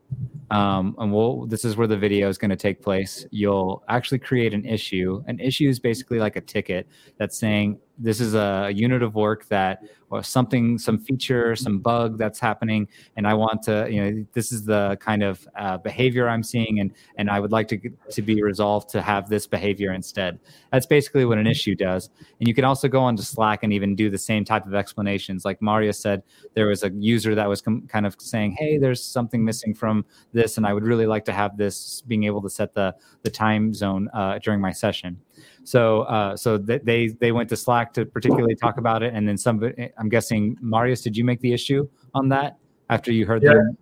Um, 0.49 0.95
and 0.99 1.13
we'll, 1.13 1.45
this 1.45 1.63
is 1.63 1.77
where 1.77 1.87
the 1.87 1.97
video 1.97 2.27
is 2.27 2.37
going 2.37 2.49
to 2.49 2.57
take 2.57 2.81
place. 2.81 3.25
You'll 3.31 3.83
actually 3.87 4.19
create 4.19 4.53
an 4.53 4.65
issue. 4.65 5.23
An 5.27 5.39
issue 5.39 5.69
is 5.69 5.79
basically 5.79 6.19
like 6.19 6.35
a 6.35 6.41
ticket 6.41 6.87
that's 7.17 7.37
saying 7.37 7.79
this 8.01 8.19
is 8.19 8.33
a 8.33 8.71
unit 8.73 9.03
of 9.03 9.15
work 9.15 9.47
that 9.47 9.83
or 10.09 10.21
something 10.23 10.77
some 10.77 10.97
feature 10.97 11.55
some 11.55 11.79
bug 11.79 12.17
that's 12.17 12.39
happening 12.39 12.87
and 13.15 13.27
i 13.27 13.33
want 13.33 13.61
to 13.63 13.87
you 13.89 14.03
know 14.03 14.25
this 14.33 14.51
is 14.51 14.65
the 14.65 14.97
kind 14.99 15.23
of 15.23 15.47
uh, 15.57 15.77
behavior 15.77 16.27
i'm 16.27 16.43
seeing 16.43 16.79
and 16.79 16.93
and 17.17 17.29
i 17.29 17.39
would 17.39 17.51
like 17.51 17.67
to 17.67 17.77
to 18.09 18.21
be 18.21 18.41
resolved 18.43 18.89
to 18.89 19.01
have 19.01 19.29
this 19.29 19.47
behavior 19.47 19.93
instead. 19.93 20.39
That's 20.71 20.85
basically 20.85 21.25
what 21.25 21.37
an 21.37 21.47
issue 21.47 21.75
does. 21.75 22.09
And 22.39 22.47
you 22.47 22.53
can 22.53 22.65
also 22.65 22.87
go 22.87 22.99
onto 22.99 23.23
slack 23.23 23.63
and 23.63 23.73
even 23.73 23.95
do 23.95 24.09
the 24.09 24.17
same 24.17 24.45
type 24.45 24.65
of 24.65 24.73
explanations. 24.73 25.45
Like 25.45 25.61
mario 25.61 25.91
said 25.91 26.23
there 26.53 26.67
was 26.67 26.83
a 26.83 26.91
user 26.91 27.35
that 27.35 27.47
was 27.47 27.61
com- 27.61 27.87
kind 27.87 28.05
of 28.05 28.15
saying 28.19 28.55
hey 28.57 28.77
there's 28.77 29.03
something 29.03 29.43
missing 29.43 29.73
from 29.73 30.05
this 30.33 30.57
and 30.57 30.65
i 30.65 30.73
would 30.73 30.83
really 30.83 31.05
like 31.05 31.25
to 31.25 31.33
have 31.33 31.57
this 31.57 32.01
being 32.01 32.23
able 32.23 32.41
to 32.41 32.49
set 32.49 32.73
the 32.73 32.93
the 33.23 33.29
time 33.29 33.73
zone 33.73 34.09
uh, 34.13 34.39
during 34.39 34.59
my 34.59 34.71
session 34.71 35.19
so 35.63 36.01
uh, 36.03 36.35
so 36.35 36.57
th- 36.57 36.81
they 36.83 37.07
they 37.07 37.31
went 37.31 37.49
to 37.49 37.55
Slack 37.55 37.93
to 37.93 38.05
particularly 38.05 38.55
talk 38.55 38.77
about 38.77 39.03
it, 39.03 39.13
and 39.13 39.27
then 39.27 39.37
some. 39.37 39.63
I'm 39.97 40.09
guessing 40.09 40.57
Marius, 40.61 41.01
did 41.01 41.15
you 41.15 41.23
make 41.23 41.39
the 41.41 41.53
issue 41.53 41.87
on 42.13 42.29
that 42.29 42.57
after 42.89 43.11
you 43.11 43.25
heard 43.25 43.43
yeah. 43.43 43.53
them? 43.53 43.77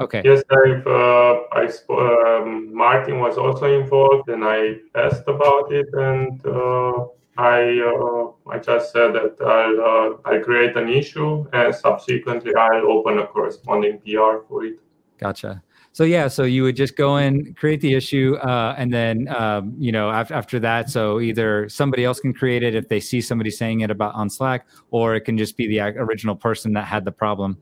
Okay. 0.00 0.22
Yes, 0.24 0.42
I've, 0.50 0.86
uh, 0.86 1.40
I 1.52 1.68
um, 1.90 2.74
Martin 2.74 3.20
was 3.20 3.36
also 3.36 3.66
involved, 3.66 4.28
and 4.28 4.44
I 4.44 4.76
asked 4.94 5.28
about 5.28 5.72
it, 5.72 5.86
and 5.92 6.44
uh, 6.46 7.06
I 7.36 7.80
uh, 7.80 8.50
I 8.50 8.58
just 8.58 8.92
said 8.92 9.12
that 9.14 9.36
I'll 9.40 9.80
uh, 9.80 10.30
I'll 10.30 10.42
create 10.42 10.76
an 10.76 10.88
issue, 10.88 11.46
and 11.52 11.74
subsequently 11.74 12.54
I'll 12.54 12.90
open 12.90 13.18
a 13.18 13.26
corresponding 13.26 13.98
PR 14.00 14.44
for 14.48 14.64
it. 14.64 14.78
Gotcha 15.18 15.62
so 15.92 16.04
yeah 16.04 16.26
so 16.26 16.42
you 16.42 16.62
would 16.62 16.76
just 16.76 16.96
go 16.96 17.18
in 17.18 17.54
create 17.54 17.80
the 17.80 17.94
issue 17.94 18.36
uh, 18.42 18.74
and 18.78 18.92
then 18.92 19.28
um, 19.28 19.74
you 19.78 19.92
know 19.92 20.10
after, 20.10 20.34
after 20.34 20.58
that 20.58 20.90
so 20.90 21.20
either 21.20 21.68
somebody 21.68 22.04
else 22.04 22.20
can 22.20 22.32
create 22.32 22.62
it 22.62 22.74
if 22.74 22.88
they 22.88 23.00
see 23.00 23.20
somebody 23.20 23.50
saying 23.50 23.80
it 23.80 23.90
about 23.90 24.14
on 24.14 24.28
slack 24.28 24.66
or 24.90 25.14
it 25.14 25.20
can 25.22 25.36
just 25.36 25.56
be 25.56 25.66
the 25.66 25.80
original 25.80 26.34
person 26.34 26.72
that 26.72 26.84
had 26.84 27.04
the 27.04 27.12
problem. 27.12 27.58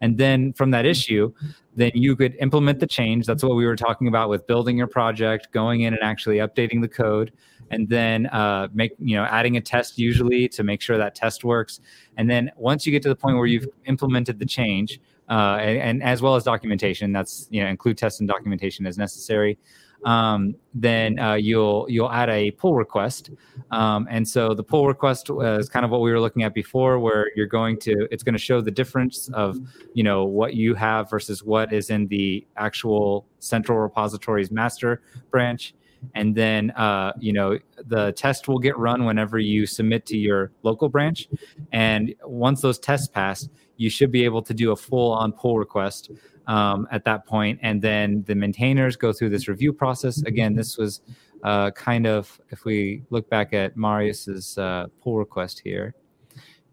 And 0.00 0.18
then 0.18 0.52
from 0.52 0.70
that 0.72 0.84
issue 0.86 1.32
then 1.76 1.90
you 1.94 2.14
could 2.14 2.36
implement 2.36 2.78
the 2.78 2.86
change. 2.86 3.26
That's 3.26 3.42
what 3.42 3.56
we 3.56 3.66
were 3.66 3.76
talking 3.76 4.06
about 4.06 4.28
with 4.28 4.46
building 4.46 4.78
your 4.78 4.86
project 4.86 5.48
going 5.52 5.82
in 5.82 5.92
and 5.92 6.02
actually 6.02 6.36
updating 6.36 6.80
the 6.80 6.88
code 6.88 7.32
and 7.70 7.88
then 7.88 8.26
uh, 8.26 8.68
make 8.72 8.92
you 8.98 9.16
know 9.16 9.24
adding 9.24 9.56
a 9.56 9.60
test 9.60 9.98
usually 9.98 10.48
to 10.48 10.62
make 10.62 10.80
sure 10.80 10.98
that 10.98 11.14
test 11.14 11.44
works. 11.44 11.80
And 12.16 12.30
then 12.30 12.50
once 12.56 12.86
you 12.86 12.92
get 12.92 13.02
to 13.02 13.08
the 13.08 13.16
point 13.16 13.36
where 13.36 13.46
you've 13.46 13.68
implemented 13.86 14.38
the 14.38 14.46
change 14.46 15.00
uh, 15.28 15.58
and, 15.60 15.78
and, 15.78 16.02
as 16.02 16.22
well 16.22 16.36
as 16.36 16.44
documentation. 16.44 17.12
That's 17.12 17.46
you 17.50 17.62
know 17.62 17.68
include 17.68 17.98
tests 17.98 18.20
and 18.20 18.28
documentation 18.28 18.86
as 18.86 18.98
necessary. 18.98 19.58
Um, 20.04 20.54
then 20.74 21.18
uh, 21.18 21.34
you'll 21.34 21.86
you'll 21.88 22.10
add 22.10 22.28
a 22.28 22.50
pull 22.52 22.74
request, 22.74 23.30
um, 23.70 24.06
and 24.10 24.26
so 24.28 24.52
the 24.52 24.62
pull 24.62 24.86
request 24.86 25.30
is 25.30 25.68
kind 25.68 25.84
of 25.84 25.90
what 25.90 26.02
we 26.02 26.10
were 26.12 26.20
looking 26.20 26.42
at 26.42 26.52
before, 26.52 26.98
where 26.98 27.30
you're 27.36 27.46
going 27.46 27.78
to 27.80 28.06
it's 28.10 28.22
going 28.22 28.34
to 28.34 28.38
show 28.38 28.60
the 28.60 28.70
difference 28.70 29.30
of 29.32 29.58
you 29.94 30.02
know 30.02 30.24
what 30.24 30.54
you 30.54 30.74
have 30.74 31.08
versus 31.08 31.42
what 31.42 31.72
is 31.72 31.88
in 31.88 32.06
the 32.08 32.46
actual 32.56 33.26
central 33.38 33.78
repository's 33.78 34.50
master 34.50 35.00
branch 35.30 35.74
and 36.14 36.34
then 36.34 36.70
uh, 36.72 37.12
you 37.18 37.32
know 37.32 37.58
the 37.86 38.12
test 38.12 38.48
will 38.48 38.58
get 38.58 38.76
run 38.78 39.04
whenever 39.04 39.38
you 39.38 39.66
submit 39.66 40.06
to 40.06 40.16
your 40.16 40.50
local 40.62 40.88
branch 40.88 41.28
and 41.72 42.14
once 42.24 42.60
those 42.60 42.78
tests 42.78 43.08
pass 43.08 43.48
you 43.76 43.90
should 43.90 44.10
be 44.10 44.24
able 44.24 44.42
to 44.42 44.54
do 44.54 44.72
a 44.72 44.76
full 44.76 45.12
on 45.12 45.32
pull 45.32 45.58
request 45.58 46.10
um, 46.46 46.86
at 46.90 47.04
that 47.04 47.26
point. 47.26 47.58
And 47.62 47.80
then 47.80 48.22
the 48.26 48.34
maintainers 48.34 48.96
go 48.96 49.12
through 49.12 49.30
this 49.30 49.48
review 49.48 49.72
process. 49.72 50.22
Again 50.22 50.54
this 50.54 50.76
was 50.76 51.00
uh, 51.42 51.70
kind 51.72 52.06
of 52.06 52.40
if 52.50 52.64
we 52.64 53.02
look 53.10 53.28
back 53.28 53.52
at 53.52 53.76
marius's 53.76 54.56
uh, 54.58 54.86
pull 55.02 55.18
request 55.18 55.60
here 55.62 55.94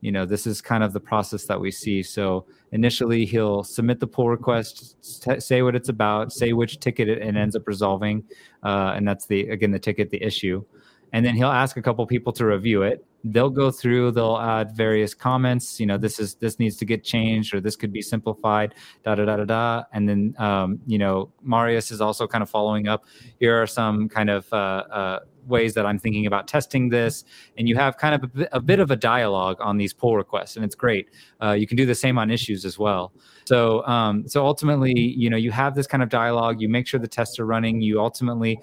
you 0.01 0.11
know 0.11 0.25
this 0.25 0.45
is 0.45 0.61
kind 0.61 0.83
of 0.83 0.93
the 0.93 0.99
process 0.99 1.45
that 1.45 1.59
we 1.59 1.71
see. 1.71 2.03
So 2.03 2.45
initially 2.71 3.25
he'll 3.25 3.63
submit 3.63 3.99
the 3.99 4.07
pull 4.07 4.29
request 4.29 4.97
t- 5.23 5.39
say 5.39 5.61
what 5.61 5.75
it's 5.75 5.89
about 5.89 6.33
say 6.33 6.53
which 6.53 6.79
ticket 6.79 7.07
it, 7.07 7.21
ends 7.21 7.55
up 7.55 7.67
resolving 7.67 8.23
uh, 8.63 8.93
and 8.95 9.07
that's 9.07 9.27
the 9.27 9.47
again 9.49 9.71
the 9.71 9.79
ticket 9.79 10.09
the 10.09 10.21
issue. 10.21 10.65
And 11.13 11.25
then 11.25 11.35
he'll 11.35 11.47
ask 11.47 11.77
a 11.77 11.81
couple 11.81 12.05
people 12.07 12.33
to 12.33 12.45
review 12.45 12.81
it 12.81 13.05
they'll 13.25 13.49
go 13.49 13.69
through 13.69 14.11
they'll 14.11 14.37
add 14.37 14.75
various 14.75 15.13
comments 15.13 15.79
you 15.79 15.85
know 15.85 15.97
this 15.97 16.19
is 16.19 16.35
this 16.35 16.57
needs 16.59 16.75
to 16.75 16.85
get 16.85 17.03
changed 17.03 17.53
or 17.53 17.61
this 17.61 17.75
could 17.75 17.93
be 17.93 18.01
simplified 18.01 18.73
da 19.03 19.15
da 19.15 19.25
da 19.25 19.37
da 19.37 19.45
da. 19.45 19.83
And 19.93 20.07
then 20.07 20.35
um, 20.37 20.79
you 20.85 20.97
know 20.97 21.31
marius 21.41 21.91
is 21.91 22.01
also 22.01 22.27
kind 22.27 22.41
of 22.41 22.49
following 22.49 22.87
up. 22.87 23.05
Here 23.39 23.61
are 23.61 23.67
some 23.67 24.09
kind 24.09 24.29
of 24.29 24.51
uh, 24.53 24.83
uh, 24.91 25.19
ways 25.47 25.73
that 25.73 25.85
i'm 25.85 25.99
thinking 25.99 26.25
about 26.25 26.47
testing 26.47 26.89
this 26.89 27.23
and 27.57 27.67
you 27.67 27.75
have 27.75 27.97
kind 27.97 28.15
of 28.15 28.23
a 28.23 28.27
bit, 28.27 28.49
a 28.51 28.59
bit 28.59 28.79
of 28.79 28.91
a 28.91 28.95
dialogue 28.95 29.57
on 29.59 29.77
these 29.77 29.93
pull 29.93 30.15
requests 30.15 30.55
and 30.55 30.65
it's 30.65 30.75
great 30.75 31.09
uh, 31.41 31.51
you 31.51 31.67
can 31.67 31.77
do 31.77 31.85
the 31.85 31.95
same 31.95 32.17
on 32.17 32.29
issues 32.29 32.65
as 32.65 32.77
well 32.77 33.11
so, 33.45 33.85
um, 33.85 34.27
so 34.27 34.45
ultimately, 34.45 34.93
you 34.97 35.29
know, 35.29 35.37
you 35.37 35.51
have 35.51 35.75
this 35.75 35.87
kind 35.87 36.03
of 36.03 36.09
dialogue. 36.09 36.61
You 36.61 36.69
make 36.69 36.87
sure 36.87 36.99
the 36.99 37.07
tests 37.07 37.39
are 37.39 37.45
running. 37.45 37.81
You 37.81 37.99
ultimately 37.99 38.59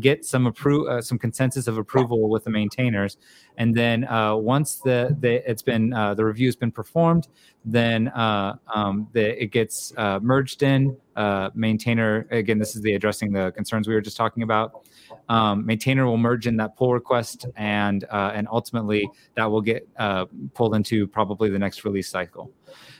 get 0.00 0.24
some 0.24 0.46
approve, 0.46 0.88
uh, 0.88 1.00
some 1.00 1.18
consensus 1.18 1.66
of 1.66 1.78
approval 1.78 2.28
with 2.28 2.44
the 2.44 2.50
maintainers, 2.50 3.18
and 3.56 3.74
then 3.76 4.04
uh, 4.04 4.34
once 4.34 4.76
the, 4.76 5.16
the 5.20 5.48
it's 5.48 5.62
been 5.62 5.92
uh, 5.92 6.14
the 6.14 6.24
review's 6.24 6.56
been 6.56 6.72
performed, 6.72 7.28
then 7.64 8.08
uh, 8.08 8.56
um, 8.74 9.08
the, 9.12 9.42
it 9.42 9.52
gets 9.52 9.92
uh, 9.96 10.18
merged 10.20 10.62
in. 10.62 10.96
Uh, 11.14 11.50
maintainer 11.54 12.26
again, 12.30 12.58
this 12.58 12.74
is 12.74 12.82
the 12.82 12.94
addressing 12.94 13.32
the 13.32 13.52
concerns 13.52 13.86
we 13.86 13.94
were 13.94 14.00
just 14.00 14.16
talking 14.16 14.42
about. 14.42 14.86
Um, 15.28 15.64
maintainer 15.66 16.06
will 16.06 16.16
merge 16.16 16.46
in 16.46 16.56
that 16.56 16.76
pull 16.76 16.92
request, 16.92 17.46
and 17.56 18.04
and 18.10 18.48
ultimately 18.50 19.08
that 19.36 19.50
will 19.50 19.60
get 19.60 19.86
pulled 20.54 20.74
into 20.74 21.06
probably 21.06 21.50
the 21.50 21.58
next 21.58 21.84
release 21.84 22.08
cycle 22.08 22.50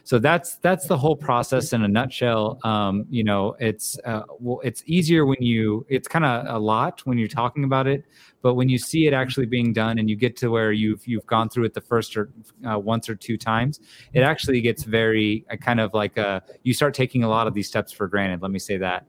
so 0.05 0.19
that's 0.19 0.57
that's 0.57 0.87
the 0.87 0.97
whole 0.97 1.17
process 1.17 1.73
in 1.73 1.83
a 1.83 1.89
nutshell. 1.89 2.59
Um, 2.65 3.07
you 3.11 3.25
know 3.25 3.57
it's 3.59 3.99
uh, 4.05 4.23
well 4.39 4.61
it's 4.63 4.83
easier 4.87 5.27
when 5.27 5.41
you 5.41 5.87
it's 5.89 6.09
kind 6.09 6.25
of 6.25 6.47
a 6.55 6.59
lot 6.59 7.01
when 7.05 7.19
you're 7.19 7.29
talking 7.29 7.65
about 7.65 7.87
it 7.87 8.05
but 8.43 8.55
when 8.55 8.69
you 8.69 8.79
see 8.79 9.07
it 9.07 9.15
actually 9.15 9.47
being 9.47 9.73
done 9.73 9.99
and 9.99 10.11
you 10.11 10.17
get 10.17 10.37
to 10.37 10.51
where 10.51 10.73
you've 10.73 11.07
you've 11.07 11.27
gone 11.27 11.49
through 11.49 11.65
it 11.65 11.75
the 11.75 11.81
first 11.81 12.17
or 12.17 12.31
uh, 12.71 12.79
once 12.79 13.09
or 13.09 13.15
two 13.15 13.39
times 13.39 13.81
it 14.13 14.23
actually 14.23 14.61
gets 14.61 14.83
very 14.83 15.45
uh, 15.51 15.57
kind 15.57 15.81
of 15.81 15.95
like 15.95 16.17
a, 16.17 16.43
you 16.63 16.75
start 16.75 16.93
taking 16.93 17.23
a 17.25 17.29
lot 17.29 17.47
of 17.47 17.55
these 17.55 17.69
steps 17.69 17.93
for 17.93 18.09
granted 18.09 18.43
let 18.43 18.51
me 18.51 18.59
say 18.59 18.77
that. 18.77 19.07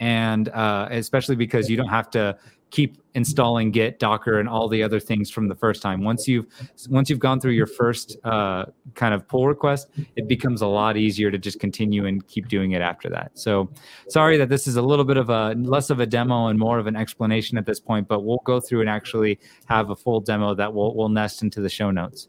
And 0.00 0.48
uh, 0.48 0.88
especially 0.90 1.36
because 1.36 1.70
you 1.70 1.76
don't 1.76 1.88
have 1.88 2.10
to 2.10 2.36
keep 2.72 2.96
installing 3.14 3.70
Git, 3.70 3.98
Docker, 3.98 4.40
and 4.40 4.48
all 4.48 4.66
the 4.66 4.82
other 4.82 4.98
things 4.98 5.30
from 5.30 5.46
the 5.46 5.54
first 5.54 5.82
time. 5.82 6.02
Once 6.02 6.26
you've 6.26 6.46
once 6.88 7.08
you've 7.08 7.20
gone 7.20 7.38
through 7.38 7.52
your 7.52 7.66
first 7.66 8.16
uh, 8.24 8.64
kind 8.94 9.14
of 9.14 9.28
pull 9.28 9.46
request, 9.46 9.88
it 10.16 10.26
becomes 10.26 10.62
a 10.62 10.66
lot 10.66 10.96
easier 10.96 11.30
to 11.30 11.38
just 11.38 11.60
continue 11.60 12.06
and 12.06 12.26
keep 12.26 12.48
doing 12.48 12.72
it 12.72 12.80
after 12.80 13.08
that. 13.10 13.30
So, 13.38 13.70
sorry 14.08 14.36
that 14.38 14.48
this 14.48 14.66
is 14.66 14.76
a 14.76 14.82
little 14.82 15.04
bit 15.04 15.18
of 15.18 15.30
a 15.30 15.54
less 15.54 15.90
of 15.90 16.00
a 16.00 16.06
demo 16.06 16.48
and 16.48 16.58
more 16.58 16.78
of 16.78 16.86
an 16.88 16.96
explanation 16.96 17.58
at 17.58 17.66
this 17.66 17.78
point, 17.78 18.08
but 18.08 18.24
we'll 18.24 18.42
go 18.44 18.58
through 18.58 18.80
and 18.80 18.90
actually 18.90 19.38
have 19.66 19.90
a 19.90 19.96
full 19.96 20.20
demo 20.20 20.54
that 20.54 20.72
will 20.72 20.96
will 20.96 21.10
nest 21.10 21.42
into 21.42 21.60
the 21.60 21.70
show 21.70 21.92
notes. 21.92 22.26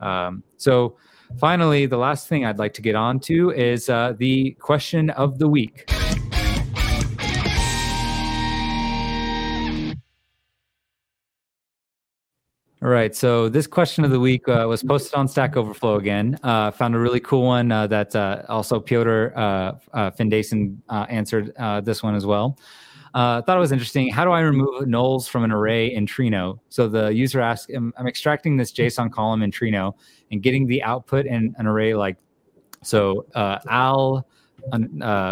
Um, 0.00 0.44
so. 0.56 0.96
Finally, 1.40 1.86
the 1.86 1.96
last 1.96 2.28
thing 2.28 2.44
I'd 2.44 2.60
like 2.60 2.72
to 2.74 2.82
get 2.82 2.94
on 2.94 3.18
to 3.18 3.50
is 3.50 3.90
uh, 3.90 4.14
the 4.16 4.52
question 4.60 5.10
of 5.10 5.40
the 5.40 5.48
week. 5.48 5.90
All 12.86 12.92
right. 12.92 13.16
So 13.16 13.48
this 13.48 13.66
question 13.66 14.04
of 14.04 14.12
the 14.12 14.20
week 14.20 14.48
uh, 14.48 14.64
was 14.68 14.80
posted 14.80 15.14
on 15.14 15.26
Stack 15.26 15.56
Overflow 15.56 15.96
again. 15.96 16.38
Uh, 16.44 16.70
found 16.70 16.94
a 16.94 17.00
really 17.00 17.18
cool 17.18 17.42
one 17.42 17.72
uh, 17.72 17.88
that 17.88 18.14
uh, 18.14 18.42
also 18.48 18.78
Piotr 18.78 19.32
uh, 19.34 19.72
uh, 19.92 20.12
Findeisen 20.12 20.76
answered 20.88 21.52
this 21.84 22.04
one 22.04 22.14
as 22.14 22.24
well. 22.26 22.56
Thought 23.12 23.48
it 23.48 23.58
was 23.58 23.72
interesting. 23.72 24.08
How 24.12 24.24
do 24.24 24.30
I 24.30 24.38
remove 24.38 24.84
nulls 24.84 25.28
from 25.28 25.42
an 25.42 25.50
array 25.50 25.92
in 25.92 26.06
Trino? 26.06 26.60
So 26.68 26.86
the 26.86 27.08
user 27.12 27.40
asked, 27.40 27.72
I'm, 27.74 27.92
I'm 27.98 28.06
extracting 28.06 28.56
this 28.56 28.70
JSON 28.72 29.10
column 29.10 29.42
in 29.42 29.50
Trino 29.50 29.94
and 30.30 30.40
getting 30.40 30.68
the 30.68 30.80
output 30.84 31.26
in 31.26 31.56
an 31.58 31.66
array 31.66 31.92
like, 31.94 32.18
so 32.84 33.26
al 33.34 34.28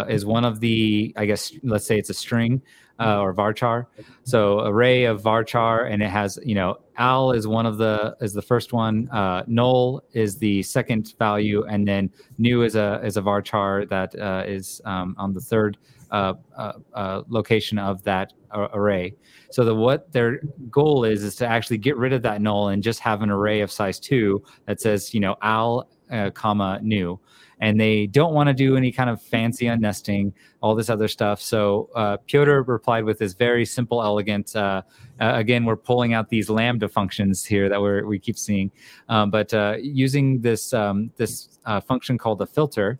is 0.09 0.25
one 0.25 0.43
of 0.43 0.59
the, 0.59 1.13
I 1.15 1.25
guess, 1.25 1.53
let's 1.63 1.85
say 1.85 1.97
it's 1.97 2.09
a 2.09 2.13
string 2.13 2.61
uh, 2.99 3.19
or 3.19 3.33
varchar. 3.33 3.87
So 4.23 4.61
array 4.61 5.05
of 5.05 5.21
varchar, 5.21 5.91
and 5.91 6.01
it 6.01 6.09
has 6.09 6.39
you 6.43 6.55
know 6.55 6.77
al 6.97 7.31
is 7.31 7.47
one 7.47 7.65
of 7.65 7.77
the 7.77 8.15
is 8.21 8.33
the 8.33 8.41
first 8.41 8.73
one. 8.73 9.09
Uh, 9.09 9.43
null 9.47 10.03
is 10.13 10.37
the 10.37 10.63
second 10.63 11.13
value, 11.19 11.65
and 11.65 11.87
then 11.87 12.09
new 12.37 12.63
is 12.63 12.75
a 12.75 13.01
is 13.03 13.17
a 13.17 13.21
varchar 13.21 13.87
that 13.89 14.17
uh, 14.19 14.43
is 14.45 14.81
um, 14.85 15.15
on 15.17 15.33
the 15.33 15.41
third 15.41 15.77
uh, 16.11 16.33
uh, 16.55 16.73
uh, 16.93 17.23
location 17.27 17.77
of 17.77 18.03
that 18.03 18.33
array. 18.73 19.13
So 19.51 19.65
the 19.65 19.75
what 19.75 20.11
their 20.11 20.39
goal 20.69 21.03
is 21.03 21.23
is 21.23 21.35
to 21.37 21.47
actually 21.47 21.77
get 21.77 21.97
rid 21.97 22.13
of 22.13 22.21
that 22.21 22.41
null 22.41 22.69
and 22.69 22.81
just 22.81 22.99
have 22.99 23.21
an 23.21 23.29
array 23.29 23.61
of 23.61 23.71
size 23.71 23.99
two 23.99 24.43
that 24.65 24.79
says 24.79 25.13
you 25.13 25.19
know 25.19 25.35
al 25.41 25.89
comma 26.33 26.79
new 26.81 27.19
and 27.59 27.79
they 27.79 28.07
don't 28.07 28.33
want 28.33 28.47
to 28.47 28.53
do 28.53 28.75
any 28.75 28.91
kind 28.91 29.09
of 29.09 29.21
fancy 29.21 29.65
unnesting, 29.65 30.33
all 30.61 30.75
this 30.75 30.89
other 30.89 31.07
stuff. 31.07 31.41
So 31.41 31.89
uh, 31.95 32.17
replied 32.33 33.03
with 33.05 33.19
this 33.19 33.33
very 33.33 33.65
simple, 33.65 34.01
elegant. 34.01 34.55
Uh, 34.55 34.81
uh, 35.21 35.33
again, 35.35 35.63
we're 35.63 35.75
pulling 35.75 36.13
out 36.13 36.29
these 36.29 36.49
lambda 36.49 36.89
functions 36.89 37.45
here 37.45 37.69
that 37.69 37.81
we 37.81 38.03
we 38.03 38.19
keep 38.19 38.37
seeing, 38.37 38.71
um, 39.09 39.31
but 39.31 39.53
uh, 39.53 39.75
using 39.79 40.41
this 40.41 40.73
um, 40.73 41.11
this 41.15 41.59
uh, 41.65 41.79
function 41.79 42.17
called 42.17 42.39
the 42.39 42.47
filter. 42.47 42.99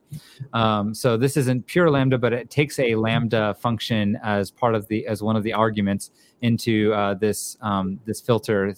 Um, 0.53 0.93
so 0.93 1.17
this 1.17 1.37
isn't 1.37 1.67
pure 1.67 1.89
lambda, 1.89 2.17
but 2.17 2.33
it 2.33 2.49
takes 2.49 2.79
a 2.79 2.95
lambda 2.95 3.55
function 3.55 4.17
as 4.23 4.51
part 4.51 4.75
of 4.75 4.87
the 4.87 5.05
as 5.07 5.21
one 5.21 5.35
of 5.35 5.43
the 5.43 5.53
arguments 5.53 6.11
into 6.41 6.93
uh, 6.93 7.13
this 7.15 7.57
um, 7.61 7.99
this 8.05 8.21
filter 8.21 8.73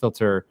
filter 0.00 0.46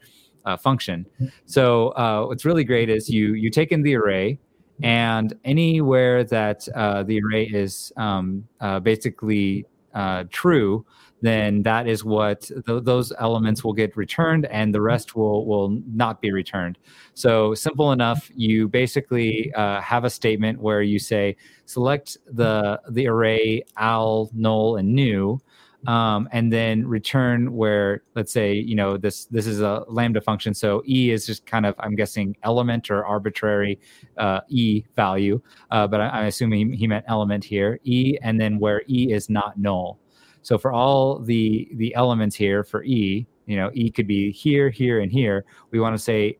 uh, 0.46 0.58
function. 0.58 1.06
So 1.46 1.90
uh, 1.90 2.26
what's 2.26 2.46
really 2.46 2.64
great 2.64 2.90
is 2.90 3.10
you 3.10 3.34
you 3.34 3.50
take 3.50 3.72
in 3.72 3.84
the 3.84 3.96
array, 3.96 4.40
and 4.82 5.34
anywhere 5.44 6.24
that 6.24 6.68
uh, 6.76 7.04
the 7.04 7.22
array 7.22 7.46
is 7.46 7.92
um, 7.98 8.48
uh, 8.60 8.80
basically 8.80 9.66
uh, 9.94 10.24
true, 10.30 10.86
then 11.22 11.64
that 11.64 11.88
is 11.88 12.04
what 12.04 12.42
th- 12.42 12.84
those 12.84 13.14
elements 13.20 13.64
will 13.64 13.74
get 13.74 13.96
returned, 13.96 14.46
and 14.48 14.74
the 14.74 14.82
rest 14.82 15.16
will 15.16 15.46
will 15.46 15.82
not 15.94 16.22
be 16.22 16.32
returned. 16.32 16.78
So 17.14 17.54
simple 17.54 17.92
enough. 17.92 18.30
You 18.36 18.68
basically 18.68 19.54
uh, 19.54 19.80
have 19.82 20.04
a 20.04 20.10
statement 20.10 20.60
where 20.60 20.82
you 20.82 21.00
say 21.00 21.36
select 21.66 22.18
the 22.26 22.82
the 22.90 23.08
array 23.08 23.64
al, 23.78 24.30
null, 24.34 24.76
and 24.78 24.94
new 24.94 25.40
um, 25.88 26.30
and 26.32 26.52
then 26.52 26.88
return 26.88 27.54
where 27.54 28.04
let's 28.16 28.32
say 28.32 28.54
you 28.54 28.76
know 28.76 28.98
this 28.98 29.26
this 29.26 29.48
is 29.48 29.62
a 29.62 29.84
lambda 29.88 30.22
function. 30.22 30.54
So 30.54 30.84
e 30.88 31.12
is 31.12 31.26
just 31.26 31.46
kind 31.46 31.66
of 31.66 31.76
i'm 31.80 31.96
guessing 31.96 32.36
element 32.44 32.90
or 32.90 33.06
arbitrary 33.06 33.80
uh, 34.18 34.42
e 34.50 34.84
value. 34.96 35.42
Uh, 35.72 35.88
but 35.88 36.02
I, 36.02 36.22
am 36.22 36.28
assuming 36.28 36.74
he 36.74 36.88
meant 36.88 37.06
element 37.08 37.44
here 37.44 37.80
e 37.84 38.18
and 38.22 38.40
then 38.40 38.60
where 38.60 38.84
e 38.88 39.12
is 39.12 39.30
not 39.30 39.60
null. 39.60 40.00
So 40.42 40.58
for 40.58 40.72
all 40.72 41.20
the 41.20 41.70
the 41.76 41.94
elements 41.96 42.36
here 42.36 42.64
for 42.64 42.84
e 42.84 43.26
you 43.46 43.56
know 43.58 43.70
e 43.74 43.92
could 43.92 44.08
be 44.08 44.32
here 44.32 44.70
here 44.70 45.02
and 45.02 45.12
here. 45.12 45.46
We 45.72 45.80
want 45.80 45.96
to 45.96 46.02
say 46.02 46.38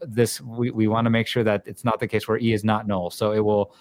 this 0.00 0.40
we, 0.40 0.70
we 0.70 0.88
want 0.88 1.04
to 1.06 1.10
make 1.10 1.26
sure 1.26 1.44
that 1.44 1.62
it's 1.66 1.84
not 1.84 2.00
the 2.00 2.08
case 2.08 2.26
where 2.26 2.38
e 2.38 2.52
is 2.52 2.64
not 2.64 2.86
null. 2.86 3.10
So 3.10 3.32
it 3.32 3.40
will 3.40 3.74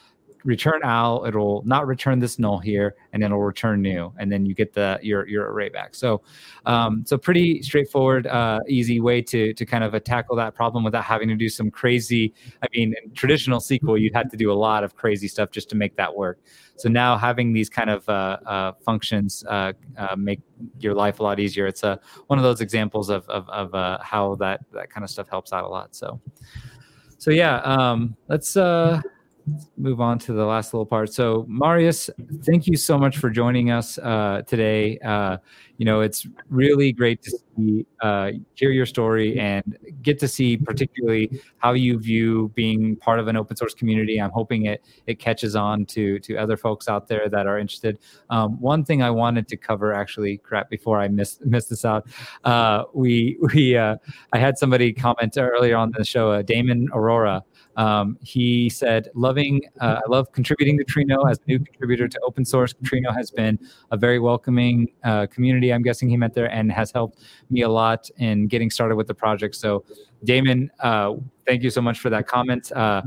return 0.48 0.80
al 0.82 1.26
it'll 1.26 1.61
not 1.65 1.86
return 1.86 2.19
this 2.19 2.40
null 2.40 2.57
here 2.57 2.95
and 3.11 3.22
then 3.22 3.32
it'll 3.32 3.44
return 3.44 3.82
new 3.82 4.14
and 4.18 4.32
then 4.32 4.45
you 4.45 4.56
get 4.56 4.74
the 4.74 4.98
your 5.02 5.28
your 5.28 5.52
array 5.52 5.68
back. 5.68 5.94
So 5.94 6.22
um, 6.65 7.03
so 7.06 7.18
pretty 7.18 7.61
straightforward 7.61 8.28
uh, 8.28 8.61
easy 8.68 9.02
way 9.02 9.22
to 9.24 9.53
to 9.53 9.65
kind 9.65 9.84
of 9.84 10.02
tackle 10.06 10.38
that 10.38 10.56
problem 10.56 10.86
without 10.86 11.03
having 11.03 11.28
to 11.28 11.36
do 11.36 11.49
some 11.49 11.69
crazy 11.69 12.34
i 12.64 12.68
mean 12.74 12.95
in 13.03 13.11
traditional 13.11 13.60
sql 13.60 13.99
you'd 13.99 14.15
have 14.15 14.32
to 14.32 14.38
do 14.38 14.49
a 14.52 14.60
lot 14.68 14.86
of 14.86 14.95
crazy 14.95 15.28
stuff 15.28 15.52
just 15.52 15.69
to 15.69 15.76
make 15.76 15.95
that 15.98 16.15
work. 16.15 16.40
So 16.78 16.88
now 16.88 17.18
having 17.18 17.52
these 17.52 17.69
kind 17.69 17.90
of 17.90 18.07
uh, 18.07 18.38
uh, 18.45 18.72
functions 18.86 19.44
uh, 19.49 19.74
uh, 19.98 20.15
make 20.15 20.40
your 20.80 20.94
life 20.94 21.19
a 21.19 21.24
lot 21.24 21.40
easier 21.40 21.68
it's 21.68 21.84
a 21.84 21.99
one 22.28 22.40
of 22.40 22.44
those 22.44 22.61
examples 22.61 23.10
of 23.10 23.28
of, 23.28 23.49
of 23.49 23.76
uh, 23.76 23.98
how 24.02 24.36
that 24.36 24.61
that 24.72 24.90
kind 24.90 25.03
of 25.03 25.10
stuff 25.10 25.28
helps 25.28 25.52
out 25.52 25.65
a 25.65 25.68
lot. 25.68 25.94
So 25.94 26.22
so 27.18 27.32
yeah 27.32 27.57
um, 27.57 28.15
let's 28.30 28.56
uh 28.56 29.02
move 29.78 30.02
on 30.02 30.19
to 30.19 30.34
the 30.34 30.45
last 30.45 30.74
little 30.74 30.86
part. 30.86 31.14
So, 31.14 31.45
Marius, 31.48 32.10
thank 32.44 32.68
you 32.68 32.76
so 32.76 32.98
much 32.98 33.18
for 33.18 33.30
joining 33.30 33.72
us 33.72 33.98
uh, 33.98 34.41
today. 34.45 34.98
Uh, 34.99 35.38
you 35.78 35.86
know, 35.86 36.02
it's 36.02 36.26
really 36.49 36.91
great 36.91 37.22
to 37.22 37.32
see, 37.56 37.86
uh, 38.02 38.32
hear 38.56 38.72
your 38.72 38.86
story 38.86 39.40
and 39.40 39.78
get 40.02 40.18
to 40.19 40.28
see, 40.28 40.57
particularly, 40.57 41.40
how 41.60 41.74
you 41.74 41.99
view 41.99 42.52
being 42.56 42.95
part 42.95 43.19
of 43.19 43.28
an 43.28 43.38
open 43.38 43.56
source 43.56 43.76
community. 43.76 44.19
I'm 44.19 44.32
hoping 44.32 44.65
it 44.65 44.84
it 45.06 45.19
catches 45.19 45.56
on 45.56 45.86
to 45.88 46.19
to 46.19 46.36
other 46.36 46.57
folks 46.57 46.88
out 46.88 47.07
there 47.07 47.30
that 47.30 47.45
are 47.45 47.60
interested. 47.60 47.99
Um, 48.32 48.60
one 48.60 48.84
thing 48.84 49.03
I 49.03 49.11
wanted 49.11 49.48
to 49.49 49.57
cover, 49.57 49.94
actually, 49.94 50.40
crap, 50.40 50.69
before 50.69 50.99
I 50.99 51.07
missed 51.07 51.45
missed 51.45 51.69
this 51.69 51.86
out, 51.86 52.07
uh, 52.44 52.86
we 52.94 53.38
we 53.53 53.78
uh, 53.78 53.98
I 54.34 54.40
had 54.40 54.57
somebody 54.57 54.94
comment 54.94 55.38
earlier 55.38 55.78
on 55.78 55.91
the 55.95 56.03
show, 56.03 56.32
uh, 56.32 56.41
Damon 56.41 56.90
Aurora. 56.91 57.44
Um, 57.78 58.18
he 58.22 58.70
said, 58.70 59.10
"Loving, 59.14 59.62
uh, 59.80 60.02
I 60.04 60.10
love 60.10 60.32
contributing 60.32 60.78
to 60.80 60.84
Trino 60.84 61.30
as 61.30 61.38
a 61.38 61.48
new 61.48 61.60
contributor 61.60 62.08
to 62.08 62.20
open 62.22 62.44
source. 62.44 62.74
Trino 62.84 63.16
has 63.16 63.32
been 63.32 63.58
a 63.91 63.98
very 63.98 64.20
welcoming 64.20 64.91
uh, 65.04 65.28
community. 65.28 65.72
I'm 65.72 65.84
guessing 65.84 66.10
he 66.10 66.18
meant 66.18 66.34
there, 66.34 66.52
and 66.52 66.72
has 66.72 66.91
helped 66.91 67.20
me 67.49 67.62
a 67.62 67.70
lot 67.70 68.10
in 68.18 68.48
getting 68.48 68.72
started 68.72 68.95
with 68.95 69.08
the 69.08 69.14
project. 69.14 69.56
So, 69.56 69.86
Damon, 70.24 70.72
uh, 70.80 71.14
thank 71.48 71.62
you 71.64 71.70
so 71.70 71.82
much 71.82 71.99
for 71.99 72.10
that 72.10 72.28
comment." 72.28 72.72
Uh, 72.72 73.04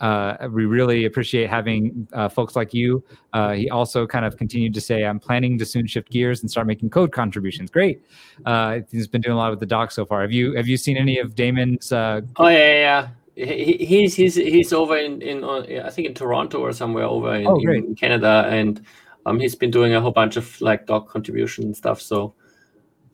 uh, 0.00 0.48
we 0.50 0.66
really 0.66 1.04
appreciate 1.04 1.48
having 1.48 2.08
uh, 2.12 2.28
folks 2.28 2.56
like 2.56 2.74
you. 2.74 3.04
Uh, 3.32 3.52
he 3.52 3.70
also 3.70 4.04
kind 4.04 4.24
of 4.24 4.36
continued 4.36 4.74
to 4.74 4.80
say, 4.80 5.04
"I'm 5.04 5.20
planning 5.20 5.58
to 5.58 5.66
soon 5.66 5.86
shift 5.86 6.10
gears 6.10 6.42
and 6.42 6.50
start 6.50 6.66
making 6.66 6.90
code 6.90 7.12
contributions." 7.12 7.70
Great. 7.70 8.04
Uh, 8.44 8.80
he's 8.90 9.06
been 9.06 9.20
doing 9.20 9.34
a 9.34 9.38
lot 9.38 9.50
with 9.50 9.60
the 9.60 9.66
doc 9.66 9.90
so 9.92 10.04
far. 10.04 10.22
Have 10.22 10.32
you 10.32 10.54
have 10.54 10.66
you 10.68 10.76
seen 10.76 10.96
any 10.96 11.18
of 11.18 11.34
Damon's? 11.34 11.92
oh 11.92 12.20
yeah, 12.38 12.72
yeah, 12.72 13.08
he's 13.34 14.14
he's 14.14 14.34
he's 14.34 14.72
over 14.72 14.96
in 14.96 15.22
in 15.22 15.44
uh, 15.44 15.82
I 15.84 15.90
think 15.90 16.08
in 16.08 16.14
Toronto 16.14 16.60
or 16.60 16.72
somewhere 16.72 17.04
over 17.04 17.34
in, 17.34 17.46
oh, 17.46 17.58
in 17.58 17.94
Canada, 17.94 18.46
and 18.48 18.84
um, 19.26 19.40
he's 19.40 19.54
been 19.54 19.70
doing 19.70 19.94
a 19.94 20.00
whole 20.00 20.10
bunch 20.10 20.36
of 20.36 20.60
like 20.60 20.86
doc 20.86 21.08
contribution 21.08 21.64
and 21.64 21.76
stuff. 21.76 22.00
So 22.00 22.34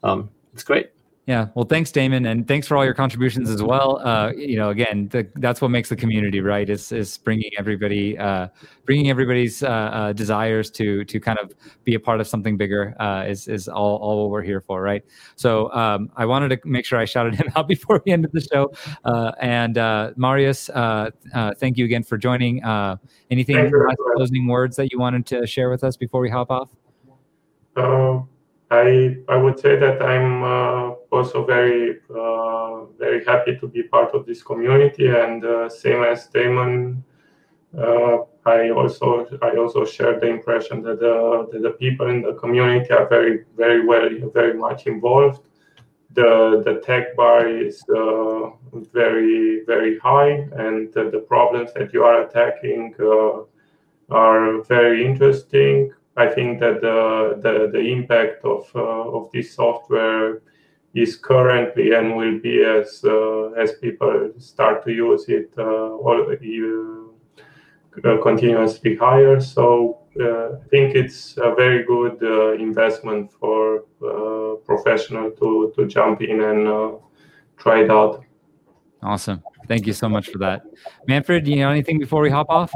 um, 0.02 0.30
it's 0.52 0.64
great. 0.64 0.90
Yeah, 1.28 1.48
well, 1.54 1.66
thanks, 1.66 1.92
Damon, 1.92 2.24
and 2.24 2.48
thanks 2.48 2.66
for 2.66 2.74
all 2.74 2.86
your 2.86 2.94
contributions 2.94 3.50
as 3.50 3.62
well. 3.62 4.00
Uh, 4.02 4.32
you 4.34 4.56
know, 4.56 4.70
again, 4.70 5.08
the, 5.08 5.28
that's 5.34 5.60
what 5.60 5.70
makes 5.70 5.90
the 5.90 5.94
community 5.94 6.40
right 6.40 6.66
is 6.70 6.90
is 6.90 7.18
bringing 7.18 7.50
everybody, 7.58 8.16
uh, 8.16 8.48
bringing 8.86 9.10
everybody's 9.10 9.62
uh, 9.62 9.68
uh 9.68 10.12
desires 10.14 10.70
to 10.70 11.04
to 11.04 11.20
kind 11.20 11.38
of 11.38 11.52
be 11.84 11.92
a 11.92 12.00
part 12.00 12.22
of 12.22 12.26
something 12.26 12.56
bigger 12.56 12.94
uh, 12.98 13.26
is 13.28 13.46
is 13.46 13.68
all 13.68 13.96
all 13.96 14.22
what 14.22 14.30
we're 14.30 14.42
here 14.42 14.62
for, 14.62 14.80
right? 14.80 15.04
So 15.36 15.70
um, 15.74 16.10
I 16.16 16.24
wanted 16.24 16.48
to 16.48 16.66
make 16.66 16.86
sure 16.86 16.98
I 16.98 17.04
shouted 17.04 17.34
him 17.40 17.52
out 17.56 17.68
before 17.68 18.00
we 18.06 18.12
ended 18.12 18.30
the 18.32 18.40
show. 18.40 18.72
Uh, 19.04 19.32
and 19.38 19.76
Marius, 20.16 20.70
thank 21.58 21.76
you 21.76 21.84
again 21.84 22.04
for 22.04 22.16
joining. 22.16 22.64
anything 23.30 23.70
closing 24.16 24.46
words 24.46 24.76
that 24.76 24.90
you 24.92 24.98
wanted 24.98 25.26
to 25.26 25.46
share 25.46 25.68
with 25.68 25.84
us 25.84 25.94
before 25.94 26.22
we 26.22 26.30
hop 26.30 26.50
off? 26.50 26.70
I 28.70 29.16
I 29.28 29.36
would 29.36 29.58
say 29.58 29.76
that 29.76 30.02
I'm 30.02 30.42
uh, 30.42 30.94
also 31.10 31.44
very 31.44 32.00
uh, 32.10 32.84
very 32.98 33.24
happy 33.24 33.56
to 33.58 33.66
be 33.66 33.82
part 33.82 34.14
of 34.14 34.26
this 34.26 34.42
community, 34.42 35.08
and 35.08 35.44
uh, 35.44 35.68
same 35.68 36.02
as 36.02 36.26
Damon, 36.26 37.02
uh, 37.76 38.18
I 38.46 38.70
also 38.70 39.26
I 39.42 39.56
also 39.56 39.84
share 39.84 40.18
the 40.18 40.26
impression 40.26 40.82
that 40.82 41.00
the, 41.00 41.48
that 41.52 41.62
the 41.62 41.70
people 41.70 42.08
in 42.08 42.22
the 42.22 42.34
community 42.34 42.90
are 42.92 43.08
very 43.08 43.44
very 43.56 43.86
well 43.86 44.08
very 44.32 44.54
much 44.54 44.86
involved. 44.86 45.42
The 46.12 46.62
the 46.64 46.80
tech 46.80 47.14
bar 47.16 47.46
is 47.46 47.82
uh, 47.94 48.50
very 48.92 49.64
very 49.66 49.98
high, 49.98 50.48
and 50.56 50.92
the, 50.94 51.10
the, 51.10 51.20
problems 51.20 51.72
that 51.74 51.92
you 51.92 52.02
are 52.04 52.22
attacking 52.22 52.94
uh, 52.98 53.42
are 54.10 54.62
very 54.62 55.04
interesting. 55.04 55.92
I 56.16 56.28
think 56.28 56.60
that 56.60 56.80
the 56.80 57.38
the, 57.44 57.70
the 57.70 57.80
impact 57.80 58.44
of 58.44 58.70
uh, 58.74 59.16
of 59.16 59.30
this 59.32 59.54
software 59.54 60.40
is 61.02 61.16
currently 61.16 61.92
and 61.92 62.16
will 62.16 62.38
be 62.38 62.62
as 62.62 63.04
uh, 63.04 63.50
as 63.52 63.72
people 63.80 64.32
start 64.38 64.84
to 64.84 64.92
use 64.92 65.28
it 65.28 65.50
uh, 65.58 65.62
all, 65.62 66.26
uh, 68.04 68.16
continuously 68.22 68.96
higher. 68.96 69.40
So 69.40 69.98
I 70.20 70.68
think 70.70 70.94
it's 70.94 71.36
a 71.36 71.54
very 71.54 71.84
good 71.84 72.22
investment 72.60 73.32
for 73.32 73.84
professional 74.66 75.30
to 75.32 75.72
to 75.76 75.86
jump 75.86 76.22
in 76.22 76.40
and 76.40 76.98
try 77.56 77.82
it 77.84 77.90
out. 77.90 78.24
Awesome. 79.02 79.42
Thank 79.68 79.86
you 79.86 79.92
so 79.92 80.08
much 80.08 80.28
for 80.28 80.38
that. 80.38 80.62
Manfred, 81.06 81.44
do 81.44 81.50
you 81.50 81.58
know 81.58 81.70
anything 81.70 81.98
before 81.98 82.22
we 82.22 82.30
hop 82.30 82.48
off? 82.48 82.72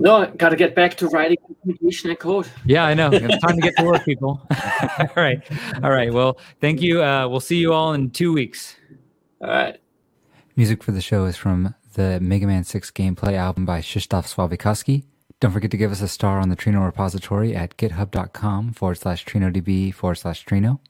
No, 0.00 0.26
got 0.36 0.50
to 0.50 0.56
get 0.56 0.74
back 0.74 0.96
to 0.98 1.08
writing 1.08 1.38
communication 1.60 2.10
and 2.10 2.18
code. 2.18 2.48
Yeah, 2.64 2.84
I 2.84 2.94
know. 2.94 3.10
It's 3.12 3.42
time 3.42 3.56
to 3.56 3.60
get 3.60 3.76
to 3.78 3.84
work, 3.84 4.04
people. 4.04 4.40
all 5.00 5.08
right. 5.16 5.42
All 5.82 5.90
right. 5.90 6.12
Well, 6.12 6.38
thank 6.60 6.80
you. 6.80 7.02
Uh, 7.02 7.26
we'll 7.26 7.40
see 7.40 7.56
you 7.56 7.72
all 7.72 7.92
in 7.94 8.10
two 8.10 8.32
weeks. 8.32 8.76
All 9.40 9.48
right. 9.48 9.80
Music 10.54 10.84
for 10.84 10.92
the 10.92 11.00
show 11.00 11.24
is 11.24 11.36
from 11.36 11.74
the 11.94 12.20
Mega 12.20 12.46
Man 12.46 12.62
6 12.62 12.90
gameplay 12.92 13.34
album 13.34 13.64
by 13.64 13.80
Krzysztof 13.80 14.32
Słowikowski. 14.32 15.04
Don't 15.40 15.52
forget 15.52 15.70
to 15.70 15.76
give 15.76 15.92
us 15.92 16.00
a 16.00 16.08
star 16.08 16.38
on 16.40 16.48
the 16.48 16.56
Trino 16.56 16.84
repository 16.84 17.54
at 17.54 17.76
github.com 17.76 18.72
forward 18.72 18.98
slash 18.98 19.24
TrinoDB 19.24 19.94
forward 19.94 20.16
slash 20.16 20.44
Trino. 20.44 20.80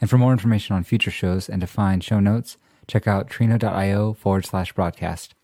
And 0.00 0.08
for 0.08 0.16
more 0.16 0.32
information 0.32 0.74
on 0.76 0.84
future 0.84 1.10
shows 1.10 1.48
and 1.48 1.60
to 1.60 1.66
find 1.66 2.02
show 2.02 2.20
notes, 2.20 2.56
check 2.86 3.06
out 3.06 3.28
trino.io 3.28 4.14
forward 4.14 4.46
slash 4.46 4.72
broadcast. 4.72 5.34